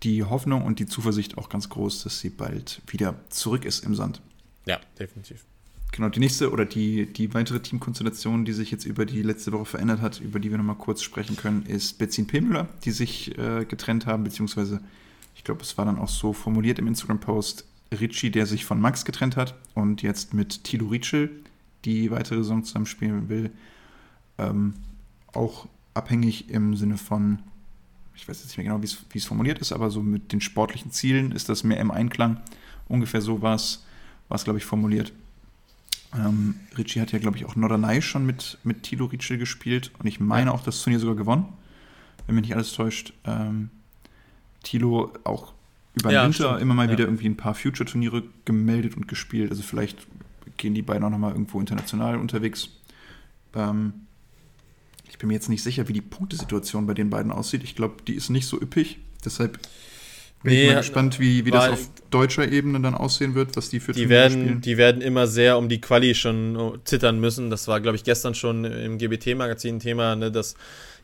die 0.04 0.24
Hoffnung 0.24 0.64
und 0.64 0.80
die 0.80 0.88
Zuversicht 0.88 1.38
auch 1.38 1.50
ganz 1.50 1.70
groß, 1.70 2.04
dass 2.04 2.20
sie 2.20 2.30
bald 2.30 2.82
wieder 2.88 3.16
zurück 3.30 3.64
ist 3.64 3.86
im 3.86 3.96
Sand. 3.96 4.22
Ja, 4.66 4.80
definitiv. 5.00 5.46
Genau, 5.92 6.10
die 6.10 6.20
nächste 6.20 6.52
oder 6.52 6.66
die, 6.66 7.06
die 7.12 7.34
weitere 7.34 7.60
Teamkonstellation, 7.60 8.46
die 8.46 8.54
sich 8.54 8.72
jetzt 8.72 8.86
über 8.86 9.06
die 9.06 9.22
letzte 9.24 9.52
Woche 9.52 9.66
verändert 9.66 10.02
hat, 10.02 10.20
über 10.20 10.40
die 10.40 10.52
wir 10.52 10.58
nochmal 10.58 10.76
kurz 10.76 11.02
sprechen 11.02 11.36
können, 11.36 11.66
ist 11.66 11.98
Betzin 11.98 12.28
Pemüller, 12.28 12.68
die 12.84 12.92
sich 12.92 13.38
äh, 13.38 13.66
getrennt 13.66 14.06
haben, 14.06 14.24
beziehungsweise 14.24 14.82
ich 15.36 15.44
glaube, 15.44 15.62
es 15.62 15.78
war 15.78 15.86
dann 15.86 15.98
auch 15.98 16.10
so 16.10 16.34
formuliert 16.34 16.80
im 16.80 16.88
Instagram-Post, 16.88 17.66
Ricci, 17.92 18.32
der 18.32 18.46
sich 18.46 18.66
von 18.66 18.82
Max 18.82 19.06
getrennt 19.06 19.38
hat 19.38 19.56
und 19.74 20.02
jetzt 20.02 20.34
mit 20.34 20.64
Tilo 20.64 20.88
Ritschel 20.88 21.30
die 21.86 22.12
weitere 22.12 22.40
Saison 22.40 22.64
zusammenspielen 22.64 23.30
will. 23.30 23.52
Ähm, 24.38 24.74
auch 25.34 25.68
abhängig 25.94 26.50
im 26.50 26.76
Sinne 26.76 26.98
von, 26.98 27.40
ich 28.16 28.28
weiß 28.28 28.40
jetzt 28.40 28.48
nicht 28.48 28.58
mehr 28.58 28.66
genau, 28.66 28.82
wie 28.82 29.18
es 29.18 29.26
formuliert 29.26 29.60
ist, 29.60 29.72
aber 29.72 29.90
so 29.90 30.02
mit 30.02 30.32
den 30.34 30.42
sportlichen 30.42 30.92
Zielen 30.92 31.32
ist 31.32 31.50
das 31.50 31.64
mehr 31.64 31.80
im 31.80 31.92
Einklang. 31.92 32.42
Ungefähr 32.88 33.22
so 33.22 33.42
war 33.42 33.56
es, 33.56 33.84
glaube 34.44 34.60
ich, 34.60 34.66
formuliert. 34.66 35.14
Ähm, 36.16 36.56
Ricci 36.78 37.00
hat 37.00 37.12
ja, 37.12 37.20
glaube 37.20 37.38
ich, 37.38 37.46
auch 37.46 37.56
Norderney 37.56 38.02
schon 38.02 38.26
mit, 38.26 38.58
mit 38.64 38.84
Tilo 38.84 39.06
Ritschel 39.06 39.38
gespielt 39.38 39.92
und 40.00 40.08
ich 40.08 40.20
meine 40.20 40.54
auch 40.54 40.64
das 40.64 40.82
Turnier 40.82 41.00
sogar 41.00 41.16
gewonnen, 41.16 41.46
wenn 42.26 42.36
mich 42.36 42.44
nicht 42.44 42.56
alles 42.56 42.72
täuscht. 42.74 43.14
Ähm, 43.26 43.70
Tilo 44.64 45.14
auch 45.24 45.54
über 45.96 46.10
den 46.10 46.16
ja, 46.16 46.24
Winter 46.24 46.50
stimmt. 46.50 46.62
immer 46.62 46.74
mal 46.74 46.86
ja. 46.88 46.92
wieder 46.94 47.06
irgendwie 47.06 47.28
ein 47.28 47.38
paar 47.38 47.56
Future-Turniere 47.56 48.24
gemeldet 48.46 48.96
und 48.96 49.08
gespielt. 49.08 49.52
Also 49.52 49.64
vielleicht 49.64 50.08
gehen 50.58 50.74
die 50.74 50.82
beiden 50.82 51.04
auch 51.04 51.10
nochmal 51.10 51.32
irgendwo 51.32 51.60
international 51.60 52.18
unterwegs. 52.18 52.70
Ähm, 53.54 53.94
ich 55.10 55.18
bin 55.18 55.28
mir 55.28 55.34
jetzt 55.34 55.50
nicht 55.50 55.64
sicher, 55.64 55.88
wie 55.88 55.94
die 55.94 56.02
Punktesituation 56.02 56.86
bei 56.86 56.94
den 56.94 57.10
beiden 57.10 57.32
aussieht. 57.32 57.64
Ich 57.64 57.76
glaube, 57.76 57.96
die 58.08 58.14
ist 58.14 58.30
nicht 58.30 58.48
so 58.48 58.62
üppig. 58.62 59.00
Deshalb 59.26 59.60
bin 60.44 60.54
nee, 60.54 60.64
ich 60.64 60.70
mal 60.70 60.78
gespannt, 60.78 61.20
wie, 61.20 61.46
wie 61.46 61.52
das 61.52 61.70
auf 61.70 61.90
deutscher 62.10 62.50
Ebene 62.52 62.80
dann 62.80 62.94
aussehen 62.94 63.36
wird, 63.36 63.56
was 63.58 63.70
die 63.70 63.80
für 63.80 63.92
die 63.92 64.04
Turniere 64.04 64.22
werden, 64.22 64.42
spielen. 64.42 64.62
Die 64.62 64.78
werden 64.78 65.02
immer 65.02 65.28
sehr 65.28 65.58
um 65.58 65.68
die 65.68 65.82
Quali 65.82 66.16
schon 66.16 66.80
zittern 66.84 67.20
müssen. 67.20 67.50
Das 67.50 67.68
war, 67.68 67.82
glaube 67.82 67.98
ich, 67.98 68.04
gestern 68.04 68.36
schon 68.36 68.64
im 68.64 68.98
GBT-Magazin 68.98 69.80
Thema, 69.80 70.16
ne, 70.16 70.32
dass 70.32 70.56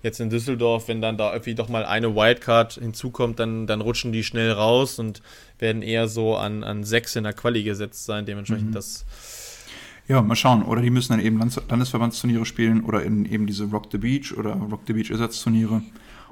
jetzt 0.03 0.19
in 0.19 0.29
Düsseldorf, 0.29 0.87
wenn 0.87 1.01
dann 1.01 1.17
da 1.17 1.31
irgendwie 1.31 1.55
doch 1.55 1.69
mal 1.69 1.85
eine 1.85 2.15
Wildcard 2.15 2.73
hinzukommt, 2.73 3.39
dann, 3.39 3.65
dann 3.65 3.81
rutschen 3.81 4.11
die 4.11 4.23
schnell 4.23 4.51
raus 4.51 4.99
und 4.99 5.21
werden 5.59 5.81
eher 5.81 6.07
so 6.07 6.35
an, 6.35 6.63
an 6.63 6.83
sechs 6.83 7.15
in 7.15 7.23
der 7.23 7.33
Quali 7.33 7.63
gesetzt 7.63 8.05
sein. 8.05 8.25
Dementsprechend 8.25 8.69
mhm. 8.69 8.73
das. 8.73 9.05
Ja, 10.07 10.21
mal 10.21 10.35
schauen. 10.35 10.63
Oder 10.63 10.81
die 10.81 10.89
müssen 10.89 11.13
dann 11.13 11.21
eben 11.21 11.39
Landesverbandsturniere 11.39 12.45
spielen 12.45 12.83
oder 12.83 13.03
in 13.03 13.25
eben 13.25 13.47
diese 13.47 13.65
Rock 13.65 13.87
the 13.91 13.97
Beach 13.97 14.37
oder 14.37 14.53
Rock 14.53 14.81
the 14.85 14.93
Beach 14.93 15.09
Ersatzturniere. 15.09 15.81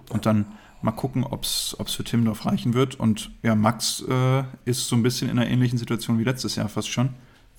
Und 0.10 0.26
dann 0.26 0.46
mal 0.82 0.92
gucken, 0.92 1.24
ob 1.24 1.44
es 1.44 1.76
für 1.88 2.04
Timdorf 2.04 2.46
reichen 2.46 2.74
wird. 2.74 2.96
Und 2.96 3.32
ja, 3.44 3.56
Max 3.56 4.04
äh, 4.08 4.44
ist 4.66 4.88
so 4.88 4.96
ein 4.96 5.04
bisschen 5.04 5.30
in 5.30 5.40
einer 5.40 5.50
ähnlichen 5.50 5.78
Situation 5.78 6.20
wie 6.20 6.24
letztes 6.24 6.56
Jahr 6.56 6.70
fast 6.70 6.90
schon, 6.90 7.10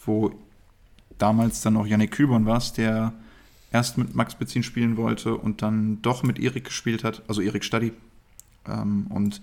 wo 0.05 0.33
damals 1.19 1.61
dann 1.61 1.75
noch 1.75 1.87
Yannick 1.87 2.13
Kühlborn 2.13 2.47
war, 2.47 2.63
der 2.77 3.13
erst 3.71 3.99
mit 3.99 4.15
Max 4.15 4.35
Bezin 4.35 4.63
spielen 4.63 4.97
wollte 4.97 5.37
und 5.37 5.63
dann 5.63 6.03
doch 6.03 6.23
mit 6.23 6.39
Erik 6.39 6.65
gespielt 6.65 7.05
hat, 7.05 7.23
also 7.29 7.41
Erik 7.41 7.65
Stadi. 7.65 7.93
Ähm, 8.67 9.07
und 9.09 9.41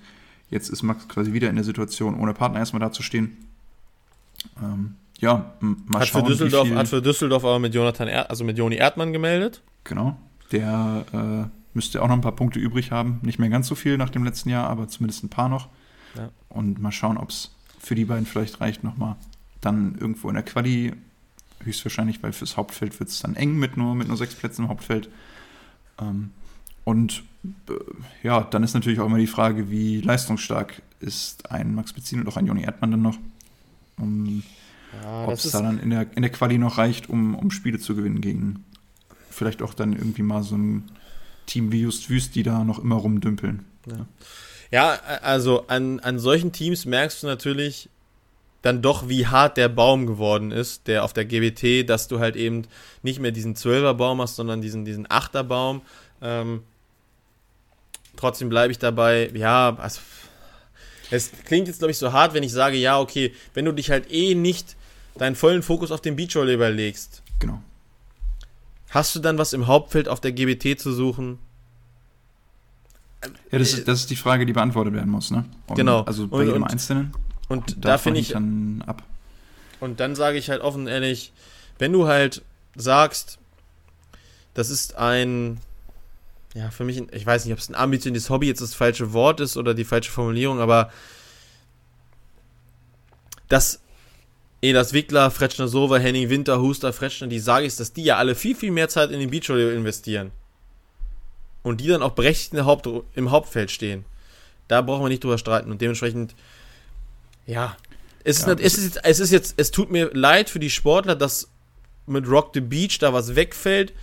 jetzt 0.49 0.69
ist 0.69 0.83
Max 0.83 1.07
quasi 1.07 1.33
wieder 1.33 1.49
in 1.49 1.55
der 1.55 1.65
Situation, 1.65 2.19
ohne 2.19 2.33
Partner 2.33 2.59
erstmal 2.59 2.81
dazustehen. 2.81 3.37
Ähm, 4.61 4.95
ja, 5.19 5.53
mal 5.59 6.01
hat 6.01 6.07
schauen. 6.07 6.25
Für 6.25 6.31
Düsseldorf, 6.31 6.67
viel... 6.67 6.77
Hat 6.77 6.87
für 6.87 7.01
Düsseldorf 7.01 7.43
aber 7.43 7.59
mit 7.59 7.73
Jonathan, 7.73 8.07
er 8.07 8.29
also 8.29 8.43
mit 8.43 8.57
Joni 8.57 8.75
Erdmann 8.75 9.11
gemeldet. 9.11 9.61
Genau. 9.83 10.17
Der 10.51 11.05
äh, 11.11 11.58
müsste 11.73 12.01
auch 12.01 12.07
noch 12.07 12.15
ein 12.15 12.21
paar 12.21 12.35
Punkte 12.35 12.59
übrig 12.59 12.91
haben. 12.91 13.19
Nicht 13.21 13.39
mehr 13.39 13.49
ganz 13.49 13.67
so 13.67 13.75
viel 13.75 13.97
nach 13.97 14.09
dem 14.09 14.23
letzten 14.23 14.49
Jahr, 14.49 14.69
aber 14.69 14.87
zumindest 14.87 15.23
ein 15.23 15.29
paar 15.29 15.49
noch. 15.49 15.67
Ja. 16.15 16.29
Und 16.49 16.81
mal 16.81 16.91
schauen, 16.91 17.17
ob 17.17 17.29
es 17.29 17.51
für 17.79 17.95
die 17.95 18.05
beiden 18.05 18.25
vielleicht 18.25 18.59
reicht, 18.61 18.83
nochmal 18.83 19.15
dann 19.61 19.95
irgendwo 19.99 20.29
in 20.29 20.35
der 20.35 20.43
Quali 20.43 20.93
höchstwahrscheinlich, 21.63 22.23
weil 22.23 22.31
fürs 22.31 22.57
Hauptfeld 22.57 22.99
wird 22.99 23.09
es 23.09 23.19
dann 23.19 23.35
eng 23.35 23.57
mit 23.57 23.77
nur, 23.77 23.95
mit 23.95 24.07
nur 24.07 24.17
sechs 24.17 24.35
Plätzen 24.35 24.63
im 24.63 24.69
Hauptfeld. 24.69 25.09
Ähm, 25.99 26.31
und 26.85 27.23
äh, 27.43 27.73
ja, 28.23 28.41
dann 28.41 28.63
ist 28.63 28.73
natürlich 28.73 28.99
auch 28.99 29.05
immer 29.05 29.17
die 29.17 29.27
Frage, 29.27 29.69
wie 29.69 30.01
leistungsstark 30.01 30.81
ist 30.99 31.51
ein 31.51 31.75
Max 31.75 31.93
Bezin 31.93 32.21
und 32.21 32.27
auch 32.27 32.37
ein 32.37 32.45
Joni 32.45 32.63
Erdmann 32.63 32.91
dann 32.91 33.01
noch. 33.01 33.17
Um, 33.97 34.43
ja, 35.03 35.25
Ob 35.25 35.33
es 35.33 35.51
da 35.51 35.61
dann 35.61 35.79
in 35.79 35.89
der, 35.89 36.07
in 36.15 36.21
der 36.21 36.31
Quali 36.31 36.57
noch 36.57 36.77
reicht, 36.77 37.09
um, 37.09 37.35
um 37.35 37.51
Spiele 37.51 37.79
zu 37.79 37.95
gewinnen 37.95 38.21
gegen 38.21 38.63
vielleicht 39.29 39.61
auch 39.61 39.73
dann 39.73 39.93
irgendwie 39.93 40.23
mal 40.23 40.41
so 40.41 40.55
ein 40.55 40.89
Team 41.49 41.71
wie 41.71 41.81
Just 41.81 42.09
Wüst, 42.09 42.35
die 42.35 42.43
da 42.43 42.63
noch 42.63 42.79
immer 42.79 42.95
rumdümpeln. 42.95 43.65
Ja, 43.85 44.05
ja 44.71 44.89
also 45.21 45.67
an, 45.67 45.99
an 45.99 46.19
solchen 46.19 46.51
Teams 46.51 46.85
merkst 46.85 47.23
du 47.23 47.27
natürlich, 47.27 47.89
dann 48.61 48.81
doch, 48.81 49.07
wie 49.07 49.27
hart 49.27 49.57
der 49.57 49.69
Baum 49.69 50.05
geworden 50.05 50.51
ist, 50.51 50.87
der 50.87 51.03
auf 51.03 51.13
der 51.13 51.25
GBT, 51.25 51.89
dass 51.89 52.07
du 52.07 52.19
halt 52.19 52.35
eben 52.35 52.63
nicht 53.03 53.19
mehr 53.19 53.31
diesen 53.31 53.55
12er 53.55 53.93
Baum 53.93 54.21
hast, 54.21 54.35
sondern 54.35 54.61
diesen, 54.61 54.83
diesen 54.83 55.07
8er 55.07 55.43
Baum. 55.43 55.81
Ähm, 56.21 56.63
trotzdem 58.17 58.49
bleibe 58.49 58.71
ich 58.71 58.79
dabei, 58.79 59.29
ja, 59.33 59.77
also, 59.77 60.01
es 61.09 61.31
klingt 61.45 61.67
jetzt, 61.67 61.79
glaube 61.79 61.91
ich, 61.91 61.97
so 61.97 62.11
hart, 62.11 62.33
wenn 62.33 62.43
ich 62.43 62.51
sage, 62.51 62.77
ja, 62.77 62.99
okay, 62.99 63.33
wenn 63.53 63.65
du 63.65 63.71
dich 63.71 63.89
halt 63.89 64.11
eh 64.11 64.35
nicht 64.35 64.75
deinen 65.17 65.35
vollen 65.35 65.63
Fokus 65.63 65.91
auf 65.91 66.01
den 66.01 66.15
Beachvolleyball 66.15 66.73
legst. 66.73 67.23
Genau. 67.39 67.61
Hast 68.89 69.15
du 69.15 69.19
dann 69.19 69.37
was 69.37 69.53
im 69.53 69.67
Hauptfeld 69.67 70.07
auf 70.07 70.19
der 70.19 70.31
GBT 70.31 70.79
zu 70.79 70.91
suchen? 70.93 71.39
Ja, 73.51 73.59
das 73.59 73.73
ist, 73.73 73.87
das 73.87 73.99
ist 74.01 74.09
die 74.09 74.15
Frage, 74.15 74.45
die 74.45 74.53
beantwortet 74.53 74.93
werden 74.93 75.09
muss, 75.09 75.29
ne? 75.29 75.45
Und, 75.67 75.75
genau. 75.75 76.01
Also 76.03 76.27
bei 76.27 76.37
und, 76.37 76.47
jedem 76.47 76.63
und, 76.63 76.71
Einzelnen. 76.71 77.11
Und, 77.49 77.75
und 77.75 77.85
da 77.85 77.97
finde 77.97 78.19
ich 78.19 78.29
dann 78.29 78.83
ab. 78.85 79.03
Und 79.79 79.99
dann 79.99 80.15
sage 80.15 80.37
ich 80.37 80.49
halt 80.49 80.61
offen 80.61 80.87
ehrlich, 80.87 81.31
wenn 81.77 81.93
du 81.93 82.07
halt 82.07 82.43
sagst, 82.75 83.39
das 84.53 84.69
ist 84.69 84.95
ein, 84.95 85.59
ja, 86.53 86.69
für 86.71 86.83
mich, 86.83 87.01
ich 87.13 87.25
weiß 87.25 87.45
nicht, 87.45 87.53
ob 87.53 87.59
es 87.59 87.69
ein 87.69 87.75
ambitioniertes 87.75 88.29
Hobby 88.29 88.47
jetzt 88.47 88.61
das 88.61 88.73
falsche 88.73 89.13
Wort 89.13 89.39
ist 89.39 89.57
oder 89.57 89.73
die 89.73 89.85
falsche 89.85 90.11
Formulierung, 90.11 90.59
aber 90.59 90.91
dass 93.47 93.81
Elas 94.61 94.93
Wickler, 94.93 95.31
Fretschner 95.31 95.67
Sova, 95.67 95.97
Henning 95.97 96.29
Winter, 96.29 96.59
Huster, 96.59 96.91
Fretschner, 96.91 97.27
die 97.27 97.39
sage 97.39 97.65
ich, 97.65 97.75
dass 97.77 97.93
die 97.93 98.03
ja 98.03 98.17
alle 98.17 98.35
viel, 98.35 98.55
viel 98.55 98.71
mehr 98.71 98.89
Zeit 98.89 99.11
in 99.11 99.19
den 99.19 99.29
Beachvolleyball 99.29 99.73
investieren. 99.75 100.31
und 101.63 101.81
die 101.81 101.87
dann 101.87 102.01
auch 102.01 102.11
berechtigt 102.11 102.53
im, 102.53 102.65
Haupt, 102.65 102.89
im 103.15 103.31
Hauptfeld 103.31 103.71
stehen, 103.71 104.05
da 104.67 104.81
brauchen 104.81 105.03
wir 105.03 105.09
nicht 105.09 105.23
drüber 105.23 105.37
streiten. 105.37 105.71
Und 105.71 105.81
dementsprechend, 105.81 106.35
ja, 107.45 107.75
es, 108.23 108.45
ja, 108.45 108.53
ist, 108.53 108.77
es, 108.77 108.85
ist, 108.85 108.99
es 109.03 109.19
ist 109.19 109.31
jetzt, 109.31 109.53
es 109.57 109.71
tut 109.71 109.91
mir 109.91 110.11
leid 110.13 110.49
für 110.49 110.59
die 110.59 110.69
Sportler, 110.69 111.15
dass 111.15 111.49
mit 112.05 112.27
Rock 112.27 112.51
the 112.53 112.61
Beach 112.61 112.97
da 112.99 113.13
was 113.13 113.35
wegfällt, 113.35 113.93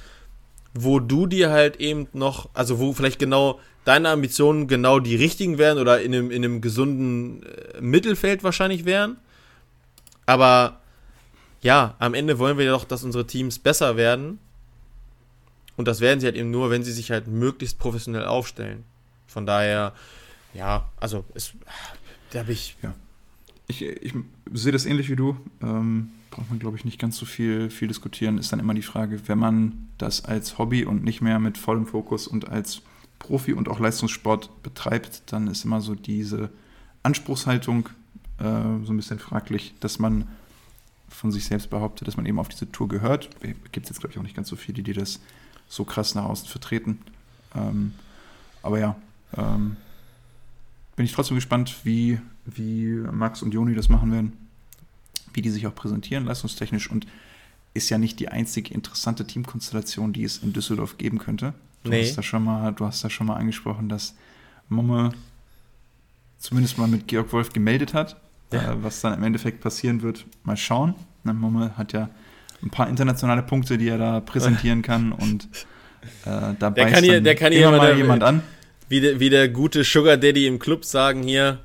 wo 0.75 1.01
du 1.01 1.27
dir 1.27 1.51
halt 1.51 1.77
eben 1.77 2.09
noch, 2.13 2.49
also 2.55 2.79
wo 2.79 2.93
vielleicht 2.93 3.19
genau 3.19 3.61
deine 3.85 4.11
Ambitionen 4.11 4.69
genau 4.69 5.01
die 5.01 5.17
richtigen 5.17 5.59
wären 5.59 5.79
oder 5.79 6.01
in 6.01 6.15
einem, 6.15 6.31
in 6.31 6.45
einem 6.45 6.61
gesunden 6.61 7.43
äh, 7.43 7.81
Mittelfeld 7.81 8.43
wahrscheinlich 8.43 8.85
wären. 8.85 9.17
Aber 10.27 10.81
ja, 11.63 11.95
am 11.99 12.15
Ende 12.15 12.39
wollen 12.39 12.59
wir 12.59 12.71
doch, 12.71 12.85
dass 12.85 13.05
unsere 13.05 13.27
Teams 13.27 13.59
besser 13.59 13.97
werden. 13.97 14.39
Und 15.77 15.89
das 15.89 16.01
werden 16.01 16.21
sie 16.21 16.27
halt 16.27 16.37
eben 16.37 16.51
nur, 16.51 16.71
wenn 16.71 16.83
sie 16.83 16.93
sich 16.93 17.11
halt 17.11 17.27
möglichst 17.27 17.79
professionell 17.79 18.25
aufstellen. 18.25 18.85
Von 19.27 19.47
daher, 19.47 19.93
ja, 20.55 20.91
also 20.99 21.25
es, 21.35 21.53
da 22.31 22.41
habe 22.41 22.53
ich. 22.53 22.77
Ja. 22.83 22.95
Ich, 23.69 23.83
ich 23.83 24.15
sehe 24.53 24.73
das 24.73 24.87
ähnlich 24.87 25.11
wie 25.11 25.17
du. 25.17 25.37
Ähm, 25.61 26.11
braucht 26.31 26.51
man, 26.51 26.59
glaube 26.59 26.77
ich, 26.77 26.85
nicht 26.85 27.01
ganz 27.01 27.17
so 27.17 27.27
viel, 27.27 27.71
viel 27.71 27.89
diskutieren. 27.89 28.39
Ist 28.39 28.53
dann 28.53 28.61
immer 28.61 28.75
die 28.75 28.83
Frage, 28.83 29.21
wenn 29.27 29.39
man 29.39 29.89
das 29.99 30.25
als 30.25 30.59
Hobby 30.59 30.85
und 30.85 31.03
nicht 31.03 31.21
mehr 31.21 31.39
mit 31.39 31.59
vollem 31.59 31.87
Fokus 31.87 32.29
und 32.29 32.49
als 32.49 32.83
Profi 33.19 33.53
und 33.55 33.69
auch 33.69 33.81
Leistungssport 33.81 34.63
betreibt, 34.63 35.23
dann 35.33 35.49
ist 35.49 35.65
immer 35.65 35.81
so 35.81 35.95
diese 35.95 36.51
Anspruchshaltung 37.03 37.89
äh, 38.39 38.85
so 38.85 38.93
ein 38.93 38.97
bisschen 38.97 39.19
fraglich, 39.19 39.75
dass 39.81 39.99
man 39.99 40.27
von 41.09 41.33
sich 41.33 41.47
selbst 41.47 41.71
behauptet, 41.71 42.09
dass 42.09 42.17
man 42.17 42.27
eben 42.27 42.39
auf 42.39 42.49
diese 42.49 42.71
Tour 42.71 42.89
gehört. 42.89 43.31
Gibt 43.41 43.87
es 43.87 43.91
jetzt, 43.91 44.01
glaube 44.01 44.13
ich, 44.13 44.19
auch 44.19 44.23
nicht 44.23 44.37
ganz 44.37 44.49
so 44.49 44.57
viele, 44.57 44.83
die 44.83 44.93
das 44.93 45.21
so 45.69 45.85
krass 45.85 46.15
nach 46.15 46.25
außen 46.25 46.49
vertreten. 46.49 46.99
Ähm, 47.55 47.95
aber 48.63 48.79
ja, 48.79 48.97
ähm, 49.37 49.77
bin 50.97 51.05
ich 51.05 51.13
trotzdem 51.13 51.37
gespannt, 51.37 51.85
wie, 51.85 52.19
wie 52.45 52.87
Max 53.13 53.43
und 53.43 53.53
Joni 53.53 53.75
das 53.75 53.89
machen 53.89 54.13
werden, 54.13 54.33
wie 55.33 55.43
die 55.43 55.51
sich 55.51 55.67
auch 55.67 55.75
präsentieren, 55.75 56.25
leistungstechnisch. 56.25 56.91
Und 56.91 57.07
ist 57.75 57.91
ja 57.91 57.99
nicht 57.99 58.19
die 58.21 58.29
einzige 58.29 58.73
interessante 58.73 59.27
Teamkonstellation, 59.27 60.13
die 60.13 60.25
es 60.25 60.39
in 60.39 60.53
Düsseldorf 60.53 60.99
geben 60.99 61.19
könnte. 61.19 61.55
Du, 61.85 61.91
nee. 61.91 62.03
hast, 62.03 62.17
da 62.17 62.23
schon 62.23 62.43
mal, 62.43 62.73
du 62.73 62.87
hast 62.87 63.05
da 63.05 63.11
schon 63.11 63.27
mal 63.27 63.37
angesprochen, 63.37 63.89
dass 63.89 64.15
Momme 64.69 65.13
zumindest 66.39 66.79
mal 66.79 66.89
mit 66.89 67.07
Georg 67.07 67.33
Wolf 67.33 67.53
gemeldet 67.53 67.95
hat. 67.95 68.21
Ja. 68.53 68.73
Äh, 68.73 68.83
was 68.83 69.01
dann 69.01 69.15
im 69.15 69.23
Endeffekt 69.23 69.61
passieren 69.61 70.03
wird, 70.03 70.25
mal 70.45 70.57
schauen. 70.57 70.95
Na, 71.25 71.33
Momme 71.33 71.77
hat 71.77 71.93
ja 71.93 72.09
ein 72.63 72.71
paar 72.71 72.89
internationale 72.89 73.43
Punkte, 73.43 73.79
die 73.79 73.89
er 73.89 73.99
da 73.99 74.21
präsentieren 74.21 74.83
kann 74.83 75.13
und 75.13 75.49
äh, 76.25 76.55
da 76.59 76.71
der 76.71 76.87
kann 76.87 77.05
hier, 77.05 77.21
der 77.21 77.35
kann 77.35 77.53
hier 77.53 77.71
mal 77.71 77.81
der, 77.81 77.97
jemand 77.97 78.23
an. 78.23 78.43
Wie 78.89 79.01
der, 79.01 79.19
wie 79.19 79.31
der 79.31 79.49
gute 79.49 79.83
Sugar 79.83 80.17
Daddy 80.17 80.47
im 80.47 80.59
Club 80.59 80.85
sagen 80.85 81.23
hier, 81.23 81.59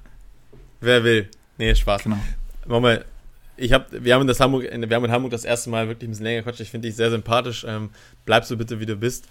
wer 0.80 1.04
will. 1.04 1.30
Nee, 1.58 1.76
Spaß. 1.76 2.04
Genau. 2.04 2.18
Momme, 2.68 3.06
ich 3.58 3.74
hab, 3.74 3.92
wir, 3.92 4.16
haben 4.16 4.22
in 4.22 4.28
das 4.28 4.40
Hamburg, 4.40 4.64
wir 4.64 4.96
haben 4.96 5.06
in 5.06 5.12
Hamburg 5.12 5.32
das 5.32 5.46
erste 5.46 5.70
Mal 5.70 5.88
wirklich 5.88 6.08
ein 6.08 6.12
bisschen 6.12 6.26
länger 6.26 6.40
gequatscht. 6.40 6.62
Ich 6.62 6.72
finde 6.72 6.88
dich 6.88 6.96
sehr 6.96 7.12
sympathisch. 7.12 7.64
Ähm, 7.68 7.90
bleib 8.26 8.46
so 8.46 8.58
bitte, 8.58 8.80
wie 8.80 8.88
du 8.88 8.96
bist. 8.96 9.28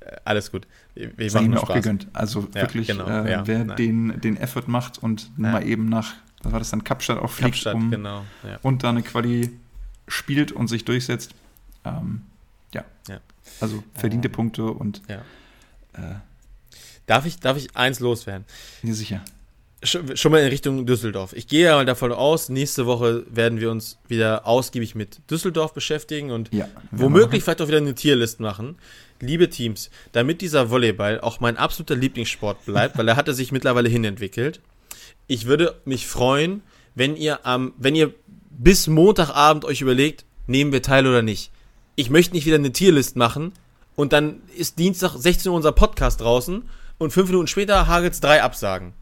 Äh, 0.00 0.16
alles 0.24 0.52
gut. 0.52 0.68
Wir, 0.94 1.10
wir 1.16 1.32
machen 1.32 1.50
mir 1.50 1.60
auch 1.60 1.72
gegönnt. 1.72 2.06
Also 2.12 2.48
ja, 2.54 2.62
wirklich, 2.62 2.86
genau, 2.86 3.08
äh, 3.08 3.30
ja, 3.30 3.46
wer 3.46 3.64
den, 3.64 4.20
den 4.20 4.36
Effort 4.36 4.68
macht 4.68 5.02
und 5.02 5.30
ja. 5.36 5.52
mal 5.52 5.66
eben 5.66 5.88
nach, 5.88 6.14
was 6.42 6.52
war 6.52 6.58
das 6.58 6.70
dann, 6.70 6.84
Kapstadt 6.84 7.18
auch 7.18 7.30
fliegt 7.30 7.52
Kapstadt, 7.52 7.74
um, 7.74 7.90
genau, 7.90 8.24
und 8.62 8.82
da 8.84 8.90
eine 8.90 9.02
Quali 9.02 9.50
spielt 10.08 10.52
und 10.52 10.68
sich 10.68 10.84
durchsetzt. 10.84 11.34
Ähm, 11.84 12.22
ja. 12.74 12.84
Also 13.60 13.82
verdiente 13.94 14.28
ähm, 14.28 14.32
Punkte 14.32 14.64
und 14.64 15.02
äh, 15.08 15.18
Darf 17.06 17.26
ich, 17.26 17.38
darf 17.40 17.56
ich 17.56 17.76
eins 17.76 18.00
loswerden? 18.00 18.44
Ja, 18.82 18.94
sicher. 18.94 19.24
Schon 19.82 20.30
mal 20.30 20.40
in 20.40 20.48
Richtung 20.48 20.86
Düsseldorf. 20.86 21.32
Ich 21.32 21.48
gehe 21.48 21.64
ja 21.64 21.74
mal 21.74 21.84
davon 21.84 22.12
aus, 22.12 22.48
nächste 22.48 22.86
Woche 22.86 23.26
werden 23.28 23.58
wir 23.58 23.70
uns 23.70 23.98
wieder 24.06 24.46
ausgiebig 24.46 24.94
mit 24.94 25.20
Düsseldorf 25.28 25.74
beschäftigen 25.74 26.30
und 26.30 26.54
ja, 26.54 26.68
womöglich 26.92 27.42
vielleicht 27.42 27.60
auch 27.60 27.66
wieder 27.66 27.78
eine 27.78 27.96
Tierlist 27.96 28.38
machen 28.38 28.76
liebe 29.22 29.48
Teams, 29.48 29.90
damit 30.10 30.40
dieser 30.40 30.70
Volleyball 30.70 31.20
auch 31.20 31.40
mein 31.40 31.56
absoluter 31.56 31.96
Lieblingssport 31.96 32.64
bleibt, 32.66 32.98
weil 32.98 33.08
er 33.08 33.16
hatte 33.16 33.32
sich 33.32 33.52
mittlerweile 33.52 33.88
hinentwickelt, 33.88 34.60
ich 35.26 35.46
würde 35.46 35.80
mich 35.84 36.06
freuen, 36.06 36.62
wenn 36.94 37.16
ihr 37.16 37.46
am, 37.46 37.72
wenn 37.78 37.94
ihr 37.94 38.12
bis 38.50 38.86
Montagabend 38.86 39.64
euch 39.64 39.80
überlegt, 39.80 40.24
nehmen 40.46 40.72
wir 40.72 40.82
teil 40.82 41.06
oder 41.06 41.22
nicht. 41.22 41.50
Ich 41.94 42.10
möchte 42.10 42.34
nicht 42.34 42.46
wieder 42.46 42.56
eine 42.56 42.72
Tierlist 42.72 43.16
machen 43.16 43.52
und 43.96 44.12
dann 44.12 44.40
ist 44.56 44.78
Dienstag 44.78 45.14
16 45.16 45.50
Uhr 45.50 45.56
unser 45.56 45.72
Podcast 45.72 46.20
draußen 46.20 46.68
und 46.98 47.12
fünf 47.12 47.28
Minuten 47.28 47.46
später 47.48 47.86
hagelt 47.86 48.14
es 48.14 48.20
drei 48.20 48.42
Absagen. 48.42 48.92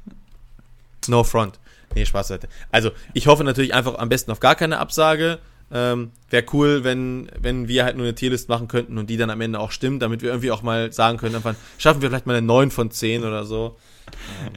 No 1.08 1.24
front. 1.24 1.58
Nee, 1.94 2.06
Spaß 2.06 2.28
Seite. 2.28 2.48
Also, 2.70 2.90
ich 3.14 3.26
hoffe 3.26 3.42
natürlich 3.42 3.74
einfach 3.74 3.96
am 3.98 4.08
besten 4.08 4.30
auf 4.30 4.40
gar 4.40 4.54
keine 4.54 4.78
Absage. 4.78 5.38
Ähm, 5.72 6.10
Wäre 6.30 6.44
cool, 6.52 6.84
wenn, 6.84 7.30
wenn 7.40 7.68
wir 7.68 7.84
halt 7.84 7.96
nur 7.96 8.06
eine 8.06 8.14
Tierlist 8.14 8.48
machen 8.48 8.68
könnten 8.68 8.98
und 8.98 9.08
die 9.08 9.16
dann 9.16 9.30
am 9.30 9.40
Ende 9.40 9.58
auch 9.60 9.70
stimmt, 9.70 10.02
damit 10.02 10.22
wir 10.22 10.30
irgendwie 10.30 10.50
auch 10.50 10.62
mal 10.62 10.92
sagen 10.92 11.18
können, 11.18 11.36
einfach, 11.36 11.54
schaffen 11.78 12.02
wir 12.02 12.08
vielleicht 12.08 12.26
mal 12.26 12.36
eine 12.36 12.46
9 12.46 12.70
von 12.70 12.90
10 12.90 13.24
oder 13.24 13.44
so. 13.44 13.76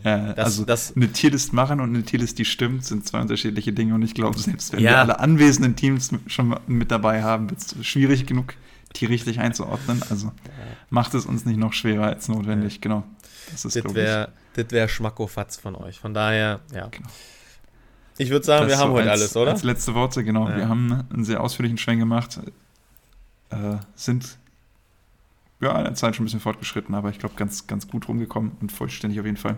Ja, 0.04 0.34
das, 0.34 0.46
also 0.46 0.66
das, 0.66 0.96
eine 0.96 1.12
Tierlist 1.12 1.54
machen 1.54 1.80
und 1.80 1.90
eine 1.90 2.04
Tierlist, 2.04 2.40
die 2.40 2.46
stimmt, 2.46 2.86
sind 2.86 3.06
zwei 3.08 3.22
unterschiedliche 3.22 3.74
Dinge 3.74 3.94
und 3.94 4.02
ich 4.02 4.14
glaube, 4.14 4.38
selbst 4.40 4.74
wenn 4.74 4.80
ja. 4.80 4.92
wir 4.92 4.98
alle 5.00 5.20
anwesenden 5.20 5.76
Teams 5.76 6.12
schon 6.28 6.56
mit 6.68 6.92
dabei 6.92 7.24
haben, 7.24 7.50
wird 7.50 7.60
es 7.60 7.86
schwierig 7.86 8.26
genug, 8.26 8.56
die 8.96 9.06
richtig 9.06 9.40
einzuordnen. 9.40 10.02
Also 10.10 10.32
macht 10.90 11.14
es 11.14 11.26
uns 11.26 11.46
nicht 11.46 11.58
noch 11.58 11.74
schwerer 11.74 12.08
als 12.08 12.28
notwendig, 12.28 12.82
genau. 12.82 13.04
Das 13.52 13.66
ist, 13.66 13.76
das 13.76 13.94
wäre 13.94 14.30
wär 14.56 14.88
Schmackofatz 14.88 15.58
von 15.58 15.76
euch. 15.76 16.00
Von 16.00 16.14
daher, 16.14 16.62
ja. 16.74 16.88
Genau. 16.88 17.10
Ich 18.18 18.30
würde 18.30 18.46
sagen, 18.46 18.68
das 18.68 18.78
wir 18.78 18.82
haben 18.82 18.92
so 18.92 18.98
heute 18.98 19.12
als, 19.12 19.22
alles, 19.22 19.36
oder? 19.36 19.52
Als 19.52 19.64
letzte 19.64 19.94
Worte, 19.96 20.24
genau. 20.24 20.48
Ja. 20.50 20.58
Wir 20.58 20.70
haben 20.70 21.04
einen 21.12 21.26
sehr 21.26 21.42
ausführlichen 21.42 21.78
Schwenk 21.78 22.00
gemacht. 22.00 22.40
Äh, 23.50 23.78
sind 23.96 24.38
ja 25.62 25.78
in 25.78 25.86
der 25.86 25.96
Zeit 25.96 26.16
schon 26.16 26.24
ein 26.24 26.26
bisschen 26.26 26.40
fortgeschritten, 26.40 26.94
aber 26.94 27.10
ich 27.10 27.20
glaube, 27.20 27.36
ganz, 27.36 27.68
ganz 27.68 27.88
gut 27.88 28.08
rumgekommen 28.08 28.54
und 28.62 28.72
vollständig 28.72 29.20
auf 29.20 29.26
jeden 29.26 29.38
Fall. 29.38 29.58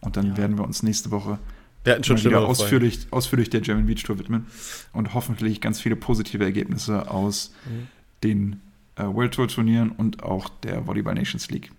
Und 0.00 0.16
dann 0.16 0.28
ja. 0.28 0.36
werden 0.36 0.58
wir 0.58 0.64
uns 0.64 0.82
nächste 0.82 1.10
Woche 1.10 1.38
wir 1.86 1.92
hatten 1.92 2.02
schon 2.02 2.22
wieder 2.22 2.40
ausführlich, 2.40 3.06
ausführlich 3.12 3.48
der 3.48 3.60
German 3.60 3.86
Beach 3.86 4.02
Tour 4.02 4.18
widmen 4.18 4.46
und 4.92 5.14
hoffentlich 5.14 5.60
ganz 5.60 5.80
viele 5.80 5.94
positive 5.94 6.42
Ergebnisse 6.42 7.08
aus 7.08 7.54
mhm. 7.64 7.86
den 8.24 8.60
äh, 8.96 9.04
World 9.04 9.34
Tour 9.34 9.46
Turnieren 9.46 9.92
und 9.92 10.24
auch 10.24 10.48
der 10.64 10.84
Volleyball 10.84 11.14
Nations 11.14 11.48
League. 11.48 11.70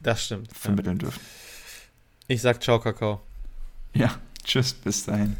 Das 0.00 0.24
stimmt. 0.24 0.48
Vermitteln 0.56 0.96
ja. 0.96 1.02
dürfen. 1.02 1.20
Ich 2.28 2.40
sag 2.40 2.62
ciao, 2.62 2.80
Kakao. 2.80 3.20
Ja, 3.92 4.14
tschüss, 4.42 4.72
bis 4.72 5.04
dahin. 5.04 5.36